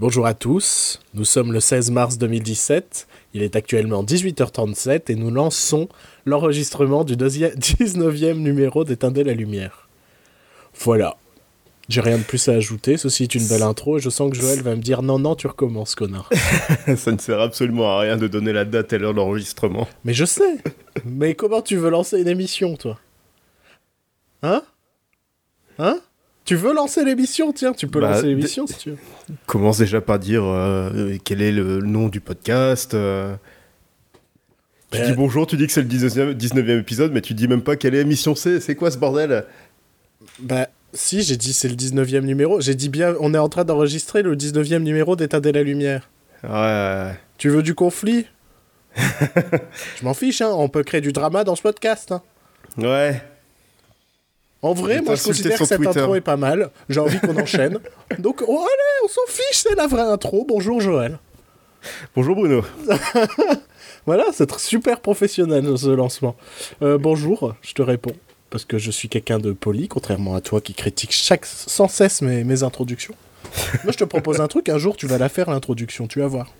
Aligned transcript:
Bonjour 0.00 0.26
à 0.26 0.34
tous, 0.34 0.98
nous 1.14 1.24
sommes 1.24 1.52
le 1.52 1.60
16 1.60 1.92
mars 1.92 2.18
2017, 2.18 3.06
il 3.32 3.44
est 3.44 3.54
actuellement 3.54 4.02
18h37 4.02 5.02
et 5.06 5.14
nous 5.14 5.30
lançons 5.30 5.88
l'enregistrement 6.26 7.04
du 7.04 7.14
19e 7.14 8.32
numéro 8.38 8.82
d'Éteindre 8.82 9.22
la 9.22 9.34
lumière. 9.34 9.88
Voilà, 10.80 11.16
j'ai 11.88 12.00
rien 12.00 12.18
de 12.18 12.24
plus 12.24 12.48
à 12.48 12.54
ajouter, 12.54 12.96
ceci 12.96 13.22
est 13.22 13.36
une 13.36 13.46
belle 13.46 13.62
intro 13.62 13.98
et 13.98 14.00
je 14.00 14.10
sens 14.10 14.32
que 14.32 14.36
Joël 14.36 14.62
va 14.62 14.74
me 14.74 14.82
dire 14.82 15.00
non, 15.00 15.20
non, 15.20 15.36
tu 15.36 15.46
recommences, 15.46 15.94
connard. 15.94 16.28
Ça 16.96 17.12
ne 17.12 17.18
sert 17.18 17.40
absolument 17.40 17.96
à 17.96 18.00
rien 18.00 18.16
de 18.16 18.26
donner 18.26 18.52
la 18.52 18.64
date 18.64 18.92
et 18.92 18.98
l'heure 18.98 19.14
d'enregistrement. 19.14 19.86
Mais 20.04 20.12
je 20.12 20.24
sais, 20.24 20.58
mais 21.04 21.36
comment 21.36 21.62
tu 21.62 21.76
veux 21.76 21.90
lancer 21.90 22.20
une 22.20 22.26
émission, 22.26 22.76
toi? 22.76 22.98
Hein? 24.42 24.60
Hein? 25.78 26.00
Tu 26.44 26.54
veux 26.56 26.74
lancer 26.74 27.04
l'émission 27.04 27.52
Tiens, 27.52 27.72
tu 27.72 27.86
peux 27.88 28.00
Bah, 28.00 28.10
lancer 28.10 28.26
l'émission 28.26 28.66
si 28.66 28.76
tu 28.76 28.90
veux. 28.90 28.98
Commence 29.46 29.78
déjà 29.78 30.00
par 30.00 30.18
dire 30.18 30.42
euh, 30.44 31.16
quel 31.24 31.40
est 31.42 31.52
le 31.52 31.78
nom 31.80 32.08
du 32.08 32.20
podcast. 32.20 32.94
euh. 32.94 33.34
Tu 34.90 34.98
Euh. 35.00 35.06
dis 35.06 35.12
bonjour, 35.12 35.46
tu 35.46 35.56
dis 35.56 35.66
que 35.66 35.72
c'est 35.72 35.82
le 35.82 35.88
19e, 35.88 36.34
19e 36.34 36.80
épisode, 36.80 37.12
mais 37.12 37.20
tu 37.20 37.34
dis 37.34 37.48
même 37.48 37.62
pas 37.62 37.76
quelle 37.76 37.94
émission 37.94 38.34
c'est. 38.34 38.60
C'est 38.60 38.74
quoi 38.76 38.90
ce 38.90 38.98
bordel? 38.98 39.44
Bah, 40.38 40.68
si, 40.92 41.22
j'ai 41.22 41.36
dit 41.36 41.52
c'est 41.52 41.68
le 41.68 41.74
19e 41.74 42.20
numéro. 42.20 42.60
J'ai 42.60 42.74
dit 42.74 42.88
bien, 42.88 43.14
on 43.20 43.34
est 43.34 43.38
en 43.38 43.48
train 43.48 43.64
d'enregistrer 43.64 44.22
le 44.22 44.36
19e 44.36 44.78
numéro 44.80 45.16
d'Éteindre 45.16 45.50
la 45.50 45.62
lumière. 45.62 46.08
Ouais. 46.44 47.12
Tu 47.38 47.48
veux 47.48 47.62
du 47.62 47.74
conflit? 47.74 48.26
Je 48.96 50.04
m'en 50.04 50.14
fiche, 50.14 50.40
hein. 50.40 50.50
On 50.52 50.68
peut 50.68 50.84
créer 50.84 51.00
du 51.00 51.10
drama 51.12 51.42
dans 51.42 51.56
ce 51.56 51.62
podcast. 51.62 52.12
hein. 52.12 52.22
Ouais. 52.78 53.20
En 54.64 54.72
vrai, 54.72 55.02
moi, 55.02 55.14
je 55.14 55.22
considère 55.22 55.58
que 55.58 55.66
cette 55.66 55.76
Twitter. 55.76 56.00
intro 56.00 56.14
est 56.14 56.22
pas 56.22 56.38
mal. 56.38 56.70
J'ai 56.88 56.98
envie 56.98 57.20
qu'on 57.20 57.36
enchaîne. 57.36 57.78
Donc, 58.18 58.42
oh, 58.48 58.60
allez, 58.60 59.04
on 59.04 59.08
s'en 59.08 59.20
fiche, 59.28 59.58
c'est 59.58 59.74
la 59.74 59.86
vraie 59.86 60.00
intro. 60.00 60.46
Bonjour, 60.48 60.80
Joël. 60.80 61.18
Bonjour 62.16 62.34
Bruno. 62.34 62.64
Voilà, 64.06 64.24
c'est 64.32 64.58
super 64.58 65.00
professionnel 65.00 65.78
ce 65.78 65.88
lancement. 65.88 66.36
Euh, 66.82 66.98
bonjour, 66.98 67.54
je 67.62 67.72
te 67.72 67.80
réponds. 67.80 68.14
Parce 68.50 68.66
que 68.66 68.76
je 68.76 68.90
suis 68.90 69.08
quelqu'un 69.08 69.38
de 69.38 69.52
poli, 69.52 69.88
contrairement 69.88 70.34
à 70.34 70.42
toi 70.42 70.60
qui 70.60 70.74
critique 70.74 71.12
chaque, 71.12 71.46
sans 71.46 71.88
cesse 71.88 72.20
mes, 72.20 72.44
mes 72.44 72.62
introductions. 72.62 73.14
Moi, 73.82 73.92
je 73.92 73.98
te 73.98 74.04
propose 74.04 74.40
un 74.42 74.48
truc, 74.48 74.68
un 74.68 74.76
jour, 74.76 74.96
tu 74.96 75.06
vas 75.06 75.16
la 75.16 75.30
faire, 75.30 75.50
l'introduction, 75.50 76.06
tu 76.06 76.20
vas 76.20 76.26
voir. 76.26 76.52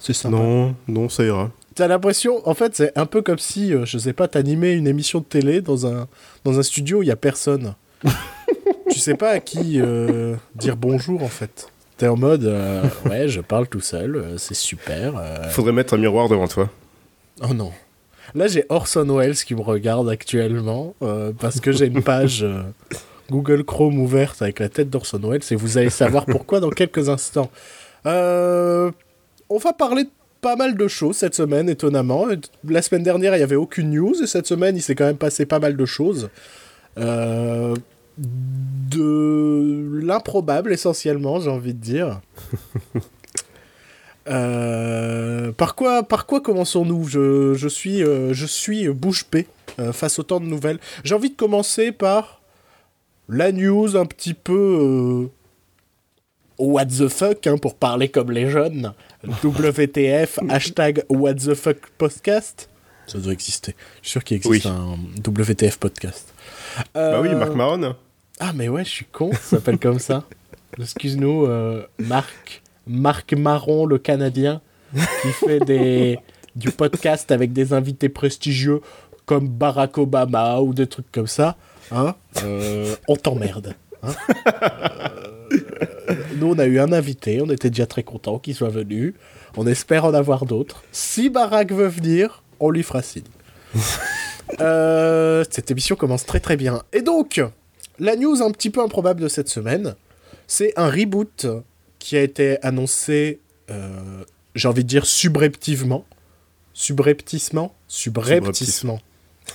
C'est 0.00 0.12
sympa. 0.12 0.36
Non, 0.36 0.74
non, 0.88 1.08
ça 1.08 1.24
ira. 1.24 1.50
T'as 1.74 1.88
l'impression, 1.88 2.46
en 2.48 2.54
fait, 2.54 2.76
c'est 2.76 2.96
un 2.96 3.06
peu 3.06 3.20
comme 3.22 3.38
si, 3.38 3.74
euh, 3.74 3.84
je 3.84 3.98
sais 3.98 4.12
pas, 4.12 4.28
t'animais 4.28 4.74
une 4.74 4.86
émission 4.86 5.18
de 5.20 5.24
télé 5.24 5.60
dans 5.60 5.86
un, 5.86 6.06
dans 6.44 6.58
un 6.58 6.62
studio 6.62 6.98
où 6.98 7.02
il 7.02 7.08
y 7.08 7.12
a 7.12 7.16
personne. 7.16 7.74
tu 8.90 8.98
sais 9.00 9.14
pas 9.14 9.30
à 9.30 9.40
qui 9.40 9.80
euh, 9.80 10.36
dire 10.54 10.76
bonjour, 10.76 11.22
en 11.22 11.28
fait. 11.28 11.68
T'es 11.96 12.06
en 12.08 12.16
mode, 12.16 12.44
euh, 12.44 12.82
ouais, 13.10 13.28
je 13.28 13.40
parle 13.40 13.66
tout 13.68 13.80
seul, 13.80 14.16
euh, 14.16 14.38
c'est 14.38 14.54
super. 14.54 15.14
euh, 15.16 15.48
Faudrait 15.50 15.72
mettre 15.72 15.94
un 15.94 15.98
miroir 15.98 16.28
devant 16.28 16.46
toi. 16.48 16.70
Oh 17.42 17.54
non. 17.54 17.72
Là, 18.34 18.46
j'ai 18.46 18.64
Orson 18.68 19.04
Welles 19.16 19.34
qui 19.36 19.54
me 19.54 19.60
regarde 19.62 20.08
actuellement 20.08 20.94
euh, 21.02 21.32
parce 21.38 21.60
que 21.60 21.72
j'ai 21.72 21.86
une 21.86 22.02
page 22.04 22.42
euh, 22.42 22.62
Google 23.30 23.64
Chrome 23.64 23.98
ouverte 24.00 24.42
avec 24.42 24.58
la 24.60 24.68
tête 24.68 24.90
d'Orson 24.90 25.20
Welles 25.22 25.42
et 25.50 25.56
vous 25.56 25.78
allez 25.78 25.90
savoir 25.90 26.24
pourquoi 26.26 26.60
dans 26.60 26.70
quelques 26.70 27.08
instants. 27.08 27.50
Euh, 28.06 28.90
on 29.48 29.58
va 29.58 29.72
parler 29.72 30.04
de 30.04 30.10
pas 30.44 30.56
mal 30.56 30.76
de 30.76 30.88
choses 30.88 31.16
cette 31.16 31.34
semaine, 31.34 31.70
étonnamment. 31.70 32.26
La 32.68 32.82
semaine 32.82 33.02
dernière, 33.02 33.34
il 33.34 33.38
n'y 33.38 33.42
avait 33.42 33.56
aucune 33.56 33.90
news 33.90 34.22
et 34.22 34.26
cette 34.26 34.46
semaine, 34.46 34.76
il 34.76 34.82
s'est 34.82 34.94
quand 34.94 35.06
même 35.06 35.16
passé 35.16 35.46
pas 35.46 35.58
mal 35.58 35.74
de 35.74 35.86
choses. 35.86 36.28
Euh, 36.98 37.74
de 38.18 40.00
l'improbable 40.02 40.74
essentiellement, 40.74 41.40
j'ai 41.40 41.50
envie 41.50 41.74
de 41.74 41.80
dire. 41.80 42.20
Euh, 44.26 45.52
par 45.52 45.74
quoi, 45.74 46.02
par 46.02 46.24
quoi 46.24 46.40
commençons-nous? 46.40 47.06
Je, 47.08 47.52
je 47.52 47.68
suis, 47.68 48.02
euh, 48.02 48.32
je 48.32 48.46
suis 48.46 48.88
bouche 48.88 49.26
bée 49.30 49.46
euh, 49.78 49.92
face 49.92 50.18
autant 50.18 50.40
de 50.40 50.46
nouvelles. 50.46 50.78
J'ai 51.04 51.14
envie 51.14 51.28
de 51.28 51.36
commencer 51.36 51.92
par 51.92 52.40
la 53.28 53.52
news 53.52 53.98
un 53.98 54.06
petit 54.06 54.32
peu 54.32 54.54
euh, 54.54 55.30
what 56.58 56.86
the 56.86 57.08
fuck 57.08 57.46
hein, 57.46 57.58
pour 57.58 57.74
parler 57.74 58.08
comme 58.08 58.30
les 58.30 58.48
jeunes. 58.48 58.94
WTF 59.42 60.38
hashtag 60.48 61.04
what 61.08 61.34
the 61.34 61.54
fuck 61.54 61.76
podcast? 61.98 62.68
Ça 63.06 63.18
doit 63.18 63.32
exister. 63.32 63.74
Je 64.02 64.08
suis 64.08 64.12
sûr 64.12 64.24
qu'il 64.24 64.36
existe 64.38 64.64
Oui. 64.66 64.70
un 64.70 64.96
WTF 65.22 65.76
podcast. 65.78 66.32
Bah 66.94 67.20
oui, 67.20 67.28
Euh, 67.28 67.38
Marc 67.38 67.54
Maron. 67.54 67.94
ah 68.40 68.52
mais 68.54 68.68
ouais, 68.68 68.84
je 68.84 68.90
suis 68.90 69.04
con, 69.06 69.30
ça 69.32 69.38
s'appelle 69.56 69.78
comme 69.78 69.98
ça. 69.98 70.24
Excuse-nous, 70.80 71.44
euh, 71.46 71.86
Marc, 71.98 72.62
Marc 72.86 73.32
Marron, 73.34 73.86
le 73.86 73.98
Canadien, 73.98 74.60
qui 74.94 75.28
fait 75.28 75.60
des, 75.60 76.18
du 76.56 76.70
podcast 76.70 77.30
avec 77.30 77.52
des 77.52 77.72
invités 77.72 78.08
prestigieux 78.08 78.80
comme 79.26 79.48
Barack 79.48 79.98
Obama 79.98 80.60
ou 80.60 80.74
des 80.74 80.86
trucs 80.86 81.10
comme 81.12 81.26
ça. 81.26 81.56
Hein 81.92 82.14
Euh, 82.42 82.94
on 83.08 83.16
t'emmerde. 83.16 83.74
Hein. 84.06 84.14
Euh, 85.52 86.14
nous, 86.36 86.52
on 86.52 86.58
a 86.58 86.66
eu 86.66 86.78
un 86.78 86.92
invité, 86.92 87.40
on 87.40 87.50
était 87.50 87.70
déjà 87.70 87.86
très 87.86 88.02
content 88.02 88.38
qu'il 88.38 88.54
soit 88.54 88.68
venu. 88.68 89.14
On 89.56 89.66
espère 89.66 90.04
en 90.04 90.14
avoir 90.14 90.46
d'autres. 90.46 90.82
Si 90.92 91.30
Barack 91.30 91.72
veut 91.72 91.88
venir, 91.88 92.42
on 92.60 92.70
lui 92.70 92.82
fera 92.82 93.02
signe. 93.02 93.24
Euh, 94.60 95.42
cette 95.50 95.70
émission 95.70 95.96
commence 95.96 96.26
très 96.26 96.38
très 96.38 96.56
bien. 96.56 96.82
Et 96.92 97.00
donc, 97.00 97.40
la 97.98 98.14
news 98.14 98.42
un 98.42 98.50
petit 98.50 98.68
peu 98.68 98.82
improbable 98.82 99.22
de 99.22 99.28
cette 99.28 99.48
semaine, 99.48 99.94
c'est 100.46 100.74
un 100.76 100.90
reboot 100.90 101.46
qui 101.98 102.16
a 102.16 102.20
été 102.20 102.62
annoncé, 102.62 103.40
euh, 103.70 104.22
j'ai 104.54 104.68
envie 104.68 104.84
de 104.84 104.88
dire 104.88 105.06
subrepticement. 105.06 106.04
Subrepticement 106.74 107.74
Subrepticement. 107.88 109.00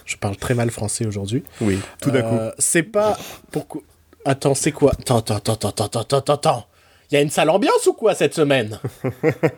Je 0.06 0.18
parle 0.18 0.38
très 0.38 0.56
mal 0.56 0.72
français 0.72 1.06
aujourd'hui. 1.06 1.44
Oui, 1.62 1.80
tout 2.02 2.12
d'un 2.12 2.24
coup. 2.24 2.36
Euh, 2.36 2.52
C'est 2.58 2.84
pas. 2.84 3.18
Pourquoi 3.52 3.82
Attends, 4.30 4.54
c'est 4.54 4.72
quoi? 4.72 4.92
Attends, 4.92 5.18
attends, 5.18 5.38
attends, 5.38 5.54
attends, 5.70 5.86
attends, 5.86 6.18
attends, 6.18 6.34
attends. 6.34 6.66
Il 7.10 7.16
y 7.16 7.18
a 7.18 7.22
une 7.22 7.32
sale 7.32 7.50
ambiance 7.50 7.88
ou 7.88 7.94
quoi 7.94 8.14
cette 8.14 8.36
semaine? 8.36 8.78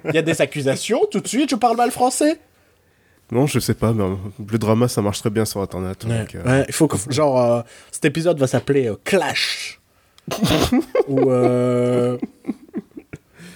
Il 0.06 0.16
y 0.16 0.18
a 0.18 0.22
des 0.22 0.42
accusations, 0.42 1.02
tout 1.12 1.20
de 1.20 1.28
suite, 1.28 1.50
je 1.50 1.58
parle 1.58 1.76
mal 1.76 1.92
français? 1.92 2.40
Non, 3.34 3.48
je 3.48 3.60
sais 3.60 3.74
pas, 3.74 3.92
mais 3.92 4.06
le 4.50 4.58
drama 4.58 4.88
ça 4.88 5.02
marche 5.02 5.20
très 5.20 5.30
bien 5.30 5.44
sur 5.44 5.60
internet. 5.62 6.06
Ouais, 6.06 6.20
donc, 6.20 6.36
euh, 6.36 6.44
ouais, 6.44 6.66
il 6.70 6.74
faut 6.74 6.88
que. 6.88 6.96
Genre, 7.12 7.42
euh, 7.42 7.62
cet 7.92 8.06
épisode 8.06 8.40
va 8.40 8.48
s'appeler 8.48 8.88
euh, 8.88 8.96
Clash. 9.04 9.82
ou. 11.10 11.30
euh, 11.32 12.18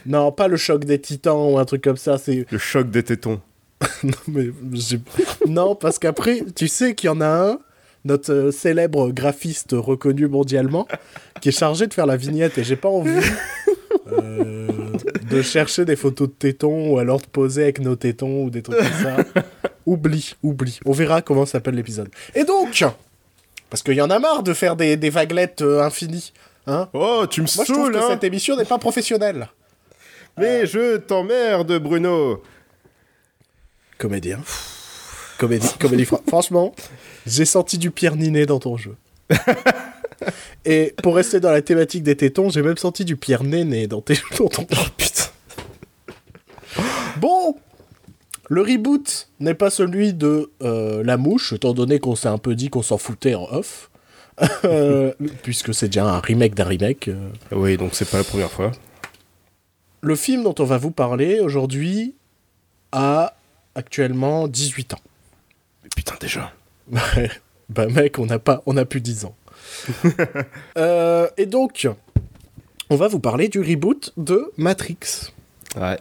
Non, 0.06 0.34
pas 0.34 0.50
le 0.50 0.58
choc 0.58 0.84
des 0.84 1.00
titans 1.00 1.50
ou 1.54 1.58
un 1.58 1.64
truc 1.66 1.82
comme 1.82 1.98
ça, 1.98 2.18
c'est. 2.18 2.46
Le 2.52 2.58
choc 2.58 2.90
des 2.90 3.04
tétons. 3.04 3.40
non, 4.04 4.12
mais 4.28 4.48
non, 5.48 5.76
parce 5.76 5.98
qu'après, 5.98 6.42
tu 6.56 6.68
sais 6.68 6.94
qu'il 6.96 7.08
y 7.08 7.12
en 7.12 7.22
a 7.22 7.28
un, 7.28 7.60
notre 8.06 8.32
euh, 8.32 8.52
célèbre 8.52 9.12
graphiste 9.12 9.72
reconnu 9.74 10.28
mondialement, 10.28 10.88
qui 11.42 11.50
est 11.50 11.58
chargé 11.60 11.88
de 11.88 11.94
faire 11.94 12.06
la 12.06 12.16
vignette 12.18 12.58
et 12.58 12.64
j'ai 12.64 12.76
pas 12.76 12.90
envie 12.90 13.12
euh, 14.12 14.68
de 15.30 15.42
chercher 15.42 15.86
des 15.86 15.96
photos 15.96 16.30
de 16.30 16.34
tétons 16.34 16.92
ou 16.94 17.00
alors 17.00 17.20
de 17.20 17.26
poser 17.26 17.64
avec 17.64 17.80
nos 17.80 17.96
tétons 17.96 18.44
ou 18.46 18.50
des 18.50 18.62
trucs 18.62 18.78
comme 18.78 18.88
ça. 18.88 19.18
oublie, 19.86 20.36
oublie. 20.44 20.80
On 20.86 20.92
verra 20.92 21.22
comment 21.22 21.46
s'appelle 21.46 21.76
l'épisode. 21.76 22.10
Et 22.36 22.44
donc, 22.44 22.84
parce 23.70 23.82
qu'il 23.84 23.96
y 23.96 24.02
en 24.02 24.10
a 24.10 24.20
marre 24.20 24.44
de 24.44 24.54
faire 24.54 24.76
des, 24.76 24.96
des 24.98 25.10
vaguelettes 25.10 25.62
euh, 25.64 25.82
infinies. 25.82 26.32
Hein 26.68 26.90
Oh, 26.94 27.26
tu 27.30 27.42
me 27.42 27.48
Moi, 27.56 27.66
je 27.68 27.72
trouve 27.74 27.86
saoules, 27.86 27.94
que 27.94 27.98
hein 27.98 28.08
cette 28.12 28.24
émission 28.24 28.56
n'est 28.56 28.66
pas 28.66 28.78
professionnelle. 28.78 29.50
Mais 30.38 30.66
je 30.66 30.98
t'emmerde, 30.98 31.78
Bruno 31.80 32.42
Comédien. 33.98 34.40
Comédie, 35.38 35.68
comédie. 35.80 36.06
fran- 36.06 36.22
Franchement, 36.28 36.74
j'ai 37.26 37.46
senti 37.46 37.78
du 37.78 37.92
Pierre 37.92 38.16
Ninet 38.16 38.46
dans 38.46 38.60
ton 38.60 38.78
jeu. 38.78 38.96
Et 40.66 40.94
pour 41.04 41.16
rester 41.16 41.40
dans 41.40 41.52
la 41.52 41.62
thématique 41.62 42.04
des 42.04 42.16
tétons, 42.16 42.50
j'ai 42.50 42.62
même 42.62 42.78
senti 42.78 43.06
du 43.06 43.16
Pierre 43.18 43.44
Néné 43.44 43.88
dans, 43.88 44.02
tes, 44.02 44.16
dans 44.38 44.48
ton 44.48 44.62
jeu. 44.70 44.82
putain. 44.98 45.24
Bon, 47.18 47.56
le 48.50 48.62
reboot 48.62 49.30
n'est 49.40 49.54
pas 49.54 49.70
celui 49.70 50.14
de 50.14 50.52
euh, 50.62 51.04
La 51.04 51.18
Mouche, 51.18 51.54
étant 51.54 51.74
donné 51.74 52.00
qu'on 52.00 52.16
s'est 52.16 52.28
un 52.28 52.38
peu 52.38 52.56
dit 52.56 52.70
qu'on 52.70 52.82
s'en 52.82 52.98
foutait 52.98 53.36
en 53.36 53.46
off. 53.52 53.90
Euh, 54.66 55.14
puisque 55.44 55.74
c'est 55.74 55.88
déjà 55.88 56.04
un 56.04 56.20
remake 56.20 56.56
d'un 56.56 56.66
remake. 56.66 57.08
euh. 57.08 57.30
Oui, 57.54 57.78
donc 57.78 57.92
c'est 57.96 58.10
pas 58.10 58.18
la 58.18 58.26
première 58.26 58.52
fois. 58.52 58.72
Le 60.02 60.16
film 60.18 60.44
dont 60.44 60.56
on 60.60 60.66
va 60.66 60.78
vous 60.78 60.92
parler 60.92 61.40
aujourd'hui 61.40 62.16
a 62.92 63.38
actuellement 63.76 64.50
18 64.50 64.96
ans. 64.96 65.00
Mais 65.84 65.90
putain, 65.96 66.16
déjà. 66.20 66.52
Bah 67.70 67.88
mec, 67.88 68.20
on 68.20 68.28
n'a 68.28 68.38
pas, 68.38 68.62
on 68.68 68.78
a 68.78 68.86
plus 68.86 69.02
10 69.02 69.26
ans. 69.26 69.36
Euh, 70.78 71.28
et 71.38 71.46
donc, 71.46 71.88
on 72.90 72.96
va 72.96 73.08
vous 73.08 73.20
parler 73.20 73.48
du 73.48 73.60
reboot 73.60 74.14
de 74.18 74.52
Matrix. 74.58 75.32
Ouais. 75.76 75.98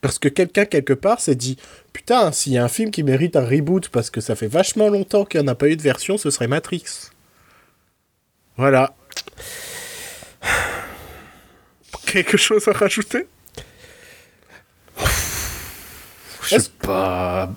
Parce 0.00 0.18
que 0.18 0.28
quelqu'un 0.28 0.66
quelque 0.66 0.92
part 0.92 1.20
s'est 1.20 1.34
dit, 1.34 1.56
putain, 1.92 2.30
s'il 2.30 2.52
y 2.52 2.58
a 2.58 2.64
un 2.64 2.68
film 2.68 2.90
qui 2.90 3.02
mérite 3.02 3.36
un 3.36 3.44
reboot 3.44 3.88
parce 3.88 4.10
que 4.10 4.20
ça 4.20 4.36
fait 4.36 4.46
vachement 4.46 4.88
longtemps 4.88 5.24
qu'il 5.24 5.40
n'y 5.40 5.48
en 5.48 5.52
a 5.52 5.54
pas 5.54 5.68
eu 5.68 5.76
de 5.76 5.82
version, 5.82 6.18
ce 6.18 6.30
serait 6.30 6.46
Matrix. 6.46 6.84
Voilà. 8.56 8.94
quelque 12.06 12.36
chose 12.36 12.68
à 12.68 12.72
rajouter? 12.72 13.26
Je 16.42 16.58
sais 16.58 16.70
pas. 16.80 17.50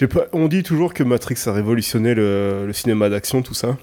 Je 0.00 0.06
sais 0.06 0.08
pas. 0.08 0.28
On 0.32 0.48
dit 0.48 0.62
toujours 0.62 0.94
que 0.94 1.02
Matrix 1.02 1.36
a 1.44 1.52
révolutionné 1.52 2.14
le, 2.14 2.64
le 2.66 2.72
cinéma 2.72 3.10
d'action, 3.10 3.42
tout 3.42 3.52
ça. 3.52 3.76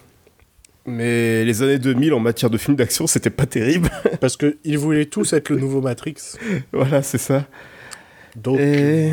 Mais 0.87 1.45
les 1.45 1.61
années 1.61 1.77
2000 1.77 2.11
en 2.15 2.19
matière 2.19 2.49
de 2.49 2.57
films 2.57 2.75
d'action, 2.75 3.05
c'était 3.05 3.29
pas 3.29 3.45
terrible. 3.45 3.91
Parce 4.19 4.35
qu'ils 4.35 4.79
voulaient 4.79 5.05
tous 5.05 5.33
être 5.33 5.49
le 5.49 5.57
nouveau 5.57 5.79
Matrix. 5.79 6.15
voilà, 6.73 7.03
c'est 7.03 7.19
ça. 7.19 7.45
Donc, 8.35 8.59
Et. 8.59 9.11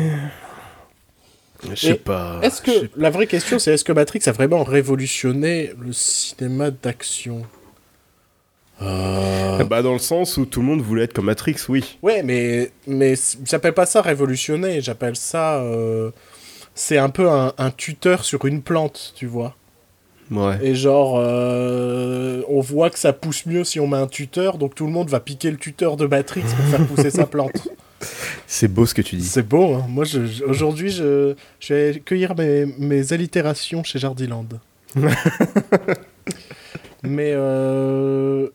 Je 1.69 1.75
sais 1.75 1.93
pas. 1.93 2.39
est-ce 2.41 2.63
la 2.97 3.11
vraie 3.11 3.27
question, 3.27 3.59
c'est 3.59 3.73
est-ce 3.73 3.83
que 3.83 3.91
Matrix 3.91 4.21
a 4.25 4.31
vraiment 4.31 4.63
révolutionné 4.63 5.73
le 5.79 5.93
cinéma 5.93 6.71
d'action? 6.71 7.43
Euh, 8.81 9.63
Bah 9.63 9.83
dans 9.83 9.93
le 9.93 9.99
sens 9.99 10.37
où 10.37 10.45
tout 10.45 10.61
le 10.61 10.65
monde 10.65 10.81
voulait 10.81 11.03
être 11.03 11.13
comme 11.13 11.25
Matrix, 11.25 11.57
oui. 11.69 11.99
Ouais, 12.01 12.23
mais 12.23 12.71
mais 12.87 13.13
j'appelle 13.45 13.73
pas 13.73 13.85
ça 13.85 14.01
révolutionner. 14.01 14.81
J'appelle 14.81 15.15
ça 15.15 15.61
euh, 15.61 16.09
c'est 16.75 16.97
un 16.99 17.09
peu 17.09 17.29
un, 17.31 17.53
un 17.57 17.71
tuteur 17.71 18.23
sur 18.23 18.45
une 18.45 18.61
plante, 18.61 19.13
tu 19.15 19.25
vois. 19.25 19.55
Ouais. 20.31 20.57
Et 20.63 20.73
genre, 20.75 21.17
euh, 21.19 22.41
on 22.47 22.59
voit 22.59 22.89
que 22.89 22.97
ça 22.99 23.13
pousse 23.13 23.45
mieux 23.45 23.63
si 23.63 23.79
on 23.79 23.87
met 23.87 23.97
un 23.97 24.07
tuteur, 24.07 24.57
donc 24.57 24.73
tout 24.75 24.85
le 24.85 24.91
monde 24.91 25.09
va 25.09 25.19
piquer 25.19 25.51
le 25.51 25.57
tuteur 25.57 25.97
de 25.97 26.05
Matrix 26.07 26.41
pour 26.41 26.65
faire 26.65 26.85
pousser 26.87 27.09
sa 27.11 27.25
plante. 27.25 27.67
C'est 28.47 28.67
beau 28.67 28.85
ce 28.85 28.93
que 28.93 29.01
tu 29.01 29.15
dis. 29.15 29.25
C'est 29.25 29.47
beau, 29.47 29.75
hein. 29.75 29.85
Moi, 29.87 30.03
je- 30.03 30.25
je- 30.25 30.43
aujourd'hui, 30.43 30.89
je, 30.91 31.33
je 31.59 31.73
vais 31.73 31.99
cueillir 31.99 32.35
mes, 32.35 32.65
mes 32.77 33.13
allitérations 33.13 33.83
chez 33.83 33.97
Jardiland. 33.99 34.45
Mais 37.03 37.31
euh, 37.35 38.49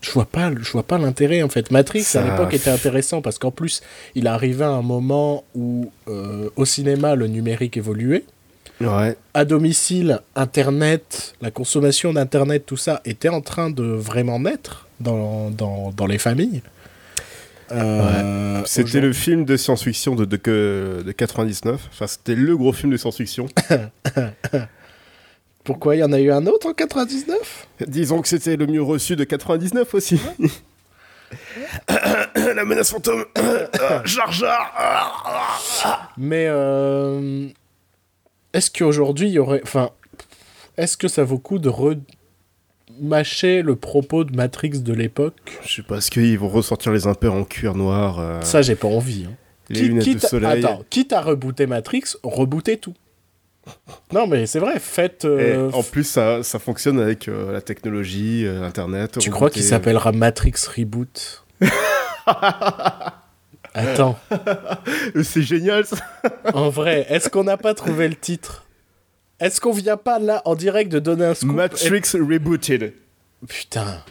je 0.00 0.10
vois 0.12 0.24
pas, 0.26 0.50
je 0.60 0.70
vois 0.72 0.82
pas 0.82 0.98
l'intérêt 0.98 1.42
en 1.42 1.48
fait. 1.48 1.70
Matrix 1.70 2.02
Ça- 2.02 2.22
à 2.22 2.30
l'époque 2.30 2.54
était 2.54 2.70
intéressant 2.70 3.20
parce 3.22 3.38
qu'en 3.38 3.50
plus, 3.50 3.82
il 4.14 4.26
arrivait 4.26 4.64
à 4.64 4.70
un 4.70 4.82
moment 4.82 5.44
où 5.54 5.90
euh, 6.08 6.48
au 6.56 6.64
cinéma 6.64 7.14
le 7.14 7.26
numérique 7.26 7.76
évoluait. 7.76 8.24
Ouais. 8.80 9.14
À 9.34 9.44
domicile, 9.44 10.20
Internet, 10.36 11.34
la 11.42 11.50
consommation 11.50 12.14
d'Internet, 12.14 12.64
tout 12.64 12.78
ça 12.78 13.02
était 13.04 13.28
en 13.28 13.42
train 13.42 13.68
de 13.68 13.82
vraiment 13.84 14.40
naître 14.40 14.86
dans, 15.00 15.50
dans, 15.50 15.92
dans 15.94 16.06
les 16.06 16.16
familles. 16.16 16.62
Euh, 17.72 18.62
C'était 18.64 19.00
le 19.00 19.12
film 19.12 19.44
de 19.44 19.56
science-fiction 19.56 20.16
de, 20.16 20.24
de, 20.24 21.02
de 21.04 21.12
99. 21.12 21.88
Enfin, 21.92 22.06
c'était 22.06 22.34
le 22.34 22.56
gros 22.56 22.72
film 22.72 22.90
de 22.90 22.96
science-fiction. 22.96 23.46
Pourquoi 25.64 25.94
il 25.96 25.98
y 25.98 26.04
en 26.04 26.12
a 26.12 26.18
eu 26.20 26.30
un 26.30 26.46
autre 26.46 26.68
en 26.68 26.72
99 26.74 27.68
Disons 27.86 28.22
que 28.22 28.28
c'était 28.28 28.56
le 28.56 28.66
mieux 28.66 28.82
reçu 28.82 29.14
de 29.16 29.24
99 29.24 29.94
aussi. 29.94 30.20
La 31.88 32.64
menace 32.64 32.90
fantôme. 32.90 33.24
Jar 34.04 34.32
Jar. 34.32 36.12
Mais 36.16 36.46
euh, 36.48 37.48
est-ce 38.52 38.70
qu'aujourd'hui 38.70 39.28
il 39.28 39.32
y 39.34 39.38
aurait. 39.38 39.60
Enfin, 39.62 39.90
est-ce 40.76 40.96
que 40.96 41.08
ça 41.08 41.22
vaut 41.24 41.34
le 41.36 41.40
coup 41.40 41.58
de 41.58 41.68
remâcher 42.98 43.62
le 43.62 43.76
propos 43.76 44.24
de 44.24 44.34
Matrix 44.34 44.80
de 44.80 44.92
l'époque? 44.92 45.60
Je 45.64 45.76
sais 45.76 45.82
pas, 45.82 45.98
est-ce 45.98 46.10
qu'ils 46.10 46.38
vont 46.38 46.48
ressortir 46.48 46.90
les 46.92 47.06
impairs 47.06 47.34
en 47.34 47.44
cuir 47.44 47.74
noir 47.74 48.18
euh, 48.18 48.40
Ça, 48.42 48.62
j'ai 48.62 48.76
pas 48.76 48.88
envie. 48.88 49.26
hein. 49.28 49.34
Les 49.68 49.80
Qui- 49.82 49.86
lunettes 49.88 50.04
quitte, 50.04 50.22
de 50.22 50.26
soleil? 50.26 50.64
Attends, 50.64 50.82
quitte 50.90 51.12
à 51.12 51.20
rebooter 51.20 51.66
Matrix, 51.68 52.02
rebootez 52.24 52.78
tout. 52.78 52.94
Non, 54.12 54.26
mais 54.26 54.46
c'est 54.46 54.58
vrai, 54.58 54.78
faites. 54.78 55.24
Euh, 55.24 55.70
en 55.72 55.82
plus, 55.82 56.04
ça, 56.04 56.42
ça 56.42 56.58
fonctionne 56.58 56.98
avec 57.00 57.28
euh, 57.28 57.52
la 57.52 57.60
technologie, 57.60 58.44
euh, 58.46 58.62
Internet. 58.64 59.18
tu 59.18 59.30
crois 59.30 59.50
qu'il 59.50 59.62
s'appellera 59.62 60.12
Matrix 60.12 60.54
Reboot? 60.76 61.44
Attends, 63.72 64.18
C'est 65.22 65.42
génial 65.42 65.86
ça. 65.86 65.96
en 66.54 66.70
vrai, 66.70 67.06
est-ce 67.08 67.28
qu'on 67.28 67.44
n'a 67.44 67.56
pas 67.56 67.74
trouvé 67.74 68.08
le 68.08 68.16
titre? 68.16 68.66
Est-ce 69.38 69.60
qu'on 69.60 69.72
vient 69.72 69.96
pas 69.96 70.18
là 70.18 70.42
en 70.44 70.54
direct 70.56 70.90
de 70.90 70.98
donner 70.98 71.24
un 71.24 71.34
scoop 71.34 71.52
et 71.52 71.54
Matrix 71.54 72.02
Rebooted. 72.14 72.92
Putain. 73.48 74.02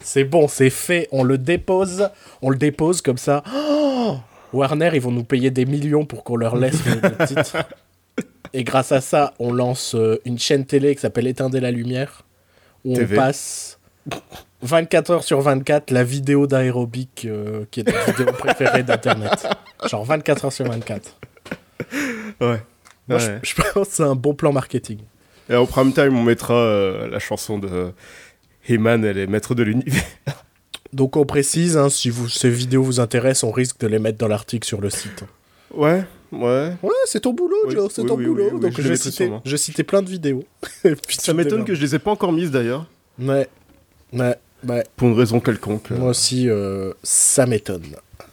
C'est 0.00 0.24
bon, 0.24 0.48
c'est 0.48 0.70
fait. 0.70 1.08
On 1.12 1.22
le 1.22 1.38
dépose. 1.38 2.08
On 2.40 2.50
le 2.50 2.56
dépose 2.56 3.02
comme 3.02 3.18
ça. 3.18 3.44
Oh 3.54 4.16
Warner, 4.52 4.90
ils 4.94 5.00
vont 5.00 5.12
nous 5.12 5.24
payer 5.24 5.50
des 5.50 5.64
millions 5.64 6.04
pour 6.04 6.24
qu'on 6.24 6.36
leur 6.36 6.56
laisse 6.56 6.80
le 6.84 7.26
titre. 7.26 7.56
Et 8.54 8.64
grâce 8.64 8.92
à 8.92 9.00
ça, 9.00 9.34
on 9.38 9.52
lance 9.52 9.94
euh, 9.94 10.20
une 10.24 10.38
chaîne 10.38 10.64
télé 10.66 10.94
qui 10.94 11.00
s'appelle 11.00 11.26
Éteindre 11.26 11.58
la 11.58 11.70
lumière. 11.70 12.22
Où 12.84 12.94
TV. 12.94 13.16
on 13.16 13.20
passe 13.20 13.78
24 14.62 15.10
heures 15.10 15.24
sur 15.24 15.40
24 15.40 15.90
la 15.90 16.04
vidéo 16.04 16.46
d'aérobic 16.46 17.24
euh, 17.24 17.64
qui 17.70 17.80
est 17.80 17.84
notre 17.86 18.10
vidéo 18.12 18.32
préférée 18.32 18.82
d'Internet. 18.82 19.46
Genre 19.88 20.04
24 20.04 20.44
heures 20.46 20.52
sur 20.52 20.66
24. 20.66 21.16
Ouais. 22.40 22.60
Moi, 23.08 23.18
Ouais. 23.18 23.38
je, 23.42 23.50
je 23.50 23.54
pense 23.72 23.88
que 23.88 23.94
c'est 23.94 24.02
un 24.02 24.14
bon 24.14 24.34
plan 24.34 24.52
marketing. 24.52 24.98
Et 25.48 25.56
en 25.56 25.66
prime 25.66 25.92
time, 25.92 26.16
on 26.16 26.22
mettra 26.22 26.54
euh, 26.54 27.08
la 27.08 27.18
chanson 27.18 27.58
de 27.58 27.92
Heyman, 28.68 29.04
elle 29.04 29.18
est 29.18 29.26
maître 29.26 29.54
de 29.54 29.62
l'univers. 29.64 30.02
Donc 30.92 31.16
on 31.16 31.24
précise, 31.24 31.76
hein, 31.76 31.88
si 31.88 32.10
vous, 32.10 32.28
ces 32.28 32.50
vidéos 32.50 32.82
vous 32.82 33.00
intéressent, 33.00 33.44
on 33.44 33.50
risque 33.52 33.78
de 33.80 33.86
les 33.86 33.98
mettre 33.98 34.18
dans 34.18 34.28
l'article 34.28 34.66
sur 34.66 34.80
le 34.80 34.90
site. 34.90 35.24
Ouais, 35.74 36.04
ouais. 36.32 36.72
Ouais, 36.82 36.90
c'est 37.06 37.20
ton 37.20 37.32
boulot, 37.32 37.56
Oui, 37.66 37.74
Joe, 37.74 37.90
c'est 37.92 38.02
oui, 38.02 38.08
ton 38.08 38.16
oui, 38.16 38.24
boulot. 38.26 38.44
oui, 38.44 38.50
oui, 38.54 38.60
Donc 38.60 38.72
je 38.80 38.82
je, 38.94 38.94
sûrement. 39.10 39.42
je 39.44 39.56
citais 39.56 39.84
plein 39.84 40.02
de 40.02 40.08
vidéos. 40.10 40.44
Puis 40.82 41.16
Ça 41.20 41.32
m'étonne 41.34 41.64
que 41.64 41.74
je 41.74 41.80
les 41.80 41.94
ai 41.94 41.98
pas 41.98 42.10
encore 42.10 42.32
mises 42.32 42.50
d'ailleurs. 42.50 42.86
Ouais, 43.18 43.48
ouais, 44.12 44.34
ouais. 44.66 44.84
pour 44.96 45.08
une 45.08 45.14
raison 45.18 45.38
quelconque. 45.40 45.90
Moi 45.90 46.10
aussi, 46.10 46.48
euh, 46.48 46.92
ça 47.02 47.46
m'étonne. 47.46 47.82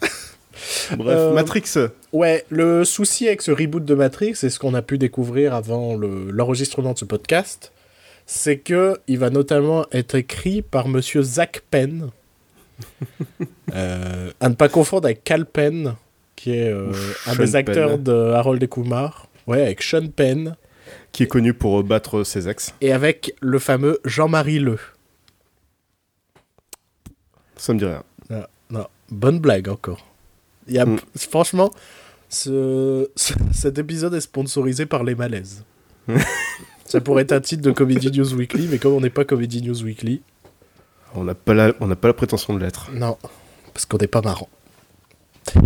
Bref, 0.97 1.17
Euh, 1.17 1.33
Matrix. 1.33 1.63
Ouais, 2.11 2.45
le 2.49 2.83
souci 2.85 3.27
avec 3.27 3.41
ce 3.41 3.51
reboot 3.51 3.83
de 3.85 3.93
Matrix, 3.95 4.35
c'est 4.35 4.49
ce 4.49 4.59
qu'on 4.59 4.73
a 4.73 4.81
pu 4.81 4.97
découvrir 4.97 5.53
avant 5.53 5.95
le- 5.95 6.31
l'enregistrement 6.31 6.93
de 6.93 6.97
ce 6.97 7.05
podcast, 7.05 7.71
c'est 8.25 8.57
que 8.57 8.99
il 9.07 9.19
va 9.19 9.29
notamment 9.29 9.85
être 9.91 10.15
écrit 10.15 10.61
par 10.61 10.87
monsieur 10.87 11.21
Zach 11.21 11.61
Penn. 11.71 12.09
Euh, 13.75 14.31
à 14.39 14.49
ne 14.49 14.55
pas 14.55 14.67
confondre 14.67 15.05
avec 15.05 15.23
Cal 15.23 15.45
Penn, 15.45 15.93
qui 16.39 16.51
est 16.53 16.71
euh, 16.71 16.93
un 17.27 17.35
des 17.35 17.57
acteurs 17.57 17.89
Penn. 17.95 18.03
de 18.03 18.13
Harold 18.31 18.63
et 18.63 18.67
Kumar. 18.69 19.27
Ouais, 19.45 19.61
avec 19.61 19.81
Sean 19.83 20.07
Penn. 20.07 20.55
qui 21.11 21.23
est 21.23 21.27
connu 21.27 21.53
pour 21.53 21.79
euh, 21.79 21.83
battre 21.83 22.23
ses 22.23 22.47
ex. 22.47 22.73
et 22.79 22.93
avec 22.93 23.35
le 23.41 23.59
fameux 23.59 23.99
Jean-Marie 24.05 24.59
Le. 24.59 24.77
Ça 27.57 27.73
me 27.73 27.79
dit 27.79 27.85
rien. 27.85 28.03
Non, 28.29 28.43
non, 28.69 28.87
bonne 29.09 29.39
blague 29.39 29.67
encore. 29.67 30.05
Il 30.67 30.75
y 30.75 30.79
a, 30.79 30.85
Mm. 30.85 30.97
Franchement, 31.17 31.71
ce, 32.29 33.09
ce- 33.17 33.33
cet 33.53 33.77
épisode 33.79 34.13
est 34.13 34.21
sponsorisé 34.21 34.85
par 34.85 35.03
les 35.03 35.15
malaises. 35.15 35.65
Ça 36.85 37.01
pourrait 37.01 37.23
être 37.23 37.33
un 37.33 37.41
titre 37.41 37.61
de 37.63 37.71
Comedy 37.71 38.11
News 38.17 38.33
Weekly, 38.33 38.67
mais 38.71 38.77
comme 38.79 38.93
on 38.93 39.01
n'est 39.01 39.09
pas 39.09 39.25
Comedy 39.25 39.61
News 39.61 39.83
Weekly, 39.83 40.21
On 41.15 41.23
n'a 41.25 41.35
pas, 41.35 41.53
la... 41.53 41.73
on 41.81 41.87
n'a 41.87 41.95
pas 41.97 42.07
la 42.07 42.13
prétention 42.13 42.53
de 42.53 42.59
l'être. 42.59 42.89
non, 42.93 43.17
parce 43.73 43.85
qu'on 43.85 43.97
n'est 43.97 44.07
pas 44.07 44.21
marrant. 44.21 44.47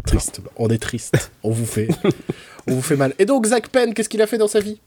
Triste, 0.06 0.42
on 0.58 0.70
est 0.70 0.78
triste. 0.82 1.32
On 1.44 1.52
vous 1.52 1.66
fait, 1.66 1.88
on 2.68 2.74
vous 2.76 2.82
fait 2.82 2.96
mal. 2.96 3.14
Et 3.20 3.26
donc 3.26 3.46
Zach 3.46 3.70
Penn, 3.70 3.94
qu'est-ce 3.94 4.10
qu'il 4.10 4.22
a 4.22 4.28
fait 4.28 4.38
dans 4.38 4.48
sa 4.48 4.60
vie? 4.60 4.80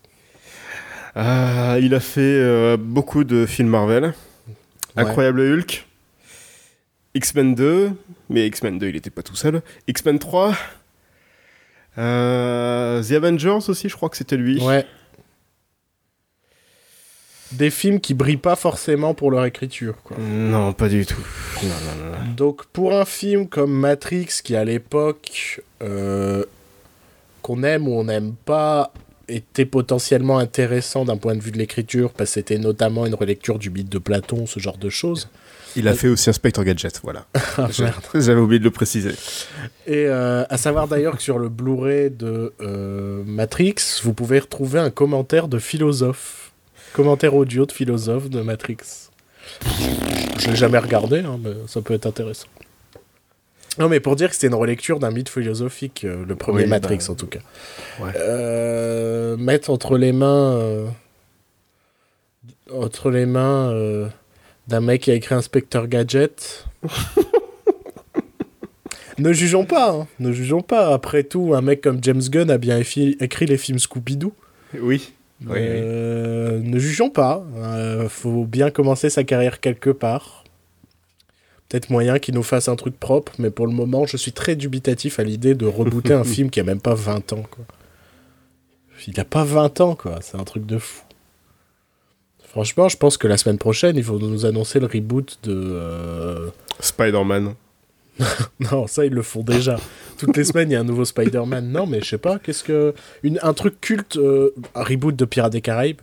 Ah, 1.14 1.76
il 1.80 1.94
a 1.94 2.00
fait 2.00 2.20
euh, 2.20 2.76
beaucoup 2.78 3.24
de 3.24 3.46
films 3.46 3.68
Marvel. 3.68 4.04
Ouais. 4.04 4.12
Incroyable 4.96 5.40
Hulk. 5.40 5.86
X-Men 7.14 7.54
2. 7.54 7.90
Mais 8.28 8.46
X-Men 8.46 8.78
2, 8.78 8.88
il 8.88 8.96
était 8.96 9.10
pas 9.10 9.22
tout 9.22 9.36
seul. 9.36 9.62
X-Men 9.88 10.18
3. 10.18 10.54
euh, 11.98 13.02
The 13.02 13.12
Avengers 13.12 13.68
aussi, 13.68 13.88
je 13.88 13.96
crois 13.96 14.08
que 14.10 14.16
c'était 14.16 14.36
lui. 14.36 14.60
Ouais. 14.62 14.84
Des 17.52 17.70
films 17.70 18.00
qui 18.00 18.14
brillent 18.14 18.36
pas 18.36 18.56
forcément 18.56 19.14
pour 19.14 19.30
leur 19.30 19.44
écriture, 19.44 19.94
quoi. 20.02 20.16
Non, 20.18 20.72
pas 20.72 20.88
du 20.88 21.06
tout. 21.06 21.22
Non, 21.62 21.68
non, 21.68 22.04
non, 22.04 22.10
non. 22.10 22.32
Donc 22.36 22.64
pour 22.66 22.94
un 22.94 23.04
film 23.04 23.46
comme 23.48 23.72
Matrix, 23.72 24.28
qui 24.42 24.56
à 24.56 24.64
l'époque, 24.64 25.62
euh, 25.82 26.44
qu'on 27.42 27.62
aime 27.62 27.86
ou 27.86 27.92
on 27.92 28.04
n'aime 28.04 28.34
pas, 28.44 28.92
était 29.28 29.64
potentiellement 29.64 30.38
intéressant 30.38 31.04
d'un 31.04 31.16
point 31.16 31.34
de 31.36 31.40
vue 31.40 31.52
de 31.52 31.58
l'écriture, 31.58 32.10
parce 32.12 32.30
que 32.30 32.34
c'était 32.34 32.58
notamment 32.58 33.06
une 33.06 33.14
relecture 33.14 33.58
du 33.58 33.70
mythe 33.70 33.88
de 33.88 33.98
Platon, 33.98 34.46
ce 34.46 34.60
genre 34.60 34.78
de 34.78 34.90
choses. 34.90 35.28
Il 35.76 35.88
a 35.88 35.94
fait 35.94 36.08
aussi 36.08 36.30
Inspector 36.30 36.64
Gadget, 36.64 37.00
voilà. 37.02 37.26
Ah, 37.58 37.68
merde. 37.78 37.94
J'avais 38.14 38.40
oublié 38.40 38.58
de 38.58 38.64
le 38.64 38.70
préciser. 38.70 39.12
Et 39.86 40.06
euh, 40.06 40.44
à 40.48 40.56
savoir 40.56 40.88
d'ailleurs 40.88 41.16
que 41.16 41.22
sur 41.22 41.38
le 41.38 41.48
Blu-ray 41.48 42.10
de 42.10 42.52
euh, 42.60 43.22
Matrix, 43.26 43.74
vous 44.02 44.14
pouvez 44.14 44.38
retrouver 44.38 44.80
un 44.80 44.90
commentaire 44.90 45.48
de 45.48 45.58
philosophe. 45.58 46.45
Commentaire 46.96 47.34
audio 47.34 47.66
de 47.66 47.72
philosophe 47.72 48.30
de 48.30 48.40
Matrix. 48.40 49.10
Je 50.38 50.48
l'ai 50.48 50.56
jamais 50.56 50.78
regardé, 50.78 51.18
hein, 51.18 51.38
mais 51.44 51.50
ça 51.66 51.82
peut 51.82 51.92
être 51.92 52.06
intéressant. 52.06 52.46
Non, 53.78 53.90
mais 53.90 54.00
pour 54.00 54.16
dire 54.16 54.30
que 54.30 54.34
c'était 54.34 54.46
une 54.46 54.54
relecture 54.54 54.98
d'un 54.98 55.10
mythe 55.10 55.28
philosophique, 55.28 56.06
euh, 56.06 56.24
le 56.26 56.36
premier 56.36 56.62
Oui, 56.62 56.70
Matrix 56.70 56.96
bah, 56.96 57.10
en 57.10 57.14
tout 57.14 57.26
cas. 57.26 57.40
ouais. 58.00 58.12
Euh, 58.16 59.36
mettre 59.36 59.68
entre 59.68 59.98
les 59.98 60.12
mains, 60.12 60.56
euh, 60.56 60.86
entre 62.72 63.10
les 63.10 63.26
mains 63.26 64.08
d'un 64.66 64.80
mec 64.80 65.02
qui 65.02 65.10
a 65.10 65.14
écrit 65.14 65.34
Inspecteur 65.34 65.88
Gadget. 65.88 66.64
ne 69.18 69.34
jugeons 69.34 69.66
pas, 69.66 69.90
hein, 69.90 70.08
ne 70.18 70.32
jugeons 70.32 70.62
pas. 70.62 70.94
Après 70.94 71.24
tout, 71.24 71.52
un 71.54 71.60
mec 71.60 71.82
comme 71.82 72.02
James 72.02 72.22
Gunn 72.22 72.50
a 72.50 72.56
bien 72.56 72.78
écrit 72.78 73.46
les 73.46 73.58
films 73.58 73.80
Scooby-Doo. 73.80 74.32
Oui. 74.80 75.12
Oui, 75.42 75.48
oui. 75.52 75.58
Euh, 75.60 76.58
Ne 76.60 76.78
jugeons 76.78 77.10
pas. 77.10 77.44
Euh, 77.56 78.08
faut 78.08 78.44
bien 78.44 78.70
commencer 78.70 79.10
sa 79.10 79.24
carrière 79.24 79.60
quelque 79.60 79.90
part. 79.90 80.44
Peut-être 81.68 81.90
moyen 81.90 82.18
qu'il 82.18 82.34
nous 82.34 82.42
fasse 82.44 82.68
un 82.68 82.76
truc 82.76 82.98
propre, 82.98 83.32
mais 83.38 83.50
pour 83.50 83.66
le 83.66 83.72
moment, 83.72 84.06
je 84.06 84.16
suis 84.16 84.32
très 84.32 84.54
dubitatif 84.56 85.18
à 85.18 85.24
l'idée 85.24 85.54
de 85.54 85.66
rebooter 85.66 86.14
un 86.14 86.24
film 86.34 86.48
qui 86.48 86.60
a 86.60 86.64
même 86.64 86.80
pas 86.80 86.94
20 86.94 87.32
ans. 87.32 87.44
Quoi. 87.50 87.64
Il 89.06 89.18
a 89.20 89.24
pas 89.24 89.44
20 89.44 89.80
ans, 89.80 89.94
quoi. 89.94 90.18
C'est 90.22 90.36
un 90.38 90.44
truc 90.44 90.64
de 90.64 90.78
fou. 90.78 91.02
Franchement, 92.48 92.88
je 92.88 92.96
pense 92.96 93.18
que 93.18 93.28
la 93.28 93.36
semaine 93.36 93.58
prochaine, 93.58 93.96
ils 93.96 94.04
vont 94.04 94.18
nous 94.18 94.46
annoncer 94.46 94.80
le 94.80 94.86
reboot 94.86 95.38
de. 95.42 95.52
euh, 95.54 96.48
Spider-Man. 96.80 97.54
Non, 98.60 98.86
ça, 98.86 99.04
ils 99.04 99.12
le 99.12 99.22
font 99.22 99.42
déjà. 99.42 99.78
Toutes 100.18 100.36
les 100.36 100.44
semaines, 100.44 100.70
il 100.70 100.74
y 100.74 100.76
a 100.76 100.80
un 100.80 100.84
nouveau 100.84 101.04
Spider-Man. 101.04 101.68
Non, 101.70 101.86
mais 101.86 102.00
je 102.00 102.06
sais 102.06 102.18
pas, 102.18 102.38
qu'est-ce 102.38 102.64
que. 102.64 102.94
Une, 103.22 103.38
un 103.42 103.52
truc 103.52 103.80
culte, 103.80 104.16
euh, 104.16 104.54
un 104.74 104.82
reboot 104.82 105.14
de 105.14 105.24
Pirates 105.24 105.52
des 105.52 105.60
Caraïbes? 105.60 106.00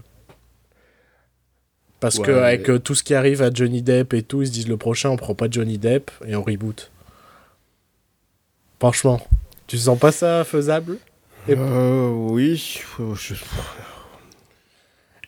Parce 1.99 2.19
que 2.19 2.31
Ouais, 2.31 2.37
avec 2.39 2.67
mais- 2.67 2.73
euh, 2.75 2.79
tout 2.79 2.95
ce 2.95 3.03
qui 3.03 3.15
arrive 3.15 3.41
à 3.41 3.49
Johnny 3.53 3.81
Depp 3.81 4.13
et 4.13 4.23
tout, 4.23 4.41
ils 4.41 4.47
se 4.47 4.51
disent 4.51 4.67
le 4.67 4.77
prochain, 4.77 5.09
on 5.09 5.15
prend 5.17 5.33
pas 5.35 5.47
Johnny 5.49 5.77
Depp 5.77 6.11
et 6.27 6.35
on 6.35 6.43
reboot. 6.43 6.91
Franchement, 8.79 9.25
tu 9.67 9.77
sens 9.77 9.97
pas 9.97 10.11
ça 10.11 10.43
faisable? 10.43 10.97
Et- 11.47 11.55
Euh, 11.57 12.09
oui. 12.09 12.57
je- 13.15 13.33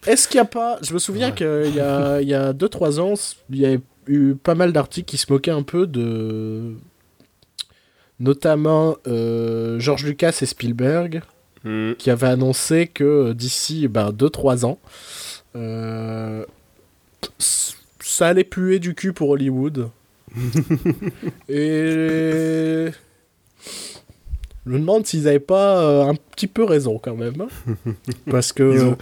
Est-ce 0.05 0.27
qu'il 0.27 0.37
y 0.37 0.41
a 0.41 0.45
pas. 0.45 0.77
Je 0.81 0.93
me 0.93 0.99
souviens 0.99 1.29
Ouais. 1.29 1.35
qu'il 1.35 1.75
y 1.75 2.33
a 2.33 2.53
2-3 2.53 2.99
ans, 2.99 3.13
il 3.49 3.57
y 3.57 3.65
a 3.65 3.77
eu 4.07 4.35
pas 4.35 4.55
mal 4.55 4.71
d'articles 4.73 5.05
qui 5.07 5.17
se 5.17 5.31
moquaient 5.31 5.51
un 5.51 5.63
peu 5.63 5.87
de. 5.87 6.73
Notamment 8.19 8.95
euh, 9.07 9.79
George 9.79 10.05
Lucas 10.05 10.37
et 10.41 10.45
Spielberg, 10.45 11.21
Hmm. 11.65 11.93
qui 11.97 12.11
avaient 12.11 12.27
annoncé 12.27 12.85
que 12.85 13.33
d'ici 13.33 13.87
ben, 13.87 14.11
2-3 14.11 14.65
ans, 14.65 14.77
euh, 15.55 16.45
ça 17.39 18.27
allait 18.27 18.43
puer 18.43 18.77
du 18.77 18.93
cul 18.93 19.13
pour 19.13 19.29
Hollywood. 19.29 19.89
et. 21.49 22.89
Je 24.65 24.71
me 24.71 24.79
demande 24.79 25.05
s'ils 25.05 25.27
avaient 25.27 25.39
pas 25.39 25.77
euh, 25.81 26.03
un 26.05 26.15
petit 26.15 26.47
peu 26.47 26.63
raison 26.63 26.97
quand 26.97 27.15
même. 27.15 27.35
hein. 27.41 27.75
Parce 28.31 28.51
que. 28.51 28.73
Ils 28.73 28.83
ont, 28.83 28.97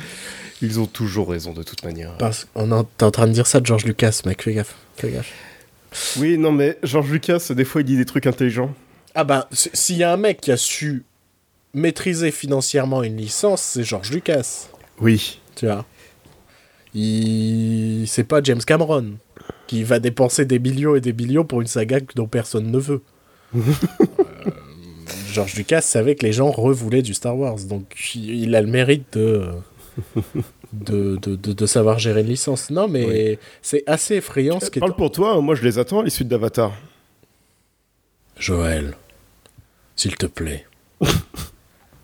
ils 0.61 0.79
ont 0.79 0.85
toujours 0.85 1.29
raison 1.29 1.53
de 1.53 1.63
toute 1.63 1.83
manière. 1.85 2.15
Parce 2.17 2.45
qu'on 2.53 2.69
est- 2.71 3.03
en 3.03 3.11
train 3.11 3.27
de 3.27 3.31
dire 3.33 3.47
ça 3.47 3.59
de 3.59 3.65
George 3.65 3.85
Lucas, 3.85 4.21
mec, 4.25 4.41
fais 4.43 4.53
gaffe. 4.53 4.75
Fais 4.97 5.11
gaffe. 5.11 5.31
Oui, 6.17 6.37
non, 6.37 6.51
mais 6.51 6.77
George 6.83 7.09
Lucas, 7.11 7.47
des 7.51 7.65
fois, 7.65 7.81
il 7.81 7.85
dit 7.85 7.97
des 7.97 8.05
trucs 8.05 8.27
intelligents. 8.27 8.73
Ah 9.15 9.23
bah, 9.23 9.47
s'il 9.51 9.97
y 9.97 10.03
a 10.03 10.11
un 10.11 10.17
mec 10.17 10.41
qui 10.41 10.51
a 10.51 10.57
su 10.57 11.03
maîtriser 11.73 12.31
financièrement 12.31 13.03
une 13.03 13.17
licence, 13.17 13.61
c'est 13.61 13.83
George 13.83 14.11
Lucas. 14.11 14.67
Oui. 14.99 15.39
Tu 15.55 15.65
vois. 15.67 15.85
Il... 16.95 18.05
C'est 18.07 18.23
pas 18.23 18.41
James 18.43 18.61
Cameron 18.65 19.13
qui 19.67 19.83
va 19.83 19.99
dépenser 19.99 20.45
des 20.45 20.59
millions 20.59 20.95
et 20.95 21.01
des 21.01 21.13
millions 21.13 21.43
pour 21.45 21.61
une 21.61 21.67
saga 21.67 21.99
dont 22.15 22.27
personne 22.27 22.69
ne 22.71 22.77
veut. 22.77 23.01
Euh, 25.33 25.35
George 25.35 25.55
Lucas 25.55 25.81
savait 25.81 26.15
que 26.15 26.25
les 26.25 26.33
gens 26.33 26.51
revoulaient 26.51 27.01
du 27.01 27.13
Star 27.13 27.37
Wars, 27.37 27.57
donc 27.67 27.85
il 28.15 28.55
a 28.55 28.61
le 28.61 28.67
mérite 28.67 29.17
de, 29.17 29.47
de, 30.73 31.17
de, 31.17 31.35
de- 31.35 31.53
de 31.53 31.65
savoir 31.65 31.99
gérer 31.99 32.21
une 32.21 32.27
licence. 32.27 32.69
Non, 32.69 32.87
mais 32.87 33.39
c'est 33.61 33.83
assez 33.87 34.15
effrayant 34.15 34.59
ce 34.59 34.67
est... 34.67 34.79
Parle 34.79 34.95
pour 34.95 35.11
toi, 35.11 35.39
moi, 35.41 35.55
je 35.55 35.63
les 35.63 35.79
attends 35.79 35.99
à 35.99 36.03
l'issue 36.03 36.23
d'Avatar. 36.25 36.73
Joël, 38.37 38.95
s'il 39.95 40.15
te 40.15 40.25
plaît, 40.25 40.65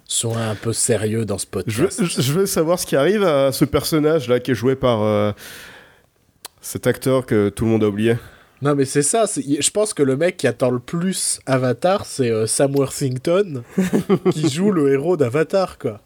sois 0.05 0.37
un 0.37 0.55
peu 0.55 0.73
sérieux 0.73 1.25
dans 1.25 1.37
ce 1.37 1.45
podcast. 1.47 2.03
je- 2.03 2.21
je 2.21 2.33
veux 2.33 2.45
savoir 2.45 2.79
ce 2.79 2.85
qui 2.85 2.95
arrive 2.95 3.23
à 3.23 3.51
ce 3.51 3.65
personnage-là 3.65 4.39
qui 4.39 4.51
est 4.51 4.55
joué 4.55 4.75
par 4.75 5.01
euh, 5.01 5.31
cet 6.61 6.87
acteur 6.87 7.25
que 7.25 7.49
tout 7.49 7.65
le 7.65 7.71
monde 7.71 7.83
a 7.83 7.87
oublié. 7.87 8.15
Non, 8.61 8.75
mais 8.75 8.85
c'est 8.85 9.01
ça. 9.03 9.25
Je 9.25 9.69
pense 9.69 9.93
que 9.93 10.03
le 10.03 10.17
mec 10.17 10.35
qui 10.37 10.45
attend 10.47 10.69
le 10.69 10.79
plus 10.79 11.39
Avatar, 11.45 12.05
c'est 12.05 12.29
euh, 12.29 12.45
Sam 12.45 12.75
Worthington, 12.75 13.63
qui 14.31 14.49
joue 14.49 14.71
le 14.71 14.91
héros 14.91 15.15
d'Avatar, 15.17 15.77
quoi. 15.77 16.01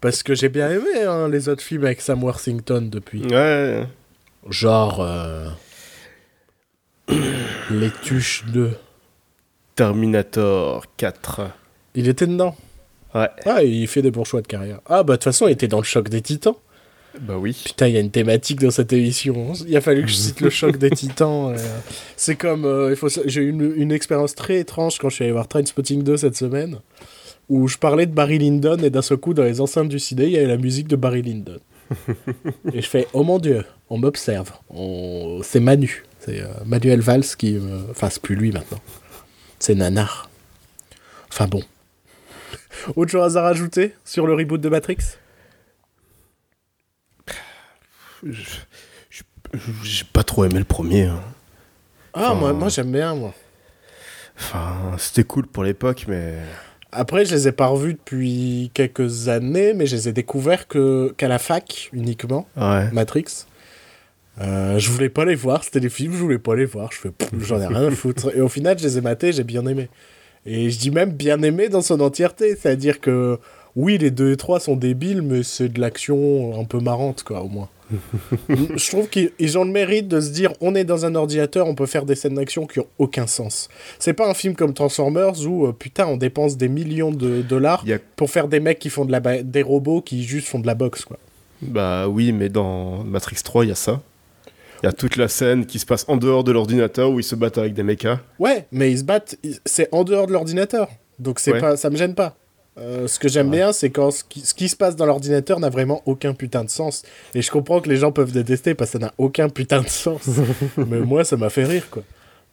Parce 0.00 0.22
que 0.22 0.34
j'ai 0.34 0.48
bien 0.48 0.70
aimé 0.70 1.02
hein, 1.06 1.28
les 1.28 1.48
autres 1.48 1.62
films 1.62 1.84
avec 1.84 2.00
Sam 2.00 2.22
Worthington 2.22 2.88
depuis. 2.90 3.22
Ouais. 3.26 3.86
Genre. 4.48 5.00
euh, 5.00 5.48
Les 7.70 7.90
Tuches 8.02 8.44
2. 8.46 8.70
Terminator 9.74 10.84
4. 10.96 11.42
Il 11.94 12.08
était 12.08 12.26
dedans? 12.26 12.56
Ouais. 13.14 13.28
Ah, 13.44 13.62
il 13.62 13.86
fait 13.88 14.02
des 14.02 14.10
bons 14.10 14.24
choix 14.24 14.40
de 14.42 14.46
carrière. 14.46 14.80
Ah, 14.86 15.02
bah 15.02 15.14
de 15.14 15.16
toute 15.16 15.24
façon, 15.24 15.46
il 15.48 15.52
était 15.52 15.68
dans 15.68 15.78
le 15.78 15.84
choc 15.84 16.08
des 16.08 16.22
titans. 16.22 16.54
Bah 17.20 17.36
oui. 17.38 17.56
Putain, 17.64 17.88
il 17.88 17.94
y 17.94 17.96
a 17.96 18.00
une 18.00 18.10
thématique 18.10 18.60
dans 18.60 18.70
cette 18.70 18.92
émission. 18.92 19.52
Il 19.66 19.76
a 19.76 19.80
fallu 19.80 20.02
que 20.02 20.08
je 20.08 20.14
cite 20.14 20.40
le 20.40 20.50
choc 20.50 20.76
des 20.76 20.90
titans. 20.90 21.54
euh. 21.56 21.78
C'est 22.16 22.36
comme. 22.36 22.64
euh, 22.64 22.94
J'ai 23.26 23.42
eu 23.42 23.50
une, 23.76 23.92
expérience 23.92 24.34
très 24.34 24.58
étrange 24.60 24.98
quand 24.98 25.08
je 25.08 25.14
suis 25.16 25.24
allé 25.24 25.32
voir 25.32 25.48
Trainspotting 25.48 26.02
2 26.02 26.16
cette 26.16 26.36
semaine, 26.36 26.78
où 27.48 27.68
je 27.68 27.78
parlais 27.78 28.06
de 28.06 28.12
Barry 28.12 28.38
Lyndon 28.38 28.78
et 28.78 28.90
d'un 28.90 29.02
seul 29.02 29.18
coup, 29.18 29.34
dans 29.34 29.44
les 29.44 29.60
enceintes 29.60 29.88
du 29.88 29.98
ciné, 29.98 30.24
il 30.26 30.32
y 30.32 30.36
avait 30.36 30.46
la 30.46 30.56
musique 30.58 30.88
de 30.88 30.96
Barry 30.96 31.22
Lyndon. 31.22 31.58
et 32.72 32.82
je 32.82 32.88
fais 32.88 33.06
Oh 33.12 33.22
mon 33.22 33.38
dieu, 33.38 33.64
on 33.90 33.98
m'observe. 33.98 34.50
On... 34.70 35.40
C'est 35.42 35.60
Manu. 35.60 36.04
C'est 36.20 36.40
euh, 36.42 36.48
Manuel 36.66 37.00
Valls 37.00 37.22
qui. 37.38 37.52
me- 37.54 37.90
Enfin, 37.90 38.10
c'est 38.10 38.20
plus 38.20 38.34
lui 38.34 38.50
maintenant. 38.52 38.80
C'est 39.58 39.74
Nanar. 39.74 40.28
Enfin 41.32 41.46
bon. 41.46 41.62
Autre 42.96 43.10
chose 43.12 43.36
à 43.36 43.42
rajouter 43.42 43.94
sur 44.04 44.26
le 44.26 44.34
reboot 44.34 44.60
de 44.60 44.68
Matrix 44.68 44.96
Je- 47.28 47.32
je- 47.32 48.15
J'ai 49.82 50.04
pas 50.12 50.22
trop 50.24 50.44
aimé 50.44 50.58
le 50.58 50.64
premier. 50.64 51.04
hein. 51.04 51.20
Ah, 52.14 52.34
moi, 52.34 52.52
moi 52.52 52.68
j'aime 52.68 52.90
bien, 52.92 53.14
moi. 53.14 53.34
Enfin, 54.38 54.74
c'était 54.98 55.24
cool 55.24 55.46
pour 55.46 55.64
l'époque, 55.64 56.04
mais. 56.08 56.34
Après, 56.92 57.24
je 57.24 57.34
les 57.34 57.48
ai 57.48 57.52
pas 57.52 57.66
revus 57.66 57.94
depuis 57.94 58.70
quelques 58.72 59.28
années, 59.28 59.74
mais 59.74 59.86
je 59.86 59.96
les 59.96 60.08
ai 60.08 60.12
découverts 60.12 60.66
que, 60.66 61.12
qu'à 61.16 61.28
la 61.28 61.38
fac 61.38 61.90
uniquement, 61.92 62.46
Ouais. 62.56 62.90
Matrix. 62.92 63.44
Euh, 64.40 64.78
je 64.78 64.90
voulais 64.90 65.08
pas 65.08 65.24
les 65.24 65.34
voir, 65.34 65.64
c'était 65.64 65.80
des 65.80 65.88
films, 65.88 66.12
je 66.12 66.18
voulais 66.18 66.38
pas 66.38 66.54
les 66.54 66.64
voir. 66.66 66.90
Je 66.92 66.98
fais, 66.98 67.10
j'en 67.40 67.60
ai 67.60 67.66
rien 67.66 67.86
à 67.86 67.90
foutre. 67.90 68.34
Et 68.36 68.40
au 68.40 68.48
final, 68.48 68.78
je 68.78 68.84
les 68.84 68.98
ai 68.98 69.00
matés, 69.00 69.32
j'ai 69.32 69.44
bien 69.44 69.64
aimé. 69.66 69.88
Et 70.44 70.70
je 70.70 70.78
dis 70.78 70.90
même 70.90 71.10
bien 71.10 71.42
aimé 71.42 71.68
dans 71.68 71.82
son 71.82 72.00
entièreté, 72.00 72.54
c'est-à-dire 72.56 73.00
que 73.00 73.38
oui, 73.74 73.98
les 73.98 74.10
2 74.10 74.32
et 74.32 74.36
3 74.36 74.60
sont 74.60 74.76
débiles, 74.76 75.22
mais 75.22 75.42
c'est 75.42 75.68
de 75.68 75.80
l'action 75.80 76.58
un 76.58 76.64
peu 76.64 76.78
marrante, 76.80 77.24
quoi, 77.24 77.40
au 77.42 77.48
moins. 77.48 77.68
Je 78.50 78.90
trouve 78.90 79.08
qu'ils 79.08 79.30
ils 79.38 79.56
ont 79.58 79.64
le 79.64 79.70
mérite 79.70 80.08
de 80.08 80.20
se 80.20 80.30
dire 80.30 80.52
on 80.60 80.74
est 80.74 80.84
dans 80.84 81.04
un 81.04 81.14
ordinateur, 81.14 81.66
on 81.66 81.74
peut 81.74 81.86
faire 81.86 82.04
des 82.04 82.14
scènes 82.14 82.34
d'action 82.34 82.66
qui 82.66 82.80
ont 82.80 82.86
aucun 82.98 83.26
sens. 83.26 83.68
C'est 83.98 84.12
pas 84.12 84.28
un 84.28 84.34
film 84.34 84.54
comme 84.54 84.74
Transformers 84.74 85.40
où 85.46 85.66
euh, 85.66 85.72
putain 85.72 86.06
on 86.06 86.16
dépense 86.16 86.56
des 86.56 86.68
millions 86.68 87.10
de 87.12 87.42
dollars 87.42 87.84
a- 87.88 87.98
pour 88.16 88.30
faire 88.30 88.48
des 88.48 88.60
mecs 88.60 88.78
qui 88.78 88.90
font 88.90 89.04
de 89.04 89.12
la 89.12 89.20
ba- 89.20 89.42
des 89.42 89.62
robots 89.62 90.00
qui 90.02 90.24
juste 90.24 90.48
font 90.48 90.58
de 90.58 90.66
la 90.66 90.74
boxe 90.74 91.04
quoi. 91.04 91.18
Bah 91.62 92.06
oui, 92.08 92.32
mais 92.32 92.48
dans 92.50 93.02
Matrix 93.02 93.36
3, 93.42 93.64
il 93.64 93.68
y 93.68 93.72
a 93.72 93.76
ça. 93.76 94.02
Il 94.82 94.86
y 94.86 94.88
a 94.88 94.92
toute 94.92 95.16
la 95.16 95.26
scène 95.26 95.64
qui 95.64 95.78
se 95.78 95.86
passe 95.86 96.04
en 96.06 96.18
dehors 96.18 96.44
de 96.44 96.52
l'ordinateur 96.52 97.10
où 97.10 97.18
ils 97.18 97.24
se 97.24 97.34
battent 97.34 97.56
avec 97.56 97.72
des 97.72 97.82
mechas. 97.82 98.20
Ouais, 98.38 98.66
mais 98.72 98.90
ils 98.92 98.98
se 98.98 99.04
battent, 99.04 99.36
c'est 99.64 99.88
en 99.90 100.04
dehors 100.04 100.26
de 100.26 100.32
l'ordinateur. 100.34 100.88
Donc 101.18 101.40
c'est 101.40 101.52
Ouais. 101.54 101.60
pas 101.60 101.76
ça 101.78 101.88
me 101.88 101.96
gêne 101.96 102.14
pas. 102.14 102.36
Euh, 102.78 103.08
ce 103.08 103.18
que 103.18 103.28
j'aime 103.28 103.48
Ouais. 103.50 103.56
bien, 103.56 103.72
c'est 103.72 103.88
quand 103.90 104.10
ce 104.10 104.22
qui, 104.22 104.40
ce 104.40 104.52
qui 104.52 104.68
se 104.68 104.76
passe 104.76 104.96
dans 104.96 105.06
l'ordinateur 105.06 105.58
n'a 105.60 105.70
vraiment 105.70 106.02
aucun 106.04 106.34
putain 106.34 106.62
de 106.62 106.68
sens. 106.70 107.02
Et 107.34 107.40
je 107.40 107.50
comprends 107.50 107.80
que 107.80 107.88
les 107.88 107.96
gens 107.96 108.12
peuvent 108.12 108.32
détester 108.32 108.74
parce 108.74 108.90
que 108.90 108.98
ça 108.98 109.06
n'a 109.06 109.14
aucun 109.18 109.48
putain 109.48 109.80
de 109.82 109.88
sens. 109.88 110.28
Mais 110.76 111.00
moi, 111.00 111.24
ça 111.24 111.36
m'a 111.36 111.48
fait 111.48 111.64
rire, 111.64 111.88
quoi. 111.90 112.02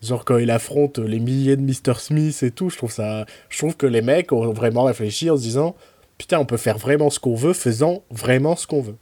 Genre 0.01 0.23
quand 0.25 0.37
il 0.37 0.51
affronte 0.51 0.99
les 0.99 1.19
milliers 1.19 1.55
de 1.57 1.61
Mr. 1.61 1.97
Smith 1.99 2.41
et 2.43 2.51
tout, 2.51 2.69
je 2.69 2.77
trouve 2.77 2.91
ça. 2.91 3.25
Je 3.49 3.57
trouve 3.57 3.75
que 3.77 3.85
les 3.85 4.01
mecs 4.01 4.31
ont 4.33 4.51
vraiment 4.53 4.83
réfléchi 4.83 5.29
en 5.29 5.37
se 5.37 5.41
disant 5.41 5.75
Putain, 6.17 6.39
on 6.39 6.45
peut 6.45 6.57
faire 6.57 6.77
vraiment 6.77 7.09
ce 7.09 7.19
qu'on 7.19 7.35
veut, 7.35 7.53
faisant 7.53 8.03
vraiment 8.11 8.55
ce 8.55 8.67
qu'on 8.67 8.81
veut. 8.81 8.95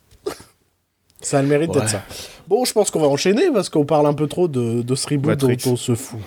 ça 1.21 1.39
a 1.39 1.41
le 1.41 1.47
mérite 1.47 1.69
Ouais. 1.71 1.79
d'être 1.81 1.89
ça. 1.89 2.03
Bon, 2.51 2.65
je 2.65 2.73
pense 2.73 2.91
qu'on 2.91 2.99
va 2.99 3.07
enchaîner 3.07 3.43
parce 3.53 3.69
qu'on 3.69 3.85
parle 3.85 4.05
un 4.07 4.13
peu 4.13 4.27
trop 4.27 4.49
de, 4.49 4.81
de 4.81 4.95
ce 4.95 5.07
reboot 5.07 5.39
dont 5.39 5.55
on 5.71 5.77
se 5.77 5.95
fout. 5.95 6.19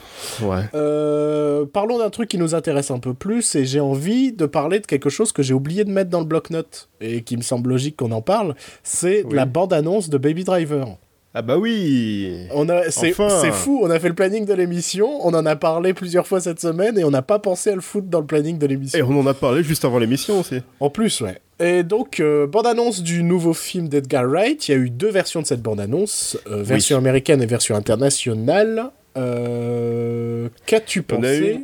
Ouais. 0.42 0.62
Euh, 0.74 1.66
parlons 1.70 1.98
d'un 1.98 2.08
truc 2.08 2.30
qui 2.30 2.38
nous 2.38 2.54
intéresse 2.54 2.90
un 2.90 2.98
peu 2.98 3.12
plus 3.12 3.54
et 3.56 3.66
j'ai 3.66 3.78
envie 3.80 4.32
de 4.32 4.46
parler 4.46 4.80
de 4.80 4.86
quelque 4.86 5.10
chose 5.10 5.32
que 5.32 5.42
j'ai 5.42 5.52
oublié 5.52 5.84
de 5.84 5.90
mettre 5.90 6.08
dans 6.08 6.20
le 6.20 6.24
bloc-notes 6.24 6.88
et 7.02 7.20
qui 7.24 7.36
me 7.36 7.42
semble 7.42 7.68
logique 7.68 7.96
qu'on 7.98 8.10
en 8.10 8.22
parle, 8.22 8.54
c'est 8.82 9.22
Oui. 9.26 9.34
la 9.34 9.44
bande-annonce 9.44 10.08
de 10.08 10.16
Baby 10.16 10.44
Driver. 10.44 10.96
Ah 11.34 11.42
bah 11.42 11.58
oui 11.58 12.46
On 12.54 12.70
a, 12.70 12.90
c'est, 12.90 13.10
Enfin. 13.10 13.28
c'est 13.28 13.52
fou, 13.52 13.80
on 13.82 13.90
a 13.90 14.00
fait 14.00 14.08
le 14.08 14.14
planning 14.14 14.46
de 14.46 14.54
l'émission, 14.54 15.26
on 15.26 15.34
en 15.34 15.44
a 15.44 15.56
parlé 15.56 15.92
plusieurs 15.92 16.26
fois 16.26 16.40
cette 16.40 16.60
semaine 16.60 16.96
et 16.96 17.04
on 17.04 17.10
n'a 17.10 17.20
pas 17.22 17.38
pensé 17.38 17.68
à 17.68 17.74
le 17.74 17.82
foutre 17.82 18.06
dans 18.08 18.20
le 18.20 18.26
planning 18.26 18.56
de 18.56 18.66
l'émission. 18.66 18.98
Et 18.98 19.02
on 19.02 19.20
en 19.20 19.26
a 19.26 19.34
parlé 19.34 19.62
juste 19.62 19.84
avant 19.84 19.98
l'émission 19.98 20.40
aussi. 20.40 20.62
En 20.80 20.88
plus, 20.88 21.20
ouais. 21.20 21.36
Et 21.60 21.82
donc, 21.84 22.18
euh, 22.20 22.46
bande-annonce 22.46 23.02
du 23.02 23.22
nouveau 23.22 23.54
film 23.54 23.88
d'Edgar 23.88 24.24
Wright. 24.26 24.68
Il 24.68 24.70
y 24.72 24.74
a 24.74 24.78
eu 24.78 24.90
deux 24.90 25.10
versions 25.10 25.40
de 25.40 25.46
cette 25.46 25.62
bande-annonce, 25.62 26.36
euh, 26.50 26.62
version 26.62 26.98
américaine 26.98 27.40
et 27.42 27.46
version 27.46 27.76
internationale. 27.76 28.90
Euh, 29.16 30.48
Qu'as-tu 30.66 31.02
pensé 31.02 31.60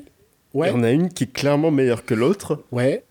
Il 0.54 0.66
y 0.66 0.70
en 0.70 0.84
a 0.84 0.90
une 0.90 1.08
qui 1.08 1.24
est 1.24 1.32
clairement 1.32 1.70
meilleure 1.70 2.04
que 2.04 2.14
l'autre. 2.14 2.62
ouais. 2.70 3.04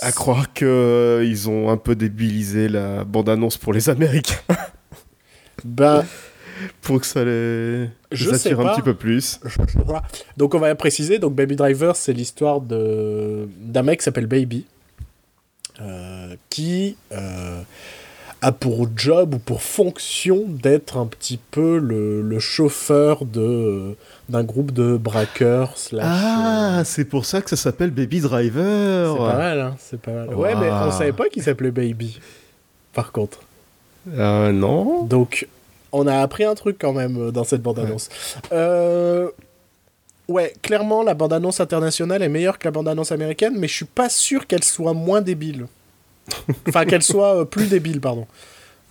À 0.00 0.12
croire 0.12 0.52
qu'ils 0.52 1.50
ont 1.50 1.68
un 1.68 1.76
peu 1.76 1.96
débilisé 1.96 2.68
la 2.68 3.02
bande-annonce 3.02 3.58
pour 3.58 3.72
les 3.72 3.90
Américains, 3.90 4.36
Ben, 5.64 6.04
pour 6.80 7.00
que 7.00 7.06
ça 7.06 7.24
les, 7.24 7.88
Je 8.12 8.30
les 8.30 8.38
sais 8.38 8.50
attire 8.50 8.60
un 8.60 8.72
petit 8.72 8.82
peu 8.82 8.94
plus. 8.94 9.40
donc 10.36 10.54
on 10.54 10.60
va 10.60 10.72
préciser. 10.76 11.18
Donc 11.18 11.34
Baby 11.34 11.56
Driver, 11.56 11.96
c'est 11.96 12.12
l'histoire 12.12 12.60
de 12.60 13.48
d'un 13.58 13.82
mec 13.82 13.98
qui 13.98 14.04
s'appelle 14.04 14.28
Baby, 14.28 14.64
qui 16.50 16.96
euh, 17.12 17.60
a 18.42 18.52
pour 18.52 18.88
job 18.96 19.34
ou 19.34 19.38
pour 19.38 19.62
fonction 19.62 20.44
d'être 20.48 20.96
un 20.96 21.06
petit 21.06 21.38
peu 21.50 21.78
le, 21.78 22.22
le 22.22 22.38
chauffeur 22.38 23.24
de 23.24 23.96
d'un 24.28 24.44
groupe 24.44 24.72
de 24.72 24.96
braqueurs 24.96 25.76
slash. 25.76 26.04
euh, 26.04 26.08
Ah, 26.08 26.82
c'est 26.84 27.04
pour 27.04 27.24
ça 27.26 27.42
que 27.42 27.50
ça 27.50 27.56
s'appelle 27.56 27.90
Baby 27.90 28.20
Driver. 28.20 29.12
c'est 29.12 29.18
pas 29.18 29.36
mal, 29.38 29.60
hein, 29.60 29.76
c'est 29.78 30.00
pas 30.00 30.10
mal. 30.12 30.34
Ouais, 30.34 30.54
mais 30.54 30.70
on 30.70 30.90
savait 30.92 31.12
pas 31.12 31.28
qu'il 31.28 31.42
s'appelait 31.42 31.70
Baby. 31.72 32.18
Par 32.92 33.12
contre. 33.12 33.40
Euh, 34.14 34.52
non. 34.52 35.04
Donc, 35.04 35.46
on 35.92 36.06
a 36.06 36.18
appris 36.20 36.44
un 36.44 36.54
truc 36.54 36.76
quand 36.80 36.92
même 36.92 37.16
euh, 37.28 37.30
dans 37.32 37.44
cette 37.44 37.62
bande-annonce. 37.62 38.08
Euh, 38.52 39.28
Ouais, 40.30 40.54
clairement, 40.62 41.02
la 41.02 41.14
bande-annonce 41.14 41.58
internationale 41.58 42.22
est 42.22 42.28
meilleure 42.28 42.60
que 42.60 42.68
la 42.68 42.70
bande-annonce 42.70 43.10
américaine, 43.10 43.54
mais 43.58 43.66
je 43.66 43.74
suis 43.74 43.84
pas 43.84 44.08
sûr 44.08 44.46
qu'elle 44.46 44.62
soit 44.62 44.92
moins 44.92 45.22
débile. 45.22 45.66
enfin, 46.68 46.84
qu'elle 46.84 47.02
soit 47.02 47.40
euh, 47.40 47.44
plus 47.44 47.66
débile, 47.66 48.00
pardon. 48.00 48.28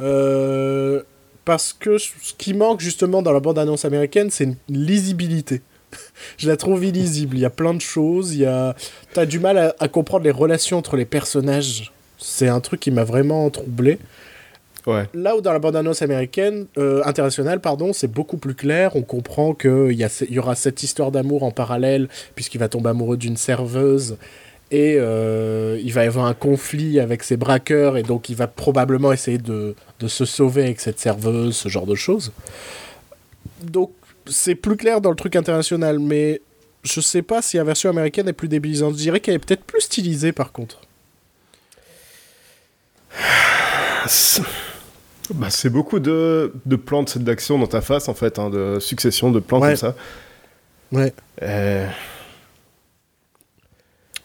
Euh, 0.02 1.02
Parce 1.46 1.72
que 1.72 1.98
ce 1.98 2.10
qui 2.38 2.54
manque 2.54 2.82
justement 2.82 3.22
dans 3.22 3.32
la 3.32 3.40
bande-annonce 3.40 3.86
américaine, 3.86 4.30
c'est 4.30 4.44
une 4.44 4.58
lisibilité. 4.68 5.62
je 6.38 6.50
la 6.50 6.58
trouve 6.58 6.84
illisible. 6.84 7.38
Il 7.38 7.40
y 7.40 7.46
a 7.46 7.50
plein 7.50 7.74
de 7.74 7.80
choses. 7.80 8.34
Il 8.34 8.42
y 8.42 8.46
a... 8.46 8.76
T'as 9.14 9.26
du 9.26 9.40
mal 9.40 9.58
à, 9.58 9.76
à 9.80 9.88
comprendre 9.88 10.26
les 10.26 10.32
relations 10.32 10.78
entre 10.78 10.98
les 10.98 11.06
personnages. 11.06 11.94
C'est 12.18 12.50
un 12.50 12.60
truc 12.60 12.82
qui 12.82 12.92
m'a 12.92 13.06
vraiment 13.06 13.50
troublé. 13.50 13.98
Ouais. 14.90 15.06
Là 15.14 15.36
où 15.36 15.42
dans 15.42 15.54
la 15.54 15.60
bande-annonce 15.60 16.02
américaine, 16.02 16.66
euh, 16.80 17.04
internationale, 17.06 17.62
pardon, 17.62 17.94
c'est 17.94 18.08
beaucoup 18.08 18.38
plus 18.38 18.56
clair. 18.56 18.96
On 18.96 19.04
comprend 19.04 19.54
qu'il 19.54 19.92
y, 19.92 20.04
a 20.04 20.26
y 20.28 20.40
aura 20.40 20.56
cette 20.56 20.82
histoire 20.82 21.12
d'amour 21.12 21.44
en 21.44 21.52
parallèle, 21.52 22.08
puisqu'il 22.34 22.58
va 22.58 22.70
tomber 22.70 22.90
amoureux 22.90 23.18
d'une 23.18 23.38
serveuse. 23.38 24.18
Et 24.72 24.96
euh, 24.98 25.80
il 25.84 25.94
va 25.94 26.06
y 26.06 26.08
avoir 26.08 26.26
un 26.26 26.34
conflit 26.34 27.00
avec 27.00 27.22
ses 27.24 27.38
braqueurs, 27.38 27.98
et 27.98 28.04
donc 28.04 28.30
il 28.30 28.36
va 28.36 28.48
probablement 28.48 29.12
essayer 29.12 29.38
de, 29.38 29.76
de 30.00 30.08
se 30.08 30.26
sauver 30.26 30.64
avec 30.64 30.80
cette 30.80 31.00
serveuse, 31.00 31.56
ce 31.56 31.70
genre 31.70 31.86
de 31.86 31.96
choses. 31.96 32.32
Donc 33.62 33.92
c'est 34.26 34.56
plus 34.56 34.76
clair 34.76 35.02
dans 35.02 35.12
le 35.12 35.16
truc 35.16 35.36
international, 35.36 36.00
mais 36.00 36.42
je 36.84 37.00
sais 37.00 37.22
pas 37.22 37.44
si 37.44 37.58
la 37.58 37.64
version 37.64 37.92
américaine 37.92 38.28
est 38.28 38.34
plus 38.34 38.48
débilisante. 38.48 38.94
Je 38.94 39.02
dirais 39.02 39.20
qu'elle 39.20 39.36
est 39.36 39.40
peut-être 39.40 39.66
plus 39.66 39.82
stylisée 39.82 40.32
par 40.32 40.52
contre. 40.52 40.82
C'est 45.30 45.38
bah, 45.38 45.50
c'est 45.50 45.70
beaucoup 45.70 46.00
de, 46.00 46.52
de 46.66 46.76
plans 46.76 47.04
de 47.04 47.10
scènes 47.10 47.24
d'action 47.24 47.58
dans 47.60 47.68
ta 47.68 47.82
face, 47.82 48.10
en 48.10 48.14
fait, 48.14 48.40
hein, 48.40 48.50
de 48.50 48.80
succession 48.80 49.32
de 49.32 49.40
plans 49.40 49.60
Ouais. 49.62 49.70
comme 49.70 49.76
ça. 49.78 49.96
Ouais. 50.92 51.14
Euh, 51.44 51.88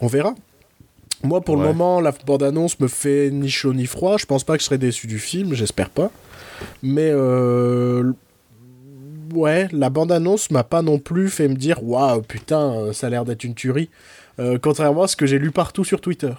On 0.01 0.07
verra. 0.07 0.35
Moi, 1.23 1.41
pour 1.41 1.57
le 1.57 1.63
moment, 1.63 2.01
la 2.01 2.13
bande-annonce 2.27 2.79
me 2.81 2.89
fait 2.89 3.31
ni 3.31 3.49
chaud 3.49 3.73
ni 3.73 3.87
froid. 3.87 4.17
Je 4.19 4.27
pense 4.27 4.45
pas 4.45 4.57
que 4.57 4.61
je 4.61 4.67
serai 4.67 4.79
déçu 4.79 5.07
du 5.07 5.19
film, 5.19 5.55
j'espère 5.55 5.89
pas. 5.91 6.11
Mais 6.83 7.09
euh, 7.11 8.13
ouais, 9.33 9.69
la 9.73 9.89
bande-annonce 9.91 10.51
m'a 10.51 10.65
pas 10.65 10.83
non 10.83 10.99
plus 10.99 11.29
fait 11.31 11.49
me 11.49 11.55
dire 11.55 11.83
waouh, 11.83 12.21
putain, 12.23 12.73
euh, 12.75 12.93
ça 12.93 13.07
a 13.07 13.11
l'air 13.11 13.25
d'être 13.25 13.45
une 13.45 13.55
tuerie. 13.55 13.89
Euh, 14.39 14.59
contrairement 14.61 15.05
à 15.05 15.09
ce 15.09 15.17
que 15.17 15.27
j'ai 15.27 15.39
lu 15.39 15.51
partout 15.51 15.85
sur 15.85 16.01
Twitter. 16.01 16.33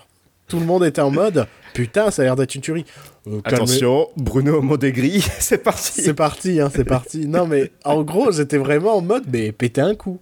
Tout 0.47 0.59
le 0.59 0.65
monde 0.65 0.83
était 0.85 1.01
en 1.01 1.11
mode 1.11 1.47
putain, 1.75 2.09
ça 2.09 2.23
a 2.23 2.25
l'air 2.25 2.35
d'être 2.35 2.55
une 2.55 2.61
tuerie. 2.61 2.85
Euh, 3.27 3.41
Attention, 3.43 4.07
Bruno 4.15 4.61
Mondegri, 4.61 5.21
c'est 5.39 5.61
parti. 5.61 6.01
c'est 6.01 6.13
parti, 6.15 6.59
hein, 6.59 6.71
c'est 6.73 6.85
parti. 6.85 7.27
Non, 7.27 7.45
mais 7.45 7.71
en 7.83 8.01
gros, 8.01 8.31
j'étais 8.31 8.57
vraiment 8.57 8.97
en 8.97 9.01
mode, 9.01 9.25
mais 9.31 9.51
péter 9.51 9.81
un 9.81 9.93
coup. 9.93 10.19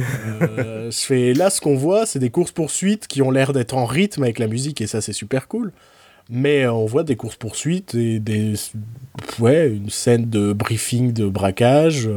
Euh, 0.00 0.90
je 0.90 0.98
fais 1.00 1.34
là, 1.34 1.50
ce 1.50 1.60
qu'on 1.60 1.76
voit, 1.76 2.06
c'est 2.06 2.20
des 2.20 2.30
courses-poursuites 2.30 3.06
qui 3.08 3.20
ont 3.20 3.30
l'air 3.30 3.52
d'être 3.52 3.74
en 3.74 3.84
rythme 3.84 4.22
avec 4.22 4.38
la 4.38 4.46
musique, 4.46 4.80
et 4.80 4.86
ça, 4.86 5.02
c'est 5.02 5.12
super 5.12 5.48
cool. 5.48 5.72
Mais 6.30 6.62
euh, 6.62 6.72
on 6.72 6.86
voit 6.86 7.02
des 7.02 7.16
courses-poursuites 7.16 7.94
et 7.96 8.20
des. 8.20 8.54
Ouais, 9.40 9.68
une 9.68 9.90
scène 9.90 10.30
de 10.30 10.52
briefing 10.52 11.12
de 11.12 11.26
braquage, 11.26 12.08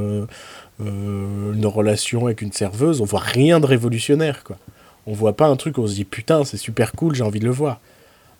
une 0.79 1.65
relation 1.65 2.27
avec 2.27 2.41
une 2.41 2.51
serveuse. 2.51 3.01
On 3.01 3.05
voit 3.05 3.19
rien 3.19 3.59
de 3.59 3.65
révolutionnaire, 3.65 4.43
quoi. 4.43 4.57
On 5.07 5.13
voit 5.13 5.35
pas 5.37 5.47
un 5.47 5.55
truc 5.55 5.77
où 5.77 5.81
on 5.81 5.87
se 5.87 5.93
dit 5.95 6.05
putain, 6.05 6.43
c'est 6.45 6.57
super 6.57 6.91
cool, 6.93 7.13
j'ai 7.15 7.23
envie 7.23 7.39
de 7.39 7.45
le 7.45 7.51
voir. 7.51 7.79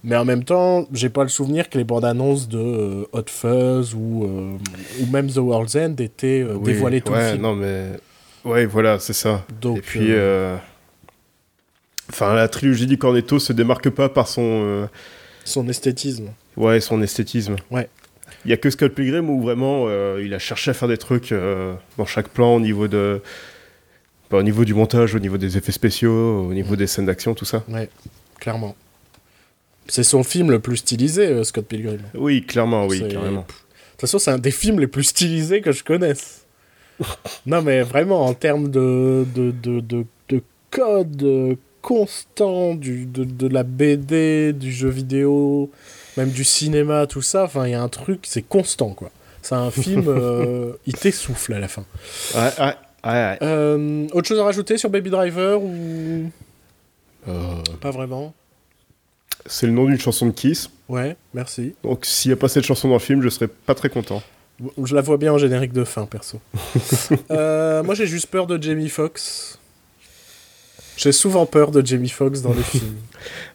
Mais 0.04 0.15
en 0.15 0.25
même 0.25 0.43
temps, 0.43 0.88
j'ai 0.93 1.10
pas 1.10 1.23
le 1.23 1.30
souvenir 1.30 1.67
que 1.69 1.78
les 1.80 1.84
bandes 1.84 2.06
annonces 2.06 2.47
de 2.47 2.60
euh, 2.60 3.06
Hot 3.12 3.23
Fuzz 3.28 3.95
ou, 3.95 4.23
euh, 4.25 4.58
ou 5.01 5.12
même 5.12 5.32
The 5.32 5.38
World's 5.38 5.75
End 5.75 5.95
étaient 5.97 6.41
euh, 6.41 6.54
Oui, 6.56 6.73
dévoilées 6.73 7.01
tout 7.01 7.12
ouais, 7.12 7.23
le 7.25 7.30
film. 7.32 7.41
non, 7.41 7.56
mais. 7.56 7.91
Ouais, 8.43 8.65
voilà, 8.67 8.99
c'est 8.99 9.13
ça. 9.13 9.43
Donc, 9.62 9.78
Et 9.80 9.82
puis. 9.82 10.08
euh, 10.12 10.56
Enfin, 12.12 12.36
la 12.36 12.47
trilogie 12.47 12.86
du 12.86 12.99
Cornetto 12.99 13.39
se 13.39 13.51
démarque 13.51 13.89
pas 13.89 14.10
par 14.10 14.28
son. 14.28 14.88
son 15.43 15.67
esthétisme. 15.67 16.28
Ouais, 16.56 16.80
son 16.80 17.01
esthétisme. 17.01 17.56
Ouais. 17.71 17.89
Il 18.45 18.51
y 18.51 18.54
a 18.54 18.58
que 18.58 18.69
Scott 18.69 18.93
Pilgrim 18.93 19.28
où 19.28 19.41
vraiment 19.41 19.88
il 20.19 20.32
a 20.36 20.39
cherché 20.39 20.69
à 20.69 20.75
faire 20.75 20.88
des 20.88 20.97
trucs 20.99 21.34
dans 21.97 22.06
chaque 22.06 22.28
plan 22.30 22.56
au 22.58 22.60
niveau 22.60 22.88
de. 22.88 23.21
Bah, 24.30 24.38
au 24.38 24.44
niveau 24.44 24.66
du 24.66 24.74
montage, 24.74 25.16
au 25.16 25.20
niveau 25.20 25.38
des 25.38 25.58
effets 25.58 25.72
spéciaux, 25.72 26.46
au 26.48 26.54
niveau 26.54 26.76
des 26.76 26.88
scènes 26.88 27.06
d'action, 27.06 27.34
tout 27.34 27.46
ça. 27.46 27.64
Ouais, 27.70 27.90
clairement. 28.40 28.76
C'est 29.88 30.04
son 30.04 30.24
film 30.24 30.50
le 30.52 30.60
plus 30.60 30.78
stylisé, 30.78 31.28
euh, 31.28 31.44
Scott 31.44 31.66
Pilgrim. 31.68 32.00
Oui, 32.16 32.44
clairement, 32.44 32.88
oui, 32.88 33.08
carrément. 33.08 33.42
De 33.42 33.46
toute 33.46 34.02
façon, 34.02 34.20
c'est 34.20 34.32
un 34.32 34.40
des 34.40 34.52
films 34.52 34.80
les 34.80 34.88
plus 34.88 35.04
stylisés 35.04 35.62
que 35.62 35.72
je 35.72 35.84
connaisse. 35.84 36.46
non, 37.46 37.62
mais 37.62 37.82
vraiment, 37.82 38.26
en 38.26 38.34
termes 38.34 38.70
de, 38.70 39.26
de, 39.36 39.52
de, 39.52 39.80
de, 39.80 40.06
de 40.30 40.42
code 40.72 41.58
constant 41.86 42.74
du, 42.74 43.06
de, 43.06 43.24
de 43.24 43.48
la 43.48 43.62
BD, 43.62 44.54
du 44.54 44.72
jeu 44.72 44.90
vidéo, 44.90 45.70
même 46.18 46.32
du 46.32 46.44
cinéma, 46.44 47.06
tout 47.06 47.22
ça, 47.22 47.44
enfin, 47.44 47.68
il 47.68 47.72
y 47.72 47.76
a 47.76 47.82
un 47.82 47.90
truc, 47.90 48.22
c'est 48.24 48.42
constant, 48.42 48.90
quoi. 48.90 49.12
C'est 49.44 49.54
un 49.54 49.70
film, 49.70 50.06
euh, 50.08 50.72
il 50.88 50.94
t'essouffle 50.94 51.54
à 51.54 51.60
la 51.60 51.68
fin. 51.68 51.86
Ouais, 52.34 52.50
ouais, 52.60 52.74
ouais, 53.06 53.12
ouais. 53.12 53.38
Euh, 53.41 54.08
autre 54.13 54.28
chose 54.28 54.39
à 54.39 54.44
rajouter 54.44 54.78
sur 54.78 54.89
Baby 54.89 55.10
Driver 55.10 55.62
ou 55.62 56.32
Euh, 57.28 57.32
pas 57.82 57.91
vraiment? 57.91 58.34
C'est 59.46 59.68
le 59.68 59.74
nom 59.74 59.86
d'une 59.86 60.00
chanson 60.00 60.26
de 60.28 60.32
Kiss. 60.32 60.70
Ouais, 60.89 61.15
merci. 61.34 61.76
Donc 61.84 62.06
s'il 62.06 62.30
n'y 62.30 62.34
a 62.34 62.38
pas 62.38 62.48
cette 62.48 62.63
chanson 62.65 62.88
dans 62.88 62.96
le 62.96 63.00
film, 63.00 63.22
je 63.22 63.30
serais 63.30 63.48
pas 63.48 63.76
très 63.76 63.89
content. 63.89 64.22
Je 64.82 64.96
la 64.96 65.02
vois 65.02 65.18
bien 65.18 65.34
en 65.34 65.38
générique 65.38 65.74
de 65.74 65.84
fin, 65.84 66.06
perso. 66.06 66.39
Euh, 67.32 67.84
moi, 67.84 67.94
j'ai 67.96 68.08
juste 68.08 68.28
peur 68.28 68.48
de 68.48 68.62
Jamie 68.62 68.89
Foxx. 68.89 69.60
J'ai 70.98 71.12
souvent 71.12 71.46
peur 71.46 71.72
de 71.72 71.86
Jamie 71.86 72.08
Foxx 72.10 72.41
dans 72.41 72.54
les 72.54 72.63
films. 72.72 72.96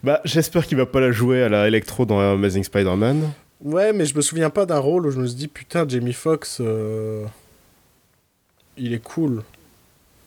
Bah, 0.05 0.21
j'espère 0.25 0.67
qu'il 0.67 0.77
va 0.77 0.85
pas 0.87 1.01
la 1.01 1.11
jouer 1.11 1.43
à 1.43 1.49
la 1.49 1.67
Electro 1.67 2.05
dans 2.05 2.21
Amazing 2.21 2.65
Spider-Man. 2.65 3.31
Ouais, 3.63 3.93
mais 3.95 4.05
je 4.05 4.15
me 4.15 4.21
souviens 4.21 4.51
pas 4.51 4.67
d'un 4.67 4.79
rôle 4.79 5.07
où 5.07 5.11
je 5.11 5.19
me 5.19 5.27
suis 5.27 5.37
dit, 5.37 5.49
putain, 5.49 5.87
Jamie 5.89 6.13
Foxx, 6.13 6.59
euh, 6.61 7.25
il 8.81 8.93
est 8.93 9.03
cool. 9.03 9.43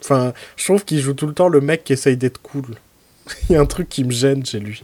Enfin, 0.02 0.34
je 0.56 0.66
trouve 0.66 0.86
qu'il 0.86 1.00
joue 1.00 1.14
tout 1.14 1.28
le 1.28 1.34
temps 1.34 1.48
le 1.48 1.62
mec 1.62 1.84
qui 1.84 1.94
essaye 1.94 2.18
d'être 2.18 2.42
cool. 2.42 2.66
il 3.50 3.54
y 3.54 3.56
a 3.56 3.62
un 3.62 3.66
truc 3.66 3.90
qui 3.90 4.04
me 4.04 4.12
gêne 4.12 4.46
chez 4.46 4.60
lui. 4.60 4.84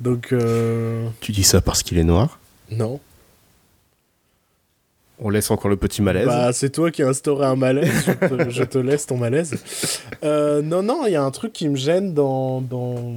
Donc, 0.00 0.32
euh, 0.32 1.06
Tu 1.20 1.32
dis 1.32 1.44
ça 1.44 1.60
parce 1.60 1.82
qu'il 1.82 1.98
est 1.98 2.04
noir 2.04 2.38
non. 2.70 3.00
On 5.18 5.28
laisse 5.28 5.50
encore 5.50 5.68
le 5.68 5.76
petit 5.76 6.00
malaise. 6.00 6.26
Bah, 6.26 6.52
c'est 6.52 6.70
toi 6.70 6.90
qui 6.90 7.02
as 7.02 7.08
instauré 7.08 7.44
un 7.44 7.56
malaise, 7.56 8.06
je 8.06 8.12
te, 8.12 8.50
je 8.50 8.64
te 8.64 8.78
laisse 8.78 9.06
ton 9.06 9.18
malaise. 9.18 9.62
Euh, 10.22 10.62
non, 10.62 10.82
non, 10.82 11.04
il 11.06 11.12
y 11.12 11.16
a 11.16 11.22
un 11.22 11.30
truc 11.30 11.52
qui 11.52 11.68
me 11.68 11.76
gêne 11.76 12.14
dans. 12.14 12.60
dans... 12.60 13.14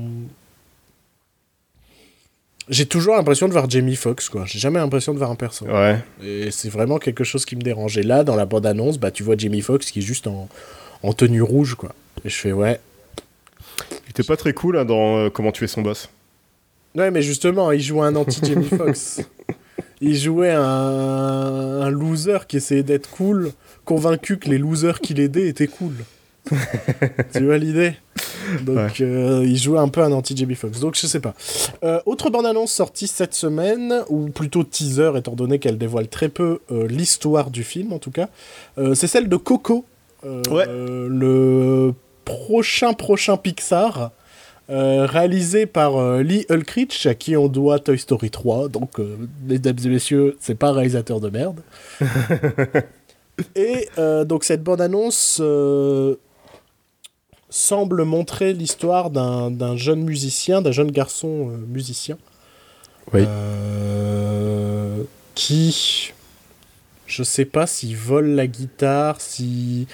J'ai 2.70 2.86
toujours 2.86 3.16
l'impression 3.16 3.48
de 3.48 3.54
voir 3.54 3.70
Jamie 3.70 3.96
Foxx, 3.96 4.30
quoi. 4.30 4.46
J'ai 4.46 4.60
jamais 4.60 4.80
l'impression 4.80 5.14
de 5.14 5.18
voir 5.18 5.30
un 5.30 5.36
perso. 5.36 5.66
Ouais. 5.66 6.00
Et 6.24 6.50
c'est 6.50 6.70
vraiment 6.70 6.98
quelque 6.98 7.24
chose 7.24 7.46
qui 7.46 7.56
me 7.56 7.62
dérange. 7.62 7.98
Et 7.98 8.04
là, 8.04 8.24
dans 8.24 8.36
la 8.36 8.46
bande-annonce, 8.46 8.98
bah, 8.98 9.12
tu 9.12 9.24
vois 9.24 9.36
Jamie 9.38 9.62
Foxx 9.62 9.92
qui 9.92 10.00
est 10.00 10.04
juste 10.04 10.28
en, 10.28 10.48
en 11.04 11.14
tenue 11.14 11.42
rouge, 11.42 11.76
quoi. 11.76 11.94
Et 12.24 12.30
je 12.30 12.36
fais, 12.36 12.52
ouais. 12.54 12.80
Il 14.06 14.12
était 14.12 14.24
pas 14.24 14.38
très 14.38 14.54
cool 14.54 14.78
hein, 14.78 14.86
dans 14.86 15.18
euh, 15.18 15.30
Comment 15.30 15.52
tuer 15.52 15.68
son 15.68 15.82
boss. 15.82 16.10
Ouais, 16.96 17.12
mais 17.12 17.22
justement, 17.22 17.72
il 17.72 17.82
jouait 17.82 18.06
un 18.06 18.16
anti-Jamie 18.16 18.70
Foxx. 18.78 19.22
Il 20.00 20.16
jouait 20.16 20.52
un, 20.52 20.62
un 20.62 21.90
loser 21.90 22.40
qui 22.48 22.58
essayait 22.58 22.84
d'être 22.84 23.10
cool, 23.10 23.52
convaincu 23.84 24.38
que 24.38 24.50
les 24.50 24.58
losers 24.58 25.00
qu'il 25.02 25.20
aidait 25.20 25.48
étaient 25.48 25.68
cool. 25.68 25.94
Tu 27.34 27.46
vois 27.46 27.58
l'idée? 27.58 27.94
Donc 28.62 29.00
euh, 29.00 29.44
il 29.46 29.58
jouait 29.58 29.80
un 29.80 29.88
peu 29.88 30.02
un 30.02 30.12
anti-JB 30.12 30.54
Fox. 30.54 30.80
Donc 30.80 30.96
je 30.96 31.08
sais 31.08 31.20
pas. 31.20 31.34
Euh, 31.84 32.00
autre 32.06 32.30
bande-annonce 32.30 32.72
sortie 32.72 33.08
cette 33.08 33.34
semaine, 33.34 34.04
ou 34.10 34.28
plutôt 34.30 34.64
teaser 34.64 35.12
étant 35.16 35.34
donné 35.34 35.60
qu'elle 35.60 35.78
dévoile 35.78 36.08
très 36.08 36.30
peu 36.30 36.60
euh, 36.72 36.88
l'histoire 36.88 37.50
du 37.50 37.64
film 37.64 37.94
en 37.94 38.00
tout 38.00 38.12
cas, 38.12 38.30
c'est 38.94 39.08
celle 39.08 39.30
de 39.30 39.38
Coco. 39.38 39.86
Ouais. 40.24 40.66
Le 40.68 41.94
prochain 42.26 42.94
prochain 42.94 43.38
Pixar. 43.38 44.12
euh, 44.70 45.06
réalisé 45.06 45.66
par 45.66 45.98
euh, 45.98 46.22
Lee 46.24 46.46
Ulrich, 46.50 47.06
à 47.06 47.16
qui 47.16 47.36
on 47.36 47.50
doit 47.50 47.80
Toy 47.80 48.00
Story 48.00 48.30
3. 48.32 48.70
Donc, 48.70 49.00
euh, 49.00 49.18
mesdames 49.46 49.76
et 49.84 49.90
messieurs, 49.90 50.38
c'est 50.40 50.56
pas 50.56 50.70
un 50.70 50.74
réalisateur 50.74 51.20
de 51.20 51.30
merde. 51.30 51.60
Et 53.56 53.88
donc 54.26 54.44
cette 54.44 54.62
bande-annonce 54.64 55.42
semble 57.56 58.04
montrer 58.04 58.52
l'histoire 58.54 59.12
d'un 59.12 59.52
d'un 59.52 59.78
jeune 59.78 60.02
musicien, 60.04 60.62
d'un 60.64 60.72
jeune 60.72 60.90
garçon 60.90 61.52
euh, 61.52 61.58
musicien, 61.68 62.18
Oui. 63.14 63.22
euh, 63.28 65.04
qui, 65.36 66.14
je 67.06 67.22
sais 67.22 67.46
pas 67.46 67.68
s'il 67.68 67.96
vole 67.96 68.30
la 68.30 68.48
guitare, 68.48 69.22
si 69.22 69.88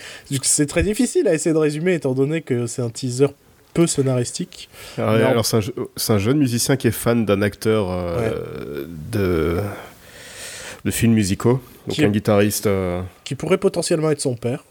c'est 0.44 0.68
très 0.68 0.84
difficile 0.84 1.28
à 1.28 1.34
essayer 1.34 1.52
de 1.54 1.58
résumer 1.60 1.96
étant 1.96 2.14
donné 2.14 2.42
que 2.42 2.66
c'est 2.66 2.82
un 2.82 2.90
teaser 2.90 3.28
peu 3.74 3.88
scénaristique. 3.88 4.70
Alors, 4.98 5.18
Non. 5.20 5.28
alors, 5.28 5.46
c'est 5.46 6.14
un, 6.14 6.18
jeune 6.18 6.38
musicien 6.38 6.78
qui 6.78 6.88
est 6.88 6.92
fan 6.92 7.26
d'un 7.26 7.42
acteur 7.42 7.88
euh, 7.92 8.86
de, 9.12 9.60
de 10.86 10.92
films 10.92 11.14
musicaux, 11.14 11.62
donc 11.88 11.96
Qui 11.96 12.06
un 12.06 12.10
guitariste. 12.10 12.68
euh, 12.68 13.02
qui 13.26 13.36
pourrait 13.36 13.58
potentiellement 13.58 14.10
être 14.12 14.22
son 14.22 14.36
père. 14.36 14.64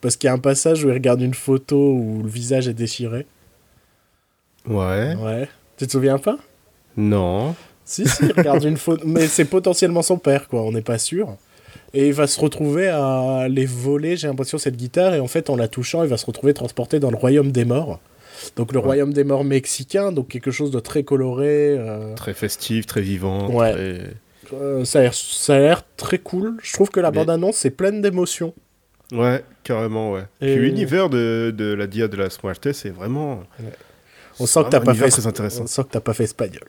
Parce 0.00 0.16
qu'il 0.16 0.28
y 0.28 0.30
a 0.30 0.34
un 0.34 0.38
passage 0.38 0.84
où 0.84 0.88
il 0.88 0.92
regarde 0.92 1.20
une 1.22 1.34
photo 1.34 1.76
où 1.76 2.22
le 2.22 2.28
visage 2.28 2.68
est 2.68 2.74
déchiré. 2.74 3.26
Ouais. 4.68 5.14
Ouais. 5.16 5.48
Tu 5.76 5.86
te 5.86 5.92
souviens 5.92 6.18
pas? 6.18 6.38
Non. 6.96 7.54
Si, 7.84 8.06
si, 8.08 8.24
il 8.24 8.32
regarde 8.32 8.64
une 8.64 8.76
photo. 8.76 9.02
Mais 9.06 9.26
c'est 9.26 9.44
potentiellement 9.44 10.02
son 10.02 10.18
père, 10.18 10.48
quoi, 10.48 10.62
on 10.62 10.72
n'est 10.72 10.82
pas 10.82 10.98
sûr. 10.98 11.36
Et 11.94 12.08
il 12.08 12.12
va 12.14 12.26
se 12.26 12.40
retrouver 12.40 12.88
à 12.88 13.46
les 13.48 13.64
voler, 13.66 14.16
j'ai 14.16 14.26
l'impression, 14.26 14.58
cette 14.58 14.76
guitare. 14.76 15.14
Et 15.14 15.20
en 15.20 15.28
fait, 15.28 15.50
en 15.50 15.56
la 15.56 15.68
touchant, 15.68 16.02
il 16.02 16.08
va 16.08 16.16
se 16.16 16.26
retrouver 16.26 16.52
transporté 16.52 16.98
dans 17.00 17.10
le 17.10 17.16
royaume 17.16 17.52
des 17.52 17.64
morts. 17.64 18.00
Donc 18.56 18.72
le 18.72 18.78
Ouais. 18.80 18.84
royaume 18.84 19.12
des 19.14 19.24
morts 19.24 19.44
mexicain, 19.44 20.12
donc 20.12 20.28
quelque 20.28 20.50
chose 20.50 20.70
de 20.70 20.80
très 20.80 21.04
coloré. 21.04 21.76
euh, 21.78 22.14
Très 22.14 22.34
festif, 22.34 22.86
très 22.86 23.00
vivant. 23.00 23.50
Ouais. 23.50 23.72
très- 23.72 24.00
euh, 24.54 24.84
ça 24.84 25.00
a 25.54 25.58
l'air- 25.58 25.82
très 25.96 26.18
cool. 26.18 26.56
Je 26.62 26.72
trouve 26.72 26.90
que 26.90 27.00
la 27.00 27.10
Mais- 27.10 27.18
bande-annonce, 27.18 27.56
c'est 27.56 27.70
pleine 27.70 28.02
d'émotions. 28.02 28.52
Ouais, 29.12 29.44
carrément, 29.62 30.12
ouais. 30.12 30.24
Et- 30.40 30.54
Puis 30.56 30.64
l'univers 30.66 31.08
de, 31.08 31.54
de 31.56 31.72
la 31.74 31.86
Dia 31.86 32.08
de 32.08 32.16
la 32.16 32.28
Muertes, 32.42 32.72
c'est 32.72 32.90
vraiment. 32.90 33.42
On 34.40 34.46
sent 34.46 34.64
que 34.64 34.70
t'as 34.70 34.78
vraiment 34.80 34.98
fait 35.04 35.08
très 35.10 35.26
intéressant. 35.26 35.62
On 35.62 35.66
sent 35.66 35.82
que 35.84 35.90
t'as 35.92 36.00
pas 36.00 36.12
fait 36.14 36.24
espagnol. 36.24 36.62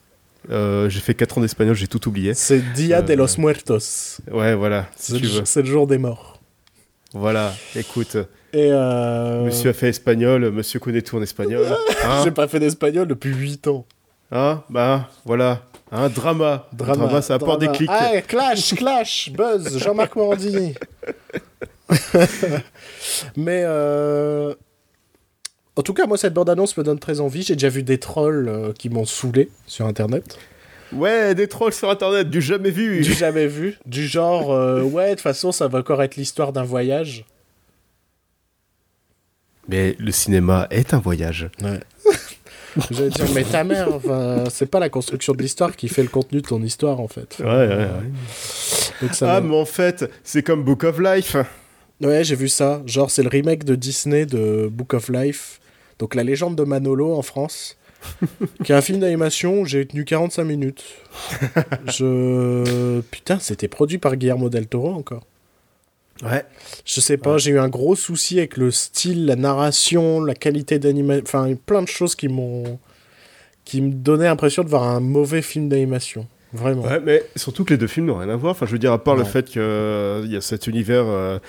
Euh, 0.49 0.87
j'ai 0.87 0.99
fait 1.01 1.13
4 1.13 1.39
ans 1.39 1.41
d'espagnol, 1.41 1.75
j'ai 1.75 1.87
tout 1.87 2.07
oublié. 2.07 2.33
C'est 2.33 2.59
Dia 2.73 3.01
de 3.01 3.11
Euh, 3.11 3.15
los 3.17 3.37
Muertos. 3.37 4.19
Ouais, 4.31 4.55
voilà, 4.55 4.85
si 4.95 5.19
C'est 5.45 5.61
le, 5.61 5.65
jour 5.67 5.87
des 5.87 5.97
morts. 5.97 6.39
Voilà, 7.13 7.53
écoute, 7.75 8.15
Et 8.53 8.69
euh... 8.71 9.43
monsieur 9.43 9.71
a 9.71 9.73
fait 9.73 9.89
espagnol, 9.89 10.51
monsieur 10.51 10.79
connaît 10.79 11.01
tout 11.01 11.17
en 11.17 11.21
espagnol. 11.21 11.65
Hein, 12.05 12.21
J'ai 12.23 12.31
pas 12.31 12.47
fait 12.47 12.59
d'espagnol 12.59 13.07
depuis 13.07 13.33
8 13.33 13.67
ans. 13.67 13.85
Hein 14.31 14.63
Bah, 14.69 15.09
voilà. 15.25 15.63
Un 15.91 16.07
drama. 16.09 16.67
Drama, 16.71 17.21
ça 17.21 17.35
apporte 17.35 17.59
des 17.59 17.65
drama. 17.67 17.77
clics. 17.77 17.89
Ah, 17.91 18.21
clash, 18.21 18.75
clash, 18.75 19.31
buzz, 19.31 19.77
Jean-Marc 19.79 20.15
Morandini. 20.15 20.75
Mais 23.35 23.63
euh... 23.65 24.53
en 25.75 25.81
tout 25.81 25.93
cas, 25.93 26.05
moi, 26.05 26.17
cette 26.17 26.33
bande-annonce 26.33 26.75
me 26.77 26.83
donne 26.83 26.99
très 26.99 27.19
envie. 27.19 27.43
J'ai 27.43 27.53
déjà 27.55 27.69
vu 27.69 27.83
des 27.83 27.97
trolls 27.99 28.47
euh, 28.49 28.73
qui 28.73 28.89
m'ont 28.89 29.05
saoulé 29.05 29.49
sur 29.65 29.85
Internet. 29.85 30.37
Ouais, 30.93 31.35
des 31.35 31.47
trolls 31.49 31.73
sur 31.73 31.89
internet, 31.89 32.29
du 32.29 32.41
jamais 32.41 32.69
vu. 32.71 33.01
Du 33.01 33.11
jamais 33.11 33.47
vu. 33.47 33.77
Du 33.85 34.07
genre, 34.07 34.53
euh, 34.53 34.81
ouais, 34.83 35.07
de 35.09 35.11
toute 35.15 35.19
façon, 35.21 35.51
ça 35.51 35.67
va 35.67 35.79
encore 35.79 36.01
être 36.01 36.15
l'histoire 36.15 36.53
d'un 36.53 36.63
voyage. 36.63 37.25
Mais 39.67 39.97
le 39.99 40.11
cinéma 40.13 40.67
est 40.71 40.93
un 40.93 40.99
voyage. 40.99 41.49
Ouais. 41.61 41.81
J'allais 42.91 43.09
dire, 43.09 43.25
mais 43.35 43.43
ta 43.43 43.65
mère, 43.65 43.87
c'est 44.49 44.67
pas 44.67 44.79
la 44.79 44.87
construction 44.87 45.33
de 45.33 45.41
l'histoire 45.41 45.75
qui 45.75 45.89
fait 45.89 46.03
le 46.03 46.09
contenu 46.09 46.41
de 46.41 46.47
ton 46.47 46.61
histoire, 46.61 47.01
en 47.01 47.07
fait. 47.09 47.35
Ouais, 47.39 47.45
ouais, 47.45 47.67
ouais. 47.67 47.87
Donc 49.01 49.13
ça 49.13 49.35
Ah, 49.35 49.41
m'a- 49.41 49.49
mais 49.49 49.55
en 49.57 49.65
fait, 49.65 50.09
c'est 50.23 50.41
comme 50.43 50.63
Book 50.63 50.85
of 50.85 50.99
Life. 50.99 51.35
Ouais, 52.01 52.23
j'ai 52.23 52.35
vu 52.35 52.47
ça. 52.47 52.81
Genre, 52.85 53.09
c'est 53.09 53.23
le 53.23 53.29
remake 53.29 53.63
de 53.63 53.75
Disney 53.75 54.25
de 54.25 54.69
Book 54.71 54.93
of 54.93 55.09
Life. 55.09 55.59
Donc, 55.99 56.15
la 56.15 56.23
légende 56.23 56.55
de 56.55 56.63
Manolo 56.63 57.15
en 57.15 57.21
France. 57.21 57.77
qui 58.63 58.71
est 58.71 58.75
un 58.75 58.81
film 58.81 58.99
d'animation 58.99 59.61
où 59.61 59.65
j'ai 59.65 59.85
tenu 59.85 60.05
45 60.05 60.43
minutes. 60.43 60.83
Je. 61.87 63.01
Putain, 63.01 63.39
c'était 63.39 63.67
produit 63.67 63.97
par 63.97 64.15
Guillermo 64.15 64.49
del 64.49 64.67
Toro 64.67 64.93
encore. 64.93 65.25
Ouais. 66.23 66.45
Je 66.85 66.99
sais 66.99 67.17
pas, 67.17 67.37
j'ai 67.37 67.51
eu 67.51 67.59
un 67.59 67.69
gros 67.69 67.95
souci 67.95 68.39
avec 68.39 68.57
le 68.57 68.71
style, 68.71 69.25
la 69.25 69.35
narration, 69.35 70.23
la 70.23 70.33
qualité 70.33 70.79
d'animation. 70.79 71.23
Enfin, 71.23 71.53
plein 71.65 71.81
de 71.81 71.87
choses 71.87 72.15
qui 72.15 72.27
m'ont. 72.27 72.79
qui 73.65 73.81
me 73.81 73.91
donnaient 73.91 74.25
l'impression 74.25 74.63
de 74.63 74.69
voir 74.69 74.83
un 74.83 74.99
mauvais 74.99 75.41
film 75.41 75.69
d'animation. 75.69 76.27
Vraiment. 76.53 76.83
Ouais, 76.83 76.99
mais 77.01 77.23
surtout 77.35 77.65
que 77.65 77.73
les 77.73 77.77
deux 77.77 77.87
films 77.87 78.07
n'ont 78.07 78.17
rien 78.17 78.29
à 78.29 78.35
voir. 78.35 78.51
Enfin, 78.51 78.65
je 78.65 78.71
veux 78.71 78.79
dire, 78.79 78.93
à 78.93 79.03
part 79.03 79.15
le 79.15 79.25
fait 79.25 79.45
qu'il 79.45 79.61
y 79.61 80.35
a 80.35 80.41
cet 80.41 80.67
univers 80.67 81.05
euh, 81.05 81.39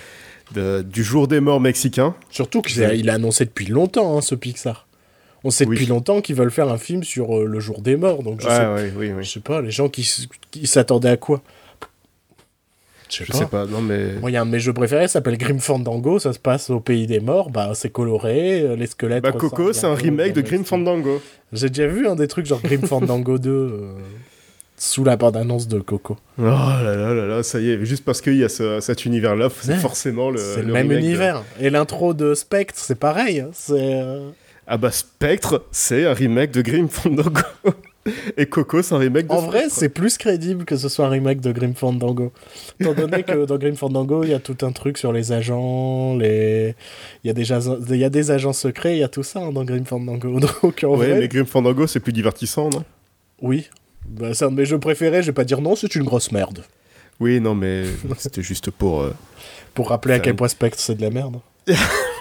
de- 0.53 0.81
du 0.81 1.03
jour 1.03 1.27
des 1.27 1.39
morts 1.39 1.59
mexicain. 1.61 2.15
Surtout 2.29 2.61
qu'il 2.61 2.83
a, 3.09 3.13
annoncé 3.13 3.45
depuis 3.45 3.65
longtemps, 3.67 4.17
hein, 4.17 4.21
ce 4.21 4.35
Pixar. 4.35 4.87
On 5.43 5.51
sait 5.51 5.65
Oui. 5.65 5.75
depuis 5.75 5.85
longtemps 5.87 6.19
qu'ils 6.21 6.35
veulent 6.35 6.51
faire 6.51 6.69
un 6.69 6.77
film 6.77 7.03
sur 7.03 7.37
euh, 7.37 7.45
le 7.45 7.59
jour 7.59 7.81
des 7.81 7.95
morts. 7.95 8.23
Donc, 8.23 8.41
je, 8.41 8.47
Ouais, 8.47 8.55
sais, 8.55 8.67
ouais, 8.67 8.93
oui, 8.97 9.11
oui. 9.15 9.23
je 9.23 9.29
sais 9.29 9.39
pas, 9.39 9.61
les 9.61 9.71
gens 9.71 9.87
qui, 9.87 10.03
s'attendaient 10.65 11.09
à 11.09 11.17
quoi? 11.17 11.41
Je 13.09 13.15
sais 13.17 13.25
Je 13.25 13.31
pas. 13.31 13.37
sais 13.39 13.45
pas, 13.47 13.65
non, 13.65 13.81
mais. 13.81 14.13
Moi, 14.19 14.29
il 14.29 14.33
y 14.33 14.37
a 14.37 14.41
un 14.41 14.45
de 14.45 14.51
mes 14.51 14.59
jeux 14.59 14.73
préférés, 14.73 15.07
s'appelle 15.07 15.37
Grim 15.37 15.59
Fandango. 15.59 16.19
Ça 16.19 16.31
se 16.33 16.37
passe 16.39 16.69
au 16.69 16.79
pays 16.79 17.07
des 17.07 17.19
morts. 17.19 17.49
Bah, 17.49 17.71
c'est 17.73 17.89
coloré, 17.89 18.61
euh, 18.61 18.75
les 18.75 18.85
squelettes. 18.85 19.23
Bah, 19.23 19.31
Coco, 19.31 19.73
c'est 19.73 19.87
un 19.87 19.95
remake 19.95 20.33
de 20.33 20.41
Grim. 20.41 20.63
Fandango. 20.63 21.21
J'ai 21.51 21.69
déjà 21.69 21.87
vu 21.87 22.07
un 22.07 22.15
des 22.15 22.27
trucs 22.27 22.45
genre 22.45 22.61
Grim 22.61 22.81
Fandango 22.85 23.39
2 23.39 23.49
euh, 23.49 23.93
sous 24.79 25.03
la 25.03 25.17
bande-annonce 25.17 25.67
de 25.67 25.79
Coco. 25.79 26.17
Oh 26.39 26.41
là 26.43 26.81
là 26.95 27.13
là 27.13 27.25
là, 27.27 27.43
ça 27.43 27.59
y 27.59 27.69
est, 27.69 27.85
juste 27.85 28.03
parce 28.05 28.21
qu'il 28.21 28.37
y 28.37 28.43
a 28.43 28.49
ce- 28.49 28.79
cet 28.79 29.05
univers-là, 29.05 29.49
c'est 29.61 29.73
Ouais. 29.73 29.77
forcément 29.77 30.31
le. 30.31 30.37
c'est 30.39 30.63
le, 30.63 30.73
même 30.73 30.87
de- 30.87 30.95
univers. 30.97 31.43
Et 31.59 31.69
l'intro 31.69 32.13
de 32.13 32.33
Spectre, 32.33 32.79
c'est 32.81 32.97
pareil. 32.97 33.41
hein, 33.41 33.49
C'est. 33.53 33.73
euh, 33.77 34.29
Ah 34.65 34.77
bah 34.77 34.91
Spectre, 34.91 35.65
c'est 35.71 36.05
un 36.05 36.13
remake 36.13 36.51
de 36.51 36.61
Grim 36.61 36.87
Fandango. 36.87 37.41
Et 38.37 38.45
Coco, 38.47 38.81
c'est 38.81 38.95
un 38.95 38.99
remake 38.99 39.27
de 39.27 39.33
En 39.33 39.41
vrai, 39.41 39.65
c'est 39.69 39.89
plus 39.89 40.17
crédible 40.17 40.63
que 40.65 40.77
ce 40.77 40.87
soit 40.89 41.05
un 41.05 41.09
remake 41.09 41.41
de 41.41 41.51
Grim 41.51 41.73
Fandango. 41.75 42.31
Étant 42.79 42.93
donné 42.93 43.21
que 43.23 43.45
dans 43.45 43.57
Grim 43.57 43.75
Fandango, 43.75 44.23
il 44.23 44.29
y 44.29 44.33
a 44.33 44.39
tout 44.39 44.57
un 44.65 44.71
truc 44.71 44.97
sur 44.97 45.11
les 45.11 45.31
agents, 45.33 46.15
les... 46.15 46.73
il, 47.23 47.27
y 47.27 47.29
a 47.29 47.33
des 47.33 47.51
agents... 47.51 47.77
il 47.89 47.97
y 47.97 48.03
a 48.05 48.09
des 48.09 48.31
agents 48.31 48.53
secrets, 48.53 48.95
il 48.95 48.99
y 48.99 49.03
a 49.03 49.09
tout 49.09 49.21
ça 49.21 49.41
hein, 49.41 49.51
dans 49.51 49.63
Grim 49.65 49.83
Fandango. 49.85 50.39
Donc 50.63 50.83
en 50.83 50.87
Ouais, 50.95 51.09
vrai, 51.09 51.19
mais 51.19 51.27
Grim 51.27 51.45
Fandango, 51.45 51.85
c'est 51.85 51.99
plus 51.99 52.13
divertissant, 52.13 52.69
non? 52.69 52.83
Oui. 53.41 53.69
Bah, 54.09 54.33
c'est 54.33 54.45
un 54.45 54.51
de 54.51 54.55
mes 54.55 54.65
jeux 54.65 54.79
préférés, 54.79 55.21
je 55.21 55.27
vais 55.27 55.33
pas 55.33 55.43
dire 55.43 55.61
non, 55.61 55.75
c'est 55.75 55.93
une 55.95 56.03
grosse 56.03 56.31
merde. 56.31 56.63
Oui, 57.19 57.39
non, 57.39 57.55
mais 57.55 57.83
c'était 58.17 58.41
juste 58.41 58.71
pour. 58.71 59.01
euh, 59.01 59.13
Pour 59.73 59.89
rappeler 59.89 60.15
à 60.15 60.19
quel 60.19 60.35
point 60.35 60.47
Spectre 60.47 60.79
c'est 60.79 60.95
de 60.95 61.01
la 61.01 61.09
merde. 61.09 61.39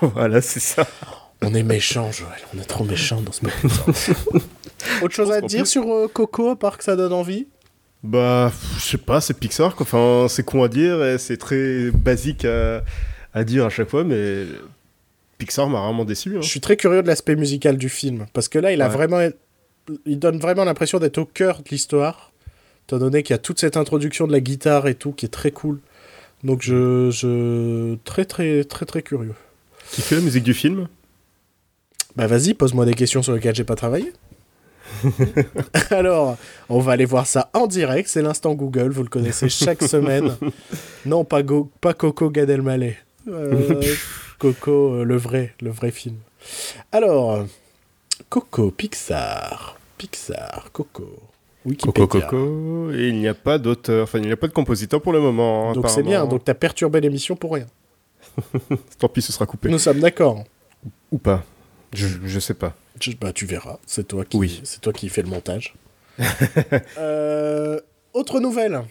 voilà, 0.03 0.41
c'est 0.41 0.61
ça. 0.61 0.87
On 1.43 1.55
est 1.55 1.63
méchant, 1.63 2.11
Joël, 2.13 2.33
on 2.55 2.61
est 2.61 2.65
trop 2.65 2.85
méchant 2.85 3.21
dans 3.23 3.33
ce 3.33 3.39
Spectre. 3.49 3.93
Autre 5.03 5.15
chose 5.15 5.31
à 5.33 5.41
dire 5.41 5.63
plus- 5.63 5.69
sur 5.71 5.91
euh, 5.93 6.09
Coco, 6.13 6.51
à 6.51 6.57
part 6.59 6.77
que 6.79 6.85
ça 6.85 6.97
donne 6.97 7.13
envie? 7.13 7.47
Bah, 8.03 8.53
je 8.77 8.83
sais 8.83 8.99
pas, 8.99 9.21
c'est 9.21 9.35
Pixar, 9.35 9.75
quoi. 9.75 9.85
Enfin, 9.85 10.27
c'est 10.29 10.45
con 10.45 10.63
à 10.63 10.69
dire 10.69 11.03
et 11.05 11.19
c'est 11.19 11.37
très 11.37 11.91
basique 11.93 12.45
à, 12.45 12.83
à 13.35 13.45
dire 13.45 13.65
à 13.67 13.71
chaque 13.71 13.89
fois, 13.89 14.05
mais 14.05 14.45
Pixar 15.39 15.69
m'a 15.69 15.81
vraiment 15.81 16.05
déçu. 16.05 16.37
hein. 16.37 16.41
Je 16.43 16.49
suis 16.49 16.61
très 16.61 16.77
curieux 16.77 17.03
de 17.03 17.07
l'aspect 17.09 17.35
musical 17.37 17.77
du 17.77 17.89
film, 17.89 18.27
parce 18.33 18.49
que 18.49 18.59
là, 18.59 18.73
il 18.73 18.83
a 18.83 18.87
Ouais. 18.89 18.93
vraiment, 18.95 19.29
il 20.07 20.19
donne 20.19 20.39
vraiment 20.39 20.65
l'impression 20.65 20.99
d'être 20.99 21.19
au 21.19 21.25
cœur 21.25 21.59
de 21.63 21.69
l'histoire, 21.71 22.33
étant 22.87 22.99
donné 22.99 23.23
qu'il 23.23 23.35
y 23.35 23.37
a 23.37 23.39
toute 23.39 23.59
cette 23.61 23.77
introduction 23.77 24.27
de 24.27 24.33
la 24.33 24.41
guitare 24.41 24.89
et 24.89 24.95
tout 24.95 25.13
qui 25.13 25.27
est 25.27 25.31
très 25.31 25.51
cool. 25.51 25.81
Donc 26.45 26.63
je, 26.63 27.11
je, 27.11 27.97
très 28.05 28.25
très 28.25 28.65
très 28.65 28.87
très 28.87 29.03
curieux. 29.03 29.35
Qui 29.91 30.03
fait 30.03 30.15
la 30.17 30.21
musique 30.21 30.45
du 30.45 30.55
film? 30.55 30.89
Bah 32.17 32.27
vas-y, 32.27 32.55
pose-moi 32.55 32.85
des 32.85 32.95
questions 32.95 33.23
sur 33.23 33.33
lesquelles 33.35 33.55
j'ai 33.55 33.65
pas 33.65 33.77
travaillé. 33.77 34.13
Alors, 35.91 36.37
on 36.69 36.79
va 36.81 36.93
aller 36.93 37.05
voir 37.05 37.27
ça 37.27 37.51
en 37.55 37.67
direct. 37.67 38.09
C'est 38.09 38.23
l'instant 38.23 38.55
Google. 38.55 38.91
Vous 38.91 39.03
le 39.03 39.09
connaissez 39.09 39.49
chaque 39.49 39.83
semaine. 39.95 40.37
Non, 41.07 41.25
pas, 41.25 41.43
Go- 41.43 41.71
pas 41.81 41.95
Coco 41.95 42.31
Gad 42.31 42.51
Elmaleh. 42.51 42.97
Euh, 43.29 43.81
Coco, 44.39 44.95
euh, 44.95 45.05
le 45.05 45.17
vrai, 45.17 45.55
le 45.61 45.71
vrai 45.71 45.91
film. 45.91 46.17
Alors, 46.93 47.45
Coco, 48.29 48.71
Pixar, 48.71 49.78
Pixar, 49.99 50.71
Coco, 50.73 51.09
Wikipédia. 51.67 52.07
Coco 52.07 52.21
Coco. 52.21 52.91
Et 52.93 53.09
il 53.09 53.19
n'y 53.19 53.29
a 53.29 53.35
pas 53.35 53.59
d'auteur, 53.59 54.05
enfin, 54.05 54.19
il 54.21 54.27
n'y 54.27 54.33
a 54.33 54.37
pas 54.37 54.47
de 54.49 54.53
compositeur 54.53 55.03
pour 55.03 55.13
le 55.13 55.21
moment. 55.21 55.73
Donc 55.73 55.91
c'est 55.91 56.03
bien. 56.03 56.25
Donc 56.27 56.45
t'as 56.45 56.55
perturbé 56.55 57.01
l'émission 57.01 57.37
pour 57.37 57.53
rien. 57.55 57.67
Tant 58.99 59.09
pis, 59.09 59.21
ce 59.23 59.33
sera 59.33 59.47
coupé. 59.47 59.69
Nous 59.69 59.79
sommes 59.79 60.01
d'accord. 60.01 60.45
Ou 61.13 61.19
pas. 61.19 61.45
Je, 61.93 62.07
je 62.25 62.39
sais 62.39 62.55
pas. 62.55 62.75
Je- 63.01 63.13
bah, 63.21 63.33
tu 63.33 63.45
verras. 63.47 63.79
C'est 63.87 64.07
toi 64.07 64.25
qui, 64.25 64.37
Oui. 64.37 64.61
c'est 64.65 64.81
toi 64.81 64.93
qui 64.93 65.09
fais 65.09 65.23
le 65.23 65.29
montage. 65.29 65.75
Euh, 66.99 67.81
autre 68.13 68.41
nouvelle. 68.41 68.83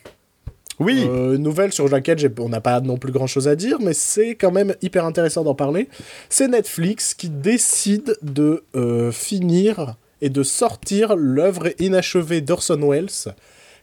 Oui 0.80 1.06
Euh, 1.10 1.38
nouvelle 1.38 1.74
sur 1.74 1.90
laquelle 1.90 2.18
on 2.40 2.50
n'a 2.50 2.62
pas 2.62 2.80
non 2.82 2.98
plus 2.98 3.12
grand 3.12 3.26
chose 3.28 3.48
à 3.48 3.56
dire, 3.56 3.78
mais 3.82 3.94
c'est 3.94 4.36
quand 4.36 4.52
même 4.52 4.76
hyper 4.82 5.06
intéressant 5.06 5.44
d'en 5.44 5.56
parler. 5.56 5.90
C'est 6.30 6.48
Netflix 6.48 7.14
qui 7.16 7.30
décide 7.30 8.16
de 8.22 8.64
euh, 8.76 9.12
finir 9.12 9.96
et 10.22 10.30
de 10.30 10.44
sortir 10.44 11.16
l'œuvre 11.16 11.70
inachevée 11.80 12.42
d'Orson 12.42 12.80
Welles 12.90 13.34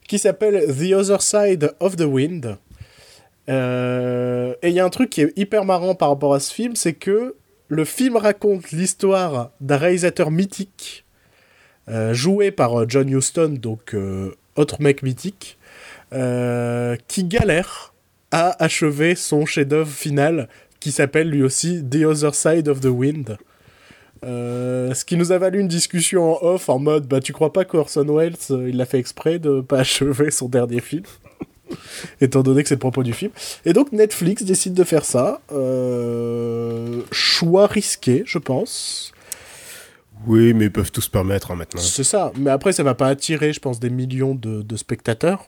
qui 0.07 0.18
s'appelle 0.18 0.66
The 0.66 0.92
Other 0.92 1.23
Side 1.23 1.75
of 1.81 1.97
the 1.97 2.03
Wind. 2.03 2.59
Euh, 3.49 4.55
et 4.62 4.68
il 4.68 4.75
y 4.75 4.81
a 4.81 4.85
un 4.85 4.90
truc 4.90 5.11
qui 5.11 5.23
est 5.23 5.33
hyper 5.37 5.64
marrant 5.64 5.94
par 5.94 6.09
rapport 6.09 6.35
à 6.35 6.40
ce 6.40 6.53
film, 6.53 6.77
c'est 6.77 6.94
que 6.94 7.35
le 7.68 7.85
film 7.85 8.16
raconte 8.16 8.70
l'histoire 8.73 9.51
d'un 9.61 9.77
réalisateur 9.77 10.31
mythique 10.31 11.05
euh, 11.88 12.14
joué 12.14 12.51
par 12.51 12.81
euh, 12.81 12.87
John 12.88 13.09
Huston, 13.09 13.59
donc 13.61 13.97
autre 14.57 14.81
mec 14.81 15.03
mythique, 15.03 15.59
qui 17.09 17.25
galère 17.25 17.92
à 18.31 18.62
achever 18.62 19.14
son 19.14 19.47
chef-d'œuvre 19.47 19.90
final 19.90 20.49
qui 20.81 20.92
s'appelle 20.92 21.29
lui 21.29 21.42
aussi 21.42 21.83
The 21.83 22.05
Other 22.05 22.35
Side 22.35 22.68
of 22.68 22.81
the 22.81 22.87
Wind. 22.87 23.37
Euh, 24.25 24.95
ce 24.95 25.05
qui 25.05 25.17
nous 25.17 25.33
a 25.33 25.39
valu 25.39 25.61
une 25.61 25.69
discussion 25.69 26.35
en 26.35 26.47
off 26.47 26.69
en 26.69 26.79
mode 26.79 27.07
bah 27.07 27.21
tu 27.21 27.33
crois 27.33 27.53
pas 27.53 27.65
qu'Orson 27.65 28.05
Welles 28.17 28.37
euh, 28.51 28.69
il 28.71 28.77
l'a 28.77 28.87
fait 28.87 28.99
exprès 28.99 29.39
de 29.39 29.61
pas 29.61 29.79
achever 29.81 30.31
son 30.31 30.49
dernier 30.49 30.81
film? 30.81 31.03
Étant 32.21 32.43
donné 32.43 32.63
que 32.63 32.69
c'est 32.69 32.75
le 32.77 32.79
propos 32.81 33.03
du 33.03 33.13
film 33.13 33.33
et 33.65 33.73
donc 33.73 33.93
Netflix 33.93 34.43
décide 34.43 34.75
de 34.75 34.85
faire 34.85 35.05
ça 35.05 35.41
Euh, 35.53 37.03
choix 37.13 37.67
risqué 37.67 38.23
je 38.27 38.39
pense 38.39 39.13
Oui, 40.27 40.55
mais 40.55 40.67
ils 40.67 40.73
peuvent 40.73 40.93
tout 40.93 41.01
se 41.03 41.11
permettre 41.11 41.51
hein, 41.51 41.57
maintenant. 41.57 41.81
c'est 41.81 42.05
ça 42.05 42.33
mais 42.37 42.51
après 42.51 42.73
ça 42.73 42.83
va 42.83 42.95
pas 42.95 43.09
attirer 43.09 43.53
je 43.53 43.61
pense 43.61 43.79
des 43.81 43.91
millions 43.91 44.35
de, 44.35 44.63
de 44.63 44.77
spectateurs 44.77 45.47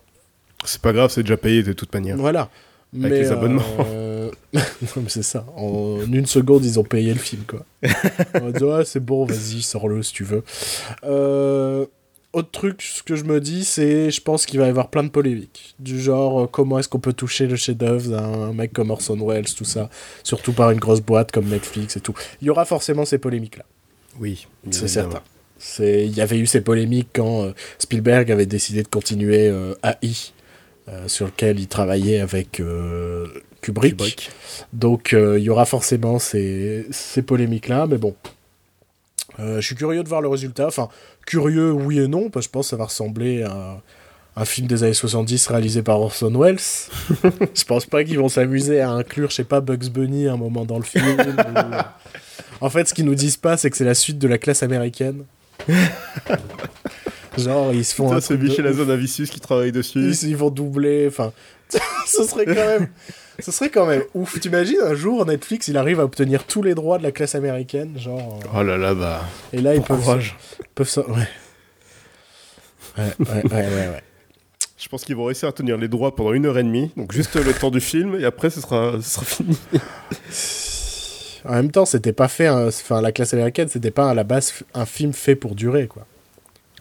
C'est 0.65 0.83
pas 0.83 0.93
grave, 0.93 1.11
c'est 1.11 1.23
déjà 1.23 1.37
payé 1.37 1.63
de 1.63 1.73
toute 1.73 1.93
manière. 1.95 2.17
Voilà. 2.17 2.51
Avec 2.99 3.13
les 3.13 3.31
abonnements. 3.33 3.63
euh, 3.87 4.31
non, 4.55 4.61
mais 4.97 5.09
c'est 5.09 5.23
ça. 5.23 5.45
En 5.57 5.99
une 6.11 6.27
seconde, 6.27 6.65
ils 6.65 6.79
ont 6.81 6.85
payé 6.85 7.13
le 7.13 7.19
film, 7.19 7.43
quoi. 7.47 7.65
On 8.43 8.51
dit, 8.51 8.65
ouais, 8.65 8.85
c'est 8.85 9.01
bon, 9.05 9.25
vas-y, 9.27 9.63
sors-le 9.63 10.03
si 10.03 10.13
tu 10.13 10.25
veux. 10.25 10.43
Euh, 11.05 11.87
Autre 12.33 12.51
truc, 12.51 12.83
ce 12.83 13.03
que 13.03 13.17
je 13.17 13.25
me 13.25 13.41
dis, 13.41 13.65
c'est, 13.65 14.11
je 14.11 14.21
pense 14.21 14.45
qu'il 14.45 14.61
va 14.61 14.67
y 14.67 14.69
avoir 14.69 14.91
plein 14.91 15.03
de 15.03 15.09
polémiques. 15.09 15.75
Du 15.79 15.99
genre, 15.99 16.43
euh, 16.43 16.47
comment 16.47 16.79
est-ce 16.79 16.89
qu'on 16.89 16.99
peut 17.01 17.15
toucher 17.15 17.47
le 17.47 17.57
chef-d'œuvre 17.57 18.11
d'un 18.11 18.53
mec 18.53 18.75
comme 18.75 18.91
Orson 18.91 19.17
Welles, 19.27 19.47
tout 19.55 19.65
ça. 19.65 19.89
Surtout 20.23 20.53
par 20.53 20.71
une 20.71 20.79
grosse 20.79 21.01
boîte 21.01 21.33
comme 21.33 21.47
Netflix 21.47 21.97
et 21.97 22.01
tout. 22.01 22.13
Il 22.43 22.47
y 22.47 22.51
aura 22.51 22.67
forcément 22.67 23.07
ces 23.07 23.17
polémiques-là. 23.17 23.65
Oui, 24.21 24.47
C'est 24.71 24.89
certain. 24.89 25.23
C'est- 25.59 26.05
Il 26.07 26.15
y 26.15 26.21
avait 26.21 26.37
eu 26.39 26.45
ces 26.47 26.61
polémiques 26.61 27.09
quand 27.15 27.45
euh, 27.45 27.53
Spielberg 27.79 28.31
avait 28.31 28.45
décidé 28.45 28.83
de 28.83 28.89
continuer 28.89 29.49
euh, 29.49 29.73
AI, 29.83 30.13
euh, 30.89 31.09
sur 31.09 31.27
lequel 31.27 31.59
il 31.61 31.67
travaillait 31.69 32.21
avec 32.21 32.61
euh, 32.61 33.27
Kubrick. 33.61 33.97
Kubrick. 33.97 34.31
Donc 34.73 35.13
euh, 35.13 35.39
il 35.39 35.45
y 35.45 35.51
aura 35.51 35.65
forcément 35.65 36.19
ces, 36.19 36.87
ces 36.91 37.23
polémiques-là, 37.23 37.87
mais 37.87 37.99
bon. 37.99 38.15
Je 39.39 39.61
suis 39.61 39.75
curieux 39.75 40.03
de 40.03 40.09
voir 40.09 40.23
le 40.23 40.29
résultat. 40.29 40.67
Enfin, 40.67 40.89
curieux, 41.27 41.71
oui 41.71 41.99
et 42.01 42.09
non, 42.09 42.31
parce 42.31 42.47
que 42.47 42.49
je 42.49 42.53
pense 42.53 42.67
que 42.67 42.71
ça 42.71 42.77
va 42.77 42.85
ressembler 42.87 43.43
à 43.43 43.83
un 44.35 44.45
film 44.47 44.67
des 44.67 44.83
années 44.83 44.95
70 44.95 45.47
réalisé 45.49 45.83
par 45.83 46.01
Orson 46.01 46.31
Welles. 46.41 46.57
je 47.55 47.65
pense 47.65 47.85
pas 47.85 48.03
qu'ils 48.03 48.19
vont 48.19 48.31
s'amuser 48.31 48.81
à 48.81 48.91
inclure, 48.93 49.29
je 49.29 49.35
sais 49.37 49.45
pas, 49.45 49.61
Bugs 49.61 49.91
Bunny 49.91 50.27
à 50.27 50.33
un 50.33 50.37
moment 50.39 50.65
dans 50.65 50.79
le 50.79 50.85
film. 50.85 51.05
ou- 51.19 51.75
En 52.65 52.71
fait, 52.71 52.89
ce 52.89 52.95
qu'ils 52.95 53.05
nous 53.05 53.15
disent 53.15 53.37
pas, 53.37 53.59
c'est 53.59 53.69
que 53.69 53.77
c'est 53.77 53.85
la 53.85 53.95
suite 53.95 54.19
de 54.19 54.27
la 54.29 54.39
classe 54.39 54.63
américaine. 54.63 55.25
Genre, 57.39 57.73
ils 57.73 57.85
se 57.85 57.95
font 57.95 58.05
Putain, 58.07 58.17
un 58.17 58.21
c'est 58.21 58.37
de 58.37 58.43
Michel. 58.43 58.67
Azanavicius 58.67 59.31
qui 59.31 59.41
travaille 59.41 59.73
dessus. 59.73 59.99
Ils, 60.01 60.29
ils 60.31 60.37
vont 60.37 60.51
doubler, 60.51 61.07
enfin, 61.09 61.33
ce 62.07 62.25
serait 62.25 62.45
quand 62.47 62.55
même, 62.55 62.89
ce 63.39 63.51
serait 63.53 63.71
quand 63.71 63.87
même 63.87 64.03
ouf. 64.15 64.39
T'imagines 64.41 64.81
un 64.83 64.95
jour 64.95 65.25
Netflix, 65.27 65.69
il 65.69 65.77
arrive 65.77 66.01
à 66.01 66.05
obtenir 66.05 66.45
tous 66.45 66.63
les 66.63 66.75
droits 66.75 66.99
de 66.99 67.03
la 67.03 67.13
classe 67.13 67.35
américaine, 67.35 67.99
genre, 67.99 68.41
euh, 68.45 68.49
Oh 68.59 68.63
là 68.63 68.77
là, 68.79 68.95
bah. 68.95 69.23
et 69.53 69.61
là 69.61 69.75
ils 69.75 69.81
Bon 69.81 69.87
peuvent, 69.87 70.01
courage. 70.01 70.37
peuvent, 70.75 70.89
ça- 70.89 71.09
ouais. 71.09 71.29
Ouais, 72.99 73.05
ouais, 73.19 73.27
ouais, 73.45 73.51
ouais, 73.53 73.69
ouais. 73.89 74.03
Je 74.79 74.89
pense 74.89 75.05
qu'ils 75.05 75.17
vont 75.17 75.25
réussir 75.25 75.49
à 75.49 75.53
tenir 75.53 75.77
les 75.77 75.89
droits 75.89 76.15
pendant 76.15 76.33
une 76.33 76.47
heure 76.47 76.57
et 76.59 76.63
demie, 76.63 76.91
donc 76.97 77.13
juste 77.13 77.35
le 77.35 77.53
temps 77.53 77.71
du 77.71 77.81
film, 77.81 78.15
et 78.21 78.25
après 78.25 78.51
ce 78.51 78.61
sera, 78.61 78.93
ce 79.03 79.11
sera 79.11 79.25
fini. 79.27 79.59
En 81.45 81.53
même 81.53 81.71
temps, 81.71 81.85
c'était 81.87 82.13
pas 82.13 82.29
fait, 82.29 82.47
un- 82.47 82.69
enfin, 82.69 83.01
la 83.01 83.13
classe 83.13 83.33
américaine, 83.35 83.69
c'était 83.69 83.91
pas 83.91 84.11
à 84.11 84.15
la 84.15 84.25
base 84.25 84.53
un 84.75 84.87
film 84.87 85.13
fait 85.13 85.37
pour 85.37 85.55
durer, 85.55 85.87
quoi. 85.87 86.07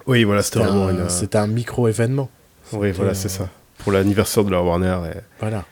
Oui, 0.08 0.24
voilà, 0.24 0.42
c'était 0.44 0.60
vraiment 0.60 0.88
un, 0.88 0.92
une. 0.94 1.00
euh, 1.02 1.10
c'était 1.10 1.38
un 1.38 1.48
micro-événement. 1.48 2.30
Oui, 2.74 2.92
voilà, 2.92 3.12
euh, 3.12 3.16
c'est 3.16 3.30
ça. 3.30 3.50
Pour 3.80 3.92
l'anniversaire 3.92 4.44
de 4.44 4.52
la 4.52 4.62
Warner, 4.62 4.98
et 5.14 5.20
Voilà. 5.40 5.66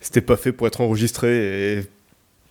c'était 0.00 0.20
pas 0.20 0.36
fait 0.36 0.52
pour 0.52 0.66
être 0.66 0.80
enregistré 0.80 1.78
et 1.78 1.82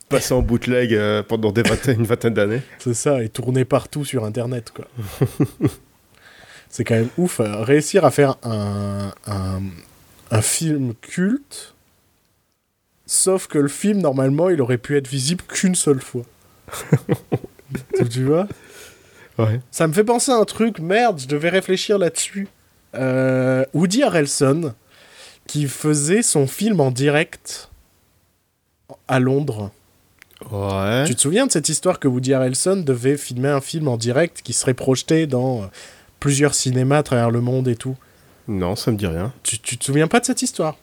passer 0.10 0.34
en 0.34 0.41
bootleg 0.41 0.94
euh, 0.94 1.24
pendant 1.24 1.52
des 1.52 1.63
une 1.88 2.04
vingtaine 2.06 2.34
d'années. 2.34 2.62
C'est 2.80 2.94
ça, 2.94 3.24
et 3.24 3.30
tourner 3.30 3.65
partout 3.65 4.04
sur 4.06 4.26
Internet, 4.26 4.72
quoi. 4.72 4.86
c'est 6.70 6.84
quand 6.84 6.96
même 6.96 7.10
ouf. 7.17 7.39
euh, 7.39 7.62
réussir 7.63 8.06
à 8.06 8.12
faire 8.12 8.36
un, 8.44 9.12
un, 9.28 9.62
un 10.32 10.41
film 10.41 10.94
culte, 11.02 11.74
sauf 13.06 13.48
que 13.48 13.58
le 13.58 13.67
film, 13.67 14.00
normalement, 14.00 14.50
il 14.50 14.62
aurait 14.62 14.78
pu 14.78 14.96
être 14.98 15.08
visible 15.08 15.44
qu'une 15.48 15.76
seule 15.76 16.02
fois. 16.02 16.24
tu 18.12 18.24
vois? 18.26 18.48
Ouais. 19.38 19.60
Ça 19.72 19.88
me 19.88 19.94
fait 19.94 20.04
penser 20.04 20.32
à 20.32 20.36
un 20.36 20.46
truc, 20.46 20.80
merde, 20.80 21.20
je 21.20 21.28
devais 21.28 21.50
réfléchir 21.50 21.98
là-dessus. 21.98 22.48
Euh, 22.96 23.63
Woody 23.74 24.04
Harrelson, 24.04 24.74
qui 25.48 25.67
faisait 25.67 26.22
son 26.22 26.48
film 26.48 26.80
en 26.80 26.91
direct 26.91 27.70
à 29.08 29.20
Londres. 29.20 29.72
Ouais. 30.50 31.06
Tu 31.06 31.15
te 31.15 31.22
souviens 31.22 31.46
de 31.48 31.52
cette 31.52 31.70
histoire 31.70 32.00
que 32.00 32.08
Woody 32.08 32.34
Harrelson 32.34 32.78
devait 32.78 33.17
filmer 33.17 33.50
un 33.50 33.62
film 33.62 33.88
en 33.88 33.98
direct 33.98 34.41
qui 34.41 34.54
serait 34.54 34.74
projeté 34.74 35.28
dans 35.28 35.63
euh, 35.63 35.65
plusieurs 36.20 36.54
cinémas 36.54 36.98
à 36.98 37.04
travers 37.04 37.32
le 37.32 37.41
monde 37.41 37.67
et 37.67 37.76
tout? 37.76 37.96
Non, 38.48 38.76
ça 38.76 38.91
me 38.91 38.98
dit 38.98 39.08
rien. 39.08 39.32
tu, 39.44 39.60
tu 39.60 39.78
te 39.78 39.86
souviens 39.86 40.08
pas 40.08 40.20
de 40.20 40.26
cette 40.26 40.41
histoire? 40.41 40.78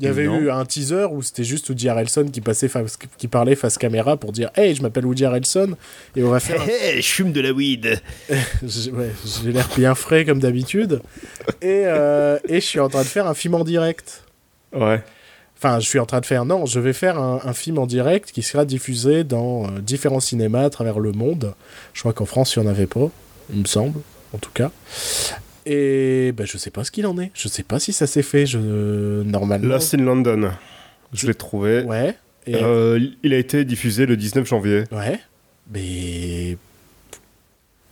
Il 0.00 0.06
y 0.06 0.08
avait 0.08 0.26
Non. 0.26 0.38
eu 0.38 0.50
un 0.50 0.64
teaser 0.64 1.06
où 1.10 1.22
c'était 1.22 1.42
juste 1.42 1.68
Woody 1.68 1.88
Harrelson 1.88 2.26
qui, 2.32 2.40
passait 2.40 2.68
face- 2.68 2.96
qui 3.18 3.26
parlait 3.26 3.56
face 3.56 3.78
caméra 3.78 4.16
pour 4.16 4.30
dire 4.32 4.48
Hey, 4.54 4.74
je 4.76 4.82
m'appelle 4.82 5.04
Woody 5.04 5.24
Harrelson 5.24 5.76
et 6.14 6.22
on 6.22 6.30
va 6.30 6.38
faire. 6.38 6.62
Hé, 6.68 7.02
je 7.02 7.06
fume 7.08 7.32
de 7.32 7.40
la 7.40 7.50
weed. 7.52 8.00
J'ai 8.62 8.92
ouais, 8.92 9.10
l'air 9.44 9.68
bien 9.76 9.94
frais 9.96 10.24
comme 10.24 10.38
d'habitude. 10.38 11.00
Et, 11.62 11.82
euh, 11.86 12.38
et 12.48 12.60
je 12.60 12.66
suis 12.66 12.78
en 12.80 12.88
train 12.88 13.02
de 13.02 13.06
faire 13.08 13.26
un 13.26 13.34
film 13.34 13.54
en 13.54 13.64
direct. 13.64 14.22
Ouais. 14.72 15.02
Enfin, 15.56 15.80
je 15.80 15.88
suis 15.88 15.98
en 15.98 16.06
train 16.06 16.20
de 16.20 16.26
faire, 16.26 16.44
non, 16.44 16.66
je 16.66 16.78
vais 16.78 16.92
faire 16.92 17.18
un, 17.18 17.40
un 17.44 17.52
film 17.52 17.78
en 17.78 17.86
direct 17.86 18.30
qui 18.30 18.42
sera 18.44 18.64
diffusé 18.64 19.24
dans 19.24 19.64
euh, 19.64 19.80
différents 19.80 20.20
cinémas 20.20 20.62
à 20.62 20.70
travers 20.70 21.00
le 21.00 21.10
monde. 21.10 21.54
Je 21.94 22.00
crois 22.00 22.12
qu'en 22.12 22.26
France, 22.26 22.54
il 22.54 22.60
n'y 22.60 22.68
en 22.68 22.70
avait 22.70 22.86
pas, 22.86 23.10
il 23.52 23.58
me 23.62 23.64
semble, 23.66 23.98
en 24.32 24.38
tout 24.38 24.52
cas. 24.54 24.70
Et 25.70 26.32
ben, 26.32 26.46
je 26.46 26.56
sais 26.56 26.70
pas 26.70 26.82
ce 26.82 26.90
qu'il 26.90 27.06
en 27.06 27.18
est. 27.18 27.30
Je 27.34 27.46
sais 27.46 27.62
pas 27.62 27.78
si 27.78 27.92
ça 27.92 28.06
s'est 28.06 28.22
fait. 28.22 28.46
Je... 28.46 29.22
Normalement. 29.22 29.68
Lost 29.68 29.92
in 29.92 29.98
London. 29.98 30.50
Je 31.12 31.26
l'ai 31.26 31.34
trouvé. 31.34 31.82
Ouais. 31.82 32.16
Et... 32.46 32.54
Euh, 32.54 32.98
il 33.22 33.34
a 33.34 33.38
été 33.38 33.66
diffusé 33.66 34.06
le 34.06 34.16
19 34.16 34.48
janvier. 34.48 34.84
Ouais. 34.90 35.20
Mais. 35.70 36.56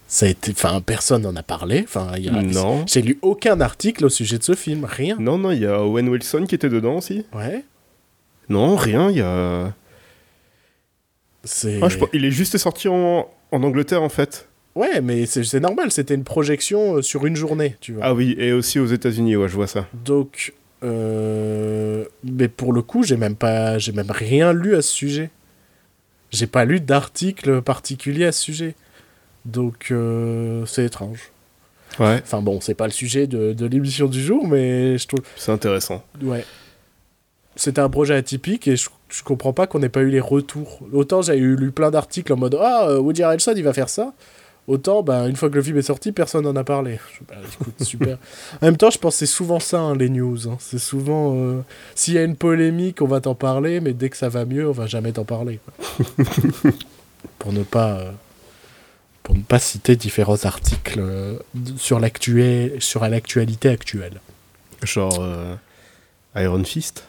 Ça 0.09 0.25
a 0.25 0.31
été. 0.31 0.53
Enfin, 0.53 0.81
personne 0.81 1.23
n'en 1.23 1.37
a 1.37 1.43
parlé. 1.43 1.83
Enfin, 1.85 2.13
il 2.17 2.25
y 2.25 2.29
a... 2.31 2.43
Non. 2.43 2.87
J'ai 2.87 3.03
lu 3.03 3.19
aucun 3.21 3.61
article 3.61 4.07
au 4.07 4.09
sujet 4.09 4.39
de 4.39 4.43
ce 4.43 4.55
film. 4.55 4.87
Rien. 4.87 5.17
Non, 5.21 5.37
non, 5.37 5.51
il 5.51 5.61
y 5.61 5.67
a 5.67 5.83
Owen 5.83 6.09
Wilson 6.09 6.47
qui 6.49 6.55
était 6.55 6.71
dedans 6.71 6.97
aussi. 6.97 7.27
Ouais. 7.35 7.63
Non, 8.49 8.77
rien, 8.77 9.11
il 9.11 9.19
y 9.19 9.23
a... 9.23 9.75
C'est. 11.45 11.79
Ah, 11.83 11.89
je 11.91 11.99
Il 12.15 12.25
est 12.25 12.31
juste 12.31 12.57
sorti 12.57 12.89
en, 12.89 13.29
en 13.53 13.63
Angleterre 13.63 14.03
en 14.03 14.09
fait. 14.09 14.49
Ouais, 14.77 15.01
mais 15.01 15.25
c'est 15.27 15.59
normal. 15.59 15.91
C'était 15.91 16.15
une 16.15 16.23
projection 16.23 16.97
euh, 16.97 17.03
sur 17.03 17.27
une 17.27 17.35
journée, 17.35 17.77
tu 17.81 17.93
vois. 17.95 18.05
Ah 18.05 18.15
oui, 18.15 18.37
et 18.39 18.53
aussi 18.53 18.79
aux 18.79 18.87
États-Unis, 18.87 19.35
ouais, 19.35 19.49
je 19.49 19.55
vois 19.55 19.67
ça. 19.67 19.87
Donc, 20.05 20.53
euh, 20.85 22.05
mais 22.23 22.49
pour 22.49 22.73
le 22.73 22.83
coup, 22.83 23.03
j'ai 23.03 23.17
même 23.17 23.37
pas, 23.37 23.79
j'ai 23.79 23.93
même 23.93 24.11
rien 24.11 24.53
lu 24.53 24.77
à 24.77 24.83
ce 24.83 24.93
sujet. 24.93 25.31
J'ai 26.31 26.47
pas 26.47 26.65
lu 26.67 26.81
d'article 26.81 27.63
particulier 27.63 28.27
à 28.27 28.33
ce 28.33 28.43
sujet. 28.43 28.75
Donc, 29.47 29.89
euh, 29.91 30.67
c'est 30.67 30.85
étrange. 30.85 31.31
Ouais, 31.99 32.21
Enfin 32.23 32.43
bon, 32.43 32.61
c'est 32.61 32.75
pas 32.75 32.85
le 32.87 32.93
sujet 32.93 33.27
de, 33.27 33.55
de 33.55 33.65
l'émission 33.67 34.07
du 34.07 34.21
jour, 34.23 34.47
mais 34.47 34.99
je 34.99 35.07
trouve, 35.07 35.21
c'est 35.37 35.53
intéressant. 35.53 36.05
ouais, 36.21 36.45
c'était 37.55 37.81
un 37.81 37.89
projet 37.89 38.15
atypique 38.15 38.69
et 38.69 38.77
je, 38.77 38.91
je 39.09 39.23
comprends 39.23 39.55
pas 39.55 39.67
qu'on 39.67 39.79
n'ait 39.79 39.89
pas 39.89 40.03
eu 40.03 40.11
les 40.11 40.21
retours. 40.21 40.81
Autant 40.93 41.23
j'ai 41.23 41.37
eu 41.39 41.57
lu 41.57 41.73
plein 41.73 41.91
d'articles 41.91 42.31
en 42.33 42.37
mode 42.37 42.59
ah 42.61 42.89
euh, 42.91 42.99
Woody 42.99 43.23
Harrelson 43.23 43.55
il 43.57 43.63
va 43.63 43.73
faire 43.73 43.89
ça. 43.89 44.13
Autant, 44.69 45.03
bah, 45.03 45.29
une 45.29 45.37
fois 45.37 45.49
que 45.49 45.55
le 45.55 45.63
film 45.63 45.79
est 45.79 45.83
sorti, 45.83 46.11
personne 46.11 46.45
n'en 46.45 46.57
a 46.57 46.65
parlé. 46.65 46.99
Bah, 47.29 47.37
super. 47.81 48.19
en 48.61 48.67
même 48.67 48.77
temps, 48.77 48.91
je 48.91 48.99
pense 48.99 49.15
que 49.15 49.19
c'est 49.21 49.27
souvent 49.27 49.61
ça, 49.61 49.79
hein, 49.79 49.95
les 49.97 50.09
news. 50.09 50.49
hein. 50.49 50.57
C'est 50.59 50.79
souvent... 50.81 51.35
euh, 51.37 51.61
S'il 51.95 52.15
y 52.15 52.19
a 52.19 52.25
une 52.25 52.35
polémique, 52.37 53.01
on 53.01 53.07
va 53.07 53.21
t'en 53.21 53.35
parler, 53.37 53.81
mais 53.81 53.93
dès 53.93 54.11
que 54.11 54.17
ça 54.17 54.29
va 54.29 54.45
mieux, 54.45 54.69
on 54.69 54.73
va 54.73 54.87
jamais 54.87 55.13
t'en 55.13 55.25
parler. 55.25 55.61
Pour 57.39 57.53
ne 57.53 57.63
pas... 57.63 57.99
euh, 57.99 58.11
pour 59.23 59.35
ne 59.35 59.43
pas 59.43 59.59
citer 59.59 59.97
différents 59.97 60.45
articles 60.45 61.01
euh, 61.01 61.37
sur 61.77 61.99
l'actualité 61.99 63.69
actuelle. 63.69 64.21
Genre 64.85 65.19
euh, 65.21 65.57
Iron 66.37 66.63
Fist? 66.63 67.05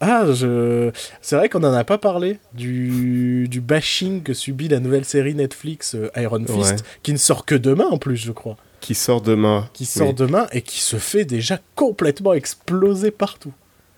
Ah, 0.00 0.24
je... 0.32 0.90
c'est 1.22 1.36
vrai 1.36 1.48
qu'on 1.48 1.60
n'en 1.60 1.72
a 1.72 1.84
pas 1.84 1.98
parlé 1.98 2.38
du... 2.54 3.48
du 3.48 3.60
bashing 3.60 4.22
que 4.22 4.34
subit 4.34 4.68
la 4.68 4.80
nouvelle 4.80 5.04
série 5.04 5.34
Netflix 5.34 5.94
euh, 5.94 6.10
Iron 6.16 6.44
Fist, 6.46 6.84
qui 7.02 7.12
ne 7.12 7.18
sort 7.18 7.44
que 7.44 7.54
demain 7.54 7.86
en 7.86 7.98
plus, 7.98 8.16
je 8.16 8.32
crois. 8.32 8.56
Qui 8.80 8.94
sort 8.94 9.20
demain. 9.20 9.68
Qui 9.72 9.86
sort 9.86 10.14
demain 10.14 10.46
et 10.52 10.62
qui 10.62 10.80
se 10.80 10.96
fait 10.96 11.24
déjà 11.24 11.58
complètement 11.74 12.34
exploser 12.34 13.10
partout. 13.10 13.52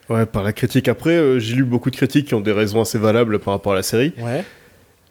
Ouais, 0.09 0.25
par 0.25 0.43
la 0.43 0.53
critique. 0.53 0.89
Après, 0.89 1.17
euh, 1.17 1.39
j'ai 1.39 1.55
lu 1.55 1.65
beaucoup 1.65 1.91
de 1.91 1.97
critiques 1.97 2.29
qui 2.29 2.35
ont 2.35 2.41
des 2.41 2.53
raisons 2.53 2.81
assez 2.81 2.99
valables 2.99 3.39
par 3.39 3.53
rapport 3.53 3.73
à 3.73 3.77
la 3.77 3.83
série. 3.83 4.15
Ouais. 4.19 4.45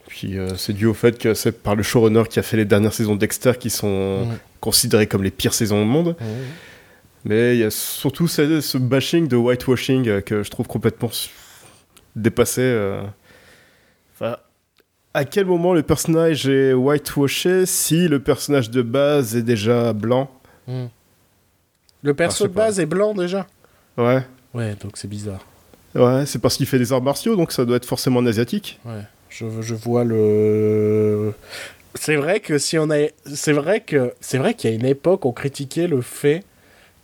Puis 0.08 0.38
euh, 0.38 0.56
c'est 0.56 0.74
dû 0.74 0.86
au 0.86 0.94
fait 0.94 1.18
que 1.20 1.34
c'est 1.34 1.52
par 1.52 1.76
le 1.76 1.84
showrunner 1.84 2.24
qui 2.30 2.40
a 2.40 2.42
fait 2.42 2.58
les 2.58 2.66
dernières 2.66 2.94
saisons 2.94 3.16
Dexter 3.16 3.54
qui 3.60 3.70
sont 3.70 4.26
considérées 4.62 5.06
comme 5.06 5.24
les 5.24 5.32
pires 5.32 5.54
saisons 5.54 5.82
au 5.82 5.86
monde. 5.86 6.16
Mais 7.28 7.58
il 7.58 7.60
y 7.60 7.64
a 7.64 7.72
surtout 7.72 8.28
ce, 8.28 8.78
bashing 8.78 9.28
de 9.28 9.36
whitewashing 9.36 10.08
euh, 10.08 10.22
que 10.22 10.44
je 10.44 10.50
trouve 10.50 10.68
complètement 10.68 11.12
dépassé. 12.16 12.62
Euh. 12.62 13.04
Enfin, 14.16 14.38
à 15.14 15.26
quel 15.26 15.46
moment 15.46 15.74
le 15.74 15.84
personnage 15.84 16.48
est 16.48 16.74
whitewashé 16.74 17.66
si 17.66 18.08
le 18.08 18.20
personnage 18.20 18.70
de 18.70 18.82
base 18.82 19.36
est 19.36 19.42
déjà 19.42 19.92
blanc? 19.92 20.32
Hmm. 20.68 20.86
Le 22.02 22.14
perso 22.14 22.48
de 22.48 22.54
base 22.54 22.80
est 22.80 22.86
blanc 22.86 23.14
déjà? 23.14 23.46
Ouais. 23.98 24.24
Ouais, 24.54 24.76
donc 24.76 24.96
c'est 24.96 25.10
bizarre. 25.10 25.46
Ouais, 25.96 26.26
c'est 26.26 26.40
parce 26.40 26.56
qu'il 26.56 26.66
fait 26.66 26.80
des 26.80 26.94
arts 26.94 27.02
martiaux, 27.02 27.36
donc 27.36 27.52
ça 27.52 27.66
doit 27.66 27.76
être 27.76 27.86
forcément 27.86 28.26
asiatique. 28.26 28.80
Ouais, 28.86 29.02
je, 29.30 29.46
je 29.62 29.76
vois 29.76 30.06
le. 30.06 31.34
C'est 31.96 32.16
vrai 32.16 32.40
que 32.40 32.58
si 32.58 32.78
on 32.78 32.90
a, 32.90 33.08
c'est 33.26 33.54
vrai 33.54 33.82
que 33.82 34.14
c'est 34.22 34.38
vrai 34.38 34.54
qu'il 34.54 34.70
y 34.70 34.74
a 34.74 34.76
une 34.76 34.86
époque 34.86 35.26
on 35.26 35.34
critiquait 35.34 35.88
le 35.88 36.02
fait 36.02 36.44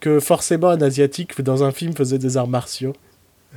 que 0.03 0.19
forcément 0.19 0.67
un 0.67 0.81
asiatique 0.81 1.41
dans 1.41 1.63
un 1.63 1.71
film 1.71 1.93
faisait 1.95 2.17
des 2.17 2.35
arts 2.35 2.49
martiaux. 2.49 2.93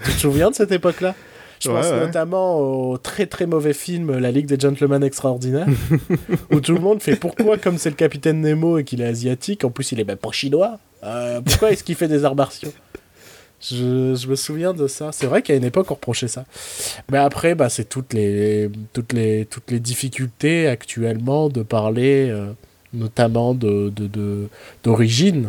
Tu 0.05 0.13
te 0.13 0.19
souviens 0.21 0.51
de 0.51 0.55
cette 0.55 0.71
époque-là? 0.71 1.17
Je 1.59 1.69
pense 1.69 1.91
notamment 1.91 2.61
au 2.61 2.99
très 2.99 3.27
très 3.27 3.47
mauvais 3.47 3.73
film 3.73 4.17
La 4.17 4.31
Ligue 4.31 4.47
des 4.47 4.61
Gentlemen 4.61 5.03
Extraordinaires, 5.03 5.67
où 6.53 6.61
tout 6.61 6.75
le 6.75 6.81
monde 6.81 7.03
fait 7.03 7.17
pourquoi, 7.17 7.59
comme 7.59 7.79
c'est 7.79 7.91
le 7.91 7.97
capitaine 7.97 8.43
Nemo 8.43 8.79
et 8.79 8.85
qu'il 8.85 9.01
est 9.01 9.07
asiatique, 9.07 9.65
en 9.65 9.71
plus 9.71 9.91
il 9.91 9.99
est 9.99 10.05
même 10.05 10.19
pas 10.19 10.31
chinois, 10.31 10.79
euh, 11.03 11.41
pourquoi 11.41 11.73
est-ce 11.73 11.83
qu'il 11.83 11.97
fait 11.97 12.07
des 12.07 12.25
arts 12.25 12.37
martiaux? 12.37 12.73
Je, 13.61 14.15
je, 14.15 14.29
me 14.29 14.37
souviens 14.37 14.73
de 14.73 14.87
ça. 14.87 15.11
C'est 15.13 15.27
vrai 15.27 15.43
qu'à 15.43 15.57
une 15.57 15.65
époque, 15.65 15.91
on 15.91 15.95
reprochait 15.95 16.29
ça. 16.29 16.45
Mais 17.11 17.19
après, 17.19 17.57
bah, 17.57 17.71
c'est 17.71 17.89
toutes 17.89 18.13
les, 18.13 18.71
toutes, 18.93 19.15
les, 19.15 19.47
toutes 19.47 19.71
les 19.71 19.81
difficultés 19.81 20.69
actuellement 20.69 21.49
de 21.49 21.63
parler, 21.63 22.29
euh, 22.31 22.53
notamment 22.93 23.55
d'origine. 23.55 25.43
De, 25.43 25.49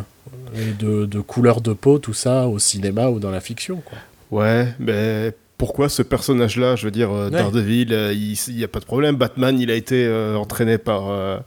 et 0.54 0.72
de, 0.72 1.06
de 1.06 1.20
couleur 1.20 1.60
de 1.60 1.72
peau, 1.72 1.98
tout 1.98 2.14
ça, 2.14 2.48
au 2.48 2.58
cinéma 2.58 3.08
ou 3.08 3.18
dans 3.18 3.30
la 3.30 3.40
fiction. 3.40 3.82
Quoi. 3.84 3.98
Ouais, 4.30 4.68
mais 4.78 5.32
pourquoi 5.58 5.88
ce 5.88 6.02
personnage-là? 6.02 6.76
Je 6.76 6.84
veux 6.84 6.90
dire, 6.90 7.10
euh, 7.10 7.30
Daredevil, 7.30 7.92
euh, 7.92 8.12
il 8.12 8.36
n'y 8.54 8.64
a 8.64 8.68
pas 8.68 8.80
de 8.80 8.84
problème. 8.84 9.16
Batman, 9.16 9.58
il 9.58 9.70
a 9.70 9.74
été 9.74 10.06
euh, 10.06 10.36
entraîné 10.36 10.78
par. 10.78 11.42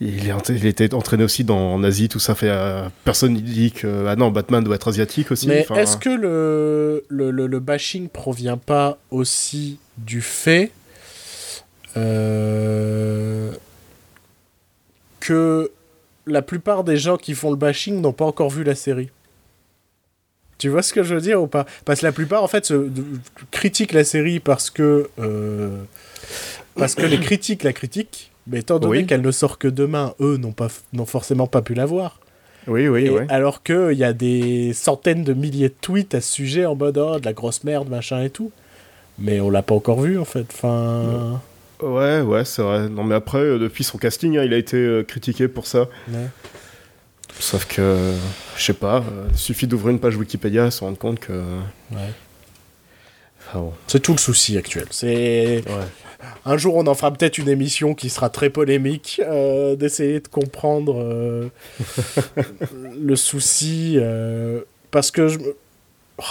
il, 0.00 0.28
est, 0.28 0.48
il 0.48 0.66
a 0.66 0.68
été 0.68 0.94
entraîné 0.94 1.24
aussi 1.24 1.44
dans, 1.44 1.74
en 1.74 1.84
Asie, 1.84 2.08
tout 2.08 2.18
ça 2.18 2.34
fait. 2.34 2.50
personne 3.04 3.34
ne 3.34 3.40
dit 3.40 3.72
que. 3.72 4.06
Ah 4.08 4.16
non, 4.16 4.30
Batman 4.30 4.64
doit 4.64 4.76
être 4.76 4.88
asiatique 4.88 5.30
aussi. 5.30 5.46
Mais 5.46 5.66
est-ce 5.76 5.96
que 5.96 6.08
le, 6.08 7.04
le, 7.08 7.30
le, 7.30 7.46
le, 7.46 7.60
bashing 7.60 8.08
provient 8.08 8.56
pas 8.56 8.98
aussi 9.10 9.78
du 9.98 10.22
fait. 10.22 10.72
que 15.20 15.70
la 16.30 16.42
plupart 16.42 16.84
des 16.84 16.96
gens 16.96 17.16
qui 17.16 17.34
font 17.34 17.50
le 17.50 17.56
bashing 17.56 18.00
n'ont 18.00 18.12
pas 18.12 18.24
encore 18.24 18.50
vu 18.50 18.64
la 18.64 18.74
série. 18.74 19.10
Tu 20.58 20.68
vois 20.68 20.82
ce 20.82 20.92
que 20.92 21.02
je 21.02 21.14
veux 21.14 21.20
dire 21.20 21.42
ou 21.42 21.46
pas? 21.46 21.64
Parce 21.86 22.00
que 22.00 22.06
la 22.06 22.12
plupart, 22.12 22.42
en 22.42 22.48
fait, 22.48 22.66
se, 22.66 22.90
critiquent 23.50 23.94
la 23.94 24.04
série 24.04 24.40
parce 24.40 24.68
que. 24.68 25.08
Euh, 25.18 25.82
parce 26.76 26.94
que 26.94 27.06
les 27.06 27.18
critiques 27.18 27.62
la 27.62 27.72
critiquent, 27.72 28.30
mais 28.46 28.60
étant 28.60 28.78
donné 28.78 29.06
qu'elle 29.06 29.22
ne 29.22 29.30
sort 29.30 29.58
que 29.58 29.68
demain, 29.68 30.14
eux 30.20 30.36
n'ont, 30.36 30.52
pas, 30.52 30.68
n'ont 30.92 31.06
forcément 31.06 31.46
pas 31.46 31.62
pu 31.62 31.74
la 31.74 31.86
voir. 31.86 32.20
Oui, 32.66 32.88
oui, 32.88 33.08
oui. 33.08 33.22
Alors 33.30 33.62
qu'il 33.62 33.92
y 33.92 34.04
a 34.04 34.12
des 34.12 34.72
centaines 34.74 35.24
de 35.24 35.32
milliers 35.32 35.70
de 35.70 35.74
tweets 35.80 36.14
à 36.14 36.20
ce 36.20 36.30
sujet 36.30 36.66
en 36.66 36.76
mode 36.76 36.98
oh, 36.98 37.18
de 37.18 37.24
la 37.24 37.32
grosse 37.32 37.64
merde, 37.64 37.88
machin 37.88 38.22
et 38.22 38.30
tout. 38.30 38.52
Mais 39.18 39.40
on 39.40 39.48
l'a 39.48 39.62
pas 39.62 39.74
encore 39.74 40.00
vu 40.00 40.18
en 40.18 40.26
fait. 40.26 40.46
Enfin. 40.52 41.40
Ouais, 41.82 42.20
ouais, 42.20 42.44
c'est 42.44 42.62
vrai. 42.62 42.88
Non, 42.88 43.04
mais 43.04 43.14
après, 43.14 43.38
euh, 43.38 43.58
depuis 43.58 43.84
son 43.84 43.98
casting, 43.98 44.36
hein, 44.36 44.44
il 44.44 44.52
a 44.52 44.56
été 44.56 44.76
euh, 44.76 45.02
critiqué 45.02 45.48
pour 45.48 45.66
ça. 45.66 45.88
Sauf 47.38 47.66
que, 47.66 48.14
je 48.56 48.62
sais 48.62 48.74
pas, 48.74 48.98
euh, 48.98 49.26
il 49.30 49.38
suffit 49.38 49.66
d'ouvrir 49.66 49.90
une 49.90 50.00
page 50.00 50.16
Wikipédia 50.16 50.66
et 50.66 50.70
se 50.70 50.80
rendre 50.80 50.98
compte 50.98 51.20
que. 51.20 51.32
Ouais. 51.92 52.12
bon. 53.54 53.72
C'est 53.86 54.00
tout 54.00 54.12
le 54.12 54.18
souci 54.18 54.58
actuel. 54.58 54.86
C'est. 54.90 55.64
Un 56.44 56.58
jour, 56.58 56.76
on 56.76 56.86
en 56.86 56.94
fera 56.94 57.10
peut-être 57.12 57.38
une 57.38 57.48
émission 57.48 57.94
qui 57.94 58.10
sera 58.10 58.28
très 58.28 58.50
polémique, 58.50 59.22
d'essayer 59.78 60.20
de 60.20 60.28
comprendre 60.28 61.50
le 63.00 63.16
souci. 63.16 63.98
parce 64.90 65.10
que. 65.10 65.28
Je... 65.28 65.38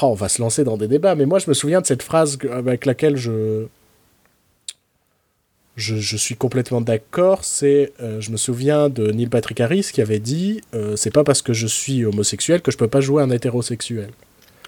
Oh, 0.03 0.05
on 0.05 0.13
va 0.13 0.29
se 0.29 0.39
lancer 0.39 0.63
dans 0.63 0.77
des 0.77 0.87
débats, 0.87 1.15
mais 1.15 1.25
moi, 1.25 1.39
je 1.39 1.49
me 1.49 1.55
souviens 1.55 1.81
de 1.81 1.87
cette 1.87 2.03
phrase 2.03 2.37
avec 2.51 2.85
laquelle 2.85 3.17
je 3.17 3.65
je, 5.79 6.17
suis 6.17 6.35
complètement 6.35 6.81
d'accord. 6.81 7.43
C'est, 7.43 7.93
euh, 8.01 8.21
je 8.21 8.31
me 8.31 8.37
souviens 8.37 8.89
de 8.89 9.11
Neil 9.11 9.27
Patrick 9.27 9.59
Harris 9.61 9.89
qui 9.91 10.01
avait 10.01 10.19
dit 10.19 10.61
euh, 10.73 10.95
c'est 10.95 11.11
pas 11.11 11.23
parce 11.23 11.41
que 11.41 11.53
je 11.53 11.67
suis 11.67 12.05
homosexuel 12.05 12.61
que 12.61 12.71
je 12.71 12.77
peux 12.77 12.87
pas 12.87 13.01
jouer 13.01 13.23
un 13.23 13.29
hétérosexuel. 13.29 14.09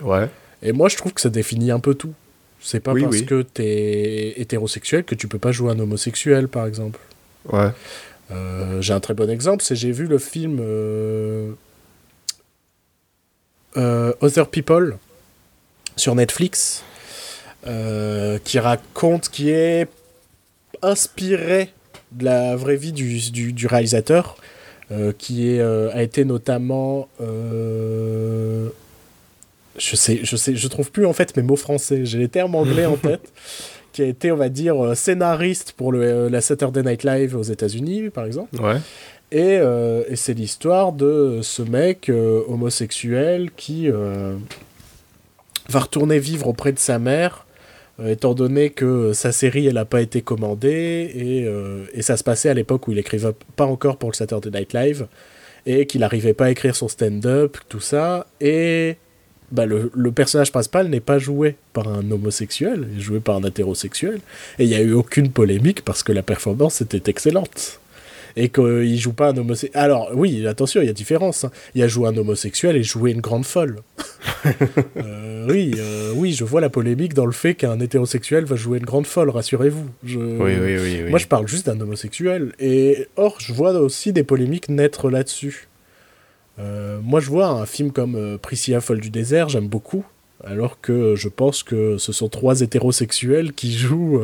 Ouais. 0.02 0.30
Et 0.64 0.72
moi, 0.72 0.90
je 0.90 0.98
trouve 0.98 1.14
que 1.14 1.22
ça 1.22 1.30
définit 1.30 1.72
un 1.72 1.80
peu 1.80 1.94
tout. 1.94 2.14
C'est 2.60 2.80
pas 2.80 2.94
parce 2.94 3.22
que 3.24 3.44
tu 3.54 3.62
es 3.64 4.40
hétérosexuel 4.40 5.04
que 5.04 5.16
tu 5.16 5.28
peux 5.28 5.40
pas 5.40 5.52
jouer 5.52 5.72
un 5.72 5.80
homosexuel, 5.80 6.48
par 6.48 6.68
exemple. 6.68 7.00
Ouais. 7.52 7.72
Euh, 8.32 8.82
j'ai 8.82 8.94
un 8.94 9.00
très 9.00 9.14
bon 9.14 9.30
exemple, 9.30 9.64
c'est 9.64 9.76
j'ai 9.76 9.92
vu 9.92 10.06
le 10.06 10.20
film 10.20 10.60
Other 13.76 14.48
People 14.50 14.98
sur 15.96 16.16
Netflix. 16.16 16.84
qui 17.66 18.60
raconte, 18.60 19.30
qui 19.30 19.50
est 19.50 19.88
inspiré 20.82 21.74
de 22.12 22.26
la 22.26 22.56
vraie 22.56 22.76
vie 22.76 22.92
du, 22.92 23.32
du, 23.32 23.68
réalisateur, 23.68 24.38
euh, 24.92 25.14
qui 25.18 25.50
est, 25.50 25.60
euh, 25.60 25.90
a 25.94 26.04
été 26.04 26.26
notamment. 26.26 27.08
Euh, 27.22 28.70
je 29.78 29.96
sais, 29.96 30.20
je 30.24 30.36
sais, 30.36 30.56
je 30.56 30.68
trouve 30.68 30.92
plus 30.92 31.06
en 31.06 31.14
fait 31.14 31.36
mes 31.38 31.44
mots 31.44 31.56
français. 31.56 32.06
J'ai 32.06 32.18
les 32.20 32.30
termes 32.30 32.56
anglais 32.56 32.86
en 32.86 32.98
tête. 32.98 33.32
Qui 33.94 34.04
a 34.04 34.06
été, 34.06 34.32
on 34.32 34.38
va 34.38 34.48
dire, 34.48 34.96
scénariste 34.96 35.74
pour 35.74 35.92
le, 35.92 36.30
la 36.30 36.40
Saturday 36.40 36.82
Night 36.82 37.04
Live 37.04 37.36
aux 37.36 37.44
États-Unis, 37.44 38.10
par 38.10 38.24
exemple. 38.26 38.56
Ouais. 38.62 38.78
Et, 39.34 39.56
et 39.56 40.16
c'est 40.16 40.34
l'histoire 40.34 40.94
de 40.94 41.40
ce 41.42 41.62
mec 41.62 42.10
homosexuel 42.48 43.52
qui 43.58 43.90
va 43.90 45.80
retourner 45.80 46.20
vivre 46.20 46.48
auprès 46.48 46.72
de 46.72 46.80
sa 46.80 47.00
mère 47.00 47.46
étant 48.08 48.34
donné 48.34 48.70
que 48.70 49.14
sa 49.14 49.32
série 49.32 49.68
elle 49.68 49.76
n'a 49.76 49.86
pas 49.86 50.02
été 50.02 50.22
commandée 50.22 51.12
et, 51.14 51.46
euh, 51.46 51.86
et 51.94 52.02
ça 52.02 52.18
se 52.18 52.24
passait 52.24 52.50
à 52.50 52.54
l'époque 52.54 52.88
où 52.88 52.92
il 52.92 52.98
écrivait 52.98 53.34
pas 53.56 53.66
encore 53.66 53.98
pour 53.98 54.10
le 54.10 54.16
Saturday 54.16 54.50
Night 54.52 54.74
Live 54.74 55.08
et 55.66 55.86
qu'il 55.86 56.02
n'arrivait 56.02 56.34
pas 56.34 56.46
à 56.46 56.50
écrire 56.50 56.76
son 56.76 56.88
stand-up, 56.88 57.58
tout 57.70 57.80
ça, 57.80 58.26
et 58.40 58.96
bah, 59.52 59.66
le, 59.66 59.92
le, 59.94 60.12
personnage 60.12 60.52
principal 60.52 60.88
n'est 60.88 61.02
pas 61.02 61.20
joué 61.20 61.56
par 61.74 61.88
un 61.88 62.10
homosexuel, 62.10 62.88
il 62.94 62.98
est 62.98 63.02
joué 63.02 63.20
par 63.20 63.36
un 63.36 63.44
hétérosexuel, 63.44 64.22
et 64.58 64.64
il 64.64 64.70
n'y 64.70 64.76
a 64.76 64.82
eu 64.82 64.94
aucune 64.94 65.30
polémique 65.30 65.84
parce 65.84 66.04
que 66.04 66.12
la 66.12 66.24
performance 66.24 66.82
était 66.82 67.10
excellente 67.10 67.80
et 68.36 68.50
qu'il 68.50 69.00
joue 69.00 69.14
pas 69.14 69.30
un 69.30 69.38
homosexuel. 69.38 69.82
Alors, 69.82 70.12
oui, 70.14 70.46
attention, 70.48 70.82
il 70.82 70.88
y 70.88 70.90
a 70.90 70.94
différence. 70.94 71.44
Hein. 71.44 71.52
Il 71.76 71.84
a 71.84 71.88
joué 71.88 72.08
un 72.08 72.18
homosexuel 72.18 72.76
et 72.76 72.84
joué 72.84 73.12
une 73.12 73.22
grande 73.22 73.46
folle. 73.46 73.78
Euh, 74.98 75.48
oui, 75.50 75.74
euh, 75.78 76.14
oui, 76.16 76.34
je 76.34 76.44
vois 76.44 76.62
la 76.62 76.70
polémique 76.70 77.14
dans 77.14 77.26
le 77.26 77.32
fait 77.32 77.54
qu'un 77.54 77.80
hétérosexuel 77.80 78.46
va 78.46 78.56
jouer 78.56 78.80
une 78.80 78.86
grande 78.86 79.06
folle, 79.06 79.30
rassurez-vous. 79.30 79.86
Je... 80.04 80.20
Oui, 80.20 80.54
oui, 80.60 80.78
oui, 80.80 81.10
Moi, 81.10 81.20
je 81.20 81.28
parle 81.28 81.48
juste 81.48 81.68
d'un 81.68 81.80
homosexuel. 81.80 82.54
Et 82.60 83.08
or, 83.18 83.38
je 83.40 83.54
vois 83.54 83.72
aussi 83.74 84.14
des 84.14 84.24
polémiques 84.24 84.70
naître 84.70 85.10
là-dessus. 85.10 85.68
Euh, 86.60 87.00
moi, 87.02 87.20
je 87.20 87.30
vois 87.30 87.48
un 87.48 87.66
film 87.66 87.92
comme 87.92 88.38
Priscilla 88.40 88.82
folle 88.82 89.00
du 89.00 89.10
désert, 89.10 89.50
j'aime 89.50 89.68
beaucoup. 89.68 90.06
Alors 90.44 90.82
que 90.82 91.16
je 91.16 91.30
pense 91.30 91.62
que 91.62 91.98
ce 91.98 92.12
sont 92.12 92.30
trois 92.30 92.62
hétérosexuels 92.62 93.54
qui 93.54 93.74
jouent 93.74 94.22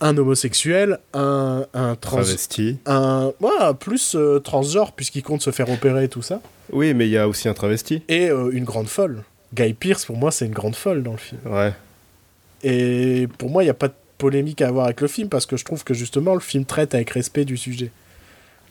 un 0.00 0.16
homosexuel, 0.16 0.98
un, 1.14 1.66
un 1.74 1.94
travesti, 1.94 2.78
un 2.86 3.32
ouais, 3.40 3.74
plus 3.78 4.14
euh, 4.14 4.38
transgenre 4.38 4.92
puisqu'il 4.92 5.22
compte 5.22 5.42
se 5.42 5.50
faire 5.50 5.70
opérer 5.70 6.04
et 6.04 6.08
tout 6.08 6.22
ça. 6.22 6.40
Oui, 6.72 6.94
mais 6.94 7.06
il 7.06 7.10
y 7.10 7.18
a 7.18 7.28
aussi 7.28 7.48
un 7.48 7.54
travesti. 7.54 8.02
Et 8.08 8.30
euh, 8.30 8.50
une 8.52 8.64
grande 8.64 8.88
folle. 8.88 9.24
Guy 9.54 9.72
Pierce, 9.74 10.04
pour 10.04 10.16
moi, 10.16 10.30
c'est 10.30 10.46
une 10.46 10.52
grande 10.52 10.76
folle 10.76 11.02
dans 11.02 11.12
le 11.12 11.18
film. 11.18 11.40
Ouais. 11.46 11.72
Et 12.62 13.28
pour 13.38 13.50
moi, 13.50 13.62
il 13.62 13.66
n'y 13.66 13.70
a 13.70 13.74
pas 13.74 13.88
polémique 14.18 14.62
à 14.62 14.68
avoir 14.68 14.84
avec 14.84 15.00
le 15.00 15.08
film 15.08 15.28
parce 15.28 15.46
que 15.46 15.56
je 15.56 15.64
trouve 15.64 15.82
que 15.82 15.94
justement 15.94 16.34
le 16.34 16.40
film 16.40 16.64
traite 16.64 16.94
avec 16.94 17.10
respect 17.10 17.44
du 17.44 17.56
sujet. 17.56 17.90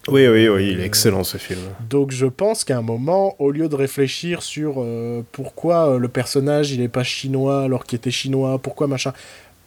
Oui, 0.08 0.28
oui, 0.28 0.48
oui, 0.48 0.72
il 0.72 0.80
est 0.80 0.86
excellent 0.86 1.24
ce 1.24 1.38
film. 1.38 1.60
Donc 1.90 2.12
je 2.12 2.26
pense 2.26 2.64
qu'à 2.64 2.78
un 2.78 2.82
moment, 2.82 3.36
au 3.40 3.52
lieu 3.52 3.68
de 3.68 3.76
réfléchir 3.76 4.42
sur 4.42 4.76
euh, 4.78 5.24
pourquoi 5.32 5.90
euh, 5.90 5.98
le 6.00 6.08
personnage 6.08 6.72
il 6.72 6.82
est 6.82 6.88
pas 6.88 7.04
chinois 7.04 7.64
alors 7.64 7.84
qu'il 7.84 7.98
était 7.98 8.12
chinois, 8.12 8.60
pourquoi 8.60 8.88
machin, 8.88 9.14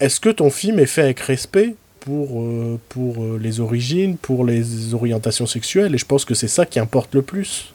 est-ce 0.02 0.20
que 0.20 0.28
ton 0.28 0.50
film 0.50 0.78
est 0.78 0.86
fait 0.86 1.02
avec 1.02 1.20
respect 1.20 1.74
pour, 2.00 2.42
euh, 2.42 2.78
pour 2.88 3.22
euh, 3.24 3.38
les 3.40 3.60
origines, 3.60 4.16
pour 4.16 4.44
les 4.44 4.92
orientations 4.94 5.46
sexuelles? 5.46 5.94
Et 5.94 5.98
je 5.98 6.04
pense 6.06 6.24
que 6.24 6.34
c'est 6.34 6.48
ça 6.48 6.66
qui 6.66 6.78
importe 6.78 7.14
le 7.14 7.22
plus. 7.22 7.72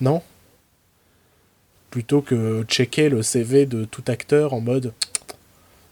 Non? 0.00 0.22
Plutôt 1.90 2.20
que 2.20 2.64
checker 2.68 3.08
le 3.08 3.22
CV 3.22 3.66
de 3.66 3.84
tout 3.84 4.04
acteur 4.06 4.54
en 4.54 4.60
mode 4.60 4.92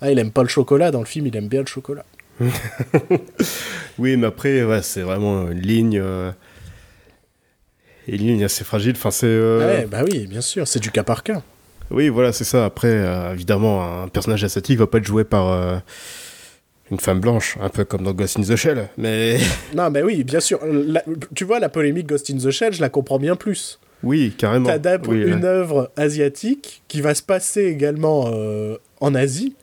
Ah, 0.01 0.11
il 0.13 0.19
aime 0.19 0.31
pas 0.31 0.43
le 0.43 0.49
chocolat, 0.49 0.91
dans 0.91 1.01
le 1.01 1.07
film 1.07 1.27
il 1.27 1.37
aime 1.37 1.49
bien 1.49 1.61
le 1.61 1.67
chocolat. 1.67 2.05
Oui, 3.99 4.17
mais 4.17 4.29
après, 4.29 4.63
ouais, 4.63 4.81
c'est 4.83 5.01
vraiment 5.03 5.51
une 5.51 5.61
ligne. 5.61 5.99
euh, 6.01 6.31
Une 8.07 8.19
ligne 8.19 8.45
assez 8.45 8.63
fragile. 8.63 8.93
Enfin, 8.97 9.11
c'est. 9.11 9.27
Ouais, 9.27 9.87
bah 9.91 10.03
oui, 10.05 10.29
bien 10.29 10.41
sûr, 10.41 10.69
c'est 10.69 10.79
du 10.79 10.93
cas 10.93 11.03
par 11.03 11.25
cas. 11.25 11.43
Oui, 11.91 12.09
voilà, 12.09 12.33
c'est 12.33 12.45
ça. 12.45 12.65
Après, 12.67 12.89
euh, 12.91 13.33
évidemment, 13.33 14.03
un 14.03 14.09
personnage 14.09 14.45
asiatique 14.45 14.79
va 14.79 14.87
pas 14.87 14.99
être 14.99 15.07
joué 15.07 15.25
par 15.25 15.49
euh, 15.51 15.77
une 16.91 17.01
femme 17.01 17.21
blanche, 17.21 17.57
un 17.61 17.69
peu 17.69 17.85
comme 17.85 18.03
dans 18.03 18.13
Ghost 18.13 18.39
in 18.39 18.43
the 18.43 18.57
Shell. 18.57 18.89
Mais 18.99 19.39
Non, 19.75 19.91
mais 19.91 20.03
oui, 20.03 20.25
bien 20.25 20.41
sûr. 20.41 20.61
La- 20.65 21.05
tu 21.35 21.45
vois, 21.45 21.59
la 21.61 21.69
polémique 21.69 22.07
Ghost 22.07 22.31
in 22.31 22.37
the 22.37 22.51
Shell, 22.51 22.73
je 22.75 22.81
la 22.81 22.89
comprends 22.91 23.19
bien 23.19 23.37
plus. 23.37 23.79
oui, 24.03 24.35
carrément. 24.37 24.67
T'adaptes 24.69 25.07
Oui, 25.09 25.23
une 25.23 25.35
ouais. 25.41 25.45
œuvre 25.45 25.91
asiatique 25.97 26.83
qui 26.89 27.01
va 27.01 27.15
se 27.15 27.23
passer 27.23 27.65
également 27.65 28.31
euh, 28.33 28.77
en 29.01 29.15
Asie. 29.15 29.55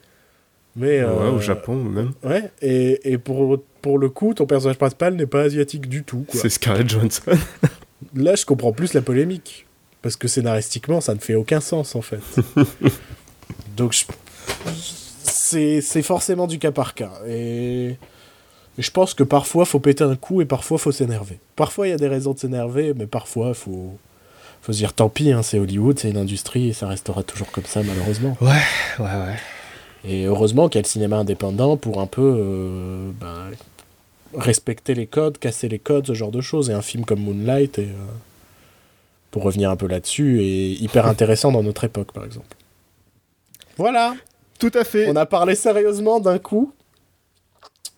Mais, 0.78 1.04
Ouais, 1.06 1.30
au 1.30 1.40
Japon 1.40 1.76
même. 1.76 2.12
Ouais, 2.24 2.52
et, 2.62 3.14
et 3.14 3.18
pour, 3.18 3.64
pour 3.82 3.98
le 3.98 4.10
coup, 4.10 4.34
ton 4.34 4.46
personnage 4.46 4.78
principal 4.78 5.14
n'est 5.16 5.26
pas 5.26 5.44
asiatique 5.44 5.88
du 5.88 6.04
tout. 6.04 6.26
C'est 6.34 6.50
Scarlett 6.50 6.90
Johansson. 6.90 7.22
Là, 8.16 8.36
je 8.36 8.46
comprends 8.46 8.74
plus 8.74 8.94
la 8.94 9.02
polémique. 9.02 9.68
Parce 10.06 10.18
que 10.18 10.28
scénaristiquement, 10.28 11.02
ça 11.02 11.16
ne 11.16 11.20
fait 11.20 11.34
aucun 11.34 11.60
sens, 11.60 11.96
en 11.96 12.02
fait. 12.04 12.20
Donc, 13.76 13.92
je- 13.92 14.06
c'est 15.82 16.02
forcément 16.04 16.46
du 16.46 16.60
cas 16.60 16.70
par 16.72 16.94
cas. 16.94 17.12
Et... 17.28 17.88
et 17.88 17.98
je 18.78 18.92
pense 18.92 19.16
que 19.16 19.24
parfois, 19.24 19.66
faut 19.66 19.80
péter 19.80 20.04
un 20.04 20.16
coup 20.16 20.42
et 20.42 20.46
parfois, 20.46 20.78
faut 20.78 20.92
s'énerver. 20.92 21.40
Parfois, 21.56 21.88
il 21.88 21.90
y 21.90 21.94
a 21.94 21.98
des 21.98 22.08
raisons 22.08 22.34
de 22.34 22.38
s'énerver, 22.40 22.94
mais 22.96 23.08
parfois, 23.08 23.56
faut... 23.56 23.98
faut 24.62 24.74
se 24.74 24.78
dire 24.78 24.94
tant 24.94 25.10
pis, 25.10 25.32
hein, 25.32 25.42
c'est 25.42 25.58
Hollywood, 25.58 25.98
c'est 25.98 26.12
une 26.12 26.18
industrie, 26.18 26.70
et 26.70 26.74
ça 26.74 26.88
restera 26.88 27.24
toujours 27.24 27.50
comme 27.52 27.66
ça, 27.66 27.82
malheureusement. 27.82 28.38
Ouais, 28.42 28.50
ouais, 29.00 29.06
ouais. 29.06 29.40
Et 30.08 30.26
heureusement 30.26 30.70
qu'il 30.70 30.78
y 30.78 30.82
a 30.82 30.84
le 30.84 30.88
cinéma 30.88 31.18
indépendant 31.18 31.78
pour 31.78 32.00
un 32.00 32.06
peu 32.06 32.22
euh, 32.22 33.10
ben, 33.20 33.50
respecter 34.38 34.94
les 34.94 35.08
codes, 35.08 35.40
casser 35.40 35.68
les 35.68 35.80
codes, 35.80 36.06
ce 36.06 36.14
genre 36.14 36.30
de 36.30 36.42
choses. 36.42 36.70
Et 36.70 36.74
un 36.74 36.84
film 36.84 37.06
comme 37.06 37.22
Moonlight, 37.22 37.80
et, 37.80 37.86
euh, 37.86 37.96
pour 39.36 39.44
revenir 39.44 39.70
un 39.70 39.76
peu 39.76 39.86
là-dessus, 39.88 40.42
est 40.42 40.82
hyper 40.82 41.08
intéressant 41.08 41.52
dans 41.52 41.62
notre 41.62 41.84
époque, 41.84 42.14
par 42.14 42.24
exemple. 42.24 42.56
Voilà, 43.76 44.16
Tout 44.60 44.72
à 44.74 44.86
fait. 44.86 45.10
on 45.10 45.16
a 45.18 45.26
parlé 45.26 45.56
sérieusement 45.56 46.22
d'un 46.22 46.40
coup. 46.40 46.72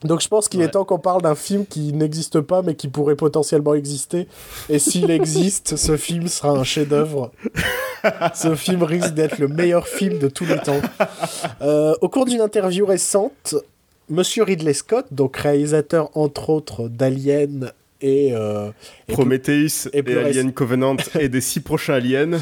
Donc 0.03 0.19
je 0.21 0.27
pense 0.27 0.49
qu'il 0.49 0.61
Ouais. 0.61 0.65
est 0.65 0.69
temps 0.71 0.83
qu'on 0.83 0.97
parle 0.97 1.21
d'un 1.21 1.35
film 1.35 1.67
qui 1.67 1.93
n'existe 1.93 2.41
pas 2.41 2.63
mais 2.63 2.73
qui 2.73 2.87
pourrait 2.87 3.15
potentiellement 3.15 3.75
exister. 3.75 4.27
Et 4.67 4.79
s'il 4.79 5.11
existe, 5.11 5.75
ce 5.75 5.95
film 5.95 6.27
sera 6.27 6.49
un 6.49 6.63
chef-d'œuvre. 6.63 7.31
ce 8.33 8.55
film 8.55 8.81
risque 8.81 9.13
d'être 9.13 9.37
le 9.37 9.47
meilleur 9.47 9.87
film 9.87 10.17
de 10.17 10.29
tous 10.29 10.45
les 10.45 10.57
temps. 10.57 10.81
Euh, 11.61 11.93
au 12.01 12.09
cours 12.09 12.25
d'une 12.25 12.41
interview 12.41 12.83
récente, 12.87 13.53
Monsieur 14.09 14.41
Ridley 14.43 14.73
Scott, 14.73 15.05
donc 15.11 15.37
réalisateur 15.37 16.09
entre 16.17 16.49
autres 16.49 16.87
d'Alien 16.89 17.71
et, 18.01 18.33
euh, 18.33 18.69
et, 19.07 19.13
Prometheus 19.13 19.89
et 19.93 19.99
Alien 19.99 20.53
Covenant 20.53 20.97
et 21.19 21.29
des 21.29 21.41
six 21.41 21.59
prochains 21.59 21.95
aliens. 21.95 22.33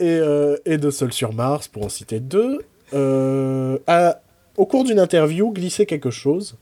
et, 0.00 0.04
euh, 0.04 0.56
et 0.64 0.78
de 0.78 0.90
Seul 0.90 1.12
sur 1.12 1.32
Mars, 1.32 1.68
pour 1.68 1.84
en 1.84 1.88
citer 1.88 2.20
deux, 2.20 2.60
euh, 2.94 3.78
a, 3.86 4.20
au 4.56 4.66
cours 4.66 4.84
d'une 4.84 4.98
interview, 4.98 5.52
glissé 5.52 5.86
quelque 5.86 6.10
chose. 6.10 6.56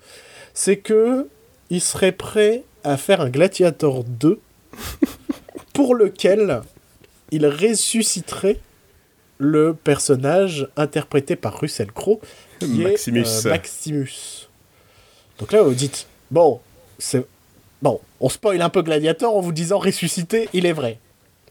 C'est 0.53 0.76
que 0.76 1.28
il 1.70 1.80
serait 1.80 2.12
prêt 2.12 2.62
à 2.84 2.97
faire 2.97 3.20
un 3.20 3.30
Gladiator 3.30 4.05
2 4.05 4.38
pour 5.72 5.95
lequel 5.95 6.61
il 7.30 7.47
ressusciterait 7.47 8.59
le 9.38 9.74
personnage 9.74 10.68
interprété 10.76 11.36
par 11.36 11.59
Russell 11.59 11.90
Crowe, 11.90 12.20
qui 12.61 12.82
Maximus. 12.82 13.20
est 13.20 13.47
euh, 13.47 13.51
Maximus. 13.51 14.49
Donc 15.38 15.53
là, 15.53 15.62
vous 15.62 15.74
dites, 15.74 16.07
bon, 16.30 16.61
c'est... 16.99 17.26
Bon, 17.85 18.01
on 18.18 18.30
spoil 18.30 18.62
un 18.62 18.70
peu 18.70 18.80
Gladiator 18.80 19.37
en 19.37 19.41
vous 19.43 19.53
disant 19.53 19.78
ressuscité, 19.78 20.49
il 20.55 20.64
est 20.64 20.72
vrai. 20.72 20.99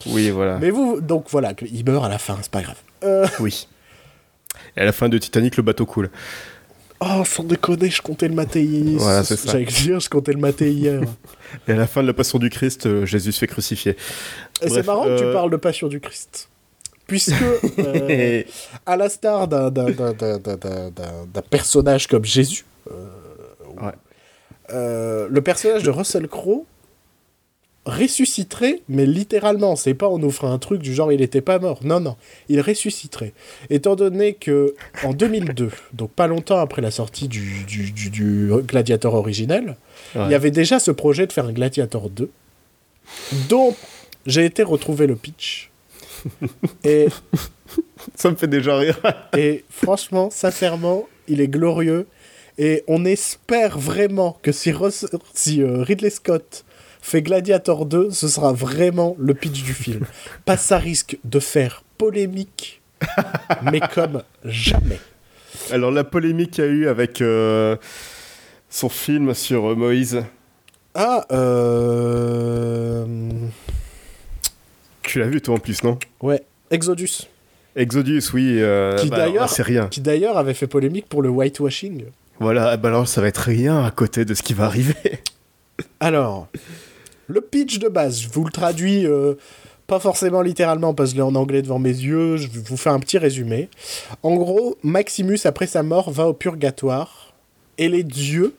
Oui, 0.06 0.30
voilà. 0.30 0.58
Mais 0.58 0.70
vous, 0.70 1.00
donc 1.00 1.26
voilà, 1.30 1.52
il 1.62 1.84
meurt 1.84 2.04
à 2.04 2.08
la 2.08 2.18
fin, 2.18 2.36
c'est 2.42 2.50
pas 2.50 2.60
grave. 2.60 2.74
Euh, 3.04 3.24
Oui. 3.38 3.68
Et 4.76 4.80
à 4.80 4.84
la 4.84 4.90
fin 4.90 5.08
de 5.08 5.16
Titanic, 5.16 5.56
le 5.56 5.62
bateau 5.62 5.86
coule. 5.86 6.10
Oh, 6.98 7.22
sans 7.24 7.44
déconner, 7.44 7.88
je 7.88 8.02
comptais 8.02 8.26
le 8.26 8.34
mater 8.34 8.64
hier. 8.64 8.98
Voilà, 8.98 9.22
c'est 9.22 9.36
ça. 9.36 9.52
J'allais 9.52 9.64
dire, 9.66 10.00
je 10.00 10.08
comptais 10.10 10.32
le 10.32 10.40
mater 10.40 10.72
hier. 10.72 11.02
Et 11.68 11.72
à 11.72 11.76
la 11.76 11.86
fin 11.86 12.02
de 12.02 12.08
la 12.08 12.14
Passion 12.14 12.40
du 12.40 12.50
Christ, 12.50 12.86
euh, 12.86 13.06
Jésus 13.06 13.30
se 13.30 13.38
fait 13.38 13.46
crucifier. 13.46 13.96
Et 14.60 14.68
c'est 14.68 14.84
marrant 14.84 15.04
que 15.04 15.16
tu 15.16 15.22
euh, 15.24 15.32
parles 15.32 15.50
de 15.52 15.56
Passion 15.56 15.86
du 15.86 16.00
Christ. 16.00 16.48
Puisque, 17.06 17.34
euh, 17.78 18.42
à 18.86 18.96
l'instar 18.96 19.46
d'un- 19.46 19.70
d'un- 19.70 19.84
personnage 21.48 22.08
comme 22.08 22.24
Jésus, 22.24 22.64
Ouais. 22.90 23.92
Euh, 24.70 25.28
le 25.30 25.40
personnage 25.42 25.82
de 25.82 25.90
Russell 25.90 26.26
Crowe 26.28 26.64
ressusciterait, 27.86 28.80
mais 28.88 29.04
littéralement, 29.04 29.76
c'est 29.76 29.92
pas 29.92 30.08
on 30.08 30.18
nous 30.18 30.30
fera 30.30 30.48
un 30.50 30.58
truc 30.58 30.80
du 30.80 30.94
genre 30.94 31.12
il 31.12 31.20
était 31.20 31.42
pas 31.42 31.58
mort. 31.58 31.80
Non, 31.84 32.00
non, 32.00 32.16
il 32.48 32.60
ressusciterait. 32.62 33.34
Étant 33.68 33.94
donné 33.94 34.32
que 34.34 34.74
en 35.02 35.12
2002, 35.12 35.70
donc 35.92 36.10
pas 36.10 36.26
longtemps 36.26 36.58
après 36.60 36.80
la 36.80 36.90
sortie 36.90 37.28
du, 37.28 37.64
du, 37.64 37.92
du- 37.92 38.08
du 38.10 38.50
Gladiator 38.66 39.14
originel, 39.14 39.76
Ouais. 40.14 40.22
il 40.26 40.30
y 40.30 40.34
avait 40.34 40.50
déjà 40.50 40.78
ce 40.78 40.90
projet 40.92 41.26
de 41.26 41.32
faire 41.32 41.44
un 41.46 41.52
Gladiator 41.52 42.08
2, 42.08 42.30
dont 43.50 43.74
j'ai 44.26 44.44
été 44.46 44.62
retrouver 44.62 45.06
le 45.06 45.16
pitch. 45.16 45.70
Et 46.84 47.08
Ça 48.14 48.30
me 48.30 48.36
fait 48.36 48.46
déjà 48.48 48.76
rire. 48.78 48.98
et 49.36 49.64
franchement, 49.68 50.30
sincèrement, 50.30 51.06
il 51.28 51.40
est 51.42 51.48
glorieux. 51.48 52.06
Et 52.58 52.84
on 52.86 53.04
espère 53.04 53.78
vraiment 53.78 54.38
que 54.42 54.52
si, 54.52 54.70
euh, 54.72 55.82
Ridley 55.82 56.10
Scott 56.10 56.64
fait 57.00 57.22
Gladiator 57.22 57.84
2, 57.84 58.10
ce 58.10 58.28
sera 58.28 58.52
vraiment 58.52 59.16
le 59.18 59.34
pitch 59.34 59.62
du 59.64 59.74
film. 59.74 60.06
Pas 60.44 60.56
ça 60.56 60.78
risque 60.78 61.18
de 61.24 61.40
faire 61.40 61.82
polémique, 61.98 62.80
mais 63.72 63.80
comme 63.80 64.22
jamais. 64.44 65.00
Alors, 65.70 65.90
la 65.90 66.04
polémique 66.04 66.52
qu'il 66.52 66.64
y 66.64 66.66
a 66.66 66.70
eu 66.70 66.88
avec 66.88 67.20
euh, 67.20 67.76
son 68.70 68.88
film 68.88 69.34
sur 69.34 69.70
euh, 69.70 69.74
Moïse, 69.74 70.22
Ah, 70.94 71.26
euh... 71.32 73.04
tu 75.02 75.18
l'as 75.18 75.26
vu 75.26 75.40
toi 75.40 75.56
en 75.56 75.58
plus, 75.58 75.82
non? 75.82 75.98
Ouais, 76.22 76.42
Exodus. 76.70 77.28
Exodus, 77.76 78.22
oui. 78.32 78.60
Qui 78.98 79.10
bah. 79.10 79.26
Qui 79.90 80.00
d'ailleurs 80.00 80.38
avait 80.38 80.54
fait 80.54 80.68
polémique 80.68 81.08
pour 81.08 81.22
le 81.22 81.28
whitewashing. 81.28 82.04
Voilà, 82.40 82.70
ah 82.70 82.76
bah 82.76 82.88
alors 82.88 83.08
ça 83.08 83.20
va 83.20 83.28
être 83.28 83.38
rien 83.38 83.84
à 83.84 83.90
côté 83.90 84.24
de 84.24 84.34
ce 84.34 84.42
qui 84.42 84.54
va 84.54 84.64
arriver. 84.64 85.20
Alors, 86.00 86.48
le 87.28 87.40
pitch 87.40 87.78
de 87.78 87.88
base, 87.88 88.20
je 88.20 88.28
vous 88.28 88.44
le 88.44 88.50
traduis 88.50 89.06
euh, 89.06 89.34
pas 89.86 90.00
forcément 90.00 90.42
littéralement 90.42 90.94
parce 90.94 91.14
que 91.14 91.20
en 91.20 91.34
anglais 91.34 91.62
devant 91.62 91.78
mes 91.78 91.90
yeux, 91.90 92.36
je 92.36 92.48
vous 92.48 92.76
faire 92.76 92.92
un 92.92 93.00
petit 93.00 93.18
résumé. 93.18 93.68
En 94.22 94.34
gros, 94.34 94.76
Maximus, 94.82 95.40
après 95.44 95.66
sa 95.66 95.82
mort, 95.82 96.10
va 96.10 96.26
au 96.26 96.32
purgatoire 96.32 97.34
et 97.78 97.88
les 97.88 98.04
dieux, 98.04 98.54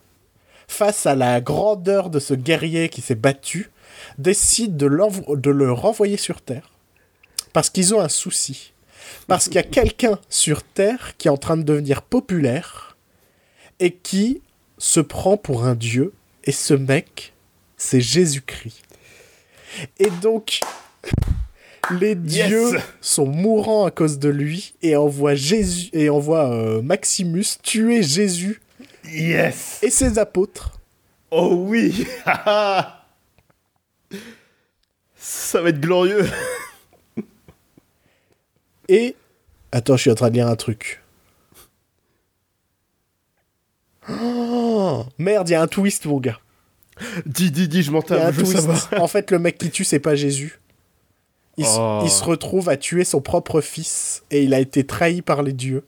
face 0.67 1.05
à 1.05 1.15
la 1.15 1.41
grandeur 1.41 2.09
de 2.09 2.19
ce 2.19 2.34
guerrier 2.34 2.89
qui 2.89 3.01
s'est 3.01 3.15
battu, 3.15 3.71
décident 4.17 4.76
de 4.76 5.49
le 5.51 5.71
renvoyer 5.71 6.17
sur 6.17 6.41
Terre 6.41 6.71
parce 7.55 7.69
qu'ils 7.69 7.95
ont 7.95 8.01
un 8.01 8.09
souci. 8.09 8.73
Parce 9.28 9.45
qu'il 9.45 9.55
y 9.55 9.59
a 9.59 9.63
quelqu'un 9.63 10.19
sur 10.30 10.61
Terre 10.61 11.15
qui 11.17 11.30
est 11.30 11.32
en 11.32 11.38
train 11.38 11.55
de 11.55 11.63
devenir 11.63 12.01
populaire 12.01 12.95
et 13.80 13.91
qui 13.91 14.41
se 14.78 14.99
prend 14.99 15.38
pour 15.38 15.65
un 15.65 15.76
dieu 15.76 16.13
et 16.43 16.51
ce 16.51 16.73
mec, 16.73 17.34
c'est 17.78 18.01
Jésus-Christ. 18.01 18.84
Et 19.99 20.09
donc, 20.21 20.59
les 21.99 22.15
Yes 22.15 22.47
dieux 22.47 22.80
sont 23.01 23.26
mourants 23.26 23.86
à 23.86 23.91
cause 23.91 24.19
de 24.19 24.30
lui 24.30 24.73
et 24.82 24.95
envoient 24.95 25.36
Jésus 25.36 25.89
et 25.93 26.09
envoient 26.09 26.49
euh, 26.49 26.82
Maximus 26.82 27.45
tuer 27.61 28.01
Jésus 28.03 28.61
Yes 29.05 29.80
et 29.84 29.89
ses 29.89 30.17
apôtres. 30.17 30.80
Oh 31.32 31.53
oui 31.53 32.07
Ça 35.15 35.61
va 35.61 35.69
être 35.69 35.82
glorieux 35.82 36.30
Et 38.88 39.15
attends, 39.71 39.97
je 39.97 40.01
suis 40.01 40.11
en 40.11 40.15
train 40.15 40.30
de 40.30 40.36
lire 40.36 40.47
un 40.47 40.55
truc. 40.55 41.01
Merde, 45.18 45.49
il 45.49 45.51
y 45.53 45.56
a 45.56 45.62
un 45.62 45.68
twist, 45.68 46.06
mon 46.06 46.20
gars. 46.20 46.39
Dis, 47.26 47.51
dis, 47.51 47.68
dis, 47.68 47.84
je 47.84 47.91
m'en 47.91 48.01
Il 48.01 48.10
y 48.12 48.14
a 48.14 48.16
un 48.16 48.26
tape, 48.26 48.34
je 48.36 48.39
veux 48.39 48.43
twist. 48.45 48.60
savoir. 48.80 49.01
En 49.03 49.08
fait, 49.08 49.32
le 49.32 49.39
mec 49.39 49.58
qui 49.58 49.70
tue, 49.72 49.84
c'est 49.84 49.99
pas 49.99 50.16
Jésus. 50.16 50.60
Il, 51.58 51.66
s- 51.66 51.76
Oh. 51.78 52.01
il 52.03 52.10
se 52.10 52.24
retrouve 52.24 52.70
à 52.70 52.78
tuer 52.78 53.03
son 53.03 53.22
propre 53.22 53.62
fils 53.62 54.24
et 54.32 54.43
il 54.43 54.53
a 54.53 54.60
été 54.60 54.86
trahi 54.86 55.22
par 55.22 55.41
les 55.43 55.53
dieux. 55.53 55.86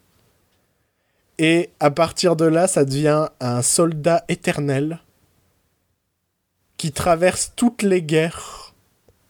Et 1.39 1.69
à 1.79 1.91
partir 1.91 2.35
de 2.35 2.45
là, 2.45 2.67
ça 2.67 2.83
devient 2.85 3.27
un 3.39 3.61
soldat 3.61 4.23
éternel 4.27 4.99
qui 6.77 6.91
traverse 6.91 7.53
toutes 7.55 7.83
les 7.83 8.01
guerres, 8.01 8.73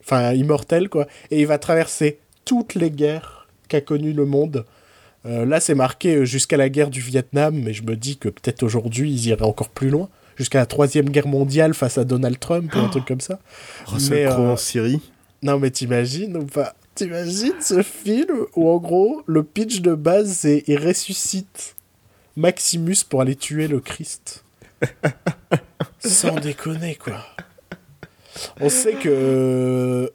enfin 0.02 0.34
immortel 0.34 0.90
quoi, 0.90 1.08
et 1.32 1.42
il 1.42 1.48
va 1.48 1.58
traverser 1.58 2.20
toutes 2.46 2.76
les 2.76 2.92
guerres 2.92 3.48
qu'a 3.68 3.82
connues 3.82 4.14
le 4.14 4.26
monde. 4.26 4.66
Euh, 5.28 5.46
là, 5.46 5.60
c'est 5.60 5.76
marqué 5.76 6.16
euh, 6.16 6.26
jusqu'à 6.26 6.58
la 6.58 6.70
guerre 6.70 6.90
du 6.90 7.02
Vietnam, 7.02 7.56
mais 7.56 7.74
je 7.74 7.84
me 7.84 7.96
dis 7.96 8.18
que 8.18 8.30
peut-être 8.30 8.64
aujourd'hui 8.64 9.12
ils 9.12 9.28
iraient 9.28 9.44
encore 9.44 9.70
plus 9.70 9.90
loin, 9.90 10.10
jusqu'à 10.38 10.60
la 10.60 10.66
troisième 10.66 11.10
guerre 11.10 11.28
mondiale 11.28 11.74
face 11.74 11.98
à 11.98 12.06
Donald 12.06 12.40
Trump 12.40 12.74
ou 12.74 12.80
un 12.80 12.90
truc 12.90 13.06
comme 13.06 13.22
ça. 13.22 13.40
Russell 13.86 14.30
Crowe 14.30 14.46
euh, 14.46 14.54
en 14.54 14.58
Syrie. 14.58 15.02
Non, 15.44 15.60
mais 15.60 15.70
t'imagines 15.70 16.38
ou 16.38 16.46
pas? 16.46 16.76
T'imagines 16.96 17.62
ce 17.62 17.84
film 17.84 18.46
où 18.56 18.70
en 18.70 18.78
gros 18.78 19.22
le 19.28 19.44
pitch 19.44 19.82
de 19.82 19.94
base 19.94 20.32
c'est 20.32 20.64
il 20.66 20.80
ressuscite 20.80 21.76
Maximus 22.36 23.04
pour 23.08 23.22
aller 23.22 23.36
tuer 23.36 23.68
le 23.68 23.80
Christ. 23.80 24.44
Sans 26.00 26.36
déconner 26.40 26.96
quoi. 26.96 27.24
On 28.60 28.70
sait 28.70 28.94
que. 28.94 30.12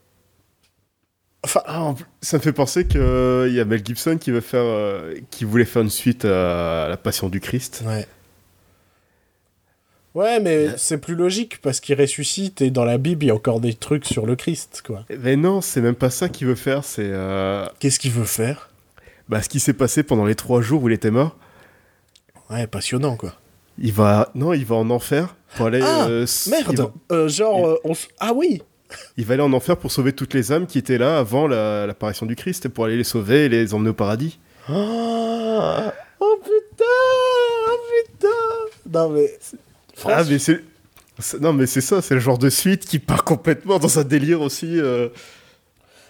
Enfin, 1.44 1.62
Ah, 1.66 1.94
ça 2.20 2.36
me 2.38 2.42
fait 2.42 2.52
penser 2.52 2.86
qu'il 2.86 3.00
y 3.00 3.60
a 3.60 3.64
Mel 3.64 3.84
Gibson 3.84 4.16
qui, 4.18 4.30
veut 4.30 4.40
faire, 4.40 4.62
euh, 4.64 5.14
qui 5.30 5.44
voulait 5.44 5.64
faire 5.64 5.82
une 5.82 5.90
suite 5.90 6.24
à 6.24 6.86
La 6.88 6.96
Passion 6.96 7.28
du 7.28 7.40
Christ. 7.40 7.82
ouais. 7.86 8.06
Ouais, 10.14 10.40
mais 10.40 10.76
c'est 10.76 10.98
plus 10.98 11.14
logique 11.14 11.62
parce 11.62 11.80
qu'il 11.80 11.98
ressuscite 11.98 12.60
et 12.60 12.70
dans 12.70 12.84
la 12.84 12.98
Bible 12.98 13.24
il 13.24 13.28
y 13.28 13.30
a 13.30 13.34
encore 13.34 13.60
des 13.60 13.72
trucs 13.72 14.04
sur 14.04 14.26
le 14.26 14.36
Christ 14.36 14.82
quoi. 14.84 15.06
Mais 15.22 15.36
non, 15.36 15.62
c'est 15.62 15.80
même 15.80 15.94
pas 15.94 16.10
ça 16.10 16.28
qu'il 16.28 16.46
veut 16.46 16.54
faire, 16.54 16.84
c'est 16.84 17.08
euh, 17.10 17.66
Qu'est-ce 17.78 17.98
qu'il 17.98 18.10
veut 18.12 18.24
faire? 18.26 18.68
bah, 19.30 19.40
ce 19.40 19.48
qui 19.48 19.58
s'est 19.58 19.72
passé 19.72 20.02
pendant 20.02 20.26
les 20.26 20.34
trois 20.34 20.60
jours 20.60 20.82
où 20.82 20.90
il 20.90 20.92
était 20.92 21.10
mort. 21.10 21.38
Ouais, 22.50 22.66
passionnant 22.66 23.16
quoi. 23.16 23.32
Il 23.78 23.94
va, 23.94 24.30
non, 24.34 24.52
il 24.52 24.66
va 24.66 24.74
en 24.76 24.90
enfer 24.90 25.34
pour 25.56 25.64
aller. 25.68 25.80
Ah, 25.82 26.04
euh, 26.10 26.26
Merde 26.50 26.76
va, 26.76 26.92
Euh, 27.10 27.28
Genre, 27.28 27.58
il- 27.58 27.64
euh, 27.64 27.76
on 27.84 27.92
s- 27.92 28.08
ah 28.20 28.32
oui 28.34 28.60
il 29.16 29.24
va 29.24 29.34
aller 29.34 29.42
en 29.42 29.52
enfer 29.52 29.76
pour 29.76 29.90
sauver 29.92 30.12
toutes 30.12 30.34
les 30.34 30.52
âmes 30.52 30.66
qui 30.66 30.78
étaient 30.78 30.98
là 30.98 31.18
avant 31.18 31.46
la- 31.46 31.86
l'apparition 31.86 32.26
du 32.26 32.36
Christ 32.36 32.66
et 32.66 32.68
pour 32.68 32.84
aller 32.86 32.96
les 32.96 33.04
sauver 33.04 33.44
et 33.44 33.48
les 33.48 33.74
emmener 33.74 33.90
au 33.90 33.94
paradis. 33.94 34.38
Ah 34.68 35.92
Oh 36.20 36.36
putain 36.42 36.84
Oh 37.68 37.78
putain 38.06 38.28
Non 38.92 39.08
mais... 39.10 39.32
Ah, 40.04 40.22
mais 40.28 40.38
c'est. 40.38 40.60
Non, 41.40 41.52
mais 41.52 41.66
c'est 41.66 41.80
ça, 41.80 42.00
c'est 42.02 42.14
le 42.14 42.20
genre 42.20 42.38
de 42.38 42.48
suite 42.50 42.84
qui 42.86 42.98
part 42.98 43.22
complètement 43.24 43.78
dans 43.78 43.98
un 43.98 44.04
délire 44.04 44.40
aussi. 44.40 44.80
euh, 44.80 45.08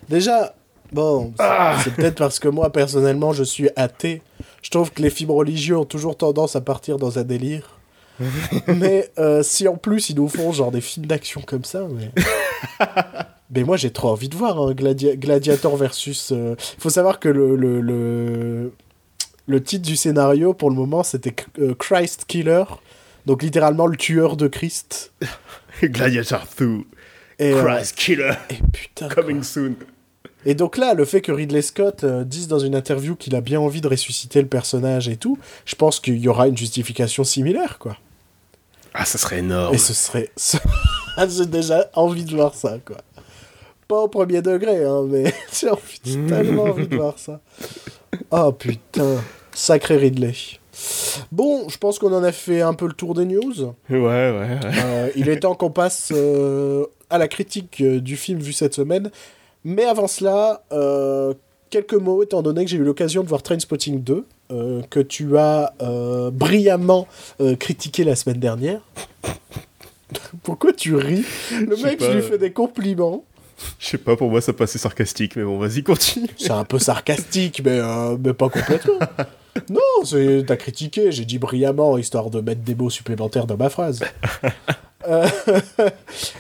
Déjà, 0.09 0.55
bon, 0.93 1.33
c'est 1.37 1.45
Ah. 1.45 1.77
c'est 1.83 1.93
peut-être 1.95 2.15
parce 2.17 2.39
que 2.39 2.49
moi, 2.49 2.71
personnellement, 2.71 3.33
je 3.33 3.43
suis 3.43 3.69
athée. 3.77 4.23
Je 4.63 4.71
trouve 4.71 4.93
que 4.93 5.03
les 5.03 5.11
films 5.11 5.33
religieux 5.33 5.77
ont 5.77 5.85
toujours 5.85 6.17
tendance 6.17 6.57
à 6.57 6.61
partir 6.61 6.99
dans 6.99 7.19
un 7.19 7.25
délire. 7.25 7.79
mais 8.69 9.11
euh, 9.19 9.43
si 9.43 9.67
en 9.67 9.77
plus 9.77 10.11
ils 10.11 10.17
nous 10.17 10.29
font 10.29 10.53
genre 10.53 10.71
des 10.71 10.81
films 10.83 11.07
d'action 11.07 11.41
comme 11.43 11.65
ça, 11.65 11.87
mais... 11.91 12.11
mais 13.55 13.65
moi 13.65 13.77
j'ai 13.77 13.91
trop 13.91 14.11
envie 14.11 14.29
de 14.29 14.37
voir 14.37 14.73
Gladi- 14.75 15.17
Gladiator 15.19 15.77
versus... 15.77 16.31
Il 16.33 16.57
faut 16.81 16.91
savoir 16.91 17.21
que 17.21 17.29
le, 17.29 17.57
le, 17.57 17.81
le, 17.81 18.73
le 19.47 19.63
titre 19.63 19.85
du 19.87 19.97
scénario 19.97 20.55
pour 20.55 20.71
le 20.71 20.77
moment 20.77 21.03
c'était 21.03 21.35
euh, 21.59 21.75
Christ 21.75 22.25
Killer, 22.27 22.65
donc 23.27 23.43
littéralement 23.43 23.87
le 23.87 23.97
tueur 23.97 24.37
de 24.37 24.49
Christ. 24.49 25.13
Gladiator 25.83 26.47
2, 26.59 26.81
Et, 27.39 27.53
euh, 27.53 27.63
Christ 27.65 27.97
Killer, 27.97 28.33
et 28.51 28.57
putain, 28.73 29.09
quoi. 29.09 29.23
coming 29.23 29.43
soon. 29.43 29.75
Et 30.45 30.55
donc 30.55 30.77
là, 30.77 30.95
le 30.95 31.05
fait 31.05 31.21
que 31.21 31.31
Ridley 31.31 31.63
Scott 31.63 32.03
euh, 32.03 32.25
dise 32.25 32.49
dans 32.49 32.59
une 32.59 32.75
interview 32.75 33.15
qu'il 33.15 33.37
a 33.37 33.41
bien 33.41 33.61
envie 33.61 33.81
de 33.81 33.87
ressusciter 33.87 34.41
le 34.43 34.49
personnage 34.49 35.09
et 35.09 35.17
tout, 35.17 35.39
je 35.65 35.77
pense 35.77 36.01
qu'il 36.01 36.19
y 36.19 36.27
aura 36.27 36.49
une 36.49 36.57
justification 36.57 37.23
similaire, 37.23 37.79
quoi. 37.79 37.97
Ah, 38.95 39.05
ça 39.05 39.19
serait 39.19 39.39
énorme. 39.39 39.75
Et 39.75 39.79
ce 39.79 39.95
serait... 39.95 40.31
J'ai 41.29 41.47
déjà 41.47 41.89
envie 41.95 42.25
de 42.25 42.35
voir 42.35 42.55
ça, 42.55 42.79
quoi. 42.85 42.97
Pas 43.89 44.01
au 44.01 44.09
premier 44.09 44.41
degré, 44.41 44.85
hein, 44.85 45.05
mais 45.07 45.25
j'ai 45.53 45.69
envie- 45.69 46.01
j'ai 46.05 46.25
tellement 46.27 46.65
envie 46.65 46.87
de 46.89 46.97
voir 46.97 47.19
ça. 47.19 47.41
Oh 48.31 48.53
putain, 48.53 49.17
sacré 49.53 49.97
Ridley. 49.97 50.33
Bon, 51.31 51.69
je 51.69 51.77
pense 51.77 51.99
qu'on 51.99 52.13
en 52.15 52.25
a 52.25 52.33
fait 52.33 52.63
un 52.63 52.73
peu 52.73 52.87
le 52.87 52.95
tour 52.95 53.15
des 53.15 53.27
news. 53.27 53.53
Ouais, 53.91 53.99
ouais, 53.99 54.31
ouais. 54.31 54.59
Euh, 54.65 55.11
il 55.17 55.29
est 55.29 55.41
temps 55.41 55.55
qu'on 55.55 55.71
passe 55.71 56.11
euh, 56.15 56.87
à 57.11 57.19
la 57.19 57.29
critique 57.29 57.83
euh, 57.83 58.01
du 58.01 58.17
film 58.17 58.41
vu 58.41 58.55
cette 58.55 58.75
semaine. 58.75 59.11
Mais 59.65 59.85
avant 59.85 60.09
cela, 60.09 60.63
quelques 61.73 61.95
mots, 61.95 62.23
étant 62.23 62.43
donné 62.43 62.65
que 62.65 62.71
j'ai 62.71 62.77
eu 62.77 62.85
l'occasion 62.85 63.25
de 63.25 63.29
voir 63.29 63.43
Trainspotting 63.43 64.03
2, 64.05 64.25
euh, 64.53 64.83
que 64.91 65.01
tu 65.01 65.37
as 65.39 65.73
euh, 65.83 66.31
brillamment 66.31 67.09
euh, 67.41 67.57
critiqué 67.57 68.05
la 68.05 68.15
semaine 68.15 68.39
dernière. 68.39 68.81
Pourquoi 70.45 70.73
tu 70.73 70.95
ris? 70.95 71.25
Le 71.51 71.75
mec, 71.83 71.99
je 72.01 72.13
lui 72.13 72.23
fais 72.23 72.39
des 72.39 72.53
compliments. 72.53 73.25
Je 73.79 73.87
sais 73.89 73.99
pas, 73.99 74.17
pour 74.17 74.29
moi 74.31 74.41
ça 74.41 74.53
passait 74.53 74.79
sarcastique, 74.79 75.37
mais 75.37 75.45
bon, 75.45 75.59
vas-y, 75.59 75.83
continue. 75.83 76.29
C'est 76.37 76.51
un 76.51 76.65
peu 76.65 76.79
sarcastique, 76.79 77.63
mais, 77.65 77.79
euh, 77.81 78.17
mais 78.23 78.33
pas 78.35 78.49
complètement. 78.49 78.99
Non, 79.69 80.03
c'est- 80.07 80.45
t'as 80.47 80.57
critiqué, 80.57 81.13
j'ai 81.13 81.27
dit 81.27 81.39
brillamment, 81.39 81.99
histoire 81.99 82.31
de 82.31 82.41
mettre 82.41 82.63
des 82.63 82.75
mots 82.75 82.89
supplémentaires 82.89 83.47
dans 83.47 83.59
ma 83.59 83.69
phrase. 83.69 84.01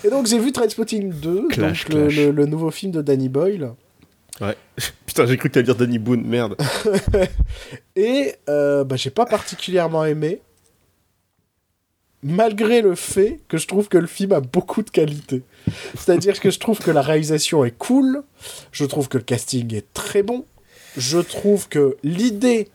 Et 0.04 0.08
donc 0.10 0.26
j'ai 0.26 0.38
vu 0.38 0.50
Trainspotting 0.50 1.12
2, 1.12 1.48
Clash, 1.48 1.84
donc 1.84 1.94
le, 1.94 2.00
clash. 2.06 2.16
le- 2.16 2.30
le 2.30 2.46
nouveau 2.46 2.70
film 2.70 2.90
de 2.92 3.02
Danny 3.02 3.28
Boyle. 3.28 3.72
Ouais. 4.42 4.56
Putain, 5.06 5.24
j'ai 5.26 5.36
cru 5.38 5.48
que 5.48 5.54
t'allais 5.54 5.64
dire 5.64 5.76
Danny 5.76 5.98
Boone, 5.98 6.26
merde. 6.26 6.56
Et 7.96 8.34
euh, 8.48 8.84
bah, 8.84 8.96
j'ai 8.96 9.10
pas 9.10 9.24
particulièrement 9.26 10.04
aimé, 10.04 10.40
malgré 12.22 12.82
le 12.82 12.94
fait 12.94 13.40
que 13.48 13.58
je 13.58 13.66
trouve 13.66 13.88
que 13.88 13.98
le 13.98 14.06
film 14.06 14.32
a 14.32 14.40
beaucoup 14.40 14.82
de 14.82 14.90
qualité. 14.90 15.42
C'est-à-dire 15.96 16.40
que 16.40 16.50
je 16.50 16.58
trouve 16.58 16.78
que 16.78 16.90
la 16.90 17.02
réalisation 17.02 17.64
est 17.64 17.76
cool, 17.76 18.22
je 18.70 18.84
trouve 18.84 19.08
que 19.08 19.18
le 19.18 19.24
casting 19.24 19.74
est 19.74 19.92
très 19.92 20.22
bon, 20.22 20.44
je 20.96 21.18
trouve 21.18 21.68
que 21.68 21.96
l'idée 22.02 22.68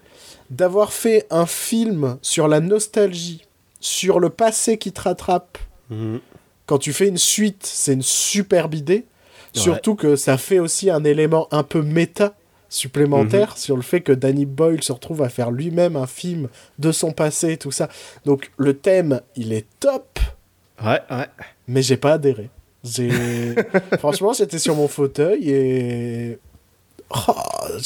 d'avoir 0.49 0.93
fait 0.93 1.25
un 1.29 1.45
film 1.45 2.17
sur 2.21 2.47
la 2.47 2.59
nostalgie, 2.59 3.45
sur 3.79 4.19
le 4.19 4.29
passé 4.29 4.77
qui 4.77 4.91
te 4.91 5.01
rattrape, 5.01 5.57
Mhm. 5.89 6.19
quand 6.65 6.77
tu 6.79 6.91
fais 6.91 7.07
une 7.07 7.17
suite, 7.17 7.65
c'est 7.65 7.93
une 7.93 8.01
superbe 8.01 8.73
idée. 8.73 9.05
Surtout 9.59 9.95
que 9.95 10.15
ça 10.15 10.37
fait 10.37 10.59
aussi 10.59 10.89
un 10.89 11.03
élément 11.03 11.47
un 11.51 11.63
peu 11.63 11.81
méta 11.81 12.33
supplémentaire 12.69 13.51
Mhm. 13.51 13.57
sur 13.57 13.75
le 13.77 13.81
fait 13.81 14.01
que 14.01 14.11
Danny 14.11 14.45
Boyle 14.45 14.83
se 14.83 14.91
retrouve 14.91 15.21
à 15.23 15.29
faire 15.29 15.51
lui-même 15.51 15.95
un 15.95 16.07
film 16.07 16.49
de 16.79 16.91
son 16.91 17.11
passé 17.11 17.53
et 17.53 17.57
tout 17.57 17.71
ça. 17.71 17.87
Donc 18.25 18.51
le 18.57 18.73
thème, 18.77 19.21
il 19.35 19.53
est 19.53 19.65
top, 19.79 20.19
Ouais, 20.83 20.99
ouais. 21.09 21.25
mais 21.67 21.81
j'ai 21.81 21.97
pas 21.97 22.13
adhéré. 22.13 22.49
Franchement, 23.99 24.33
j'étais 24.33 24.59
sur 24.59 24.75
mon 24.75 24.87
fauteuil 24.87 25.49
et 25.49 26.39
Oh, 27.09 27.31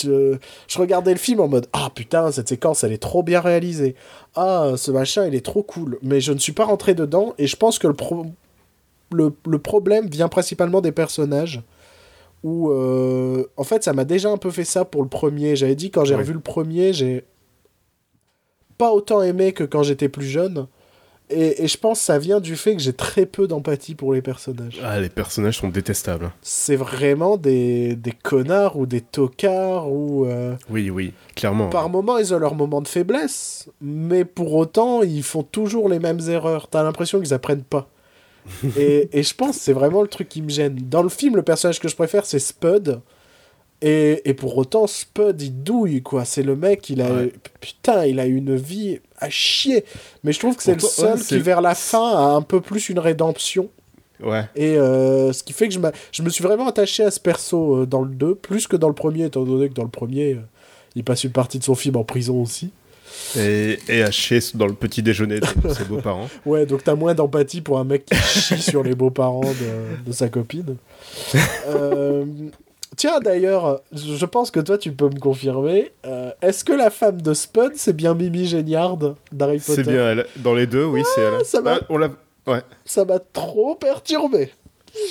je... 0.03 0.35
je 0.67 0.79
regardais 0.79 1.11
le 1.11 1.19
film 1.19 1.41
en 1.41 1.47
mode 1.47 1.67
ah 1.73 1.91
putain 1.93 2.31
cette 2.31 2.49
séquence 2.49 2.83
elle 2.83 2.91
est 2.91 2.97
trop 2.97 3.21
bien 3.21 3.39
réalisée. 3.39 3.93
Ah 4.35 4.71
ce 4.77 4.89
machin 4.89 5.27
il 5.27 5.35
est 5.35 5.45
trop 5.45 5.61
cool. 5.61 5.99
Mais 6.01 6.21
je 6.21 6.31
ne 6.33 6.39
suis 6.39 6.53
pas 6.53 6.65
rentré 6.65 6.95
dedans 6.95 7.35
et 7.37 7.45
je 7.45 7.55
pense 7.55 7.77
que 7.77 7.85
le 7.85 7.93
pro- 7.93 8.25
le, 9.13 9.33
le 9.47 9.59
problème 9.59 10.07
vient 10.07 10.27
principalement 10.29 10.81
des 10.81 10.91
personnages. 10.91 11.61
Où 12.43 12.71
euh, 12.71 13.45
en 13.55 13.63
fait 13.63 13.83
ça 13.83 13.93
m'a 13.93 14.03
déjà 14.05 14.29
un 14.29 14.37
peu 14.37 14.49
fait 14.49 14.63
ça 14.65 14.83
pour 14.85 15.03
le 15.03 15.09
premier. 15.09 15.55
J'avais 15.55 15.75
dit 15.75 15.91
quand 15.91 16.05
j'ai 16.05 16.15
Ouais. 16.15 16.21
revu 16.21 16.33
le 16.33 16.39
premier 16.39 16.91
j'ai 16.93 17.23
pas 18.77 18.91
autant 18.91 19.21
aimé 19.21 19.51
que 19.53 19.63
quand 19.63 19.83
j'étais 19.83 20.09
plus 20.09 20.25
jeune. 20.25 20.65
Et, 21.29 21.63
et 21.63 21.67
je 21.67 21.77
pense 21.77 21.99
que 21.99 22.05
ça 22.05 22.17
vient 22.19 22.41
du 22.41 22.57
fait 22.57 22.75
que 22.75 22.81
j'ai 22.81 22.91
très 22.91 23.25
peu 23.25 23.47
d'empathie 23.47 23.95
pour 23.95 24.11
les 24.11 24.21
personnages. 24.21 24.81
Ah, 24.83 24.99
les 24.99 25.07
personnages 25.07 25.59
sont 25.59 25.69
détestables. 25.69 26.29
C'est 26.41 26.75
vraiment 26.75 27.37
des, 27.37 27.95
des 27.95 28.11
connards 28.11 28.75
ou 28.77 28.85
des 28.85 28.99
tocards 28.99 29.89
ou... 29.89 30.25
euh, 30.25 30.55
Oui, 30.69 30.89
oui, 30.89 31.13
clairement. 31.35 31.69
Par 31.69 31.87
moments, 31.89 32.17
ils 32.17 32.33
ont 32.33 32.39
leur 32.39 32.53
moment 32.55 32.81
de 32.81 32.87
faiblesse, 32.87 33.69
mais 33.79 34.25
pour 34.25 34.53
autant, 34.55 35.03
ils 35.03 35.23
font 35.23 35.43
toujours 35.43 35.87
les 35.87 35.99
mêmes 35.99 36.19
erreurs. 36.27 36.67
T'as 36.67 36.83
l'impression 36.83 37.21
qu'ils 37.21 37.33
apprennent 37.33 37.63
pas. 37.63 37.87
Et, 38.77 39.09
et 39.11 39.23
je 39.23 39.35
pense 39.35 39.57
c'est 39.57 39.73
vraiment 39.73 40.01
le 40.01 40.07
truc 40.07 40.29
qui 40.29 40.41
me 40.41 40.49
gêne. 40.49 40.75
Dans 40.75 41.03
le 41.03 41.09
film, 41.09 41.35
le 41.35 41.43
personnage 41.43 41.79
que 41.79 41.87
je 41.87 41.95
préfère, 41.95 42.25
c'est 42.25 42.39
Spud. 42.39 43.01
Et, 43.81 44.21
et 44.29 44.33
pour 44.35 44.55
autant, 44.57 44.85
Spud, 44.85 45.41
il 45.41 45.63
douille, 45.63 46.03
quoi. 46.03 46.23
C'est 46.23 46.43
le 46.43 46.55
mec, 46.55 46.89
il 46.89 47.01
a... 47.01 47.11
Ouais. 47.11 47.33
Putain, 47.59 48.05
il 48.05 48.19
a 48.19 48.27
une 48.27 48.55
vie 48.55 48.99
à 49.17 49.29
chier. 49.29 49.85
Mais 50.23 50.33
je 50.33 50.39
trouve 50.39 50.55
que 50.55 50.61
c'est 50.61 50.75
le 50.75 50.79
seul 50.79 51.17
ouais, 51.17 51.23
qui, 51.23 51.39
vers 51.39 51.61
la 51.61 51.73
fin, 51.73 52.15
a 52.15 52.35
un 52.35 52.43
peu 52.43 52.61
plus 52.61 52.89
une 52.89 52.99
rédemption. 52.99 53.69
Ouais. 54.21 54.47
Et 54.55 54.77
euh, 54.77 55.33
ce 55.33 55.41
qui 55.43 55.53
fait 55.53 55.67
que 55.67 55.73
je, 55.73 55.79
je 56.11 56.21
me 56.21 56.29
suis 56.29 56.43
vraiment 56.43 56.67
attaché 56.67 57.03
à 57.03 57.09
ce 57.09 57.19
perso 57.19 57.77
euh, 57.77 57.85
dans 57.87 58.03
le 58.03 58.13
2, 58.13 58.35
plus 58.35 58.67
que 58.67 58.75
dans 58.75 58.87
le 58.87 58.93
premier, 58.93 59.25
étant 59.25 59.43
donné 59.43 59.67
que 59.67 59.73
dans 59.73 59.83
le 59.83 59.89
premier, 59.89 60.33
euh, 60.33 60.41
il 60.95 61.03
passe 61.03 61.23
une 61.23 61.31
partie 61.31 61.57
de 61.57 61.63
son 61.63 61.73
film 61.73 61.95
en 61.95 62.03
prison 62.03 62.39
aussi. 62.39 62.71
Et, 63.37 63.79
et 63.87 64.03
haché 64.03 64.39
dans 64.55 64.67
le 64.67 64.73
petit 64.73 65.01
déjeuner 65.01 65.39
de 65.39 65.69
ses 65.73 65.85
beaux-parents. 65.85 66.27
Ouais, 66.45 66.65
donc 66.65 66.83
t'as 66.83 66.95
moins 66.95 67.13
d'empathie 67.13 67.61
pour 67.61 67.79
un 67.79 67.83
mec 67.83 68.05
qui 68.05 68.15
chie 68.17 68.61
sur 68.61 68.83
les 68.83 68.95
beaux-parents 68.95 69.41
de, 69.41 70.05
de 70.05 70.11
sa 70.11 70.27
copine. 70.29 70.75
Euh, 71.67 72.25
tiens, 72.97 73.19
d'ailleurs, 73.19 73.81
je 73.93 74.25
pense 74.25 74.51
que 74.51 74.59
toi, 74.59 74.77
tu 74.77 74.91
peux 74.91 75.09
me 75.09 75.19
confirmer. 75.19 75.91
euh, 76.05 76.31
Est-ce 76.41 76.63
que 76.63 76.73
la 76.73 76.89
femme 76.89 77.21
de 77.21 77.33
Spud, 77.33 77.71
c'est 77.75 77.95
bien 77.95 78.13
Mimi 78.13 78.45
Géniard 78.45 78.97
d'Harry 79.31 79.59
Potter 79.59 79.83
C'est 79.83 79.89
bien 79.91 80.11
elle. 80.11 80.25
Dans 80.37 80.53
les 80.55 80.67
deux, 80.67 80.85
oui, 80.85 81.03
c'est 81.15 81.21
elle. 81.21 81.45
ça 81.45 81.61
va. 81.61 81.79
Ah, 81.81 81.85
on. 81.89 81.99
Ouais. 82.51 82.61
Ça 82.85 83.05
m'a 83.05 83.19
trop 83.19 83.75
perturbé. 83.75 84.49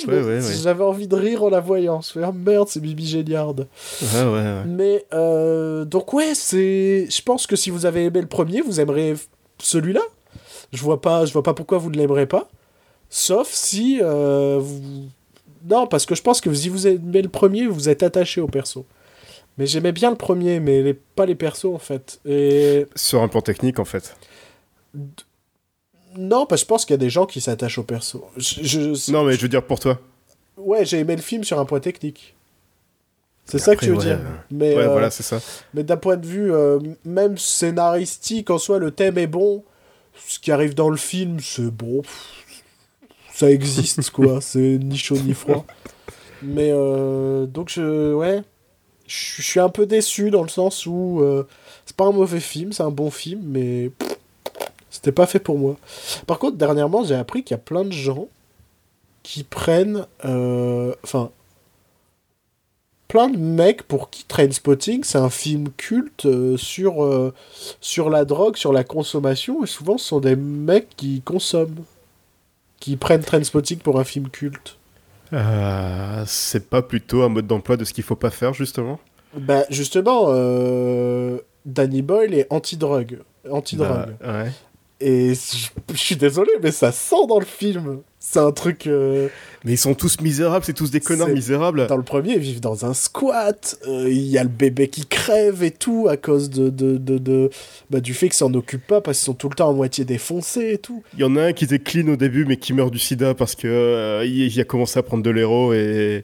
Me-. 0.07 0.41
J'avais 0.63 0.83
envie 0.83 1.07
de 1.07 1.15
rire 1.15 1.43
en 1.43 1.49
la 1.49 1.59
voyant. 1.59 2.01
Je 2.01 2.11
fais, 2.11 2.23
ah, 2.23 2.31
merde, 2.31 2.67
c'est 2.69 2.79
Mimi 2.81 3.05
Géniard. 3.05 3.49
Ouais, 3.55 3.65
ouais, 4.13 4.25
ouais. 4.25 4.63
Mais 4.67 5.05
euh, 5.13 5.85
donc 5.85 6.13
ouais, 6.13 6.33
c'est. 6.35 7.07
Je 7.09 7.21
pense 7.23 7.47
que 7.47 7.55
si 7.55 7.69
vous 7.69 7.85
avez 7.85 8.05
aimé 8.05 8.21
le 8.21 8.27
premier, 8.27 8.61
vous 8.61 8.79
aimerez 8.79 9.15
celui-là. 9.59 10.01
Je 10.71 10.81
vois 10.81 11.01
pas, 11.01 11.25
je 11.25 11.33
vois 11.33 11.43
pas 11.43 11.53
pourquoi 11.53 11.77
vous 11.77 11.89
ne 11.89 11.97
l'aimerez 11.97 12.25
pas. 12.27 12.49
Sauf 13.09 13.49
si 13.51 13.99
euh, 14.01 14.57
vous. 14.61 14.81
Non, 15.69 15.85
parce 15.87 16.05
que 16.05 16.15
je 16.15 16.21
pense 16.21 16.41
que 16.41 16.53
si 16.53 16.69
vous 16.69 16.87
aimez 16.87 17.21
le 17.21 17.29
premier, 17.29 17.67
vous 17.67 17.89
êtes 17.89 18.01
attaché 18.03 18.41
au 18.41 18.47
perso. 18.47 18.85
Mais 19.57 19.65
j'aimais 19.67 19.91
bien 19.91 20.09
le 20.09 20.15
premier, 20.15 20.59
mais 20.59 20.81
les- 20.81 20.93
pas 20.93 21.25
les 21.25 21.35
persos 21.35 21.65
en 21.65 21.77
fait. 21.77 22.19
Et 22.25 22.87
Sur 22.95 23.21
un 23.21 23.27
plan 23.27 23.41
technique, 23.41 23.77
en 23.79 23.85
fait. 23.85 24.15
Non, 26.17 26.45
parce 26.45 26.61
que 26.61 26.65
je 26.65 26.67
pense 26.67 26.85
qu'il 26.85 26.93
y 26.93 26.95
a 26.95 26.97
des 26.97 27.09
gens 27.09 27.25
qui 27.25 27.41
s'attachent 27.41 27.77
au 27.77 27.83
perso. 27.83 28.25
Je, 28.37 28.63
je- 28.63 29.11
Non, 29.11 29.23
mais 29.23 29.33
je 29.35 29.41
veux 29.41 29.47
dire 29.49 29.63
pour 29.63 29.79
toi. 29.79 29.99
Ouais, 30.57 30.85
j'ai 30.85 30.99
aimé 30.99 31.15
le 31.15 31.21
film 31.21 31.43
sur 31.43 31.59
un 31.59 31.65
point 31.65 31.79
technique. 31.79 32.35
C'est 33.45 33.57
ça 33.59 33.75
que 33.75 33.83
tu 33.83 33.91
veux 33.91 33.97
ouais, 33.97 34.05
dire. 34.05 34.19
Mais 34.51 34.75
Ouais, 34.75 34.83
euh, 34.83 34.89
voilà, 34.89 35.09
c'est 35.09 35.23
ça. 35.23 35.39
Mais 35.73 35.83
d'un 35.83 35.97
point 35.97 36.15
de 36.17 36.25
vue 36.25 36.53
euh, 36.53 36.79
même 37.05 37.37
scénaristique, 37.37 38.49
en 38.49 38.57
soi, 38.57 38.77
le 38.79 38.91
thème 38.91 39.17
est 39.17 39.27
bon. 39.27 39.63
Ce 40.27 40.39
qui 40.39 40.51
arrive 40.51 40.75
dans 40.75 40.89
le 40.89 40.97
film, 40.97 41.39
c'est 41.39 41.71
bon. 41.71 42.01
Ça 43.33 43.49
existe, 43.49 44.09
quoi. 44.11 44.39
C'est 44.41 44.77
ni 44.77 44.97
chaud 44.97 45.17
ni 45.17 45.33
froid. 45.33 45.65
Mais 46.43 46.69
euh, 46.71 47.45
donc, 47.45 47.69
je, 47.69 48.13
ouais. 48.13 48.41
Je 49.07 49.41
suis 49.41 49.59
un 49.59 49.69
peu 49.69 49.85
déçu 49.85 50.31
dans 50.31 50.43
le 50.43 50.49
sens 50.49 50.85
où 50.85 51.21
c'est 51.85 51.95
pas 51.97 52.05
un 52.05 52.11
mauvais 52.13 52.39
film, 52.39 52.71
c'est 52.71 52.83
un 52.83 52.91
bon 52.91 53.09
film, 53.11 53.41
mais 53.43 53.89
pff, 53.89 54.17
c'était 54.91 55.11
pas 55.11 55.25
fait 55.25 55.39
pour 55.39 55.57
moi. 55.57 55.77
Par 56.27 56.37
contre, 56.37 56.57
dernièrement, 56.57 57.03
j'ai 57.03 57.15
appris 57.15 57.43
qu'il 57.43 57.55
y 57.55 57.59
a 57.59 57.63
plein 57.63 57.83
de 57.85 57.91
gens 57.91 58.27
qui 59.23 59.43
prennent. 59.43 60.05
euh, 60.25 60.93
Enfin, 61.03 61.31
plein 63.07 63.27
de 63.29 63.37
mecs 63.37 63.83
pour 63.83 64.09
qui 64.09 64.23
Trainspotting, 64.23 65.03
c'est 65.03 65.17
un 65.17 65.29
film 65.29 65.67
culte 65.75 66.25
euh, 66.27 66.55
sur, 66.55 67.03
euh, 67.03 67.33
sur 67.81 68.09
la 68.09 68.23
drogue, 68.23 68.55
sur 68.55 68.71
la 68.71 68.85
consommation, 68.85 69.65
et 69.65 69.67
souvent 69.67 69.97
ce 69.97 70.05
sont 70.05 70.21
des 70.21 70.37
mecs 70.37 70.95
qui 70.95 71.21
consomment, 71.21 71.83
qui 72.79 72.95
prennent 72.95 73.21
Trainspotting 73.21 73.79
pour 73.79 73.99
un 73.99 74.05
film 74.05 74.29
culte. 74.29 74.77
Euh, 75.33 76.23
c'est 76.25 76.69
pas 76.69 76.81
plutôt 76.81 77.23
un 77.23 77.29
mode 77.29 77.47
d'emploi 77.47 77.75
de 77.75 77.83
ce 77.83 77.93
qu'il 77.93 78.05
faut 78.05 78.15
pas 78.15 78.29
faire, 78.31 78.53
justement? 78.53 78.97
Bah 79.35 79.63
justement, 79.69 80.27
Danny 81.65 82.01
Boyle 82.01 82.33
est 82.33 82.47
anti-drogue. 82.49 83.19
Anti-drogue. 83.49 84.15
Bah, 84.21 84.43
ouais. 84.43 84.51
Et 85.01 85.33
je 85.33 85.97
suis 85.97 86.15
désolé, 86.15 86.51
mais 86.61 86.71
ça 86.71 86.91
sent 86.91 87.27
dans 87.27 87.39
le 87.39 87.45
film. 87.45 88.01
C'est 88.23 88.37
un 88.39 88.51
truc... 88.51 88.85
euh, 88.85 89.29
Mais 89.65 89.71
ils 89.73 89.77
sont 89.79 89.95
tous 89.95 90.21
misérables, 90.21 90.63
c'est 90.63 90.73
tous 90.75 90.91
des 90.91 90.99
connards 90.99 91.29
misérables. 91.29 91.87
Dans 91.87 91.97
le 91.97 92.03
premier, 92.03 92.33
ils 92.33 92.39
vivent 92.39 92.59
dans 92.61 92.85
un 92.85 92.93
squat. 92.93 93.79
euh, 93.87 94.07
Il 94.09 94.21
y 94.27 94.37
a 94.37 94.43
le 94.43 94.49
bébé 94.49 94.89
qui 94.89 95.07
crève 95.07 95.63
et 95.63 95.71
tout 95.71 96.07
à 96.07 96.17
cause 96.17 96.51
de, 96.51 96.69
de, 96.69 96.97
de, 96.97 97.17
de- 97.17 97.49
bah, 97.89 97.99
du 97.99 98.13
fait 98.13 98.27
qu'ils 98.27 98.37
s'en 98.37 98.53
occupent 98.53 98.85
pas 98.85 99.01
parce 99.01 99.17
qu'ils 99.17 99.25
sont 99.25 99.33
tout 99.33 99.49
le 99.49 99.55
temps 99.55 99.71
à 99.71 99.73
moitié 99.73 100.05
défoncés 100.05 100.73
et 100.73 100.77
tout. 100.77 101.01
Il 101.15 101.21
y 101.21 101.23
en 101.23 101.35
a 101.35 101.45
un 101.45 101.53
qui 101.53 101.63
était 101.65 101.79
clean 101.79 102.07
au 102.09 102.15
début, 102.15 102.45
mais 102.45 102.57
qui 102.57 102.73
meurt 102.73 102.91
du 102.91 102.99
sida 102.99 103.33
parce 103.33 103.55
que 103.55 103.67
euh, 103.67 104.23
il, 104.23 104.53
il 104.53 104.59
a 104.61 104.65
commencé 104.65 104.99
à 104.99 105.03
prendre 105.03 105.23
de 105.23 105.29
l'héros 105.31 105.73
et, 105.73 106.23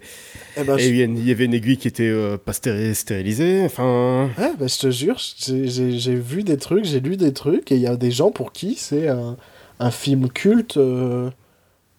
Eh 0.56 0.64
ben, 0.64 0.78
et 0.78 0.84
je... 0.84 0.90
il 0.90 1.28
y 1.28 1.32
avait 1.32 1.46
une 1.46 1.56
aiguille 1.56 1.78
qui 1.78 1.88
était 1.88 2.14
pas 2.46 2.52
stéri- 2.52 2.94
stérilisée. 2.94 3.64
Enfin, 3.66 4.30
Ouais, 4.38 4.52
bah, 4.60 4.68
je 4.68 4.78
te 4.78 4.92
jure, 4.92 5.18
j'ai- 5.18 6.16
vu 6.16 6.44
des 6.44 6.58
trucs, 6.58 6.86
j'ai 6.86 7.00
lu 7.00 7.18
des 7.18 7.34
trucs 7.34 7.72
et 7.72 7.76
il 7.76 7.82
y 7.82 7.88
a 7.88 7.96
des 7.96 8.12
gens 8.12 8.30
pour 8.30 8.52
qui 8.52 8.76
c'est 8.76 9.08
un, 9.08 9.36
un 9.80 9.90
film 9.92 10.30
culte 10.30 10.78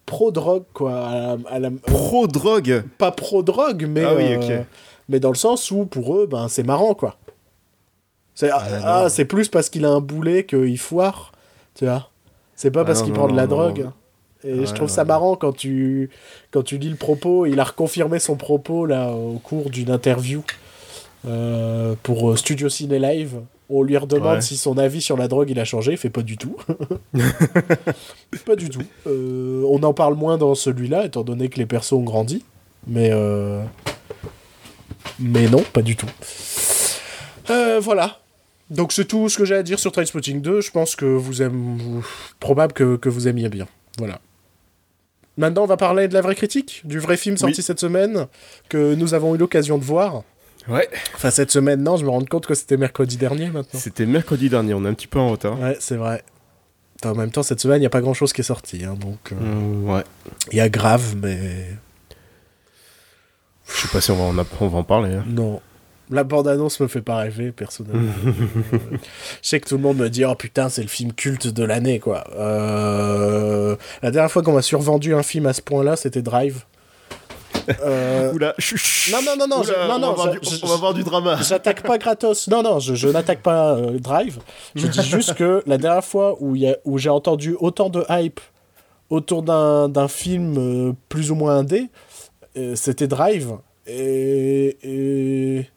pro-drogue, 0.09 0.63
quoi. 0.73 0.93
à 1.07 1.11
la- 1.15 1.37
à 1.49 1.59
la- 1.59 1.71
pro-drogue. 1.71 2.83
pas 2.97 3.11
pro-drogue, 3.11 3.85
mais, 3.87 4.03
Ah 4.03 4.15
oui, 4.15 4.23
euh, 4.49 4.61
mais 5.07 5.19
dans 5.19 5.29
le 5.29 5.35
sens 5.35 5.69
où 5.71 5.85
pour 5.85 6.15
eux, 6.17 6.27
ben, 6.27 6.47
c'est 6.49 6.63
marrant, 6.63 6.93
quoi. 6.95 7.15
C'est 8.35 8.49
ah, 8.51 8.61
Ah, 8.83 9.09
c'est 9.09 9.25
plus 9.25 9.47
parce 9.49 9.69
qu'il 9.69 9.85
a 9.85 9.89
un 9.89 9.99
boulet 10.01 10.45
qu'il 10.45 10.77
foire, 10.79 11.31
tu 11.75 11.85
vois. 11.85 12.09
C'est 12.55 12.71
pas 12.71 12.81
Ah, 12.81 12.85
parce 12.85 12.99
non, 12.99 13.05
qu'il 13.05 13.13
non, 13.13 13.19
prend 13.19 13.27
de 13.29 13.35
la 13.35 13.47
non, 13.47 13.55
drogue. 13.55 13.89
Et 14.45 14.53
Ouais, 14.53 14.65
je 14.65 14.73
trouve 14.73 14.87
ouais, 14.89 14.93
ça 14.95 15.03
marrant 15.03 15.35
quand 15.35 15.51
tu, 15.51 16.09
quand 16.51 16.63
tu 16.63 16.77
lis 16.77 16.89
le 16.89 16.95
propos. 16.95 17.45
Il 17.45 17.59
a 17.59 17.63
reconfirmé 17.65 18.19
son 18.19 18.35
propos 18.37 18.85
là 18.85 19.11
au 19.11 19.37
cours 19.39 19.69
d'une 19.69 19.91
interview 19.91 20.41
euh, 21.27 21.95
pour 22.03 22.31
euh, 22.31 22.35
Studio 22.37 22.69
Ciné 22.69 22.99
Live. 22.99 23.41
On 23.71 23.83
lui 23.83 23.95
redemande 23.97 24.35
Ouais. 24.35 24.41
si 24.41 24.57
son 24.57 24.77
avis 24.77 25.01
sur 25.01 25.15
la 25.15 25.27
drogue 25.27 25.49
il 25.51 25.59
a 25.59 25.65
changé. 25.65 25.91
Il 25.91 25.97
fait 25.97 26.09
pas 26.09 26.23
du 26.23 26.37
tout. 26.37 26.57
pas 28.45 28.55
du 28.55 28.69
tout. 28.69 28.81
Euh, 29.07 29.63
on 29.69 29.81
en 29.83 29.93
parle 29.93 30.15
moins 30.15 30.37
dans 30.37 30.55
celui-là 30.55 31.05
étant 31.05 31.23
donné 31.23 31.49
que 31.49 31.57
les 31.57 31.65
persos 31.65 31.93
ont 31.93 32.03
grandi. 32.03 32.43
Mais 32.87 33.09
euh, 33.11 33.63
mais 35.19 35.47
non, 35.49 35.63
pas 35.73 35.81
du 35.81 35.95
tout. 35.95 36.07
Euh, 37.49 37.79
voilà. 37.79 38.19
Donc 38.69 38.91
c'est 38.91 39.05
tout 39.05 39.29
ce 39.29 39.37
que 39.37 39.45
j'ai 39.45 39.55
à 39.55 39.63
dire 39.63 39.79
sur 39.79 39.91
Trainspotting 39.91 40.41
2. 40.41 40.61
Je 40.61 40.71
pense 40.71 40.95
que 40.95 41.05
vous 41.05 41.41
aimez... 41.41 42.01
Probable 42.39 42.73
que, 42.73 42.95
que 42.97 43.09
vous 43.09 43.27
aimiez 43.27 43.49
bien. 43.49 43.67
Voilà. 43.97 44.19
Maintenant, 45.37 45.63
on 45.63 45.67
va 45.67 45.77
parler 45.77 46.07
de 46.07 46.13
la 46.13 46.21
vraie 46.21 46.35
critique, 46.35 46.81
du 46.83 46.99
vrai 46.99 47.17
film 47.17 47.37
sorti 47.37 47.59
Oui. 47.59 47.63
cette 47.63 47.79
semaine, 47.79 48.27
que 48.67 48.93
nous 48.95 49.13
avons 49.13 49.35
eu 49.35 49.37
l'occasion 49.37 49.77
de 49.77 49.83
voir. 49.83 50.23
Ouais. 50.67 50.87
Enfin, 51.15 51.31
cette 51.31 51.51
semaine, 51.51 51.81
non, 51.81 51.97
je 51.97 52.05
me 52.05 52.09
rends 52.09 52.23
compte 52.25 52.45
que 52.45 52.53
c'était 52.53 52.77
mercredi 52.77 53.17
dernier 53.17 53.47
maintenant. 53.49 53.79
C'était 53.79 54.05
mercredi 54.05 54.49
dernier, 54.49 54.73
on 54.73 54.85
est 54.85 54.89
un 54.89 54.93
petit 54.93 55.07
peu 55.07 55.19
en 55.19 55.29
retard. 55.29 55.59
Ouais, 55.59 55.77
c'est 55.79 55.95
vrai. 55.95 56.23
En 57.05 57.15
même 57.15 57.31
temps, 57.31 57.43
cette 57.43 57.59
semaine, 57.61 57.77
il 57.77 57.81
n'y 57.81 57.85
a 57.85 57.89
pas 57.91 58.01
grand-chose 58.01 58.33
qui 58.33 58.41
est 58.41 58.43
sorti. 58.43 58.83
hein, 58.83 58.95
donc, 58.99 59.31
euh, 59.31 59.35
Mm, 59.35 59.89
ouais. 59.89 60.03
il 60.51 60.57
y 60.57 60.61
a 60.61 60.69
grave, 60.69 61.15
mais 61.21 61.69
Je 63.67 63.81
sais 63.81 63.87
pas 63.87 64.01
si 64.01 64.11
on 64.11 64.15
va 64.15 64.23
en, 64.23 64.37
app- 64.37 64.61
on 64.61 64.67
va 64.67 64.79
en 64.79 64.83
parler. 64.83 65.13
hein. 65.15 65.23
non. 65.27 65.61
La 66.11 66.23
bande-annonce 66.23 66.79
me 66.79 66.87
fait 66.87 67.03
pas 67.03 67.17
rêver, 67.17 67.51
personnellement. 67.51 68.11
Euh, 68.25 68.31
je 69.43 69.47
sais 69.47 69.59
que 69.59 69.69
tout 69.69 69.75
le 69.77 69.83
monde 69.83 69.97
me 69.97 70.09
dit 70.09 70.25
«Oh 70.25 70.33
putain, 70.33 70.67
c'est 70.67 70.81
le 70.81 70.87
film 70.87 71.13
culte 71.13 71.45
de 71.45 71.63
l'année, 71.63 71.99
quoi. 71.99 72.23
Euh, 72.35 73.75
La 74.01 74.09
dernière 74.09 74.31
fois 74.31 74.41
qu'on 74.41 74.53
m'a 74.53 74.63
survendu 74.63 75.13
un 75.13 75.21
film 75.21 75.45
à 75.45 75.53
ce 75.53 75.61
point-là, 75.61 75.95
c'était 75.95 76.23
Drive. 76.23 76.63
Euh, 77.83 78.33
Oula. 78.33 78.55
Non, 79.11 79.19
non, 79.25 79.35
non, 79.37 79.47
non, 79.47 79.61
Oula, 79.61 79.97
non, 79.99 80.09
on 80.09 80.13
va 80.13 80.27
du- 80.31 80.39
je- 80.41 80.59
on 80.63 80.67
va 80.67 80.75
voir 80.77 80.93
du 80.93 81.03
drama. 81.03 81.37
J'attaque 81.41 81.83
pas 81.83 81.97
gratos. 81.97 82.47
Non, 82.47 82.63
non, 82.63 82.79
je, 82.79 82.95
je 82.95 83.07
n'attaque 83.07 83.41
pas 83.41 83.75
euh, 83.75 83.99
Drive. 83.99 84.39
Je 84.75 84.87
dis 84.87 85.01
juste 85.03 85.33
que 85.35 85.63
la 85.67 85.77
dernière 85.77 86.03
fois 86.03 86.35
où, 86.39 86.55
il 86.55 86.63
y 86.63 86.67
a- 86.67 86.77
où 86.85 86.97
j'ai 86.97 87.09
entendu 87.09 87.55
autant 87.59 87.89
de 87.89 88.03
hype 88.09 88.39
autour 89.09 89.43
d'un 89.43 90.07
film 90.07 90.55
euh, 90.57 90.93
plus 91.09 91.31
ou 91.31 91.35
moins 91.35 91.57
indé, 91.57 91.87
c'était 92.75 93.07
Drive. 93.07 93.53
Et, 93.87 94.77
et- 94.83 95.69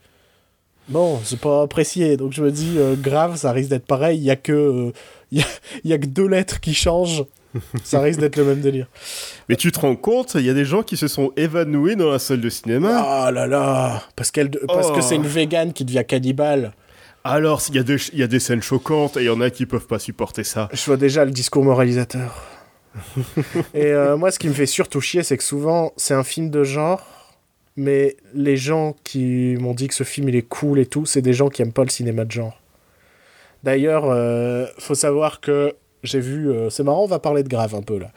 Bon, 0.88 1.20
j'ai 1.24 1.36
pas 1.36 1.62
apprécié. 1.62 2.16
Donc 2.16 2.32
je 2.32 2.42
me 2.42 2.50
dis, 2.50 2.76
grave, 3.00 3.36
ça 3.36 3.52
risque 3.52 3.70
d'être 3.70 3.86
pareil. 3.86 4.18
Il 4.18 4.24
y 4.24 4.30
a 4.30 4.36
que. 4.36 4.92
il 5.30 5.38
y 5.38 5.42
a, 5.42 5.46
il 5.84 5.90
y 5.90 5.94
a 5.94 5.98
que 5.98 6.06
deux 6.06 6.26
lettres 6.26 6.60
qui 6.60 6.74
changent. 6.74 7.24
ça 7.84 8.00
risque 8.00 8.20
d'être 8.20 8.36
le 8.36 8.44
même 8.44 8.60
délire. 8.60 8.86
Mais 9.48 9.56
tu 9.56 9.70
te 9.72 9.80
rends 9.80 9.96
compte, 9.96 10.34
il 10.36 10.42
y 10.46 10.50
a 10.50 10.54
des 10.54 10.64
gens 10.64 10.82
qui 10.82 10.96
se 10.96 11.08
sont 11.08 11.32
évanouis 11.36 11.96
dans 11.96 12.10
la 12.10 12.18
salle 12.18 12.40
de 12.40 12.48
cinéma. 12.48 13.02
Ah 13.04 13.30
là 13.30 13.46
là 13.46 14.02
Parce, 14.16 14.30
qu'elle, 14.30 14.50
parce 14.50 14.88
Oh. 14.90 14.94
que 14.94 15.00
c'est 15.00 15.16
une 15.16 15.26
végane 15.26 15.72
qui 15.72 15.84
devient 15.84 16.04
cannibale. 16.06 16.72
Alors, 17.24 17.62
il 17.68 17.76
y, 17.76 17.78
a 17.78 17.82
des- 17.84 17.96
il 18.12 18.18
y 18.18 18.22
a 18.22 18.26
des 18.26 18.40
scènes 18.40 18.62
choquantes 18.62 19.16
et 19.16 19.20
il 19.20 19.26
y 19.26 19.30
en 19.30 19.40
a 19.40 19.50
qui 19.50 19.64
peuvent 19.66 19.86
pas 19.86 19.98
supporter 20.00 20.42
ça. 20.44 20.68
Je 20.72 20.84
vois 20.86 20.96
déjà 20.96 21.24
le 21.24 21.30
discours 21.30 21.62
moralisateur. 21.64 22.34
Et 23.74 23.86
euh, 23.86 24.16
moi, 24.16 24.30
ce 24.30 24.38
qui 24.38 24.48
me 24.48 24.52
fait 24.52 24.66
surtout 24.66 25.00
chier, 25.00 25.22
c'est 25.22 25.36
que 25.38 25.44
souvent, 25.44 25.92
c'est 25.96 26.14
un 26.14 26.24
film 26.24 26.50
de 26.50 26.62
genre, 26.64 27.00
mais 27.76 28.16
les 28.34 28.56
gens 28.56 28.96
qui 29.04 29.56
m'ont 29.60 29.72
dit 29.72 29.88
que 29.88 29.94
ce 29.94 30.04
film 30.04 30.28
il 30.28 30.36
est 30.36 30.42
cool 30.42 30.78
et 30.78 30.84
tout, 30.86 31.06
c'est 31.06 31.22
des 31.22 31.32
gens 31.32 31.48
qui 31.48 31.62
aiment 31.62 31.72
pas 31.72 31.84
le 31.84 31.88
cinéma 31.90 32.24
de 32.24 32.32
genre. 32.32 32.60
D'ailleurs, 33.62 34.06
euh, 34.10 34.66
faut 34.78 34.94
savoir 34.96 35.40
que 35.40 35.74
j'ai 36.02 36.20
vu. 36.20 36.50
euh, 36.50 36.70
c'est 36.70 36.82
marrant, 36.82 37.04
on 37.04 37.06
va 37.06 37.18
parler 37.18 37.42
de 37.42 37.48
grave 37.48 37.74
un 37.74 37.82
peu 37.82 37.98
là. 37.98 38.10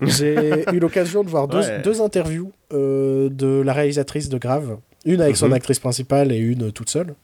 J'ai 0.00 0.64
eu 0.72 0.78
l'occasion 0.78 1.22
de 1.24 1.28
voir 1.30 1.48
deux, 1.48 1.58
Ouais. 1.60 1.82
deux 1.82 2.00
interviews 2.02 2.52
euh, 2.72 3.28
de 3.30 3.60
la 3.62 3.72
réalisatrice 3.72 4.28
de 4.28 4.38
Grave, 4.38 4.76
une 5.04 5.20
avec 5.20 5.36
son 5.36 5.46
Mhm. 5.48 5.54
actrice 5.54 5.78
principale 5.78 6.32
et 6.32 6.36
une 6.38 6.70
toute 6.72 6.90
seule. 6.90 7.14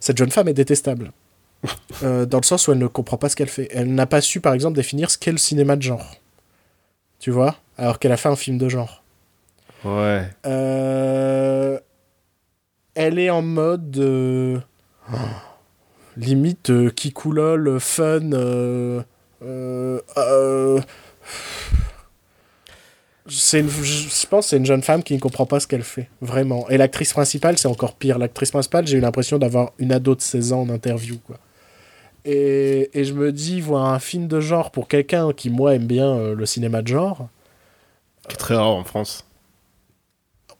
Cette 0.00 0.18
jeune 0.18 0.30
femme 0.30 0.48
est 0.48 0.54
détestable. 0.54 1.12
Euh, 2.02 2.26
dans 2.26 2.38
le 2.38 2.42
sens 2.44 2.66
où 2.66 2.72
elle 2.72 2.78
ne 2.78 2.88
comprend 2.88 3.16
pas 3.16 3.28
ce 3.28 3.36
qu'elle 3.36 3.48
fait. 3.48 3.68
Elle 3.70 3.94
n'a 3.94 4.06
pas 4.06 4.20
su, 4.20 4.40
par 4.40 4.54
exemple, 4.54 4.74
définir 4.74 5.08
ce 5.10 5.18
qu'est 5.18 5.30
le 5.30 5.38
cinéma 5.38 5.76
de 5.76 5.82
genre. 5.82 6.16
Tu 7.20 7.30
vois? 7.30 7.54
Alors 7.78 8.00
qu'elle 8.00 8.10
a 8.10 8.16
fait 8.16 8.28
un 8.28 8.34
film 8.34 8.58
de 8.58 8.68
genre. 8.68 9.04
Ouais. 9.84 10.22
Euh, 10.46 11.78
Elle 12.94 13.18
est 13.20 13.30
en 13.30 13.42
mode. 13.42 13.96
euh, 13.98 14.58
limite 16.16 16.70
euh, 16.70 16.90
qui 16.90 17.12
coulole, 17.12 17.78
fun. 17.78 18.30
Euh, 19.44 20.00
euh, 20.16 20.80
une- 23.60 23.68
je 23.68 24.26
pense 24.26 24.46
que 24.46 24.50
c'est 24.50 24.56
une 24.56 24.66
jeune 24.66 24.82
femme 24.82 25.02
qui 25.02 25.14
ne 25.14 25.20
comprend 25.20 25.46
pas 25.46 25.60
ce 25.60 25.66
qu'elle 25.66 25.82
fait, 25.84 26.08
vraiment. 26.20 26.68
Et 26.68 26.76
l'actrice 26.76 27.12
principale, 27.12 27.56
c'est 27.58 27.68
encore 27.68 27.94
pire. 27.94 28.18
L'actrice 28.18 28.50
principale, 28.50 28.86
j'ai 28.86 28.98
eu 28.98 29.00
l'impression 29.00 29.38
d'avoir 29.38 29.72
une 29.78 29.92
ado 29.92 30.14
de 30.14 30.20
16 30.20 30.52
ans 30.52 30.62
en 30.62 30.68
interview, 30.70 31.18
quoi. 31.26 31.38
Et, 32.24 32.90
et 32.98 33.04
je 33.04 33.14
me 33.14 33.32
dis, 33.32 33.60
voir 33.60 33.86
un 33.92 33.98
film 33.98 34.28
de 34.28 34.40
genre 34.40 34.70
pour 34.70 34.88
quelqu'un 34.88 35.32
qui, 35.32 35.50
moi, 35.50 35.74
aime 35.74 35.86
bien 35.86 36.06
euh, 36.16 36.34
le 36.34 36.46
cinéma 36.46 36.82
de 36.82 36.88
genre, 36.88 37.28
Qui 38.28 38.34
est 38.34 38.38
très 38.38 38.54
rare 38.54 38.68
en 38.76 38.84
France. 38.84 39.24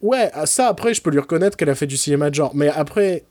Ouais, 0.01 0.31
ça 0.47 0.67
après, 0.69 0.95
je 0.95 1.03
peux 1.03 1.11
lui 1.11 1.21
reconnaître 1.21 1.57
qu'elle 1.57 1.71
a 1.71 1.77
fait 1.77 1.87
du 1.87 1.97
cinéma 1.97 2.31
de 2.31 2.35
genre. 2.35 2.53
Mais 2.55 2.69
après, 2.69 3.25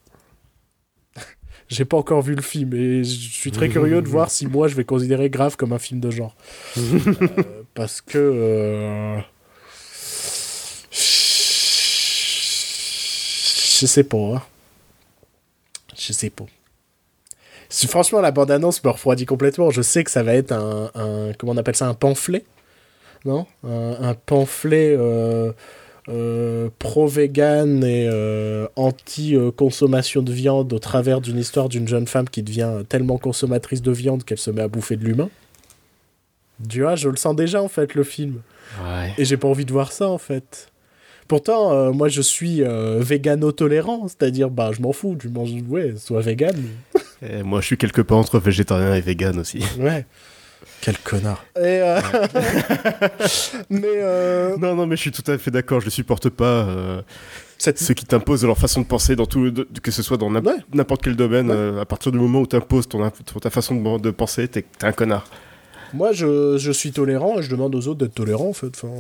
j'ai 1.71 1.85
pas 1.85 1.97
encore 1.97 2.21
vu 2.21 2.35
le 2.35 2.41
film 2.41 2.73
et 2.73 3.03
je 3.03 3.09
suis 3.29 3.51
très 3.51 3.69
curieux 3.69 4.01
de 4.01 4.07
voir 4.07 4.29
si 4.29 4.45
moi 4.47 4.67
je 4.67 4.75
vais 4.75 4.83
considérer 4.83 5.29
grave 5.29 5.55
comme 5.55 5.73
un 5.73 5.79
film 5.79 5.99
de 5.99 6.11
genre. 6.11 6.35
Euh, 6.77 7.63
parce 7.73 8.01
que. 8.01 8.17
euh, 8.17 9.19
Je 13.79 13.85
sais 13.87 14.03
pas. 14.03 14.17
hein. 14.17 14.41
Je 15.97 16.13
sais 16.13 16.29
pas. 16.29 16.45
Si- 17.69 17.87
Franchement, 17.87 18.21
la 18.21 18.31
bande-annonce 18.31 18.83
me 18.83 18.89
refroidit 18.89 19.25
complètement. 19.25 19.69
Je 19.71 19.81
sais 19.81 20.03
que 20.03 20.11
ça 20.11 20.23
va 20.23 20.33
être 20.33 20.51
un. 20.51 20.91
un- 20.95 21.33
comment 21.37 21.53
on 21.53 21.57
appelle 21.57 21.75
ça 21.75 21.87
Un 21.87 21.93
pamphlet 21.93 22.43
Non? 23.25 23.45
Un, 23.63 23.97
un 24.09 24.13
pamphlet. 24.13 24.95
euh, 24.97 25.51
pro-vegan 26.05 27.83
et 27.83 28.07
euh, 28.11 28.67
anti-consommation 28.75 30.21
de 30.21 30.31
viande 30.31 30.73
au 30.73 30.79
travers 30.79 31.21
d'une 31.21 31.37
histoire 31.37 31.69
d'une 31.69 31.87
jeune 31.87 32.07
femme 32.07 32.27
qui 32.29 32.43
devient 32.43 32.83
tellement 32.89 33.17
consommatrice 33.17 33.81
de 33.81 33.91
viande 33.91 34.23
qu'elle 34.23 34.37
se 34.37 34.51
met 34.51 34.61
à 34.61 34.67
bouffer 34.67 34.95
de 34.95 35.03
l'humain. 35.03 35.29
Tu 36.67 36.81
vois, 36.81 36.95
je 36.95 37.09
le 37.09 37.17
sens 37.17 37.35
déjà 37.35 37.61
en 37.61 37.67
fait 37.67 37.95
le 37.95 38.03
film. 38.03 38.41
Ouais. 38.83 39.13
Et 39.17 39.25
j'ai 39.25 39.37
pas 39.37 39.47
envie 39.47 39.65
de 39.65 39.71
voir 39.71 39.91
ça 39.91 40.07
en 40.09 40.17
fait. 40.17 40.71
Pourtant, 41.27 41.71
euh, 41.71 41.91
moi 41.91 42.09
je 42.09 42.21
suis 42.21 42.63
euh, 42.63 42.99
végano-tolérant, 42.99 44.07
c'est-à-dire, 44.07 44.49
bah 44.49 44.71
je 44.73 44.81
m'en 44.81 44.91
fous, 44.91 45.15
tu 45.19 45.29
manges, 45.29 45.51
ouais, 45.69 45.93
sois 45.97 46.21
vegan. 46.21 46.55
Moi, 47.43 47.61
je 47.61 47.67
suis 47.67 47.77
quelque 47.77 48.01
part 48.01 48.17
entre 48.17 48.39
végétarien 48.39 48.95
et 48.95 49.01
vegan 49.01 49.37
aussi. 49.37 49.63
Ouais. 49.79 50.05
Quel 50.81 50.97
connard. 50.99 51.43
Et 51.57 51.61
euh, 51.81 51.99
Mais 53.69 53.81
euh, 53.87 54.57
Non, 54.57 54.75
non, 54.75 54.87
mais 54.87 54.95
je 54.95 55.01
suis 55.01 55.11
tout 55.11 55.29
à 55.31 55.37
fait 55.37 55.51
d'accord. 55.51 55.79
Je 55.79 55.85
ne 55.85 55.91
supporte 55.91 56.29
pas 56.29 56.45
euh, 56.67 57.01
cette... 57.57 57.79
ceux 57.79 57.93
qui 57.93 58.05
t'imposent 58.05 58.43
leur 58.45 58.57
façon 58.57 58.81
de 58.81 58.85
penser, 58.87 59.15
dans 59.15 59.25
tout, 59.25 59.51
de- 59.51 59.67
que 59.81 59.91
ce 59.91 60.01
soit 60.03 60.17
dans 60.17 60.33
Ouais. 60.33 60.53
n'importe 60.73 61.03
quel 61.03 61.15
domaine. 61.15 61.49
Ouais. 61.49 61.55
euh, 61.55 61.81
à 61.81 61.85
partir 61.85 62.11
du 62.11 62.17
moment 62.19 62.39
où 62.41 62.47
tu 62.47 62.55
imposes 62.55 62.87
ton, 62.87 63.09
ton- 63.09 63.39
ta 63.39 63.49
façon 63.49 63.75
de, 63.75 63.99
de 63.99 64.11
penser, 64.11 64.47
t'es 64.47 64.63
t'es 64.77 64.85
un 64.85 64.91
connard. 64.91 65.25
Moi, 65.93 66.13
je, 66.13 66.57
je 66.57 66.71
suis 66.71 66.91
tolérant 66.91 67.39
et 67.39 67.43
je 67.43 67.49
demande 67.51 67.75
aux 67.75 67.87
autres 67.87 67.99
d'être 67.99 68.13
tolérants, 68.15 68.49
en 68.49 68.53
fait. 68.53 68.67
Enfin, 68.81 68.93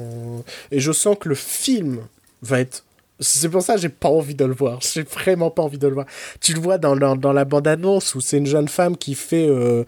et 0.71 0.79
je 0.79 0.91
sens 0.91 1.15
que 1.19 1.29
le 1.29 1.35
film 1.35 1.99
va 2.41 2.59
être. 2.59 2.83
C'est 3.23 3.49
pour 3.49 3.61
ça 3.61 3.75
que 3.75 3.81
j'ai 3.81 3.89
pas 3.89 4.09
envie 4.09 4.33
de 4.33 4.43
le 4.45 4.53
voir. 4.53 4.79
J'ai 4.81 5.03
vraiment 5.03 5.51
pas 5.51 5.61
envie 5.61 5.77
de 5.77 5.87
le 5.87 5.93
voir. 5.93 6.07
Tu 6.41 6.53
le 6.53 6.59
vois 6.59 6.79
dans, 6.79 6.95
la- 6.95 7.15
dans 7.15 7.33
la 7.33 7.45
bande-annonce 7.45 8.15
où 8.15 8.19
c'est 8.21 8.37
une 8.39 8.47
jeune 8.47 8.67
femme 8.67 8.97
qui 8.97 9.13
fait. 9.13 9.47
euh, 9.47 9.83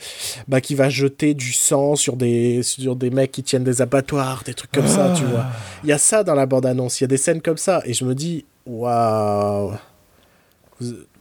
bah, 0.47 0.61
qui 0.61 0.75
va 0.75 0.87
jeter 0.89 1.33
du 1.33 1.51
sang 1.51 1.95
sur 1.95 2.15
des, 2.15 2.61
sur 2.61 2.95
des 2.95 3.09
mecs 3.09 3.31
qui 3.31 3.41
tiennent 3.41 3.63
des 3.63 3.81
abattoirs, 3.81 4.43
des 4.45 4.53
trucs 4.53 4.71
comme 4.71 4.87
ça, 4.87 5.13
tu 5.17 5.23
vois. 5.25 5.45
Il 5.83 5.89
y 5.89 5.91
a 5.91 5.97
ça 5.97 6.23
dans 6.23 6.35
la 6.35 6.45
bande-annonce. 6.45 7.01
Il 7.01 7.03
y 7.03 7.05
a 7.05 7.07
des 7.07 7.17
scènes 7.17 7.41
comme 7.41 7.57
ça. 7.57 7.81
Et 7.85 7.93
je 7.93 8.05
me 8.05 8.13
dis, 8.13 8.45
waouh. 8.67 9.73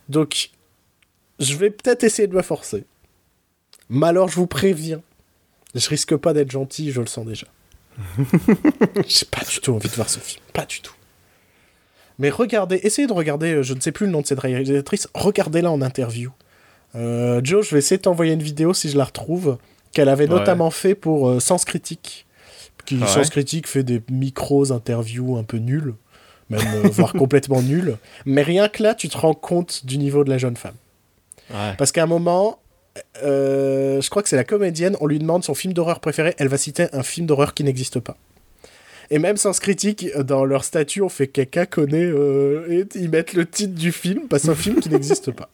Donc, 0.08 0.50
je 1.38 1.56
vais 1.56 1.70
peut-être 1.70 2.04
essayer 2.04 2.28
de 2.28 2.34
me 2.34 2.42
forcer. 2.42 2.84
Mais 3.88 4.06
alors, 4.08 4.28
je 4.28 4.36
vous 4.36 4.46
préviens. 4.46 5.00
Je 5.74 5.88
risque 5.88 6.14
pas 6.16 6.34
d'être 6.34 6.50
gentil, 6.50 6.90
je 6.92 7.00
le 7.00 7.06
sens 7.06 7.24
déjà. 7.26 7.46
J'ai 9.06 9.26
pas 9.30 9.42
du 9.48 9.60
tout 9.60 9.72
envie 9.74 9.88
de 9.88 9.94
voir 9.94 10.08
ce 10.10 10.18
film. 10.20 10.42
Pas 10.52 10.66
du 10.66 10.80
tout. 10.80 10.92
Mais 12.18 12.30
regardez, 12.30 12.80
essayez 12.82 13.06
de 13.08 13.12
regarder, 13.12 13.54
euh, 13.54 13.62
je 13.62 13.74
ne 13.74 13.80
sais 13.80 13.92
plus 13.92 14.06
le 14.06 14.12
nom 14.12 14.20
de 14.20 14.26
cette 14.26 14.40
réalisatrice, 14.40 15.08
regardez-la 15.14 15.70
en 15.70 15.80
interview. 15.82 16.30
Euh, 16.94 17.40
Joe, 17.42 17.66
je 17.66 17.74
vais 17.74 17.78
essayer 17.78 17.96
de 17.96 18.02
t'envoyer 18.02 18.32
une 18.32 18.42
vidéo 18.42 18.74
si 18.74 18.90
je 18.90 18.98
la 18.98 19.04
retrouve, 19.04 19.56
qu'elle 19.92 20.08
avait 20.08 20.28
Ouais. 20.28 20.38
notamment 20.38 20.70
fait 20.70 20.94
pour 20.94 21.28
euh, 21.28 21.40
Sens 21.40 21.64
Critique. 21.64 22.26
Qui, 22.84 22.98
ouais 22.98 23.06
Sens 23.06 23.30
Critique 23.30 23.66
fait 23.68 23.82
des 23.82 24.02
micros 24.10 24.72
interviews 24.72 25.36
un 25.38 25.44
peu 25.44 25.56
nuls, 25.58 25.94
même 26.50 26.60
euh, 26.84 26.88
voire 26.88 27.12
complètement 27.18 27.62
nuls. 27.62 27.96
Mais 28.26 28.42
rien 28.42 28.68
que 28.68 28.82
là, 28.82 28.94
tu 28.94 29.08
te 29.08 29.16
rends 29.16 29.34
compte 29.34 29.86
du 29.86 29.98
niveau 29.98 30.24
de 30.24 30.30
la 30.30 30.38
jeune 30.38 30.56
femme. 30.56 30.74
Ouais. 31.50 31.74
Parce 31.78 31.92
qu'à 31.92 32.02
un 32.02 32.06
moment, 32.06 32.58
je 33.22 34.08
crois 34.10 34.22
que 34.22 34.28
c'est 34.28 34.36
la 34.36 34.44
comédienne, 34.44 34.96
on 35.00 35.06
lui 35.06 35.18
demande 35.18 35.44
son 35.44 35.54
film 35.54 35.72
d'horreur 35.72 36.00
préféré, 36.00 36.34
elle 36.38 36.48
va 36.48 36.58
citer 36.58 36.86
un 36.92 37.02
film 37.02 37.26
d'horreur 37.26 37.54
qui 37.54 37.64
n'existe 37.64 38.00
pas. 38.00 38.16
Et 39.10 39.18
même 39.18 39.36
sans 39.36 39.58
critique, 39.58 40.06
dans 40.18 40.44
leur 40.44 40.64
statut, 40.64 41.02
on 41.02 41.08
fait 41.08 41.26
quelqu'un 41.26 41.66
connaît 41.66 42.04
euh, 42.04 42.66
et 42.70 42.86
ils 42.94 43.10
mettent 43.10 43.34
le 43.34 43.44
titre 43.46 43.74
du 43.74 43.92
film, 43.92 44.28
parce 44.28 44.42
que 44.42 44.46
c'est 44.46 44.52
un 44.52 44.56
film 44.56 44.80
qui 44.80 44.88
n'existe 44.90 45.30
pas. 45.32 45.50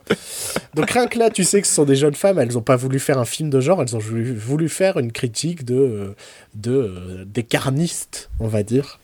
Donc 0.75 0.91
rien 0.91 1.07
que 1.09 1.19
là, 1.19 1.31
tu 1.31 1.45
sais 1.45 1.61
que 1.61 1.67
ce 1.67 1.75
sont 1.75 1.85
des 1.85 1.97
jeunes 1.97 2.15
femmes, 2.15 2.39
elles 2.39 2.53
n'ont 2.53 2.63
pas 2.63 2.77
voulu 2.77 2.99
faire 2.99 3.19
un 3.19 3.25
film 3.25 3.51
de 3.51 3.61
genre, 3.61 3.83
elles 3.83 3.97
ont 3.97 4.01
voulu, 4.01 4.69
faire 4.69 4.99
une 4.99 5.13
critique 5.13 5.65
de, 5.65 5.75
euh, 5.75 6.15
de 6.55 6.73
euh, 6.73 7.25
des 7.27 7.43
carnistes, 7.43 8.31
on 8.39 8.49
va 8.49 8.63
dire. 8.63 9.01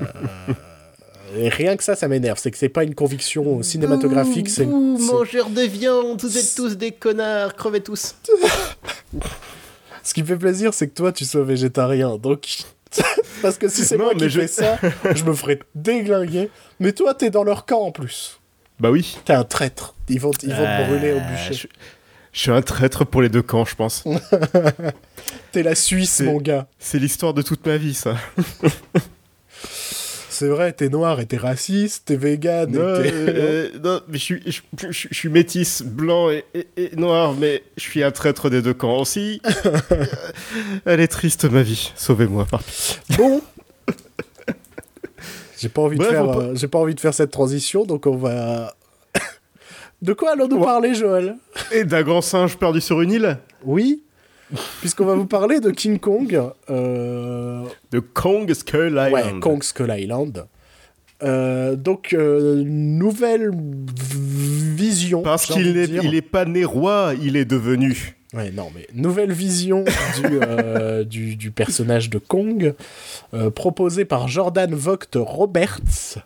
Euh, 0.00 0.52
et 1.36 1.48
rien 1.48 1.76
que 1.76 1.82
ça, 1.82 1.96
ça 1.96 2.06
m'énerve. 2.06 2.38
C'est 2.40 2.50
que 2.50 2.58
c'est 2.58 2.68
pas 2.68 2.84
une 2.84 2.94
conviction 2.94 3.62
cinématographique, 3.62 4.48
c'est- 4.48 4.66
mangeurs 4.66 5.50
de 5.50 5.62
viande, 5.62 6.20
vous 6.22 6.38
êtes 6.38 6.54
tous 6.54 6.76
des 6.76 6.92
connards, 6.92 7.54
crevez 7.56 7.80
tous. 7.80 8.14
Ce 10.02 10.12
qui 10.12 10.20
me 10.22 10.26
fait 10.26 10.36
plaisir, 10.36 10.74
c'est 10.74 10.86
que 10.88 10.94
toi, 10.94 11.12
tu 11.12 11.24
sois 11.24 11.44
végétarien. 11.44 12.18
Donc, 12.18 12.58
parce 13.42 13.58
que 13.58 13.68
si 13.68 13.84
c'est 13.84 13.96
moi 13.96 14.14
qui 14.14 14.28
je- 14.28 14.40
fais 14.40 14.46
ça, 14.46 14.78
je 15.14 15.24
me 15.24 15.32
ferais 15.34 15.58
déglinguer. 15.74 16.50
Mais 16.80 16.92
toi, 16.92 17.14
t'es 17.14 17.30
dans 17.30 17.44
leur 17.44 17.66
camp 17.66 17.80
en 17.82 17.92
plus. 17.92 18.40
Bah 18.80 18.90
oui. 18.90 19.16
T'es 19.24 19.32
un 19.32 19.44
traître. 19.44 19.94
Ils 20.08 20.20
vont, 20.20 20.32
ils 20.42 20.50
vont 20.52 20.56
te 20.64 20.86
brûler 20.88 21.12
au 21.12 21.16
Euh, 21.18 21.20
bûcher. 21.20 21.54
Je, 21.54 21.66
je 22.32 22.40
suis 22.40 22.50
un 22.50 22.62
traître 22.62 23.04
pour 23.06 23.22
les 23.22 23.28
deux 23.28 23.42
camps, 23.42 23.64
je 23.64 23.74
pense. 23.76 24.04
T'es 25.52 25.62
la 25.62 25.74
Suisse, 25.74 26.20
mon 26.20 26.38
gars. 26.38 26.66
C'est 26.78 26.98
l'histoire 26.98 27.32
de 27.34 27.42
toute 27.42 27.64
ma 27.66 27.76
vie, 27.76 27.94
ça. 27.94 28.16
C'est 30.34 30.48
vrai, 30.48 30.72
t'es 30.72 30.88
noir 30.88 31.20
et 31.20 31.26
t'es 31.26 31.36
raciste, 31.36 32.06
t'es 32.06 32.16
vegan. 32.16 32.68
et 32.74 32.78
Non, 32.78 33.02
t'es- 33.02 33.10
euh, 33.12 33.68
non, 33.82 34.00
mais 34.08 34.18
je 34.18 34.22
suis, 34.24 34.42
je, 34.46 34.60
je- 34.80 34.90
je- 34.90 35.08
je 35.10 35.14
suis 35.14 35.28
métis, 35.28 35.82
blanc 35.82 36.28
et, 36.30 36.44
et- 36.54 36.66
et 36.76 36.96
noir, 36.96 37.34
mais 37.38 37.62
je 37.76 37.82
suis 37.82 38.02
un 38.02 38.10
traître 38.10 38.50
des 38.50 38.60
deux 38.62 38.74
camps 38.74 38.98
aussi. 38.98 39.40
Euh, 39.92 40.06
Elle 40.86 41.00
est 41.00 41.08
triste, 41.08 41.44
ma 41.50 41.62
vie. 41.62 41.92
Sauvez-moi, 41.94 42.46
par. 42.46 42.62
Bon. 43.16 43.40
J'ai 45.58 45.68
pas 45.68 45.82
envie 45.82 45.96
de 45.96 46.02
Bref, 46.02 46.12
faire, 46.12 46.28
on 46.28 46.32
peut- 46.34 46.42
euh, 46.46 46.54
j'ai 46.54 46.68
pas 46.68 46.78
envie 46.78 46.94
de 46.94 47.00
faire 47.00 47.14
cette 47.14 47.30
transition, 47.30 47.84
donc 47.84 48.06
on 48.06 48.16
va. 48.16 48.74
de 50.02 50.12
quoi 50.12 50.32
allons-nous 50.32 50.58
Ouais. 50.58 50.64
parler, 50.64 50.94
Joël? 50.94 51.36
Et 51.72 51.84
d'un 51.84 52.02
grand 52.02 52.20
singe 52.20 52.56
perdu 52.58 52.80
sur 52.80 53.00
une 53.00 53.12
île? 53.12 53.38
Oui, 53.64 54.02
puisqu'on 54.80 55.04
va 55.04 55.14
vous 55.14 55.26
parler 55.26 55.60
de 55.60 55.70
King 55.70 55.98
Kong. 55.98 56.40
euh, 56.70 57.62
De 57.90 57.98
Kong 58.00 58.52
Skull 58.52 58.90
Island. 58.90 59.12
Ouais, 59.12 59.40
Kong 59.40 59.62
Skull 59.62 59.92
Island. 59.96 60.46
Euh, 61.22 61.76
donc, 61.76 62.12
euh, 62.12 62.62
nouvelle 62.66 63.50
vision. 63.54 65.22
Parce 65.22 65.46
qu'il 65.46 65.72
n'est 65.74 65.84
il 65.84 66.14
est 66.14 66.22
pas 66.22 66.44
né 66.44 66.64
roi, 66.64 67.12
il 67.22 67.36
est 67.36 67.44
devenu. 67.44 68.16
Ouais, 68.34 68.50
non, 68.50 68.70
mais 68.74 68.88
nouvelle 68.94 69.32
vision 69.32 69.84
du, 69.84 70.38
euh, 70.42 71.04
du, 71.14 71.36
du 71.36 71.52
personnage 71.52 72.10
de 72.10 72.18
Kong, 72.18 72.74
euh, 73.32 73.48
proposé 73.50 74.04
par 74.04 74.26
Jordan 74.28 74.74
Vogt 74.74 75.08
Roberts. 75.14 76.18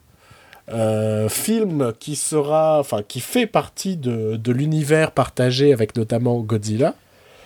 Film 1.29 1.93
qui 1.99 2.15
sera, 2.17 2.79
enfin, 2.81 3.03
qui 3.07 3.21
fait 3.21 3.47
partie 3.47 3.97
de, 3.97 4.37
de 4.37 4.53
l'univers 4.53 5.13
partagé 5.13 5.73
avec 5.73 5.97
notamment 5.97 6.41
Godzilla 6.41 6.95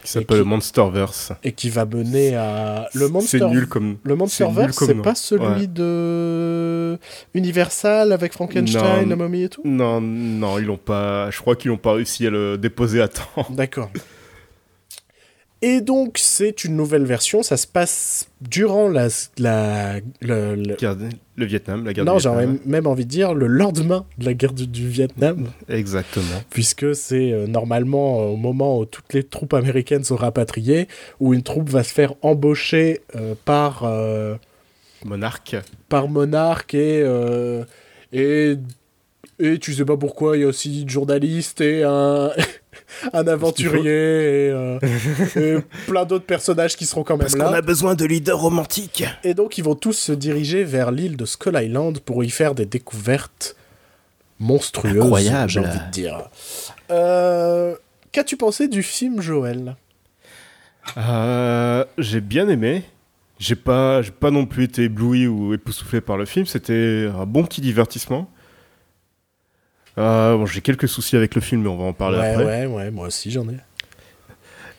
Qui 0.02 0.10
s'appelle 0.10 0.38
le 0.38 0.44
Monsterverse. 0.44 1.32
et 1.44 1.52
qui 1.52 1.70
va 1.70 1.84
mener 1.84 2.34
à 2.34 2.88
le 2.94 3.08
Monster. 3.08 3.38
C'est 3.38 3.46
nul 3.48 3.68
comme. 3.68 3.98
Le 4.02 4.16
Monsterverse, 4.16 4.76
c'est 4.84 4.94
pas 5.00 5.14
celui 5.14 5.44
Ouais. 5.46 5.66
de 5.68 6.98
Universal 7.34 8.12
avec 8.12 8.32
Frankenstein, 8.32 9.02
Non. 9.04 9.08
la 9.08 9.16
momie 9.16 9.44
et 9.44 9.48
tout? 9.48 9.62
Non, 9.64 10.00
non, 10.00 10.58
ils 10.58 10.64
l'ont 10.64 10.76
pas. 10.76 11.30
Je 11.30 11.38
crois 11.40 11.54
qu'ils 11.56 11.70
n'ont 11.70 11.76
pas 11.76 11.92
réussi 11.92 12.26
à 12.26 12.30
le 12.30 12.58
déposer 12.58 13.00
à 13.00 13.08
temps. 13.08 13.46
D'accord. 13.50 13.90
Et 15.64 15.80
donc, 15.80 16.18
c'est 16.18 16.64
une 16.64 16.74
nouvelle 16.76 17.04
version. 17.04 17.42
Ça 17.44 17.56
se 17.56 17.66
passe 17.68 18.28
durant 18.40 18.88
la. 18.88 19.06
la 19.38 20.00
Guerre- 20.20 20.96
Le 21.36 21.44
Vietnam, 21.46 21.84
la 21.84 21.92
guerre 21.92 22.04
Non, 22.04 22.16
du 22.16 22.22
j'aurais 22.24 22.46
Vietnam. 22.46 22.68
même 22.70 22.86
envie 22.88 23.04
de 23.06 23.10
dire 23.10 23.32
le 23.32 23.46
lendemain 23.46 24.04
de 24.18 24.24
la 24.26 24.34
guerre 24.34 24.52
du, 24.52 24.66
du 24.66 24.88
Vietnam, 24.88 25.46
Exactement. 25.68 26.42
puisque 26.50 26.94
c'est 26.96 27.32
euh, 27.32 27.46
normalement 27.46 28.20
euh, 28.20 28.24
au 28.26 28.36
moment 28.36 28.78
où 28.78 28.84
toutes 28.86 29.12
les 29.14 29.22
troupes 29.22 29.54
américaines 29.54 30.02
sont 30.04 30.16
rapatriées, 30.16 30.88
où 31.20 31.32
une 31.32 31.42
troupe 31.42 31.70
va 31.70 31.84
se 31.84 31.92
faire 31.94 32.14
embaucher 32.22 33.00
euh, 33.16 33.34
par. 33.44 33.84
Monarque. 35.04 35.56
par 35.88 36.08
Monarque 36.08 36.74
et, 36.74 37.04
et 38.12 38.56
et 39.44 39.58
tu 39.58 39.72
sais 39.74 39.84
pas 39.84 39.96
pourquoi 39.96 40.36
il 40.36 40.40
y 40.40 40.44
a 40.44 40.48
aussi 40.48 40.82
une 40.82 40.88
journaliste 40.88 41.60
et 41.60 41.82
un 41.84 42.30
un 43.12 43.26
aventurier 43.26 43.90
et, 44.46 44.50
euh, 44.50 44.78
et 45.36 45.56
plein 45.86 46.04
d'autres 46.04 46.24
personnages 46.24 46.76
qui 46.76 46.86
seront 46.86 47.02
quand 47.04 47.14
même 47.14 47.22
Parce 47.26 47.36
là. 47.36 47.46
qu'on 47.46 47.52
a 47.54 47.62
besoin 47.62 47.94
de 47.94 48.04
leaders 48.04 48.38
romantiques. 48.38 49.04
Et 49.24 49.34
donc 49.34 49.58
ils 49.58 49.64
vont 49.64 49.74
tous 49.74 49.94
se 49.94 50.12
diriger 50.12 50.64
vers 50.64 50.90
l'île 50.90 51.16
de 51.16 51.24
Skull 51.24 51.58
Island 51.60 51.98
pour 52.00 52.22
y 52.24 52.30
faire 52.30 52.54
des 52.54 52.66
découvertes 52.66 53.56
monstrueuses, 54.38 54.96
Incroyable. 54.96 55.50
j'ai 55.50 55.60
envie 55.60 55.78
de 55.78 55.90
dire. 55.90 56.28
Euh, 56.90 57.74
Qu'as-tu 58.12 58.36
pensé 58.36 58.68
du 58.68 58.82
film 58.82 59.20
Joël? 59.22 59.76
Euh, 60.96 61.84
j'ai 61.98 62.20
bien 62.20 62.48
aimé. 62.48 62.82
J'ai 63.38 63.56
pas, 63.56 64.02
j'ai 64.02 64.10
pas 64.10 64.30
non 64.30 64.46
plus 64.46 64.64
été 64.64 64.84
ébloui 64.84 65.26
ou 65.26 65.54
époustouflé 65.54 66.00
par 66.00 66.16
le 66.16 66.26
film. 66.26 66.46
C'était 66.46 67.08
un 67.16 67.24
bon 67.26 67.42
petit 67.44 67.60
divertissement. 67.60 68.30
Euh, 69.98 70.36
bon, 70.36 70.46
j'ai 70.46 70.60
quelques 70.62 70.88
soucis 70.88 71.16
avec 71.16 71.34
le 71.34 71.40
film, 71.40 71.62
mais 71.62 71.68
on 71.68 71.76
va 71.76 71.84
en 71.84 71.92
parler 71.92 72.18
Ouais, 72.18 72.28
après. 72.30 72.44
ouais, 72.44 72.66
ouais, 72.66 72.90
moi 72.90 73.08
aussi 73.08 73.30
j'en 73.30 73.46
ai. 73.48 73.56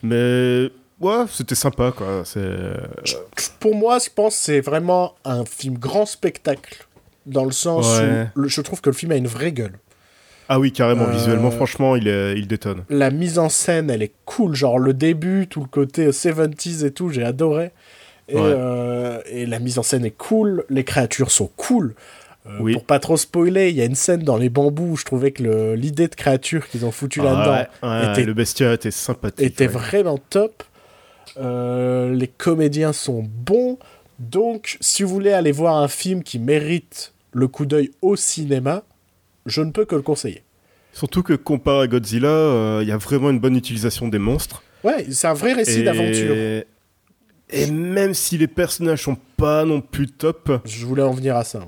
Mais 0.02 0.70
ouais, 1.00 1.24
c'était 1.30 1.54
sympa 1.54 1.92
quoi. 1.96 2.22
C'est 2.24 2.44
Pour 3.60 3.74
moi, 3.74 3.98
je 3.98 4.08
pense 4.14 4.36
que 4.36 4.42
c'est 4.42 4.60
vraiment 4.60 5.14
un 5.24 5.44
film 5.44 5.78
grand 5.78 6.06
spectacle. 6.06 6.86
Dans 7.26 7.46
le 7.46 7.52
sens 7.52 8.00
Ouais. 8.00 8.26
où 8.36 8.46
je 8.48 8.60
trouve 8.60 8.82
que 8.82 8.90
le 8.90 8.94
film 8.94 9.12
a 9.12 9.16
une 9.16 9.26
vraie 9.28 9.52
gueule. 9.52 9.78
ah 10.50 10.58
oui 10.60 10.72
carrément. 10.72 11.04
Euh, 11.04 11.10
Visuellement, 11.12 11.50
franchement, 11.50 11.96
il, 11.96 12.06
est, 12.06 12.34
il 12.38 12.46
détonne. 12.46 12.84
La 12.90 13.10
mise 13.10 13.38
en 13.38 13.48
scène, 13.48 13.88
elle 13.88 14.02
est 14.02 14.12
cool. 14.26 14.54
Genre 14.54 14.78
le 14.78 14.92
début, 14.92 15.46
tout 15.46 15.60
le 15.60 15.66
côté 15.66 16.08
70s 16.10 16.84
et 16.84 16.90
tout, 16.90 17.08
j'ai 17.08 17.24
adoré. 17.24 17.70
Et, 18.28 18.34
Ouais. 18.36 18.40
euh, 18.44 19.20
et 19.26 19.46
la 19.46 19.58
mise 19.58 19.78
en 19.78 19.82
scène 19.82 20.04
est 20.04 20.10
cool. 20.16 20.64
Les 20.68 20.84
créatures 20.84 21.30
sont 21.30 21.50
cool. 21.56 21.94
Euh, 22.46 22.58
Oui. 22.60 22.72
Pour 22.74 22.84
pas 22.84 22.98
trop 22.98 23.16
spoiler, 23.16 23.70
il 23.70 23.76
y 23.76 23.80
a 23.80 23.86
une 23.86 23.94
scène 23.94 24.22
dans 24.22 24.36
les 24.36 24.50
bambous 24.50 24.92
où 24.92 24.96
je 24.96 25.04
trouvais 25.04 25.30
que 25.30 25.72
l'idée 25.74 26.08
de 26.08 26.14
créature 26.14 26.68
qu'ils 26.68 26.84
ont 26.84 26.90
foutu 26.90 27.20
là-dedans 27.22 27.52
Ouais, 27.82 27.88
ouais, 27.88 28.12
était- 28.12 28.24
le 28.24 28.34
bestiaire 28.34 28.72
était 28.72 28.90
sympathique. 28.90 29.44
était 29.46 29.66
ouais. 29.66 29.72
vraiment 29.72 30.18
top. 30.18 30.62
Euh, 31.38 32.12
les 32.14 32.28
comédiens 32.28 32.92
sont 32.92 33.24
bons. 33.26 33.78
Donc, 34.18 34.76
si 34.80 35.02
vous 35.02 35.08
voulez 35.08 35.32
aller 35.32 35.52
voir 35.52 35.76
un 35.78 35.88
film 35.88 36.22
qui 36.22 36.38
mérite 36.38 37.14
le 37.32 37.48
coup 37.48 37.66
d'œil 37.66 37.90
au 38.02 38.14
cinéma, 38.14 38.82
je 39.46 39.62
ne 39.62 39.70
peux 39.72 39.84
que 39.86 39.96
le 39.96 40.02
conseiller. 40.02 40.42
Surtout 40.92 41.22
que 41.24 41.32
comparé 41.32 41.84
à 41.84 41.86
Godzilla, 41.88 42.28
euh, 42.28 42.78
il 42.82 42.88
y 42.88 42.92
a 42.92 42.96
vraiment 42.96 43.30
une 43.30 43.40
bonne 43.40 43.56
utilisation 43.56 44.06
des 44.06 44.18
monstres. 44.20 44.62
Ouais, 44.84 45.06
c'est 45.10 45.26
un 45.26 45.34
vrai 45.34 45.54
récit 45.54 45.80
Et- 45.80 45.82
d'aventure. 45.82 46.64
Et 47.50 47.66
même 47.70 48.14
si 48.14 48.38
les 48.38 48.46
personnages 48.48 49.02
sont 49.02 49.16
pas 49.36 49.64
non 49.64 49.80
plus 49.80 50.06
top, 50.08 50.60
Je 50.64 50.84
voulais 50.86 51.02
en 51.02 51.10
venir 51.12 51.36
à 51.36 51.44
ça. 51.44 51.58
ouais. 51.60 51.64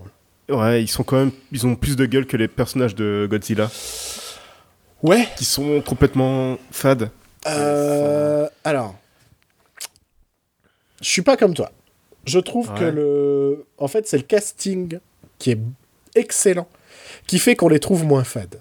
Ouais, 0.48 0.82
ils 0.82 0.88
sont 0.88 1.02
quand 1.02 1.16
même, 1.16 1.30
ils 1.52 1.66
ont 1.66 1.76
plus 1.76 1.96
de 1.96 2.06
gueule 2.06 2.26
que 2.26 2.36
les 2.36 2.48
personnages 2.48 2.94
de 2.94 3.26
Godzilla, 3.30 3.70
Ouais. 5.02 5.28
qui 5.36 5.44
sont 5.44 5.80
complètement 5.82 6.58
fades. 6.70 7.10
Euh, 7.46 8.48
alors, 8.64 8.94
je 11.00 11.08
suis 11.08 11.22
pas 11.22 11.36
comme 11.36 11.54
toi. 11.54 11.70
Je 12.24 12.38
trouve 12.40 12.72
que 12.74 12.84
le, 12.84 13.66
en 13.78 13.86
fait, 13.88 14.08
c'est 14.08 14.16
le 14.16 14.24
casting 14.24 14.98
qui 15.38 15.52
est 15.52 15.58
excellent, 16.16 16.66
qui 17.28 17.38
fait 17.38 17.54
qu'on 17.54 17.68
les 17.68 17.78
trouve 17.78 18.04
moins 18.04 18.24
fades. 18.24 18.58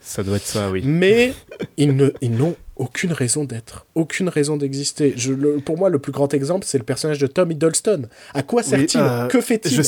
Ça 0.00 0.22
doit 0.22 0.36
être 0.36 0.46
ça, 0.46 0.70
oui. 0.70 0.82
Mais 0.84 1.34
ils 1.76 1.94
n'ont 1.94 2.56
aucune 2.76 3.12
raison 3.12 3.44
d'être, 3.44 3.84
aucune 3.94 4.28
raison 4.30 4.56
d'exister. 4.56 5.14
Pour 5.66 5.76
moi, 5.76 5.90
le 5.90 5.98
plus 5.98 6.10
grand 6.12 6.32
exemple, 6.32 6.64
c'est 6.66 6.78
le 6.78 6.84
personnage 6.84 7.18
de 7.18 7.26
Tom 7.26 7.50
Hiddleston. 7.50 8.08
À 8.32 8.42
quoi 8.42 8.62
sert-il? 8.62 8.98
euh, 9.00 9.26
Que 9.28 9.40
fait-il? 9.42 9.82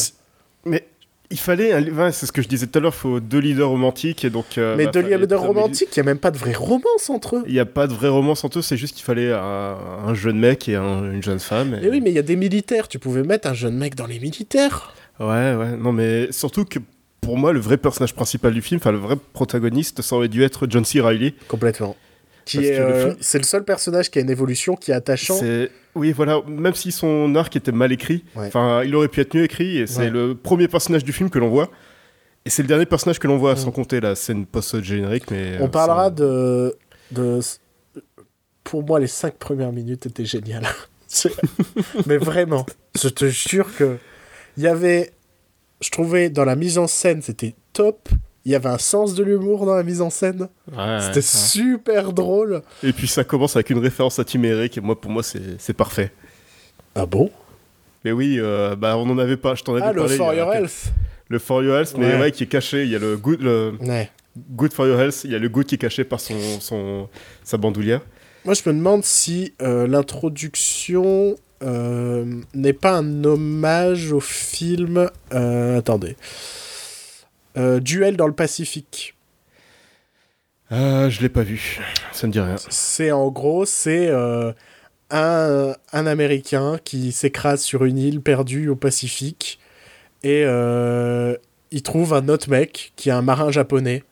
Mais 0.67 0.87
il 1.31 1.39
fallait, 1.39 1.73
un... 1.73 2.11
c'est 2.13 2.27
ce 2.27 2.33
que 2.33 2.43
je 2.43 2.49
disais 2.49 2.67
tout 2.67 2.79
à 2.79 2.83
l'heure, 2.83 2.95
faut 2.95 3.19
deux 3.21 3.39
leaders 3.39 3.69
romantiques 3.69 4.25
et 4.25 4.31
donc. 4.31 4.59
euh, 4.59 4.77
Mais 4.77 4.85
bah, 4.87 4.91
de 4.93 5.03
fallait 5.03 5.19
leader 5.19 5.41
Tom 5.41 5.49
romantique, 5.49 5.89
il 5.97 5.99
n'y 5.99 6.03
a 6.03 6.05
même 6.11 6.19
pas 6.19 6.31
de 6.31 6.39
vraie 6.39 6.53
romance 6.55 7.09
entre 7.11 7.37
eux. 7.37 7.45
Il 7.47 7.53
n'y 7.53 7.59
a 7.61 7.67
pas 7.67 7.87
de 7.87 7.95
vraie 7.95 8.09
romance 8.09 8.45
entre 8.45 8.59
eux, 8.59 8.63
c'est 8.63 8.77
juste 8.77 8.95
qu'il 8.95 9.05
fallait 9.05 9.33
un, 9.33 9.77
un 10.07 10.15
jeune 10.15 10.39
mec 10.39 10.69
et 10.69 10.77
un- 10.77 11.11
une 11.13 11.23
jeune 11.23 11.41
femme. 11.41 11.79
et- 11.83 11.87
Et 11.87 11.91
oui, 11.91 12.01
mais 12.01 12.11
il 12.11 12.15
y 12.17 12.19
a 12.19 12.23
des 12.23 12.37
militaires. 12.37 12.89
Tu 12.89 12.99
pouvais 12.99 13.23
mettre 13.23 13.49
un 13.49 13.55
jeune 13.55 13.77
mec 13.77 13.95
dans 13.95 14.07
les 14.07 14.21
militaires. 14.21 14.93
Ouais, 15.21 15.55
ouais, 15.55 15.77
non, 15.79 15.93
mais 15.93 16.31
surtout 16.33 16.65
que 16.65 16.79
pour 17.21 17.39
moi, 17.39 17.53
le 17.53 17.61
vrai 17.61 17.79
personnage 17.79 18.15
principal 18.15 18.53
du 18.53 18.61
film, 18.61 18.79
enfin 18.83 18.93
le 18.93 18.99
vrai 18.99 19.17
protagoniste, 19.33 20.03
ça 20.03 20.17
aurait 20.17 20.29
dû 20.29 20.43
être 20.43 20.67
John 20.69 20.85
C. 20.85 21.01
Reilly. 21.01 21.35
Complètement. 21.49 21.97
Qui 22.45 22.67
est, 22.67 22.79
le 22.79 22.85
euh, 22.85 23.15
c'est 23.21 23.39
le 23.39 23.45
seul 23.45 23.65
personnage 23.65 24.11
qui 24.11 24.19
a 24.19 24.23
une 24.23 24.31
évolution 24.31 24.77
qui 24.77 24.91
est 24.91 24.95
attachant. 24.95 25.35
C'est 25.39 25.71
oui, 25.95 26.13
voilà, 26.13 26.41
même 26.47 26.75
si 26.75 26.93
son 26.93 27.35
arc 27.37 27.55
était 27.57 27.73
mal 27.73 27.93
écrit, 27.93 28.25
Ouais. 28.37 28.49
enfin, 28.49 28.83
il 28.85 28.95
aurait 28.97 29.09
pu 29.09 29.21
être 29.21 29.35
mieux 29.35 29.45
écrit, 29.45 29.79
et 29.79 29.87
c'est 29.87 30.01
Ouais. 30.01 30.11
le 30.11 30.35
premier 30.35 30.69
personnage 30.69 31.05
du 31.05 31.13
film 31.13 31.31
que 31.31 31.39
l'on 31.39 31.49
voit. 31.49 31.71
Et 32.45 32.51
c'est 32.51 32.63
le 32.63 32.69
dernier 32.69 32.85
personnage 32.85 33.19
que 33.19 33.27
l'on 33.27 33.39
voit, 33.39 33.55
Mm. 33.55 33.57
sans 33.57 33.71
compter 33.71 34.01
la 34.01 34.15
scène 34.15 34.45
post-générique, 34.45 35.31
mais... 35.31 35.57
On 35.61 35.65
euh, 35.65 35.69
parlera 35.69 36.05
ça- 36.07 36.11
de, 36.11 36.77
de. 37.13 37.41
Pour 38.65 38.83
moi, 38.85 38.99
les 39.01 39.07
cinq 39.07 39.35
premières 39.35 39.73
minutes 39.73 40.05
étaient 40.07 40.25
géniales. 40.25 40.67
Mais 42.07 42.17
vraiment, 42.17 42.67
je 43.01 43.09
te 43.09 43.27
jure 43.27 43.75
que. 43.77 43.99
Il 44.57 44.63
y 44.63 44.67
avait. 44.67 45.13
Je 45.81 45.91
trouvais 45.91 46.29
dans 46.31 46.45
la 46.45 46.57
mise 46.57 46.79
en 46.79 46.87
scène, 46.87 47.23
c'était 47.23 47.55
top. 47.73 48.09
Il 48.47 48.53
y 48.53 48.55
avait 48.55 48.69
un 48.69 48.79
sens 48.79 49.15
de 49.15 49.25
l'humour 49.25 49.65
dans 49.67 49.75
la 49.75 49.83
mise 49.83 50.01
en 50.03 50.11
scène. 50.11 50.49
Ouais, 50.71 50.99
C'était 51.01 51.17
ouais. 51.17 51.23
super 51.23 52.13
drôle. 52.13 52.63
Et 52.83 52.93
puis 52.93 53.09
ça 53.09 53.25
commence 53.25 53.57
avec 53.57 53.71
une 53.71 53.79
référence 53.79 54.19
à 54.19 54.25
Tim 54.25 54.43
Eric, 54.43 54.77
et 54.77 54.81
moi, 54.81 55.01
pour 55.01 55.11
moi, 55.11 55.23
c'est 55.23 55.59
c'est 55.59 55.73
parfait. 55.73 56.13
Ah 56.95 57.07
bon? 57.07 57.31
Mais 58.05 58.13
oui, 58.13 58.37
euh, 58.39 58.77
bah, 58.77 58.97
on 58.99 59.09
en 59.09 59.19
avait 59.19 59.39
pas, 59.39 59.55
je 59.55 59.63
t'en 59.63 59.73
avais 59.75 59.83
Ah, 59.85 59.93
le 59.93 60.01
parlé. 60.03 60.17
For 60.17 60.33
il 60.35 60.37
y 60.37 60.41
a 60.41 60.43
Your 60.45 60.53
quelques- 60.53 60.63
Health. 60.65 60.93
Le 61.29 61.39
For 61.39 61.63
Your 61.65 61.77
Health, 61.79 61.95
mais 61.97 62.13
Ouais. 62.15 62.21
ouais, 62.21 62.33
qui 62.33 62.45
est 62.45 62.47
caché, 62.49 62.85
il 62.85 62.91
y 62.91 62.97
a 62.97 62.99
le 62.99 63.17
good, 63.17 63.41
le 63.41 63.73
Ouais. 63.81 64.11
good 64.51 64.75
For 64.75 64.87
Your 64.87 65.01
Health, 65.01 65.23
il 65.25 65.33
y 65.33 65.35
a 65.35 65.39
le 65.39 65.49
good 65.49 65.65
qui 65.65 65.77
est 65.77 65.79
caché 65.79 66.05
par 66.05 66.21
son, 66.21 66.35
son, 66.61 67.09
sa 67.45 67.57
bandoulière. 67.57 68.03
Moi, 68.45 68.53
je 68.53 68.61
me 68.69 68.75
demande 68.75 69.05
si 69.05 69.55
euh, 69.63 69.87
l'introduction 69.87 71.37
euh, 71.63 72.27
n'est 72.53 72.75
pas 72.75 72.99
un 72.99 73.25
hommage 73.25 74.13
au 74.13 74.21
film. 74.21 75.09
euh, 75.33 75.79
attendez. 75.79 76.17
Euh, 77.57 77.81
Duel 77.81 78.17
dans 78.17 78.27
le 78.27 78.33
Pacifique. 78.35 79.15
Euh, 80.73 81.11
je 81.11 81.21
l'ai 81.21 81.29
pas 81.29 81.43
vu, 81.43 81.79
ça 82.13 82.27
me 82.27 82.33
dit 82.33 82.41
rien. 82.41 82.57
C'est 82.71 83.13
en 83.13 83.29
gros, 83.31 83.65
c'est 83.67 84.09
euh, 84.09 84.53
un, 85.11 85.75
un 85.93 86.07
Américain 86.07 86.79
qui 86.85 87.13
s'écrase 87.13 87.61
sur 87.63 87.85
une 87.85 87.99
île 87.99 88.21
perdue 88.21 88.69
au 88.69 88.75
Pacifique 88.77 89.61
et 90.23 90.43
euh, 90.47 91.37
il 91.71 91.83
trouve 91.83 92.15
un 92.15 92.29
autre 92.29 92.49
mec 92.51 92.93
qui 92.97 93.11
est 93.11 93.13
un 93.13 93.23
marin 93.23 93.51
japonais, 93.51 94.03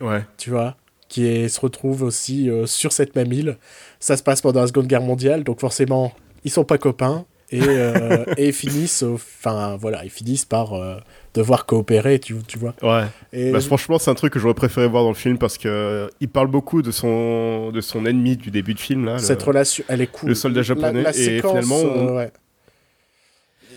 Ouais. 0.00 0.24
tu 0.38 0.48
vois, 0.50 0.76
qui 1.08 1.26
est- 1.26 1.48
se 1.48 1.60
retrouve 1.60 2.02
aussi 2.02 2.48
sur 2.64 2.92
cette 2.92 3.14
même 3.14 3.32
île. 3.32 3.58
Ça 4.00 4.16
se 4.16 4.22
passe 4.22 4.40
pendant 4.40 4.62
la 4.62 4.66
Seconde 4.68 4.86
Guerre 4.86 5.02
mondiale, 5.02 5.44
donc 5.44 5.60
forcément, 5.60 6.12
ils 6.44 6.50
sont 6.50 6.64
pas 6.64 6.78
copains 6.78 7.26
et, 7.52 7.60
euh, 7.62 8.24
et 8.36 8.52
finissent, 8.52 9.02
enfin 9.02 9.76
voilà, 9.76 10.04
ils 10.04 10.10
finissent 10.10 10.44
par 10.44 10.74
euh, 10.74 10.96
devoir 11.34 11.66
coopérer, 11.66 12.18
tu, 12.20 12.36
tu 12.46 12.58
vois. 12.58 12.74
Ouais. 12.82 13.04
Et 13.32 13.50
Bah, 13.50 13.60
franchement, 13.60 13.98
c'est 13.98 14.10
un 14.10 14.14
truc 14.14 14.32
que 14.32 14.38
j'aurais 14.38 14.54
préféré 14.54 14.86
voir 14.88 15.02
dans 15.02 15.08
le 15.10 15.14
film 15.16 15.36
parce 15.38 15.58
que 15.58 15.68
euh, 15.68 16.08
il 16.20 16.28
parle 16.28 16.48
beaucoup 16.48 16.82
de 16.82 16.90
son, 16.90 17.70
de 17.72 17.80
son 17.80 18.06
ennemi 18.06 18.36
du 18.36 18.50
début 18.50 18.74
de 18.74 18.80
film 18.80 19.04
là. 19.04 19.14
le- 19.14 19.18
cette 19.18 19.42
relation, 19.42 19.84
elle 19.88 20.00
est 20.00 20.06
cool. 20.06 20.28
le 20.28 20.34
soldat 20.34 20.62
japonais, 20.62 21.04
et 21.16 21.40
finalement, 21.40 21.76
on- 21.76 22.16
ouais. 22.16 22.30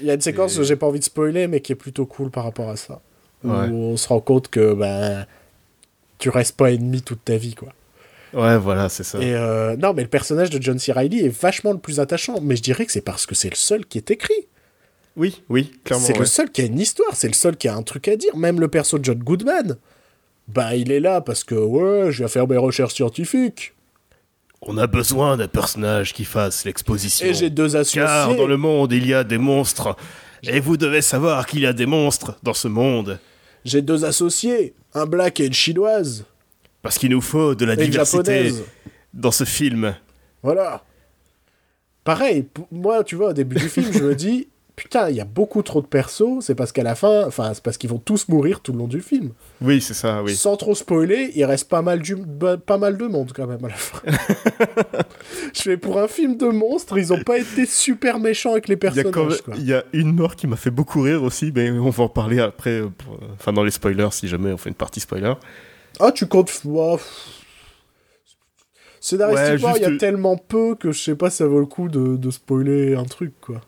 Il 0.01 0.07
y 0.07 0.11
a 0.11 0.15
une 0.15 0.21
séquence 0.21 0.55
Et- 0.55 0.57
que 0.59 0.63
j'ai 0.63 0.75
pas 0.75 0.87
envie 0.87 0.99
de 0.99 1.03
spoiler, 1.03 1.47
mais 1.47 1.59
qui 1.61 1.71
est 1.71 1.75
plutôt 1.75 2.05
cool 2.05 2.29
par 2.31 2.43
rapport 2.43 2.69
à 2.69 2.75
ça. 2.75 3.01
Où 3.43 3.49
Ouais. 3.49 3.67
on 3.69 3.97
se 3.97 4.07
rend 4.07 4.19
compte 4.21 4.49
que 4.49 4.73
ben 4.73 5.25
tu 6.17 6.29
restes 6.29 6.55
pas 6.55 6.71
ennemi 6.71 7.01
toute 7.01 7.23
ta 7.25 7.35
vie, 7.37 7.53
quoi. 7.55 7.69
Ouais, 8.33 8.57
voilà, 8.57 8.89
c'est 8.89 9.03
ça. 9.03 9.19
Et 9.19 9.33
euh, 9.33 9.75
non, 9.77 9.93
mais 9.93 10.01
le 10.01 10.09
personnage 10.09 10.49
de 10.49 10.61
John 10.61 10.79
C. 10.79 10.91
Reilly 10.91 11.25
est 11.25 11.41
vachement 11.41 11.71
le 11.71 11.77
plus 11.77 11.99
attachant. 11.99 12.39
Mais 12.41 12.55
je 12.55 12.61
dirais 12.61 12.85
que 12.85 12.91
c'est 12.91 13.01
parce 13.01 13.25
que 13.25 13.35
c'est 13.35 13.49
le 13.49 13.55
seul 13.55 13.85
qui 13.85 13.97
est 13.97 14.11
écrit. 14.11 14.47
Oui, 15.15 15.43
oui, 15.49 15.71
clairement. 15.83 16.05
C'est 16.05 16.13
ouais. 16.13 16.19
le 16.19 16.25
seul 16.25 16.49
qui 16.49 16.61
a 16.61 16.65
une 16.65 16.79
histoire, 16.79 17.15
c'est 17.15 17.27
le 17.27 17.35
seul 17.35 17.55
qui 17.55 17.67
a 17.67 17.75
un 17.75 17.83
truc 17.83 18.07
à 18.07 18.15
dire. 18.15 18.35
Même 18.35 18.59
le 18.59 18.67
perso 18.67 18.97
de 18.97 19.05
John 19.05 19.19
Goodman, 19.19 19.77
bah 20.47 20.75
il 20.75 20.91
est 20.91 20.99
là 20.99 21.21
parce 21.21 21.43
que 21.43 21.53
ouais, 21.55 22.11
je 22.11 22.19
viens 22.19 22.27
faire 22.27 22.47
mes 22.47 22.57
recherches 22.57 22.95
scientifiques. 22.95 23.73
On 24.61 24.77
a 24.77 24.87
besoin 24.87 25.37
d'un 25.37 25.47
personnage 25.47 26.13
qui 26.13 26.25
fasse 26.25 26.65
l'exposition. 26.65 27.27
Et 27.27 27.33
j'ai 27.33 27.49
deux 27.49 27.75
associés. 27.75 28.01
Car 28.01 28.35
dans 28.35 28.47
le 28.47 28.57
monde, 28.57 28.93
il 28.93 29.05
y 29.05 29.13
a 29.13 29.23
des 29.23 29.37
monstres. 29.37 29.95
Et 30.41 30.59
vous 30.59 30.77
devez 30.77 31.01
savoir 31.01 31.45
qu'il 31.45 31.59
y 31.59 31.65
a 31.65 31.73
des 31.73 31.85
monstres 31.85 32.37
dans 32.43 32.53
ce 32.53 32.67
monde. 32.67 33.19
J'ai 33.65 33.81
deux 33.81 34.05
associés, 34.05 34.73
un 34.93 35.05
black 35.05 35.39
et 35.39 35.45
une 35.45 35.53
chinoise. 35.53 36.25
Parce 36.83 36.97
qu'il 36.99 37.09
nous 37.09 37.21
faut 37.21 37.55
de 37.55 37.65
la 37.65 37.73
Et 37.73 37.77
diversité 37.77 38.43
japonaise. 38.49 38.63
dans 39.13 39.31
ce 39.31 39.43
film. 39.45 39.95
Voilà. 40.43 40.83
Pareil, 42.03 42.45
moi, 42.71 43.03
tu 43.03 43.15
vois, 43.15 43.29
au 43.29 43.33
début 43.33 43.55
du 43.55 43.69
film, 43.69 43.87
je 43.93 44.03
me 44.03 44.13
dis, 44.13 44.49
putain, 44.75 45.09
il 45.09 45.15
y 45.15 45.21
a 45.21 45.25
beaucoup 45.25 45.61
trop 45.61 45.81
de 45.81 45.87
persos, 45.87 46.41
c'est 46.41 46.55
parce 46.55 46.73
qu'à 46.73 46.83
la 46.83 46.95
fin, 46.95 47.25
enfin, 47.25 47.53
c'est 47.53 47.63
parce 47.63 47.77
qu'ils 47.77 47.89
vont 47.89 47.99
tous 47.99 48.27
mourir 48.27 48.59
tout 48.59 48.73
le 48.73 48.79
long 48.79 48.87
du 48.87 48.99
film. 48.99 49.29
Oui, 49.61 49.79
c'est 49.79 49.93
ça, 49.93 50.21
oui. 50.21 50.35
Sans 50.35 50.57
trop 50.57 50.75
spoiler, 50.75 51.31
il 51.35 51.45
reste 51.45 51.69
pas 51.69 51.81
mal, 51.81 51.99
du, 52.01 52.17
pas 52.17 52.77
mal 52.77 52.97
de 52.97 53.05
monde 53.07 53.31
quand 53.33 53.47
même 53.47 53.63
à 53.63 53.69
la 53.69 53.73
fin. 53.75 53.99
je 55.55 55.61
fais 55.61 55.77
pour 55.77 55.99
un 56.01 56.09
film 56.09 56.35
de 56.35 56.47
monstres, 56.47 56.97
ils 56.97 57.13
ont 57.13 57.23
pas 57.23 57.37
été 57.37 57.65
super 57.65 58.19
méchants 58.19 58.51
avec 58.51 58.67
les 58.67 58.73
y, 58.75 58.77
personnages. 58.77 59.39
il 59.55 59.65
y 59.65 59.73
a 59.73 59.85
une 59.93 60.13
mort 60.13 60.35
qui 60.35 60.47
m'a 60.47 60.57
fait 60.57 60.71
beaucoup 60.71 61.01
rire 61.01 61.23
aussi, 61.23 61.53
mais 61.55 61.69
on 61.71 61.89
va 61.89 62.03
en 62.03 62.09
parler 62.09 62.39
après, 62.41 62.81
euh, 62.81 62.89
pour- 62.89 63.17
enfin 63.35 63.53
dans 63.53 63.63
les 63.63 63.71
spoilers, 63.71 64.09
si 64.11 64.27
jamais 64.27 64.51
on 64.51 64.57
fait 64.57 64.69
une 64.69 64.75
partie 64.75 64.99
spoiler. 64.99 65.33
Ah, 65.99 66.11
tu 66.11 66.27
comptes. 66.27 66.47
pff. 66.47 66.65
Scénaristiquement, 68.99 69.73
Ouais, 69.73 69.79
il 69.79 69.81
y 69.81 69.85
a 69.85 69.97
tellement 69.97 70.37
peu 70.37 70.75
que 70.75 70.91
je 70.91 70.99
sais 71.01 71.15
pas 71.15 71.29
si 71.29 71.37
ça 71.37 71.45
vaut 71.45 71.59
le 71.59 71.65
coup 71.65 71.89
de, 71.89 72.15
de 72.15 72.31
spoiler 72.31 72.95
un 72.95 73.03
truc, 73.03 73.33
quoi. 73.41 73.59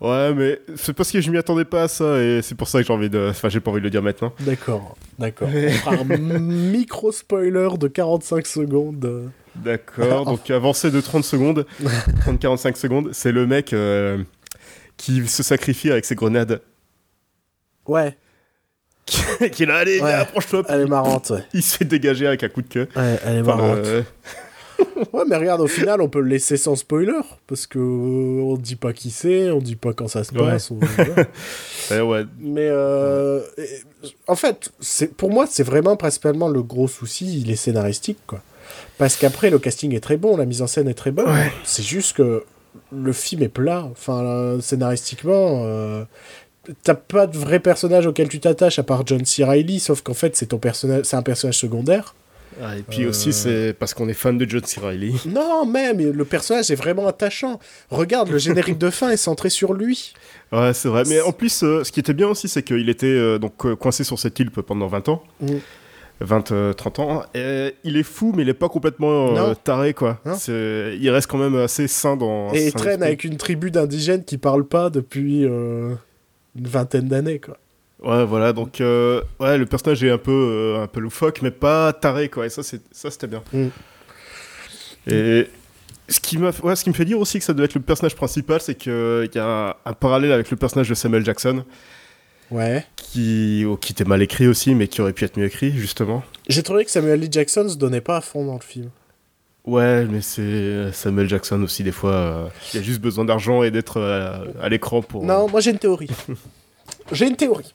Ouais, 0.00 0.34
mais 0.34 0.60
c'est 0.76 0.92
parce 0.92 1.10
que 1.10 1.20
je 1.20 1.30
m'y 1.30 1.38
attendais 1.38 1.64
pas 1.64 1.84
à 1.84 1.88
ça 1.88 2.20
et 2.22 2.40
c'est 2.42 2.54
pour 2.54 2.68
ça 2.68 2.80
que 2.80 2.86
j'ai 2.86 2.92
envie 2.92 3.08
de. 3.10 3.28
Enfin, 3.30 3.48
j'ai 3.48 3.60
pas 3.60 3.70
envie 3.70 3.80
de 3.80 3.84
le 3.84 3.90
dire 3.90 4.02
maintenant. 4.02 4.32
D'accord, 4.40 4.96
d'accord. 5.18 5.48
Fera 5.50 5.96
un 5.96 6.04
micro-spoiler 6.04 7.68
de 7.78 7.88
45 7.88 8.46
secondes. 8.46 9.30
D'accord, 9.56 10.24
donc 10.26 10.50
avancé 10.50 10.90
de 10.90 11.00
30 11.00 11.24
secondes, 11.24 11.66
30-45 12.26 12.76
secondes, 12.76 13.10
c'est 13.12 13.32
le 13.32 13.46
mec 13.46 13.72
euh, 13.72 14.22
qui 14.96 15.26
se 15.26 15.42
sacrifie 15.42 15.90
avec 15.90 16.04
ses 16.04 16.16
grenades. 16.16 16.60
Ouais, 17.86 18.16
qui 19.52 19.66
là, 19.66 19.76
allez, 19.76 20.00
Ouais. 20.00 20.12
approche-toi. 20.12 20.62
elle 20.68 20.82
est 20.82 20.86
marrante, 20.86 21.30
ouais. 21.30 21.44
Il 21.52 21.62
se 21.62 21.76
fait 21.76 21.84
dégager 21.84 22.26
avec 22.26 22.42
un 22.44 22.48
coup 22.48 22.62
de 22.62 22.68
queue. 22.68 22.88
Ouais, 22.96 23.18
elle 23.24 23.36
est 23.36 23.40
Enfin, 23.40 23.56
marrante. 23.56 23.78
euh, 23.84 24.02
Ouais, 25.12 25.22
mais 25.28 25.36
regarde, 25.36 25.60
au 25.60 25.68
final, 25.68 26.00
on 26.00 26.08
peut 26.08 26.20
le 26.20 26.28
laisser 26.28 26.56
sans 26.56 26.74
spoiler, 26.74 27.12
parce 27.46 27.66
que 27.66 27.78
euh, 27.78 28.42
on 28.42 28.56
dit 28.56 28.74
pas 28.76 28.92
qui 28.92 29.10
c'est, 29.10 29.50
on 29.50 29.58
dit 29.60 29.76
pas 29.76 29.92
quand 29.92 30.08
ça 30.08 30.24
se 30.24 30.32
Ouais. 30.32 30.38
passe. 30.50 30.70
on- 30.72 30.78
voilà. 31.88 32.04
ouais, 32.06 32.24
mais 32.40 32.66
euh, 32.70 33.40
en 34.26 34.34
fait, 34.34 34.70
pour 35.16 35.30
moi, 35.30 35.46
c'est 35.48 35.62
vraiment 35.62 35.96
principalement 35.96 36.48
le 36.48 36.62
gros 36.62 36.88
souci, 36.88 37.40
il 37.40 37.50
est 37.50 37.56
scénaristique, 37.56 38.18
quoi. 38.26 38.40
Parce 38.98 39.16
qu'après, 39.16 39.50
le 39.50 39.58
casting 39.60 39.94
est 39.94 40.00
très 40.00 40.16
bon, 40.16 40.36
la 40.36 40.44
mise 40.44 40.62
en 40.62 40.66
scène 40.66 40.88
est 40.88 40.94
très 40.94 41.10
bonne. 41.12 41.28
C'est 41.64 41.84
juste 41.84 42.16
que 42.16 42.44
le 42.92 43.12
film 43.12 43.42
est 43.42 43.48
plat. 43.48 43.86
Enfin, 43.92 44.58
scénaristiquement, 44.60 45.62
euh, 45.66 46.04
t'as 46.82 46.94
pas 46.94 47.26
de 47.26 47.36
vrai 47.36 47.60
personnage 47.60 48.06
auquel 48.06 48.28
tu 48.28 48.40
t'attaches 48.40 48.78
à 48.78 48.82
part 48.82 49.06
John 49.06 49.24
C. 49.24 49.44
Reilly, 49.44 49.80
sauf 49.80 50.02
qu'en 50.02 50.14
fait, 50.14 50.36
c'est 50.36 50.46
ton 50.46 50.58
personnage, 50.58 51.04
c'est 51.04 51.16
un 51.16 51.22
personnage 51.22 51.58
secondaire. 51.58 52.14
Ah, 52.62 52.76
et 52.76 52.82
puis 52.82 53.02
Euh. 53.04 53.08
aussi, 53.08 53.32
c'est 53.32 53.72
parce 53.76 53.94
qu'on 53.94 54.08
est 54.08 54.12
fan 54.14 54.38
de 54.38 54.48
John 54.48 54.62
C. 54.64 54.80
Reilly. 54.80 55.14
Non, 55.26 55.66
même, 55.66 55.98
le 55.98 56.24
personnage 56.24 56.70
est 56.70 56.76
vraiment 56.76 57.06
attachant. 57.08 57.58
Regarde, 57.90 58.28
le 58.30 58.38
générique 58.38 58.78
de 58.78 58.90
fin 58.90 59.10
est 59.10 59.16
centré 59.16 59.50
sur 59.50 59.74
lui. 59.74 60.14
Ouais, 60.52 60.72
c'est 60.72 60.88
vrai. 60.88 61.02
Mais 61.08 61.20
en 61.20 61.32
plus, 61.32 61.64
euh, 61.64 61.82
ce 61.82 61.90
qui 61.90 61.98
était 62.00 62.14
bien 62.14 62.28
aussi, 62.28 62.46
c'est 62.48 62.62
qu'il 62.62 62.88
était 62.88 63.06
euh, 63.06 63.38
donc 63.38 63.66
euh, 63.66 63.74
coincé 63.74 64.04
sur 64.04 64.18
cette 64.20 64.38
île 64.38 64.50
pendant 64.52 64.86
20 64.86 65.08
ans. 65.08 65.22
Mm. 65.40 65.46
20, 66.20 66.52
euh, 66.52 66.72
30 66.72 66.98
ans. 67.00 67.22
Et 67.34 67.74
il 67.82 67.96
est 67.96 68.04
fou, 68.04 68.32
mais 68.36 68.44
il 68.44 68.48
est 68.48 68.54
pas 68.54 68.68
complètement 68.68 69.36
euh, 69.36 69.54
taré, 69.54 69.94
quoi. 69.94 70.20
Il 70.48 71.10
reste 71.10 71.26
quand 71.26 71.38
même 71.38 71.56
assez 71.56 71.88
sain 71.88 72.16
dans. 72.16 72.52
Et 72.54 72.66
il 72.68 72.72
traîne 72.72 73.02
avec 73.02 73.24
une 73.24 73.36
tribu 73.36 73.72
d'indigènes 73.72 74.22
qui 74.24 74.38
parlent 74.38 74.66
pas 74.68 74.90
depuis 74.90 75.44
euh, 75.44 75.92
une 76.56 76.66
vingtaine 76.68 77.08
d'années, 77.08 77.38
quoi. 77.40 77.58
Ouais, 78.02 78.24
voilà. 78.24 78.52
Donc, 78.52 78.80
euh, 78.80 79.22
ouais, 79.40 79.56
le 79.56 79.66
personnage 79.66 80.02
est 80.04 80.10
un 80.10 80.18
peu, 80.18 80.30
euh, 80.32 80.82
un 80.82 80.86
peu 80.86 81.00
loufoque, 81.00 81.40
mais 81.42 81.50
pas 81.50 81.92
taré, 81.92 82.28
quoi. 82.28 82.46
Et 82.46 82.50
ça, 82.50 82.62
c'est- 82.62 82.82
ça 82.92 83.10
c'était 83.10 83.26
bien. 83.28 83.42
Mm. 83.52 83.68
Et. 85.10 85.48
Ce 86.06 86.20
qui, 86.20 86.36
m'a, 86.36 86.50
ouais, 86.62 86.76
ce 86.76 86.84
qui 86.84 86.90
me 86.90 86.94
fait 86.94 87.06
dire 87.06 87.18
aussi 87.18 87.38
que 87.38 87.44
ça 87.46 87.54
doit 87.54 87.64
être 87.64 87.74
le 87.74 87.80
personnage 87.80 88.14
principal, 88.14 88.60
c'est 88.60 88.74
qu'il 88.74 89.30
y 89.34 89.38
a 89.38 89.74
un 89.86 89.92
parallèle 89.94 90.32
avec 90.32 90.50
le 90.50 90.56
personnage 90.58 90.90
de 90.90 90.94
Samuel 90.94 91.24
Jackson, 91.24 91.64
Ouais. 92.50 92.84
qui, 92.96 93.64
oh, 93.66 93.78
qui 93.78 93.92
était 93.92 94.04
mal 94.04 94.20
écrit 94.20 94.46
aussi, 94.46 94.74
mais 94.74 94.86
qui 94.86 95.00
aurait 95.00 95.14
pu 95.14 95.24
être 95.24 95.38
mieux 95.38 95.46
écrit, 95.46 95.72
justement. 95.72 96.22
J'ai 96.46 96.62
trouvé 96.62 96.84
que 96.84 96.90
Samuel 96.90 97.22
L. 97.22 97.28
Jackson 97.32 97.66
se 97.70 97.76
donnait 97.78 98.02
pas 98.02 98.18
à 98.18 98.20
fond 98.20 98.44
dans 98.44 98.52
le 98.52 98.60
film. 98.60 98.90
Ouais, 99.64 100.04
mais 100.04 100.20
c'est 100.20 100.92
Samuel 100.92 101.28
Jackson 101.28 101.62
aussi, 101.62 101.82
des 101.82 101.92
fois. 101.92 102.12
euh, 102.12 102.46
il 102.74 102.80
a 102.80 102.82
juste 102.82 103.00
besoin 103.00 103.24
d'argent 103.24 103.62
et 103.62 103.70
d'être 103.70 103.98
euh, 103.98 104.44
à 104.60 104.68
l'écran 104.68 105.00
pour. 105.00 105.24
Non, 105.24 105.48
moi 105.48 105.60
j'ai 105.60 105.70
une 105.70 105.78
théorie. 105.78 106.10
j'ai 107.12 107.26
une 107.26 107.36
théorie. 107.36 107.72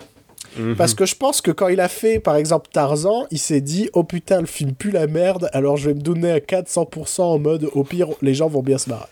Mhm. 0.58 0.76
Parce 0.76 0.94
que 0.94 1.06
je 1.06 1.16
pense 1.16 1.42
que 1.42 1.52
quand 1.52 1.68
il 1.68 1.80
a 1.80 1.88
fait, 1.88 2.20
par 2.20 2.36
exemple, 2.36 2.70
Tarzan, 2.72 3.26
il 3.32 3.40
s'est 3.40 3.62
dit 3.62 3.90
Oh 3.94 4.04
putain, 4.04 4.40
le 4.42 4.48
film 4.48 4.74
pue 4.74 4.92
la 4.92 5.08
merde, 5.08 5.50
alors 5.54 5.78
je 5.78 5.90
vais 5.90 5.96
me 5.96 6.02
donner 6.02 6.32
à 6.32 6.40
400% 6.40 7.22
en 7.22 7.40
mode 7.40 7.70
Au 7.74 7.84
pire, 7.84 8.10
les 8.22 8.34
gens 8.34 8.48
vont 8.50 8.64
bien 8.64 8.78
se 8.78 8.90
marrer. 8.90 9.06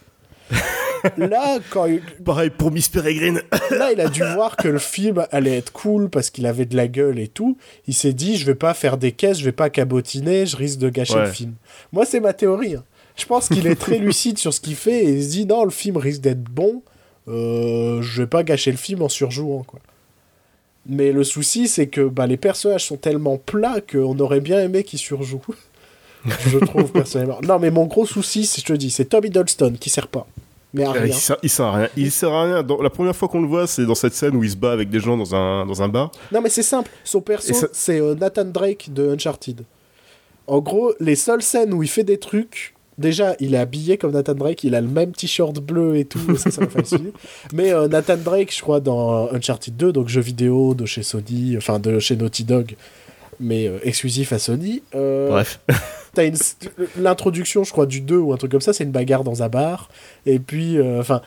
Là, 1.17 1.59
quand 1.69 1.85
il, 1.85 2.01
Pareil 2.25 2.49
pour 2.49 2.71
Miss 2.71 2.89
Peregrine. 2.89 3.41
là, 3.71 3.91
il 3.91 4.01
a 4.01 4.09
dû 4.09 4.21
voir 4.35 4.57
que 4.57 4.67
le 4.67 4.79
film 4.79 5.25
allait 5.31 5.57
être 5.57 5.71
cool 5.71 6.09
parce 6.09 6.29
qu'il 6.31 6.45
avait 6.47 6.65
de 6.65 6.75
la 6.75 6.87
gueule 6.87 7.19
et 7.19 7.27
tout. 7.27 7.57
Il 7.87 7.93
s'est 7.93 8.13
dit 8.13 8.35
Je 8.35 8.45
vais 8.45 8.55
pas 8.55 8.73
faire 8.73 8.97
des 8.97 9.11
caisses, 9.11 9.39
je 9.39 9.45
vais 9.45 9.51
pas 9.51 9.69
cabotiner, 9.69 10.45
je 10.45 10.57
risque 10.57 10.79
de 10.79 10.89
gâcher 10.89 11.13
Ouais. 11.15 11.25
le 11.25 11.31
film. 11.31 11.53
Moi, 11.91 12.05
c'est 12.05 12.19
ma 12.19 12.33
théorie. 12.33 12.75
hein. 12.75 12.83
Je 13.15 13.25
pense 13.25 13.47
qu'il 13.47 13.65
est 13.67 13.75
très 13.75 13.97
lucide 13.99 14.37
sur 14.37 14.53
ce 14.53 14.59
qu'il 14.59 14.75
fait 14.75 15.03
et 15.05 15.09
il 15.13 15.23
se 15.23 15.29
dit 15.29 15.45
Non, 15.45 15.63
le 15.63 15.69
film 15.71 15.97
risque 15.97 16.21
d'être 16.21 16.43
bon, 16.43 16.81
euh, 17.27 18.01
je 18.01 18.21
vais 18.23 18.27
pas 18.27 18.43
gâcher 18.43 18.71
le 18.71 18.77
film 18.77 19.01
en 19.03 19.09
surjouant, 19.09 19.63
quoi. 19.63 19.79
Mais 20.89 21.11
le 21.11 21.23
souci, 21.23 21.67
c'est 21.67 21.87
que 21.87 22.01
bah, 22.07 22.27
les 22.27 22.37
personnages 22.37 22.85
sont 22.85 22.95
tellement 22.97 23.37
plats 23.37 23.81
qu'on 23.81 24.17
aurait 24.19 24.39
bien 24.39 24.59
aimé 24.61 24.83
qu'ils 24.83 24.99
surjouent. 24.99 25.41
je 26.47 26.57
trouve, 26.59 26.91
personnellement. 26.91 27.39
Non, 27.43 27.59
mais 27.59 27.71
mon 27.71 27.85
gros 27.85 28.05
souci, 28.05 28.49
je 28.57 28.63
te 28.63 28.73
dis, 28.73 28.89
c'est 28.91 29.05
Tom 29.05 29.23
Hiddleston 29.25 29.75
qui 29.79 29.89
sert 29.89 30.07
pas. 30.07 30.27
Mais 30.73 30.83
à 30.83 30.89
Euh, 30.89 30.91
rien. 30.93 31.05
il, 31.05 31.13
sert, 31.13 31.37
il 31.43 31.49
sert 31.49 31.65
à 31.65 31.75
rien. 31.77 31.89
Il 31.95 32.11
sert 32.11 32.31
à 32.33 32.43
rien. 32.43 32.63
Dans- 32.63 32.81
la 32.81 32.89
première 32.89 33.15
fois 33.15 33.27
qu'on 33.29 33.41
le 33.41 33.47
voit, 33.47 33.67
c'est 33.67 33.85
dans 33.85 33.95
cette 33.95 34.13
scène 34.13 34.35
où 34.35 34.43
il 34.43 34.51
se 34.51 34.57
bat 34.57 34.71
avec 34.73 34.89
des 34.89 34.99
gens 34.99 35.15
dans 35.17 35.33
un, 35.33 35.65
dans 35.65 35.81
un 35.81 35.87
bar. 35.87 36.11
Non, 36.31 36.41
mais 36.41 36.49
c'est 36.49 36.63
simple. 36.63 36.91
Son 37.03 37.21
perso, 37.21 37.53
ça- 37.53 37.67
c'est 37.71 37.99
euh, 38.01 38.15
Nathan 38.15 38.45
Drake 38.45 38.89
de 38.93 39.09
Uncharted. 39.13 39.61
En 40.45 40.59
gros, 40.59 40.93
les 40.99 41.15
seules 41.15 41.41
scènes 41.41 41.73
où 41.73 41.83
il 41.83 41.89
fait 41.89 42.03
des 42.03 42.17
trucs. 42.17 42.73
Déjà, 42.97 43.35
il 43.39 43.53
est 43.53 43.57
habillé 43.59 43.99
comme 43.99 44.11
Nathan 44.11 44.33
Drake, 44.33 44.63
il 44.63 44.73
a 44.73 44.81
le 44.81 44.87
même 44.87 45.11
t-shirt 45.11 45.59
bleu 45.59 45.97
et 45.97 46.05
tout, 46.05 46.19
et 46.33 46.35
ça, 46.37 46.49
ça 46.49 46.61
m'a 46.61 46.67
fasciné. 46.67 47.11
Mais 47.53 47.71
euh, 47.71 47.87
Nathan 47.87 48.17
Drake, 48.17 48.51
je 48.55 48.59
crois, 48.61 48.79
dans 48.79 49.31
Uncharted 49.31 49.77
2, 49.77 49.91
donc 49.93 50.07
jeu 50.07 50.19
vidéo 50.21 50.73
de 50.73 50.85
chez 50.87 51.03
Sony, 51.03 51.55
enfin 51.57 51.77
de 51.77 51.99
chez 51.99 52.15
Naughty 52.15 52.43
Dog, 52.43 52.75
mais 53.39 53.67
euh, 53.67 53.77
exclusif 53.83 54.33
à 54.33 54.39
Sony. 54.39 54.81
euh, 54.95 55.29
Bref. 55.29 55.59
L'introduction, 56.97 57.63
je 57.63 57.71
crois, 57.71 57.85
du 57.85 58.01
2 58.01 58.17
ou 58.17 58.33
un 58.33 58.37
truc 58.37 58.51
comme 58.51 58.61
ça, 58.61 58.73
c'est 58.73 58.83
une 58.83 58.91
bagarre 58.91 59.23
dans 59.23 59.43
un 59.43 59.49
bar. 59.49 59.89
Et 60.25 60.39
puis, 60.39 60.77
euh, 60.77 60.99
enfin, 60.99 61.21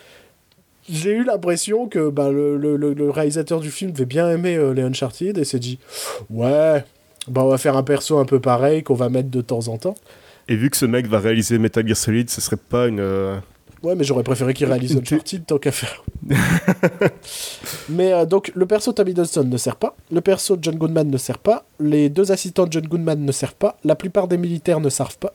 j'ai 0.89 1.11
eu 1.11 1.23
l'impression 1.23 1.87
que 1.87 2.09
bah, 2.09 2.29
le, 2.31 3.09
réalisateur 3.09 3.59
du 3.59 3.71
film 3.71 3.91
devait 3.91 4.05
bien 4.05 4.29
aimer 4.29 4.55
euh, 4.55 4.73
les 4.73 4.83
Uncharted 4.83 5.37
et 5.37 5.43
s'est 5.43 5.59
dit 5.59 5.79
Ouais, 6.29 6.83
bah, 7.27 7.43
on 7.43 7.49
va 7.49 7.57
faire 7.57 7.77
un 7.77 7.83
perso 7.83 8.17
un 8.17 8.25
peu 8.25 8.39
pareil 8.39 8.83
qu'on 8.83 8.95
va 8.95 9.09
mettre 9.09 9.29
de 9.29 9.41
temps 9.41 9.67
en 9.67 9.77
temps. 9.77 9.95
Et 10.47 10.55
vu 10.55 10.69
que 10.69 10.77
ce 10.77 10.85
mec 10.85 11.07
va 11.07 11.19
réaliser 11.19 11.57
Metal 11.57 11.87
Gear 11.87 11.97
Solid, 11.97 12.29
ce 12.29 12.41
serait 12.41 12.57
pas 12.57 12.87
une. 12.87 13.41
Ouais, 13.83 13.95
mais 13.95 14.03
j'aurais 14.03 14.23
préféré 14.23 14.53
qu'il 14.53 14.67
réalise 14.67 14.95
Uncharted 14.95 15.45
tant 15.45 15.57
qu'à 15.57 15.71
faire. 15.71 16.03
mais 17.89 18.13
euh, 18.13 18.25
donc, 18.25 18.51
le 18.53 18.65
perso 18.67 18.91
Tommy 18.93 19.13
Dawson 19.13 19.43
ne 19.43 19.57
sert 19.57 19.75
pas, 19.75 19.95
le 20.11 20.21
perso 20.21 20.57
John 20.61 20.75
Goodman 20.75 21.09
ne 21.09 21.17
sert 21.17 21.39
pas, 21.39 21.65
les 21.79 22.09
deux 22.09 22.31
assistants 22.31 22.65
de 22.67 22.71
John 22.71 22.85
Goodman 22.85 23.25
ne 23.25 23.31
servent 23.31 23.55
pas, 23.55 23.77
la 23.83 23.95
plupart 23.95 24.27
des 24.27 24.37
militaires 24.37 24.79
ne 24.79 24.89
servent 24.89 25.17
pas. 25.17 25.33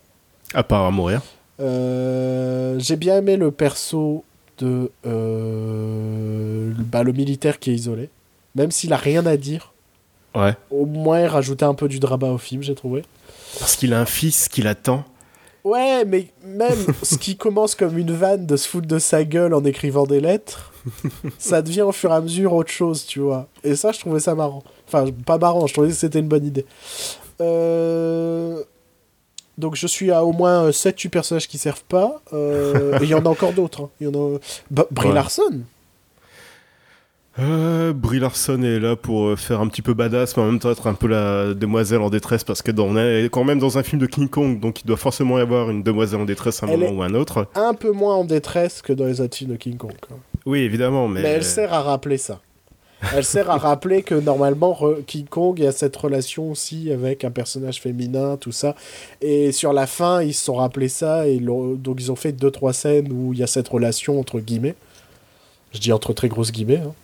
À 0.55 0.63
part 0.63 0.85
à 0.85 0.91
mourir. 0.93 1.23
Euh, 1.59 2.79
j'ai 2.79 2.97
bien 2.97 3.17
aimé 3.19 3.37
le 3.37 3.51
perso 3.51 4.23
de 4.59 4.91
euh, 5.07 6.73
bah, 6.77 7.03
le 7.03 7.13
militaire 7.13 7.59
qui 7.59 7.71
est 7.71 7.75
isolé. 7.75 8.11
Même 8.55 8.71
s'il 8.71 8.93
a 8.93 8.97
rien 8.97 9.27
à 9.27 9.37
dire, 9.37 9.73
Ouais. 10.35 10.55
au 10.71 10.85
moins 10.87 11.21
il 11.23 11.27
rajoutait 11.27 11.65
un 11.65 11.75
peu 11.75 11.89
du 11.89 11.99
drama 11.99 12.29
au 12.29 12.39
film, 12.39 12.63
j'ai 12.63 12.75
trouvé. 12.75 13.03
Parce 13.59 13.75
qu'il 13.77 13.93
a 13.95 14.01
un 14.01 14.07
fils 14.07 14.49
qui 14.49 14.63
l'attend. 14.63 15.05
Ouais, 15.67 16.05
mais 16.05 16.29
même 16.45 16.79
ce 17.03 17.17
qui 17.17 17.37
commence 17.37 17.75
comme 17.75 17.99
une 17.99 18.13
vanne 18.13 18.47
de 18.47 18.57
se 18.57 18.69
foutre 18.69 18.87
de 18.87 18.99
sa 19.01 19.25
gueule 19.25 19.53
en 19.53 19.65
écrivant 19.65 20.05
des 20.07 20.21
lettres, 20.21 20.73
ça 21.39 21.61
devient 21.61 21.83
au 21.83 21.93
fur 21.93 22.11
et 22.13 22.15
à 22.15 22.21
mesure 22.21 22.53
autre 22.53 22.71
chose, 22.71 23.05
tu 23.05 23.19
vois. 23.21 23.49
Et 23.65 23.75
ça, 23.75 23.91
je 23.91 23.99
trouvais 23.99 24.21
ça 24.21 24.35
marrant. 24.37 24.63
Enfin, 24.87 25.07
pas 25.27 25.39
marrant, 25.39 25.67
je 25.67 25.73
trouvais 25.73 25.89
que 25.89 25.95
c'était 25.95 26.21
une 26.21 26.29
bonne 26.29 26.47
idée. 26.47 26.65
Euh, 27.41 28.63
Donc 29.59 29.75
je 29.75 29.87
suis 29.87 30.13
à 30.13 30.23
au 30.25 30.33
moins 30.33 30.71
7-8 30.71 31.09
personnages 31.09 31.49
qui 31.49 31.59
servent 31.59 31.85
pas. 31.89 32.21
Euh, 32.33 32.99
et 33.01 33.05
il 33.05 33.09
y 33.09 33.15
en 33.15 33.25
a 33.27 33.29
encore 33.29 33.53
d'autres. 33.53 33.83
hein. 33.85 33.91
Il 34.01 34.07
y 34.07 34.11
en 34.11 34.37
a... 34.37 34.39
Brie 34.71 35.09
Ouais. 35.09 35.15
Larson 35.15 35.61
Euh, 37.39 37.93
Brie 37.93 38.19
Larson 38.19 38.63
est 38.63 38.79
là 38.79 38.97
pour 38.97 39.27
euh, 39.27 39.37
faire 39.37 39.61
un 39.61 39.69
petit 39.69 39.83
peu 39.83 39.93
badass, 39.93 40.37
mais 40.37 40.43
en 40.43 40.47
même 40.47 40.59
temps 40.59 40.71
être 40.71 40.87
un 40.87 40.95
peu 40.95 41.07
la 41.07 41.53
demoiselle 41.53 42.01
en 42.01 42.09
détresse, 42.09 42.45
parce 42.45 42.63
que 42.63 42.71
dans, 42.71 42.87
on 42.87 42.97
est 42.97 43.29
quand 43.31 43.45
même 43.45 43.59
dans 43.59 43.77
un 43.77 43.83
film 43.83 44.01
de 44.01 44.07
King 44.07 44.29
Kong, 44.29 44.59
donc 44.59 44.81
il 44.81 44.87
doit 44.87 44.97
forcément 44.97 45.39
y 45.39 45.43
avoir 45.43 45.69
une 45.71 45.83
demoiselle 45.83 46.21
en 46.21 46.25
détresse 46.25 46.63
à 46.63 46.67
un 46.67 46.71
Elle 46.71 46.81
moment 46.81 46.93
ou 46.93 47.03
à 47.03 47.07
un 47.07 47.15
autre. 47.15 47.47
un 47.55 47.75
peu 47.75 47.91
moins 47.93 48.15
en 48.17 48.25
détresse 48.25 48.81
que 48.81 48.95
dans 48.95 49.05
les 49.05 49.21
autres 49.21 49.37
films 49.37 49.51
de 49.53 49.57
King 49.57 49.77
Kong. 49.77 49.93
Oui, 50.47 50.61
évidemment, 50.61 51.09
mais. 51.09 51.21
Mais 51.23 51.29
elle 51.29 51.45
sert 51.45 51.75
à 51.75 51.83
rappeler 51.83 52.17
ça. 52.17 52.41
Elle 53.15 53.25
sert 53.25 53.51
à 53.51 53.59
rappeler 53.59 54.03
que 54.03 54.15
normalement, 54.15 54.79
King 55.07 55.27
Kong, 55.27 55.59
il 55.59 55.65
y 55.65 55.69
a 55.69 55.73
cette 55.73 55.95
relation 55.95 56.51
aussi 56.51 56.91
avec 56.91 57.25
un 57.25 57.31
personnage 57.31 57.83
féminin, 57.83 58.39
tout 58.41 58.53
ça. 58.53 58.75
Et 59.21 59.53
sur 59.53 59.75
la 59.75 59.87
fin, 59.87 60.23
ils 60.23 60.33
se 60.33 60.43
sont 60.47 60.55
rappelés 60.55 60.89
ça, 60.89 61.29
et 61.29 61.39
donc 61.39 61.99
ils 62.01 62.11
ont 62.11 62.17
fait 62.17 62.33
deux, 62.33 62.51
trois 62.51 62.73
scènes 62.73 63.13
où 63.13 63.35
il 63.35 63.39
y 63.39 63.43
a 63.43 63.47
cette 63.47 63.69
relation 63.69 64.19
entre 64.19 64.41
guillemets. 64.41 64.75
Je 65.75 65.81
dis 65.81 65.93
entre 65.93 66.15
très 66.15 66.29
grosses 66.29 66.51
guillemets. 66.53 66.79
hein. 66.79 66.95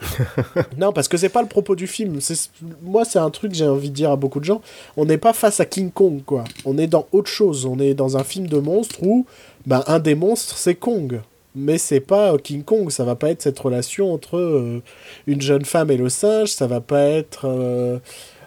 non, 0.78 0.92
parce 0.92 1.08
que 1.08 1.16
c'est 1.16 1.28
pas 1.28 1.42
le 1.42 1.48
propos 1.48 1.74
du 1.76 1.86
film. 1.86 2.20
C'est- 2.20 2.50
Moi, 2.82 3.04
c'est 3.04 3.18
un 3.18 3.30
truc 3.30 3.52
que 3.52 3.56
j'ai 3.56 3.66
envie 3.68 3.90
de 3.90 3.94
dire 3.94 4.10
à 4.10 4.16
beaucoup 4.16 4.40
de 4.40 4.44
gens. 4.44 4.60
On 4.96 5.04
n'est 5.04 5.18
pas 5.18 5.32
face 5.32 5.60
à 5.60 5.64
King 5.66 5.90
Kong, 5.90 6.22
quoi. 6.24 6.44
On 6.64 6.78
est 6.78 6.86
dans 6.86 7.06
autre 7.12 7.30
chose. 7.30 7.66
On 7.66 7.78
est 7.78 7.94
dans 7.94 8.16
un 8.16 8.24
film 8.24 8.46
de 8.46 8.58
monstres 8.58 8.96
où 9.02 9.26
ben, 9.66 9.82
un 9.86 9.98
des 9.98 10.14
monstres, 10.14 10.56
c'est 10.56 10.74
Kong. 10.74 11.20
Mais 11.54 11.78
c'est 11.78 12.00
pas 12.00 12.32
euh, 12.32 12.38
King 12.38 12.62
Kong. 12.62 12.90
Ça 12.90 13.04
va 13.04 13.14
pas 13.16 13.30
être 13.30 13.42
cette 13.42 13.58
relation 13.58 14.12
entre 14.12 14.36
euh, 14.38 14.80
une 15.26 15.40
jeune 15.42 15.64
femme 15.64 15.90
et 15.90 15.96
le 15.96 16.08
singe. 16.08 16.48
Ça 16.50 16.66
va 16.66 16.80
pas 16.80 17.02
être 17.02 17.42
euh, 17.44 17.98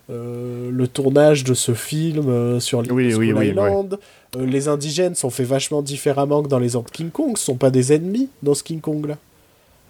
euh, 0.10 0.70
le 0.72 0.88
tournage 0.88 1.44
de 1.44 1.54
ce 1.54 1.74
film 1.74 2.30
euh, 2.30 2.60
sur 2.60 2.82
l'île 2.82 2.94
Oui, 2.94 3.14
oui, 3.14 3.32
oui, 3.34 3.48
Island. 3.50 4.00
Euh, 4.38 4.46
les 4.46 4.68
indigènes 4.70 5.16
sont 5.16 5.30
faits 5.30 5.48
vachement 5.48 5.82
différemment 5.82 6.42
que 6.44 6.48
dans 6.48 6.60
les 6.60 6.76
autres 6.76 6.92
King 6.92 7.10
Kong. 7.12 7.38
Ce 7.38 7.44
sont 7.46 7.56
pas 7.56 7.70
des 7.72 7.94
ennemis 7.94 8.30
dans 8.42 8.54
ce 8.54 8.64
King 8.64 8.80
Kong 8.82 9.06
là. 9.06 9.18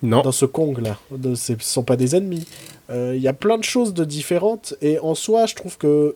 Non. 0.04 0.22
Dans 0.22 0.32
ce 0.32 0.46
Kong 0.46 0.78
là. 0.80 0.98
De- 1.12 1.34
Ce 1.34 1.54
sont 1.60 1.84
pas 1.84 1.96
des 1.96 2.16
ennemis. 2.16 2.46
Euh, 2.92 3.14
Il 3.16 3.22
y 3.22 3.28
a 3.28 3.34
plein 3.34 3.58
de 3.58 3.64
choses 3.64 3.94
de 3.94 4.04
différentes. 4.06 4.76
Et 4.82 5.00
en 5.00 5.16
soi, 5.16 5.46
je 5.48 5.56
trouve 5.56 5.78
que 5.78 6.16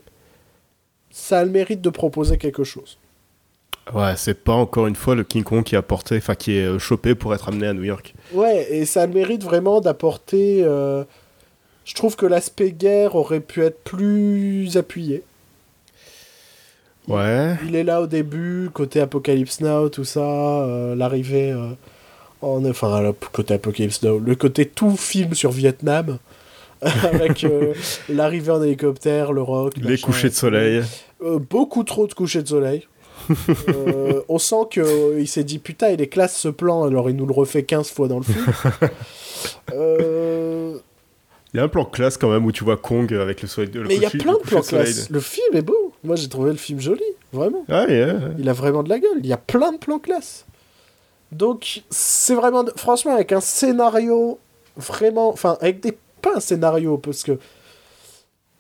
ça 1.10 1.40
a 1.40 1.44
le 1.46 1.50
mérite 1.50 1.82
de 1.82 1.90
proposer 1.90 2.38
quelque 2.38 2.64
chose. 2.64 2.98
Ouais, 3.94 4.14
c'est 4.18 4.44
pas 4.44 4.54
encore 4.54 4.86
une 4.88 4.98
fois 4.98 5.16
le 5.16 5.24
King 5.24 5.44
Kong 5.44 5.64
qui 5.64 5.76
est 5.76 5.78
apporté, 5.78 6.18
enfin 6.18 6.36
qui 6.36 6.58
est 6.58 6.66
euh, 6.66 6.78
chopé 6.78 7.16
pour 7.16 7.34
être 7.34 7.48
amené 7.48 7.68
à 7.68 7.74
New 7.74 7.84
York. 7.86 8.14
Ouais, 8.34 8.68
et 8.70 8.86
ça 8.86 9.04
a 9.04 9.08
le 9.08 9.14
mérite 9.14 9.44
vraiment 9.44 9.80
d'apporter. 9.80 10.62
euh, 10.66 11.06
Je 11.86 11.96
trouve 11.96 12.18
que 12.18 12.26
l'aspect 12.26 12.72
guerre 12.74 13.16
aurait 13.16 13.40
pu 13.40 13.64
être 13.64 13.82
plus 13.86 14.76
appuyé. 14.76 15.24
Ouais. 17.08 17.56
Il 17.66 17.76
est 17.78 17.86
là 17.86 18.02
au 18.02 18.08
début, 18.08 18.70
côté 18.74 19.00
Apocalypse 19.00 19.62
Now, 19.62 19.88
tout 19.88 20.04
ça, 20.04 20.20
euh, 20.20 20.94
l'arrivée 20.94 21.52
euh, 21.54 21.70
en 22.42 22.64
enfin 22.66 23.02
le 23.02 23.14
côté 23.14 23.56
Apocalypse 23.56 24.04
Now, 24.04 24.20
le 24.20 24.36
côté 24.36 24.66
tout 24.66 24.96
film 24.96 25.34
sur 25.34 25.52
Vietnam 25.52 26.20
avec 26.82 27.44
euh, 27.44 27.74
l'arrivée 28.10 28.52
en 28.52 28.62
hélicoptère, 28.62 29.34
le 29.34 29.42
rock, 29.42 29.74
Les 29.78 29.92
machin, 29.92 30.06
couchers 30.06 30.30
de 30.30 30.34
soleil. 30.34 30.84
Euh, 31.24 31.40
beaucoup 31.40 31.84
trop 31.84 32.08
de 32.08 32.14
couchers 32.14 32.44
de 32.44 32.48
soleil. 32.48 32.88
Euh, 33.68 34.22
on 34.30 34.38
sent 34.38 34.68
que 34.72 35.20
il 35.20 35.28
s'est 35.28 35.44
dit 35.44 35.60
putain 35.60 35.90
il 35.90 36.02
est 36.02 36.08
classe 36.08 36.38
ce 36.38 36.48
plan 36.48 36.86
alors 36.86 37.10
il 37.10 37.16
nous 37.18 37.26
le 37.26 37.34
refait 37.34 37.64
15 37.64 37.92
fois 37.92 38.08
dans 38.08 38.20
le 38.20 38.24
film. 38.24 38.46
Il 41.54 41.58
y 41.58 41.60
a 41.60 41.64
un 41.64 41.68
plan 41.68 41.84
classe 41.84 42.18
quand 42.18 42.30
même 42.30 42.46
où 42.46 42.54
tu 42.54 42.64
vois 42.64 42.78
Kong 42.78 43.14
avec 43.14 43.42
le 43.42 43.50
soleil. 43.50 43.72
le 43.74 43.84
mais 43.84 43.96
il 43.96 44.02
y 44.02 44.06
a 44.06 44.10
plein 44.10 44.32
le 44.32 44.38
de 44.38 44.44
plans 44.44 44.62
classe. 44.62 45.10
Le 45.10 45.20
film 45.20 45.56
est 45.56 45.62
beau. 45.62 45.92
Moi 46.06 46.16
j'ai 46.16 46.30
trouvé 46.30 46.52
le 46.52 46.58
film 46.58 46.80
joli, 46.80 47.04
vraiment. 47.34 47.66
Ah. 47.68 47.86
Il 48.38 48.48
a 48.48 48.54
vraiment 48.54 48.84
de 48.84 48.90
la 48.90 49.00
gueule. 49.00 49.18
Il 49.20 49.28
y 49.28 49.34
a 49.34 49.38
plein 49.38 49.74
de 49.74 49.78
plans 49.78 50.00
classe. 50.00 50.46
Donc, 51.32 51.84
c'est 51.90 52.36
vraiment. 52.36 52.66
Franchement, 52.76 53.14
avec 53.14 53.32
un 53.32 53.42
scénario 53.42 54.40
vraiment. 54.76 55.30
Enfin, 55.30 55.58
avec 55.62 55.80
des. 55.80 55.98
Pas 56.22 56.38
un 56.38 56.40
scénario, 56.40 56.98
parce 56.98 57.24
que. 57.24 57.40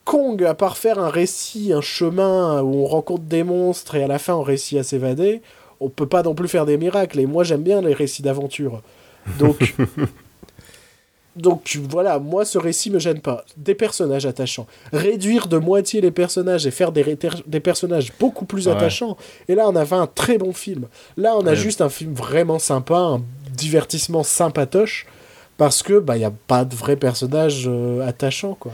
Kong, 0.05 0.41
à 0.45 0.53
part 0.53 0.77
faire 0.77 0.99
un 0.99 1.09
récit, 1.09 1.73
un 1.73 1.81
chemin 1.81 2.61
où 2.61 2.75
on 2.75 2.85
rencontre 2.85 3.23
des 3.23 3.43
monstres 3.43 3.95
et 3.95 4.03
à 4.03 4.07
la 4.07 4.19
fin 4.19 4.35
on 4.35 4.41
réussit 4.41 4.77
à 4.77 4.83
s'évader, 4.83 5.41
on 5.81 5.89
peut 5.89 6.07
pas 6.07 6.23
non 6.23 6.33
plus 6.33 6.47
faire 6.47 6.65
des 6.65 6.77
miracles. 6.77 7.19
Et 7.19 7.25
moi 7.25 7.43
j'aime 7.43 7.61
bien 7.61 7.81
les 7.81 7.93
récits 7.93 8.21
d'aventure. 8.21 8.81
Donc. 9.37 9.75
Donc 11.37 11.77
voilà, 11.89 12.19
moi 12.19 12.45
ce 12.45 12.57
récit 12.57 12.89
me 12.89 12.99
gêne 12.99 13.19
pas. 13.21 13.45
Des 13.57 13.75
personnages 13.75 14.25
attachants. 14.25 14.67
Réduire 14.91 15.47
de 15.47 15.57
moitié 15.57 16.01
les 16.01 16.11
personnages 16.11 16.65
et 16.67 16.71
faire 16.71 16.91
des, 16.91 17.17
des 17.45 17.59
personnages 17.59 18.11
beaucoup 18.19 18.45
plus 18.45 18.67
Ouais. 18.67 18.73
attachants. 18.73 19.17
Et 19.47 19.55
là 19.55 19.65
on 19.67 19.75
avait 19.75 19.95
un 19.95 20.07
très 20.07 20.37
bon 20.37 20.53
film. 20.53 20.87
Là 21.15 21.35
on 21.37 21.41
a 21.45 21.51
Ouais. 21.51 21.55
juste 21.55 21.81
un 21.81 21.89
film 21.89 22.13
vraiment 22.13 22.59
sympa, 22.59 22.97
un 22.97 23.21
divertissement 23.55 24.23
sympatoche. 24.23 25.05
Parce 25.57 25.81
que 25.81 25.97
bah 25.99 26.17
il 26.17 26.21
y 26.21 26.25
a 26.25 26.31
pas 26.47 26.65
de 26.65 26.75
vrais 26.75 26.95
personnages 26.97 27.65
euh, 27.67 28.07
attachants 28.07 28.53
quoi. 28.59 28.73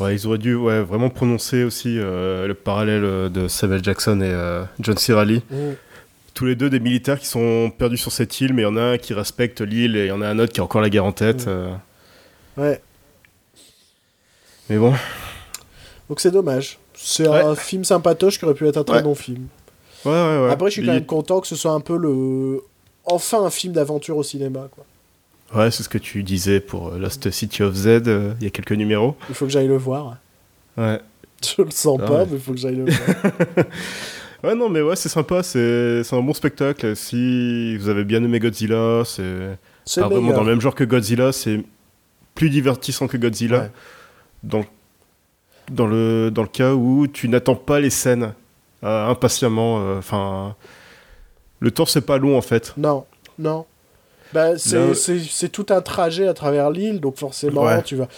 Ouais, 0.00 0.14
ils 0.14 0.26
auraient 0.26 0.38
dû 0.38 0.54
ouais, 0.54 0.82
vraiment 0.82 1.08
prononcer 1.10 1.64
aussi 1.64 1.98
euh, 1.98 2.46
le 2.46 2.54
parallèle 2.54 3.04
euh, 3.04 3.28
de 3.30 3.48
Samuel 3.48 3.82
Jackson 3.82 4.20
et 4.20 4.30
euh, 4.30 4.62
John 4.80 4.96
C. 4.98 5.12
Reilly. 5.14 5.42
Tous 6.34 6.44
les 6.44 6.54
deux 6.54 6.68
des 6.68 6.80
militaires 6.80 7.18
qui 7.18 7.26
sont 7.26 7.70
perdus 7.78 7.96
sur 7.96 8.12
cette 8.12 8.38
île, 8.42 8.52
mais 8.52 8.60
il 8.62 8.64
y 8.66 8.68
en 8.68 8.76
a 8.76 8.82
un 8.82 8.98
qui 8.98 9.14
respecte 9.14 9.62
l'île 9.62 9.96
et 9.96 10.04
il 10.04 10.08
y 10.08 10.12
en 10.12 10.20
a 10.20 10.28
un 10.28 10.38
autre 10.38 10.52
qui 10.52 10.60
a 10.60 10.64
encore 10.64 10.82
la 10.82 10.90
guerre 10.90 11.06
en 11.06 11.12
tête. 11.12 11.46
Mm. 11.46 11.50
euh. 11.50 11.68
Ouais. 12.56 12.80
Mais 14.68 14.78
bon, 14.78 14.94
Donc 16.08 16.20
c'est 16.20 16.30
dommage. 16.30 16.78
C'est 16.94 17.28
Ouais. 17.28 17.40
un 17.40 17.54
film 17.54 17.84
sympatoche 17.84 18.38
qui 18.38 18.44
aurait 18.44 18.54
pu 18.54 18.66
être 18.66 18.78
un 18.78 18.84
très 18.84 18.96
Ouais. 18.98 19.02
bon 19.02 19.14
film. 19.14 19.46
ouais, 20.04 20.12
ouais, 20.12 20.38
ouais. 20.44 20.50
Après 20.50 20.70
je 20.70 20.74
suis 20.80 20.86
quand 20.86 20.92
même 20.94 21.04
content 21.06 21.40
que 21.40 21.46
ce 21.46 21.56
soit 21.56 21.72
un 21.72 21.80
peu 21.80 21.96
le 21.96 22.62
enfin 23.04 23.42
un 23.44 23.50
film 23.50 23.72
d'aventure 23.72 24.16
au 24.16 24.22
cinéma 24.22 24.68
quoi. 24.70 24.84
Ouais, 25.54 25.70
c'est 25.70 25.82
ce 25.84 25.88
que 25.88 25.98
tu 25.98 26.22
disais 26.24 26.58
pour 26.60 26.88
euh, 26.88 26.98
Lost 26.98 27.30
City 27.30 27.62
of 27.62 27.74
Z 27.74 27.86
euh, 28.06 28.32
il 28.40 28.44
y 28.44 28.46
a 28.46 28.50
quelques 28.50 28.72
numéros. 28.72 29.14
Il 29.28 29.34
faut 29.34 29.44
que 29.46 29.52
j'aille 29.52 29.68
le 29.68 29.76
voir. 29.76 30.16
Ouais. 30.76 30.98
Je 31.44 31.62
le 31.62 31.70
sens 31.70 32.00
Ah 32.02 32.06
pas, 32.06 32.12
ouais. 32.20 32.26
mais 32.30 32.36
il 32.36 32.40
faut 32.42 32.52
que 32.52 32.58
j'aille 32.58 32.76
le 32.76 32.86
voir. 32.90 33.32
Ouais, 34.44 34.54
non, 34.54 34.68
mais 34.68 34.82
ouais, 34.82 34.94
c'est 34.96 35.08
sympa, 35.08 35.42
c'est 35.42 36.04
c'est 36.04 36.14
un 36.14 36.20
bon 36.22 36.34
spectacle. 36.34 36.94
Si 36.94 37.76
vous 37.78 37.88
avez 37.88 38.04
bien 38.04 38.22
aimé 38.22 38.38
Godzilla, 38.38 39.02
c'est 39.04 39.22
le 39.22 39.56
vraiment 40.02 40.32
dans 40.32 40.44
le 40.44 40.50
même 40.50 40.60
genre 40.60 40.74
que 40.74 40.84
Godzilla, 40.84 41.32
c'est 41.32 41.64
plus 42.36 42.50
divertissant 42.50 43.08
que 43.08 43.16
Godzilla. 43.16 43.58
Ouais. 43.62 43.70
Dans, 44.44 44.64
dans, 45.72 45.86
le, 45.88 46.30
dans 46.30 46.42
le 46.42 46.48
cas 46.48 46.74
où 46.74 47.08
tu 47.08 47.28
n'attends 47.28 47.56
pas 47.56 47.80
les 47.80 47.90
scènes 47.90 48.32
euh, 48.84 49.08
impatiemment. 49.08 49.80
euh, 49.80 49.98
Enfin, 49.98 50.54
le 51.58 51.70
temps, 51.72 51.86
c'est 51.86 52.02
pas 52.06 52.18
long 52.18 52.38
en 52.38 52.42
fait. 52.42 52.72
Non, 52.76 53.04
non. 53.40 53.66
Bah, 54.32 54.56
c'est, 54.58 54.94
c'est 54.94 55.48
tout 55.48 55.66
un 55.70 55.80
trajet 55.80 56.28
à 56.28 56.34
travers 56.34 56.70
l'île, 56.70 57.00
donc 57.00 57.16
forcément, 57.16 57.62
Ouais. 57.64 57.82
tu 57.82 57.96
vas. 57.96 58.08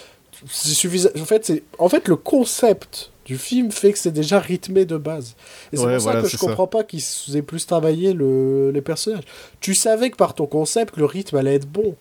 C'est 0.46 0.68
suffisant. 0.70 1.10
En 1.20 1.24
fait, 1.24 1.44
c'est... 1.46 1.62
en 1.78 1.88
fait, 1.88 2.06
le 2.08 2.16
concept 2.16 3.10
du 3.24 3.36
film 3.36 3.70
fait 3.70 3.92
que 3.92 3.98
c'est 3.98 4.10
déjà 4.12 4.38
rythmé 4.40 4.84
de 4.86 4.96
base. 4.96 5.34
Et 5.72 5.76
c'est 5.76 5.84
Ouais, 5.84 5.92
pour 5.94 6.00
ça 6.02 6.10
voilà, 6.10 6.22
que 6.22 6.28
je 6.28 6.36
ça. 6.36 6.46
comprends 6.46 6.66
pas 6.66 6.82
qu'ils 6.84 7.02
aient 7.34 7.42
plus 7.42 7.66
travaillé 7.66 8.12
le... 8.14 8.70
les 8.70 8.80
personnages. 8.80 9.24
Tu 9.60 9.74
savais 9.74 10.10
que 10.10 10.16
par 10.16 10.34
ton 10.34 10.46
concept, 10.46 10.96
le 10.96 11.04
rythme 11.04 11.36
allait 11.36 11.54
être 11.56 11.68
bon. 11.68 11.94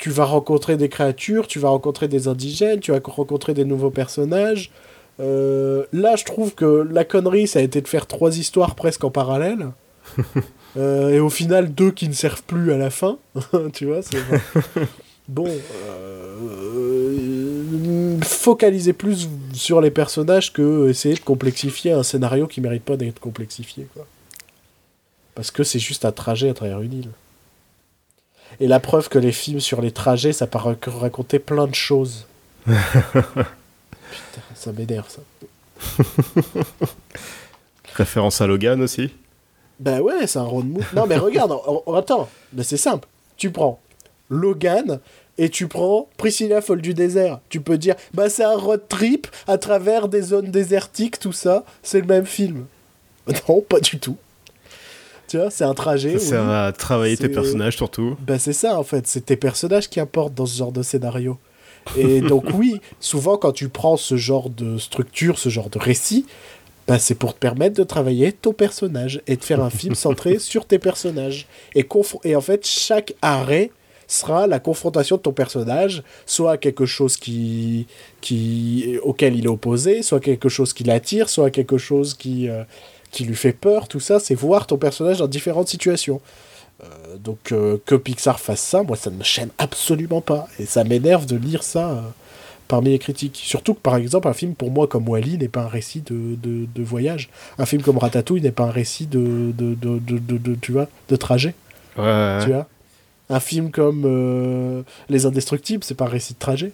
Tu 0.00 0.08
vas 0.08 0.24
rencontrer 0.24 0.78
des 0.78 0.88
créatures, 0.88 1.46
tu 1.46 1.58
vas 1.58 1.68
rencontrer 1.68 2.08
des 2.08 2.26
indigènes, 2.26 2.80
tu 2.80 2.90
vas 2.90 3.00
rencontrer 3.04 3.52
des 3.52 3.66
nouveaux 3.66 3.90
personnages. 3.90 4.70
Euh, 5.20 5.84
là, 5.92 6.16
je 6.16 6.24
trouve 6.24 6.54
que 6.54 6.88
la 6.90 7.04
connerie, 7.04 7.46
ça 7.46 7.58
a 7.58 7.62
été 7.62 7.82
de 7.82 7.86
faire 7.88 8.06
trois 8.06 8.38
histoires 8.38 8.74
presque 8.74 9.04
en 9.04 9.10
parallèle. 9.10 9.68
Euh, 10.76 11.08
et 11.08 11.18
au 11.18 11.30
final, 11.30 11.74
deux 11.74 11.90
qui 11.90 12.06
ne 12.08 12.12
servent 12.12 12.44
plus 12.44 12.72
à 12.72 12.78
la 12.78 12.90
fin. 12.90 13.18
tu 13.72 13.86
vois, 13.86 14.02
c'est 14.02 14.18
Bon, 15.28 15.48
euh, 15.88 16.60
focaliser 18.22 18.92
plus 18.92 19.28
sur 19.52 19.80
les 19.80 19.90
personnages 19.90 20.52
que 20.52 20.88
essayer 20.88 21.16
de 21.16 21.20
complexifier 21.20 21.90
un 21.90 22.04
scénario 22.04 22.46
qui 22.46 22.60
mérite 22.60 22.84
pas 22.84 22.96
d'être 22.96 23.18
complexifié, 23.18 23.88
quoi. 23.94 24.06
Parce 25.34 25.50
que 25.50 25.64
c'est 25.64 25.80
juste 25.80 26.04
un 26.04 26.12
trajet 26.12 26.50
à 26.50 26.54
travers 26.54 26.82
une 26.82 26.92
île. 26.92 27.10
Et 28.60 28.66
la 28.68 28.78
preuve 28.80 29.08
que 29.08 29.18
les 29.18 29.32
films 29.32 29.60
sur 29.60 29.80
les 29.80 29.90
trajets, 29.90 30.32
ça 30.32 30.46
peut 30.46 30.58
rac- 30.58 30.88
raconter 30.90 31.38
plein 31.38 31.66
de 31.66 31.74
choses. 31.74 32.26
Putain, 32.66 32.82
ça 34.54 34.72
m'énerve 34.72 35.08
ça. 35.08 35.22
Référence 37.94 38.40
à 38.40 38.46
Logan 38.46 38.80
aussi? 38.82 39.10
Ben 39.78 40.00
ouais, 40.00 40.26
c'est 40.26 40.38
un 40.38 40.42
road 40.44 40.66
movie. 40.66 40.84
Non, 40.94 41.06
mais 41.06 41.16
regarde, 41.16 41.52
en- 41.52 41.94
attends, 41.94 42.28
mais 42.52 42.62
c'est 42.62 42.76
simple. 42.76 43.08
Tu 43.36 43.50
prends 43.50 43.80
Logan 44.28 45.00
et 45.38 45.48
tu 45.48 45.66
prends 45.68 46.08
Priscilla 46.18 46.60
folle 46.60 46.82
du 46.82 46.92
désert. 46.92 47.40
Tu 47.48 47.60
peux 47.60 47.78
dire, 47.78 47.94
bah 48.12 48.28
c'est 48.28 48.44
un 48.44 48.56
road 48.56 48.82
trip 48.88 49.26
à 49.46 49.56
travers 49.58 50.08
des 50.08 50.20
zones 50.22 50.50
désertiques, 50.50 51.18
tout 51.18 51.32
ça. 51.32 51.64
C'est 51.82 52.00
le 52.00 52.06
même 52.06 52.26
film. 52.26 52.66
Non, 53.48 53.60
pas 53.62 53.80
du 53.80 53.98
tout. 53.98 54.16
Tu 55.30 55.36
vois, 55.36 55.48
c'est 55.48 55.62
un 55.62 55.74
trajet. 55.74 56.18
Ça 56.18 56.28
sert 56.30 56.50
à 56.50 56.72
travailler 56.72 57.16
tes 57.16 57.28
personnages 57.28 57.76
surtout. 57.76 58.16
Ben 58.20 58.36
c'est 58.36 58.52
ça 58.52 58.76
en 58.76 58.82
fait, 58.82 59.06
c'est 59.06 59.26
tes 59.26 59.36
personnages 59.36 59.88
qui 59.88 60.00
importent 60.00 60.34
dans 60.34 60.44
ce 60.44 60.58
genre 60.58 60.72
de 60.72 60.82
scénario. 60.82 61.38
Et 61.96 62.20
donc 62.32 62.46
oui, 62.54 62.80
souvent 62.98 63.36
quand 63.36 63.52
tu 63.52 63.68
prends 63.68 63.96
ce 63.96 64.16
genre 64.16 64.50
de 64.50 64.76
structure, 64.76 65.38
ce 65.38 65.48
genre 65.48 65.70
de 65.70 65.78
récit, 65.78 66.26
ben, 66.88 66.98
c'est 66.98 67.14
pour 67.14 67.34
te 67.34 67.38
permettre 67.38 67.76
de 67.76 67.84
travailler 67.84 68.32
ton 68.32 68.52
personnage 68.52 69.22
et 69.28 69.36
de 69.36 69.44
faire 69.44 69.62
un 69.62 69.70
film 69.70 69.94
centré 70.06 70.40
sur 70.40 70.66
tes 70.66 70.80
personnages. 70.80 71.46
Et, 71.76 71.86
et 72.24 72.34
en 72.34 72.40
fait, 72.40 72.66
chaque 72.66 73.14
arrêt 73.22 73.70
sera 74.08 74.48
la 74.48 74.58
confrontation 74.58 75.16
de 75.16 75.22
ton 75.22 75.32
personnage, 75.32 76.02
soit 76.26 76.56
quelque 76.56 76.86
chose 76.86 77.16
qui, 77.16 77.86
qui, 78.20 78.98
auquel 79.04 79.36
il 79.36 79.44
est 79.44 79.48
opposé, 79.48 80.02
soit 80.02 80.18
quelque 80.18 80.48
chose 80.48 80.72
qui 80.72 80.82
l'attire, 80.82 81.28
soit 81.28 81.50
quelque 81.50 81.78
chose 81.78 82.14
qui, 82.14 82.48
euh, 82.48 82.64
qui 83.10 83.24
lui 83.24 83.36
fait 83.36 83.52
peur, 83.52 83.88
tout 83.88 84.00
ça, 84.00 84.20
c'est 84.20 84.34
voir 84.34 84.66
ton 84.66 84.76
personnage 84.76 85.18
dans 85.18 85.26
différentes 85.26 85.68
situations. 85.68 86.20
Euh, 86.82 87.16
donc 87.18 87.52
euh, 87.52 87.76
que 87.84 87.94
Pixar 87.94 88.40
fasse 88.40 88.60
ça, 88.60 88.82
moi 88.82 88.96
ça 88.96 89.10
ne 89.10 89.16
me 89.16 89.24
chaîne 89.24 89.50
absolument 89.58 90.20
pas. 90.20 90.48
Et 90.58 90.66
ça 90.66 90.84
m'énerve 90.84 91.26
de 91.26 91.36
lire 91.36 91.62
ça 91.62 91.90
euh, 91.90 92.00
parmi 92.68 92.90
les 92.90 92.98
critiques. 92.98 93.40
Surtout 93.42 93.74
que 93.74 93.80
par 93.80 93.96
exemple 93.96 94.28
un 94.28 94.32
film 94.32 94.54
pour 94.54 94.70
moi 94.70 94.86
comme 94.86 95.08
Wally 95.08 95.38
n'est 95.38 95.48
pas 95.48 95.62
un 95.62 95.68
récit 95.68 96.00
de, 96.00 96.36
de, 96.36 96.66
de 96.72 96.82
voyage. 96.82 97.28
Un 97.58 97.66
film 97.66 97.82
comme 97.82 97.98
Ratatouille 97.98 98.40
n'est 98.40 98.52
pas 98.52 98.64
un 98.64 98.70
récit 98.70 99.06
de, 99.06 99.52
de, 99.52 99.74
de, 99.74 100.54
tu 100.54 100.72
vois, 100.72 100.88
de 101.08 101.16
trajet. 101.16 101.54
Ouais, 101.98 102.38
Tu 102.42 102.50
vois? 102.50 102.66
Un 103.28 103.40
film 103.40 103.70
comme 103.70 104.84
Les 105.08 105.26
Indestructibles, 105.26 105.84
c'est 105.84 105.94
pas 105.94 106.06
un 106.06 106.08
récit 106.08 106.34
de 106.34 106.38
trajet. 106.38 106.72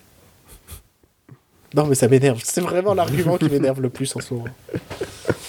Non 1.75 1.87
mais 1.87 1.95
ça 1.95 2.09
m'énerve. 2.09 2.41
C'est 2.45 2.61
vraiment 2.61 2.95
l'argument 2.95 3.37
qui 3.37 3.47
m'énerve 3.51 3.81
le 3.81 3.91
plus 3.91 4.15
en 4.17 4.21
ce 4.21 4.33
moment. 4.33 4.47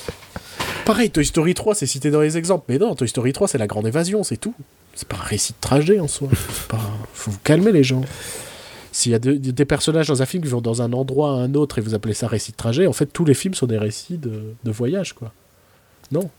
Pareil, 0.88 1.12
Toy 1.12 1.26
Story 1.26 1.54
3, 1.54 1.76
c'est 1.76 1.86
cité 1.86 2.12
dans 2.12 2.22
les 2.22 2.38
exemples. 2.38 2.64
Mais 2.70 2.78
non, 2.78 2.96
Toy 2.96 3.10
Story 3.10 3.34
3, 3.34 3.50
c'est 3.50 3.58
la 3.58 3.68
grande 3.68 3.86
évasion, 3.88 4.24
c'est 4.24 4.38
tout. 4.38 4.54
C'est 4.96 5.08
pas 5.08 5.18
un 5.18 5.24
récit 5.24 5.52
de 5.52 5.58
trajet 5.60 6.00
en 6.00 6.08
soi. 6.08 6.30
Pas... 6.70 6.80
Faut 7.14 7.32
vous 7.32 7.40
calmer 7.44 7.74
les 7.74 7.84
gens. 7.84 8.02
S'il 8.94 9.12
y 9.12 9.16
a 9.16 9.20
de- 9.20 9.34
des 9.36 9.66
personnages 9.66 10.08
dans 10.08 10.22
un 10.22 10.26
film 10.26 10.42
qui 10.44 10.50
vont 10.50 10.62
dans 10.62 10.82
un 10.82 10.94
endroit 10.94 11.32
à 11.32 11.34
un 11.34 11.54
autre 11.56 11.78
et 11.78 11.82
vous 11.82 11.94
appelez 11.94 12.14
ça 12.14 12.28
récit 12.30 12.54
de 12.54 12.58
trajet, 12.58 12.88
en 12.88 12.94
fait, 12.94 13.08
tous 13.08 13.26
les 13.26 13.34
films 13.34 13.54
sont 13.54 13.68
des 13.68 13.78
récits 13.78 14.18
de, 14.18 14.54
de 14.64 14.72
voyage, 14.72 15.12
quoi. 15.12 15.34
Non. 16.12 16.30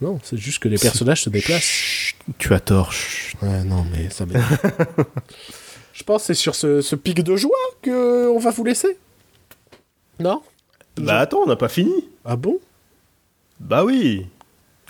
Non, 0.00 0.18
c'est 0.22 0.38
juste 0.38 0.60
que 0.60 0.68
les 0.68 0.78
personnages 0.78 1.22
se 1.22 1.28
déplacent. 1.28 1.60
Chut, 1.62 2.16
tu 2.38 2.54
as 2.54 2.60
tort. 2.60 2.92
chut. 2.92 3.36
Ouais, 3.42 3.62
non, 3.64 3.84
mais 3.92 4.08
ça 4.08 4.24
m'énerve. 4.24 4.56
Je 5.92 6.02
pense 6.02 6.22
que 6.22 6.26
c'est 6.28 6.34
sur 6.34 6.54
ce, 6.54 6.80
ce 6.80 6.96
pic 6.96 7.22
de 7.22 7.36
joie 7.36 7.50
que 7.82 8.26
on 8.30 8.38
va 8.38 8.50
vous 8.52 8.64
laisser. 8.64 8.96
Non? 10.18 10.40
Bah 10.96 11.18
attends, 11.18 11.40
on 11.44 11.46
n'a 11.46 11.56
pas 11.56 11.68
fini. 11.68 11.92
Ah 12.24 12.36
bon? 12.36 12.58
Bah 13.60 13.84
oui. 13.84 14.26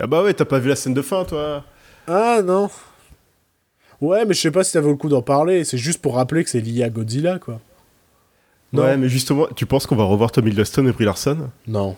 Ah 0.01 0.07
bah 0.07 0.23
ouais, 0.23 0.33
t'as 0.33 0.45
pas 0.45 0.59
vu 0.59 0.69
la 0.69 0.77
scène 0.77 0.95
de 0.95 1.03
fin, 1.03 1.25
toi 1.25 1.65
Ah 2.07 2.41
non. 2.43 2.71
Ouais, 4.01 4.25
mais 4.25 4.33
je 4.33 4.41
sais 4.41 4.51
pas 4.51 4.65
si 4.65 4.71
ça 4.71 4.81
vaut 4.81 4.91
le 4.91 4.97
coup 4.97 5.09
d'en 5.09 5.23
parler. 5.23 5.65
C'est 5.65 5.77
juste 5.77 6.01
pour 6.01 6.15
rappeler 6.15 6.43
que 6.45 6.51
c'est 6.51 6.61
lié 6.61 6.85
à 6.85 6.89
Godzilla, 6.89 7.39
quoi. 7.39 7.61
Non. 8.73 8.85
Ouais, 8.85 8.97
mais 8.97 9.09
justement, 9.09 9.47
tu 9.55 9.67
penses 9.67 9.87
qu'on 9.87 9.97
va 9.97 10.05
revoir 10.05 10.33
Tommy 10.33 10.53
Hiddleston 10.53 10.87
et 10.87 10.93
Brie 10.93 11.05
Larson? 11.05 11.51
Non. 11.67 11.97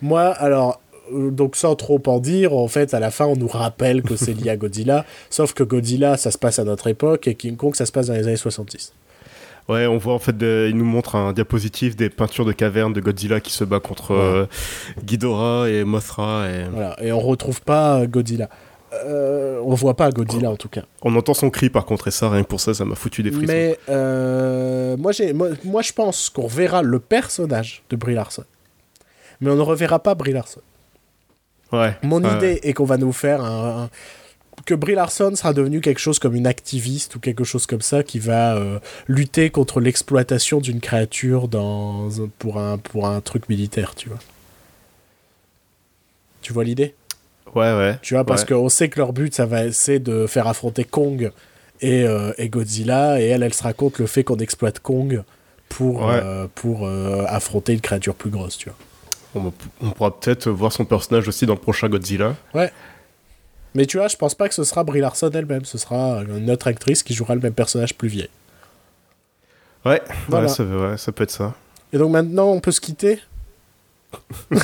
Moi, 0.00 0.28
alors, 0.28 0.80
euh, 1.12 1.30
donc 1.30 1.56
sans 1.56 1.74
trop 1.74 2.00
en 2.06 2.20
dire, 2.20 2.54
en 2.54 2.68
fait, 2.68 2.94
à 2.94 3.00
la 3.00 3.10
fin, 3.10 3.26
on 3.26 3.36
nous 3.36 3.48
rappelle 3.48 4.02
que 4.02 4.16
c'est 4.16 4.32
lié 4.32 4.50
à 4.50 4.56
Godzilla. 4.56 5.04
sauf 5.30 5.52
que 5.52 5.64
Godzilla, 5.64 6.16
ça 6.16 6.30
se 6.30 6.38
passe 6.38 6.58
à 6.58 6.64
notre 6.64 6.86
époque 6.86 7.26
et 7.26 7.34
King 7.34 7.56
Kong, 7.56 7.74
ça 7.74 7.84
se 7.84 7.92
passe 7.92 8.06
dans 8.06 8.14
les 8.14 8.26
années 8.26 8.36
70. 8.36 8.92
Ouais, 9.68 9.86
on 9.86 9.98
voit 9.98 10.14
en 10.14 10.18
fait, 10.18 10.34
il 10.40 10.76
nous 10.76 10.84
montre 10.84 11.14
un 11.14 11.32
diapositif 11.32 11.94
des 11.94 12.10
peintures 12.10 12.44
de 12.44 12.52
cavernes 12.52 12.92
de 12.92 13.00
Godzilla 13.00 13.40
qui 13.40 13.52
se 13.52 13.62
bat 13.64 13.78
contre 13.78 14.12
euh, 14.12 14.46
Ghidorah 15.04 15.68
et 15.70 15.84
Mothra. 15.84 16.48
Et... 16.48 16.64
Voilà. 16.72 16.96
Et 17.00 17.12
on 17.12 17.20
retrouve 17.20 17.62
pas 17.62 18.04
Godzilla. 18.06 18.48
Euh, 18.92 19.60
on 19.64 19.74
voit 19.74 19.94
pas 19.94 20.10
Godzilla 20.10 20.50
en 20.50 20.56
tout 20.56 20.68
cas. 20.68 20.82
On 21.02 21.14
entend 21.14 21.34
son 21.34 21.50
cri 21.50 21.70
par 21.70 21.84
contre, 21.84 22.08
et 22.08 22.10
ça, 22.10 22.28
rien 22.28 22.42
que 22.42 22.48
pour 22.48 22.60
ça, 22.60 22.74
ça 22.74 22.84
m'a 22.84 22.96
foutu 22.96 23.22
des 23.22 23.30
frissons. 23.30 23.52
Mais 23.52 23.78
euh, 23.88 24.96
moi, 24.96 25.12
j'ai, 25.12 25.32
moi, 25.32 25.50
moi, 25.62 25.82
je 25.82 25.92
pense 25.92 26.28
qu'on 26.28 26.48
verra 26.48 26.82
le 26.82 26.98
personnage 26.98 27.84
de 27.90 27.94
Brie 27.94 28.14
Larson. 28.14 28.42
Mais 29.40 29.50
on 29.50 29.56
ne 29.56 29.60
reverra 29.62 30.00
pas 30.00 30.16
Brie 30.16 30.32
Larson. 30.32 30.60
Ouais. 31.72 31.96
Mon 32.02 32.20
idée 32.36 32.58
est 32.64 32.72
qu'on 32.72 32.84
va 32.84 32.96
nous 32.96 33.12
faire 33.12 33.44
un, 33.44 33.84
un- 33.84 33.90
que 34.66 34.74
Brie 34.74 34.94
Larson 34.94 35.34
sera 35.36 35.52
devenue 35.52 35.80
quelque 35.80 35.98
chose 36.00 36.18
comme 36.18 36.34
une 36.34 36.46
activiste 36.46 37.16
ou 37.16 37.20
quelque 37.20 37.44
chose 37.44 37.66
comme 37.66 37.80
ça 37.80 38.02
qui 38.02 38.18
va 38.18 38.56
euh, 38.56 38.78
lutter 39.08 39.50
contre 39.50 39.80
l'exploitation 39.80 40.60
d'une 40.60 40.80
créature 40.80 41.48
dans 41.48 42.08
pour 42.38 42.58
un 42.58 42.78
pour 42.78 43.06
un 43.06 43.20
truc 43.20 43.48
militaire, 43.48 43.94
tu 43.94 44.08
vois. 44.08 44.18
Tu 46.42 46.52
vois 46.52 46.64
l'idée? 46.64 46.94
Ouais, 47.54 47.74
ouais. 47.76 47.98
Tu 48.02 48.14
vois 48.14 48.24
parce 48.24 48.42
Ouais. 48.42 48.48
qu'on 48.48 48.68
sait 48.68 48.88
que 48.88 48.98
leur 48.98 49.12
but 49.12 49.34
ça 49.34 49.46
va 49.46 49.72
c'est 49.72 49.98
de 49.98 50.26
faire 50.26 50.46
affronter 50.46 50.84
Kong 50.84 51.32
et, 51.80 52.04
euh, 52.04 52.32
et 52.38 52.48
Godzilla 52.48 53.20
et 53.20 53.24
elle 53.26 53.42
elle 53.42 53.54
se 53.54 53.62
raconte 53.62 53.98
le 53.98 54.06
fait 54.06 54.24
qu'on 54.24 54.36
exploite 54.38 54.80
Kong 54.80 55.22
pour 55.68 56.02
Ouais. 56.06 56.20
euh, 56.22 56.46
pour 56.54 56.88
affronter 57.28 57.72
une 57.72 57.80
créature 57.80 58.14
plus 58.14 58.30
grosse, 58.30 58.56
tu 58.56 58.68
vois. 58.68 58.78
On, 59.32 59.52
on 59.80 59.90
pourra 59.90 60.18
peut-être 60.18 60.50
voir 60.50 60.72
son 60.72 60.84
personnage 60.84 61.28
aussi 61.28 61.46
dans 61.46 61.54
le 61.54 61.60
prochain 61.60 61.88
Godzilla. 61.88 62.34
Mais 63.74 63.86
tu 63.86 63.98
vois, 63.98 64.08
je 64.08 64.16
pense 64.16 64.34
pas 64.34 64.48
que 64.48 64.54
ce 64.54 64.64
sera 64.64 64.82
Brie 64.84 65.00
Larson 65.00 65.30
elle-même, 65.32 65.64
ce 65.64 65.78
sera 65.78 66.22
une 66.22 66.50
autre 66.50 66.66
actrice 66.66 67.02
qui 67.02 67.14
jouera 67.14 67.34
le 67.34 67.40
même 67.40 67.52
personnage 67.54 67.94
plus 67.94 68.08
vieille. 68.08 68.28
Ouais, 69.84 70.02
Voilà. 70.28 70.46
ouais, 70.46 70.52
ça, 70.52 70.64
ouais, 70.64 70.96
ça 70.96 71.12
peut 71.12 71.22
être 71.24 71.30
ça. 71.30 71.54
Et 71.92 71.98
donc 71.98 72.10
maintenant, 72.10 72.48
on 72.50 72.60
peut 72.60 72.72
se 72.72 72.80
quitter. 72.80 73.20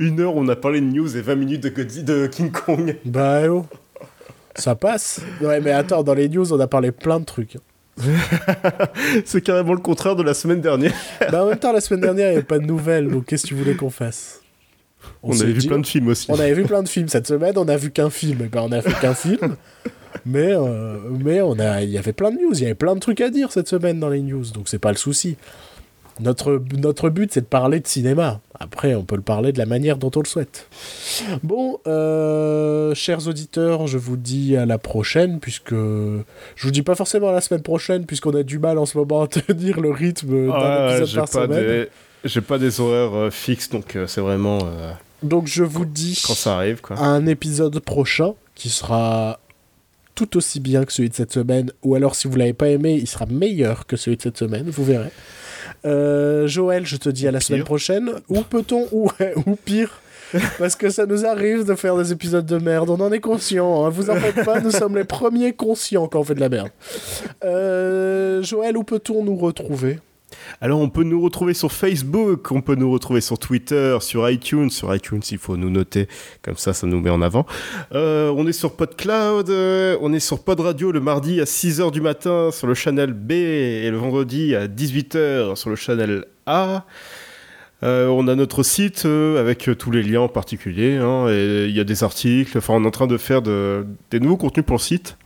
Une 0.00 0.20
heure, 0.20 0.34
on 0.36 0.48
a 0.48 0.56
parlé 0.56 0.80
de 0.80 0.86
news 0.86 1.16
et 1.16 1.20
20 1.20 1.34
minutes 1.36 1.62
de, 1.62 2.02
de 2.02 2.26
King 2.26 2.50
Kong. 2.50 2.96
Bah 3.04 3.42
oh 3.48 3.64
Ça 4.56 4.74
passe 4.74 5.20
Ouais, 5.40 5.60
mais 5.60 5.70
attends, 5.70 6.02
dans 6.02 6.14
les 6.14 6.28
news, 6.28 6.52
on 6.52 6.60
a 6.60 6.66
parlé 6.66 6.90
plein 6.92 7.20
de 7.20 7.24
trucs. 7.24 7.56
C'est 9.24 9.40
carrément 9.42 9.74
le 9.74 9.80
contraire 9.80 10.16
de 10.16 10.22
la 10.22 10.34
semaine 10.34 10.60
dernière. 10.60 10.92
bah 11.30 11.44
en 11.44 11.48
même 11.48 11.58
temps, 11.58 11.72
la 11.72 11.80
semaine 11.80 12.00
dernière, 12.00 12.26
il 12.28 12.30
n'y 12.32 12.36
avait 12.38 12.46
pas 12.46 12.58
de 12.58 12.64
nouvelles, 12.66 13.08
donc 13.08 13.26
qu'est-ce 13.26 13.44
que 13.44 13.48
tu 13.48 13.54
voulais 13.54 13.74
qu'on 13.76 13.90
fasse? 13.90 14.41
On, 15.22 15.32
avait 15.40 15.52
vu 15.52 15.58
dit- 15.60 15.68
plein 15.68 15.78
de 15.78 15.86
films 15.86 16.08
aussi. 16.08 16.26
On 16.30 16.34
avait 16.38 16.54
vu 16.54 16.64
plein 16.64 16.82
de 16.82 16.88
films. 16.88 17.08
Cette 17.08 17.26
semaine, 17.26 17.54
on 17.56 17.68
a 17.68 17.76
vu 17.76 17.90
qu'un 17.90 18.10
film. 18.10 18.40
Et 18.42 18.48
ben, 18.48 18.62
on 18.64 18.72
a 18.72 18.80
fait 18.82 18.98
qu'un 19.00 19.14
film. 19.14 19.56
Mais, 20.26 20.52
euh, 20.52 20.98
mais 21.24 21.40
on 21.40 21.58
a, 21.58 21.82
il 21.82 21.90
y 21.90 21.98
avait 21.98 22.12
plein 22.12 22.30
de 22.30 22.36
news. 22.36 22.52
Il 22.54 22.60
y 22.62 22.64
avait 22.64 22.74
plein 22.74 22.94
de 22.94 23.00
trucs 23.00 23.20
à 23.20 23.30
dire 23.30 23.50
cette 23.52 23.68
semaine 23.68 23.98
dans 24.00 24.08
les 24.10 24.20
news. 24.20 24.44
Donc, 24.54 24.68
c'est 24.68 24.78
pas 24.78 24.90
le 24.90 24.96
souci. 24.98 25.36
Notre, 26.20 26.62
notre 26.78 27.08
but, 27.08 27.32
c'est 27.32 27.40
de 27.40 27.46
parler 27.46 27.80
de 27.80 27.86
cinéma. 27.86 28.40
Après, 28.60 28.94
on 28.94 29.02
peut 29.02 29.16
le 29.16 29.22
parler 29.22 29.50
de 29.52 29.58
la 29.58 29.64
manière 29.64 29.96
dont 29.96 30.10
on 30.14 30.20
le 30.20 30.26
souhaite. 30.26 30.68
Bon, 31.42 31.78
euh, 31.86 32.94
chers 32.94 33.26
auditeurs, 33.28 33.86
je 33.86 33.96
vous 33.96 34.16
dis 34.18 34.56
à 34.56 34.66
la 34.66 34.76
prochaine, 34.78 35.40
puisque. 35.40 35.72
Je 35.72 36.22
vous 36.62 36.70
dis 36.70 36.82
pas 36.82 36.94
forcément 36.94 37.30
à 37.30 37.32
la 37.32 37.40
semaine 37.40 37.62
prochaine, 37.62 38.04
puisqu'on 38.04 38.34
a 38.36 38.42
du 38.42 38.58
mal 38.58 38.76
en 38.78 38.84
ce 38.86 38.98
moment 38.98 39.22
à 39.22 39.26
tenir 39.28 39.80
le 39.80 39.90
rythme 39.90 40.48
d'un 40.48 40.52
Ah, 40.52 40.96
épisode 40.98 41.16
par 41.16 41.24
pas 41.28 41.46
semaine. 41.46 41.66
des... 41.66 41.88
J'ai 42.24 42.40
pas 42.40 42.58
des 42.58 42.80
horaires 42.80 43.14
euh, 43.14 43.30
fixes, 43.30 43.68
donc 43.70 43.96
euh, 43.96 44.06
c'est 44.06 44.20
vraiment 44.20 44.58
euh, 44.62 44.92
Donc, 45.22 45.46
je 45.46 45.64
vous 45.64 45.84
dis. 45.84 46.20
quand 46.26 46.34
ça 46.34 46.56
arrive, 46.56 46.80
quoi. 46.80 46.96
à 46.96 47.04
un 47.04 47.26
épisode 47.26 47.78
prochain 47.80 48.34
qui 48.54 48.68
sera 48.68 49.40
tout 50.14 50.36
aussi 50.36 50.60
bien 50.60 50.84
que 50.84 50.92
celui 50.92 51.08
de 51.08 51.14
cette 51.14 51.32
semaine, 51.32 51.72
ou 51.82 51.94
alors 51.94 52.14
si 52.14 52.28
vous 52.28 52.36
l'avez 52.36 52.52
pas 52.52 52.68
aimé, 52.68 52.98
il 53.00 53.06
sera 53.06 53.26
meilleur 53.26 53.86
que 53.86 53.96
celui 53.96 54.16
de 54.16 54.22
cette 54.22 54.38
semaine, 54.38 54.68
vous 54.70 54.84
verrez. 54.84 55.10
Euh, 55.84 56.46
Joël, 56.46 56.86
je 56.86 56.96
te 56.96 57.08
dis 57.08 57.26
à 57.26 57.32
la 57.32 57.38
pire. 57.38 57.46
semaine 57.48 57.64
prochaine. 57.64 58.12
Ou 58.28 58.42
peut-on, 58.42 58.86
ou, 58.92 59.10
ou 59.46 59.56
pire, 59.56 60.00
parce 60.58 60.76
que 60.76 60.90
ça 60.90 61.06
nous 61.06 61.24
arrive 61.24 61.64
de 61.64 61.74
faire 61.74 61.96
des 61.96 62.12
épisodes 62.12 62.46
de 62.46 62.58
merde, 62.58 62.90
on 62.90 63.00
en 63.00 63.12
est 63.12 63.20
conscient, 63.20 63.84
hein, 63.84 63.88
vous 63.88 64.10
en 64.10 64.16
faites 64.16 64.44
pas, 64.44 64.60
nous 64.60 64.70
sommes 64.70 64.96
les 64.96 65.04
premiers 65.04 65.52
conscients 65.52 66.08
quand 66.08 66.20
on 66.20 66.24
fait 66.24 66.34
de 66.34 66.40
la 66.40 66.48
merde. 66.48 66.70
Euh, 67.44 68.42
Joël, 68.42 68.76
où 68.76 68.84
peut-on 68.84 69.24
nous 69.24 69.36
retrouver? 69.36 69.98
Alors, 70.60 70.80
on 70.80 70.88
peut 70.88 71.02
nous 71.04 71.20
retrouver 71.20 71.54
sur 71.54 71.72
Facebook, 71.72 72.50
on 72.52 72.60
peut 72.60 72.74
nous 72.74 72.90
retrouver 72.90 73.20
sur 73.20 73.38
Twitter, 73.38 73.96
sur 74.00 74.28
iTunes. 74.30 74.70
Sur 74.70 74.94
iTunes, 74.94 75.22
il 75.30 75.38
faut 75.38 75.56
nous 75.56 75.70
noter, 75.70 76.08
comme 76.42 76.56
ça, 76.56 76.72
ça 76.72 76.86
nous 76.86 77.00
met 77.00 77.10
en 77.10 77.22
avant. 77.22 77.46
Euh, 77.94 78.32
on 78.36 78.46
est 78.46 78.52
sur 78.52 78.74
PodCloud, 78.76 79.50
euh, 79.50 79.96
on 80.00 80.12
est 80.12 80.20
sur 80.20 80.42
Pod 80.44 80.60
Radio 80.60 80.92
le 80.92 81.00
mardi 81.00 81.40
à 81.40 81.44
6h 81.44 81.90
du 81.90 82.00
matin 82.00 82.50
sur 82.52 82.66
le 82.66 82.74
channel 82.74 83.12
B 83.12 83.32
et 83.32 83.90
le 83.90 83.96
vendredi 83.96 84.54
à 84.54 84.68
18h 84.68 85.56
sur 85.56 85.70
le 85.70 85.76
channel 85.76 86.24
A. 86.46 86.84
Euh, 87.84 88.06
on 88.06 88.28
a 88.28 88.36
notre 88.36 88.62
site 88.62 89.06
avec 89.06 89.68
tous 89.76 89.90
les 89.90 90.04
liens 90.04 90.20
en 90.20 90.28
particulier. 90.28 90.96
hein, 90.98 91.26
il 91.28 91.70
y 91.76 91.80
a 91.80 91.84
des 91.84 92.04
articles. 92.04 92.56
Enfin, 92.56 92.74
on 92.74 92.84
est 92.84 92.86
en 92.86 92.90
train 92.92 93.08
de 93.08 93.16
faire 93.16 93.42
de- 93.42 93.84
des 94.12 94.20
nouveaux 94.20 94.36
contenus 94.36 94.64
pour 94.64 94.76
le 94.76 94.80
site. 94.82 95.16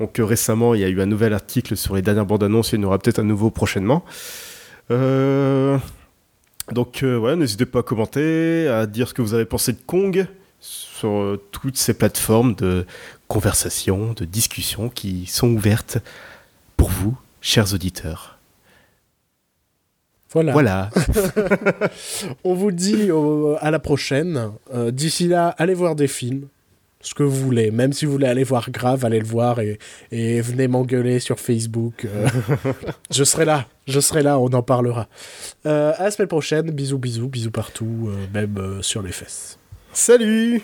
Donc 0.00 0.18
euh, 0.18 0.24
récemment, 0.24 0.74
il 0.74 0.80
y 0.80 0.84
a 0.84 0.88
eu 0.88 1.00
un 1.00 1.06
nouvel 1.06 1.32
article 1.32 1.76
sur 1.76 1.94
les 1.94 2.02
dernières 2.02 2.26
bandes 2.26 2.42
annonces. 2.42 2.72
Il 2.72 2.80
y 2.80 2.84
en 2.84 2.88
aura 2.88 2.98
peut-être 2.98 3.18
un 3.20 3.24
nouveau 3.24 3.50
prochainement. 3.50 4.04
Euh, 4.90 5.78
donc 6.72 7.02
euh, 7.02 7.16
ouais, 7.18 7.36
n'hésitez 7.36 7.66
pas 7.66 7.80
à 7.80 7.82
commenter, 7.82 8.68
à 8.68 8.86
dire 8.86 9.08
ce 9.08 9.14
que 9.14 9.22
vous 9.22 9.34
avez 9.34 9.44
pensé 9.44 9.72
de 9.72 9.78
Kong 9.86 10.26
sur 10.60 11.10
euh, 11.10 11.40
toutes 11.52 11.76
ces 11.76 11.94
plateformes 11.94 12.54
de 12.54 12.86
conversation, 13.28 14.14
de 14.14 14.24
discussion 14.24 14.88
qui 14.88 15.26
sont 15.26 15.48
ouvertes 15.48 15.98
pour 16.76 16.88
vous, 16.88 17.16
chers 17.40 17.74
auditeurs. 17.74 18.38
Voilà. 20.32 20.52
Voilà. 20.52 20.90
On 22.44 22.54
vous 22.54 22.72
dit 22.72 23.10
euh, 23.10 23.56
à 23.60 23.70
la 23.70 23.78
prochaine. 23.78 24.50
Euh, 24.74 24.90
D'ici 24.90 25.28
là, 25.28 25.54
allez 25.58 25.74
voir 25.74 25.94
des 25.94 26.08
films. 26.08 26.48
Ce 27.04 27.12
que 27.14 27.22
vous 27.22 27.36
voulez. 27.36 27.70
Même 27.70 27.92
si 27.92 28.06
vous 28.06 28.12
voulez 28.12 28.26
aller 28.26 28.44
voir 28.44 28.70
Grave, 28.70 29.04
allez 29.04 29.18
le 29.20 29.26
voir 29.26 29.60
et, 29.60 29.78
et 30.10 30.40
venez 30.40 30.68
m'engueuler 30.68 31.20
sur 31.20 31.38
Facebook. 31.38 32.06
euh, 32.06 32.28
je 33.10 33.24
serai 33.24 33.44
là. 33.44 33.66
Je 33.86 34.00
serai 34.00 34.22
là. 34.22 34.38
On 34.38 34.46
en 34.48 34.62
parlera. 34.62 35.06
Euh, 35.66 35.92
à 35.98 36.04
la 36.04 36.10
semaine 36.10 36.28
prochaine. 36.28 36.70
Bisous, 36.70 36.98
bisous, 36.98 37.28
bisous 37.28 37.50
partout. 37.50 38.08
euh, 38.08 38.26
même 38.32 38.82
sur 38.82 39.02
les 39.02 39.12
fesses. 39.12 39.58
Salut 39.92 40.62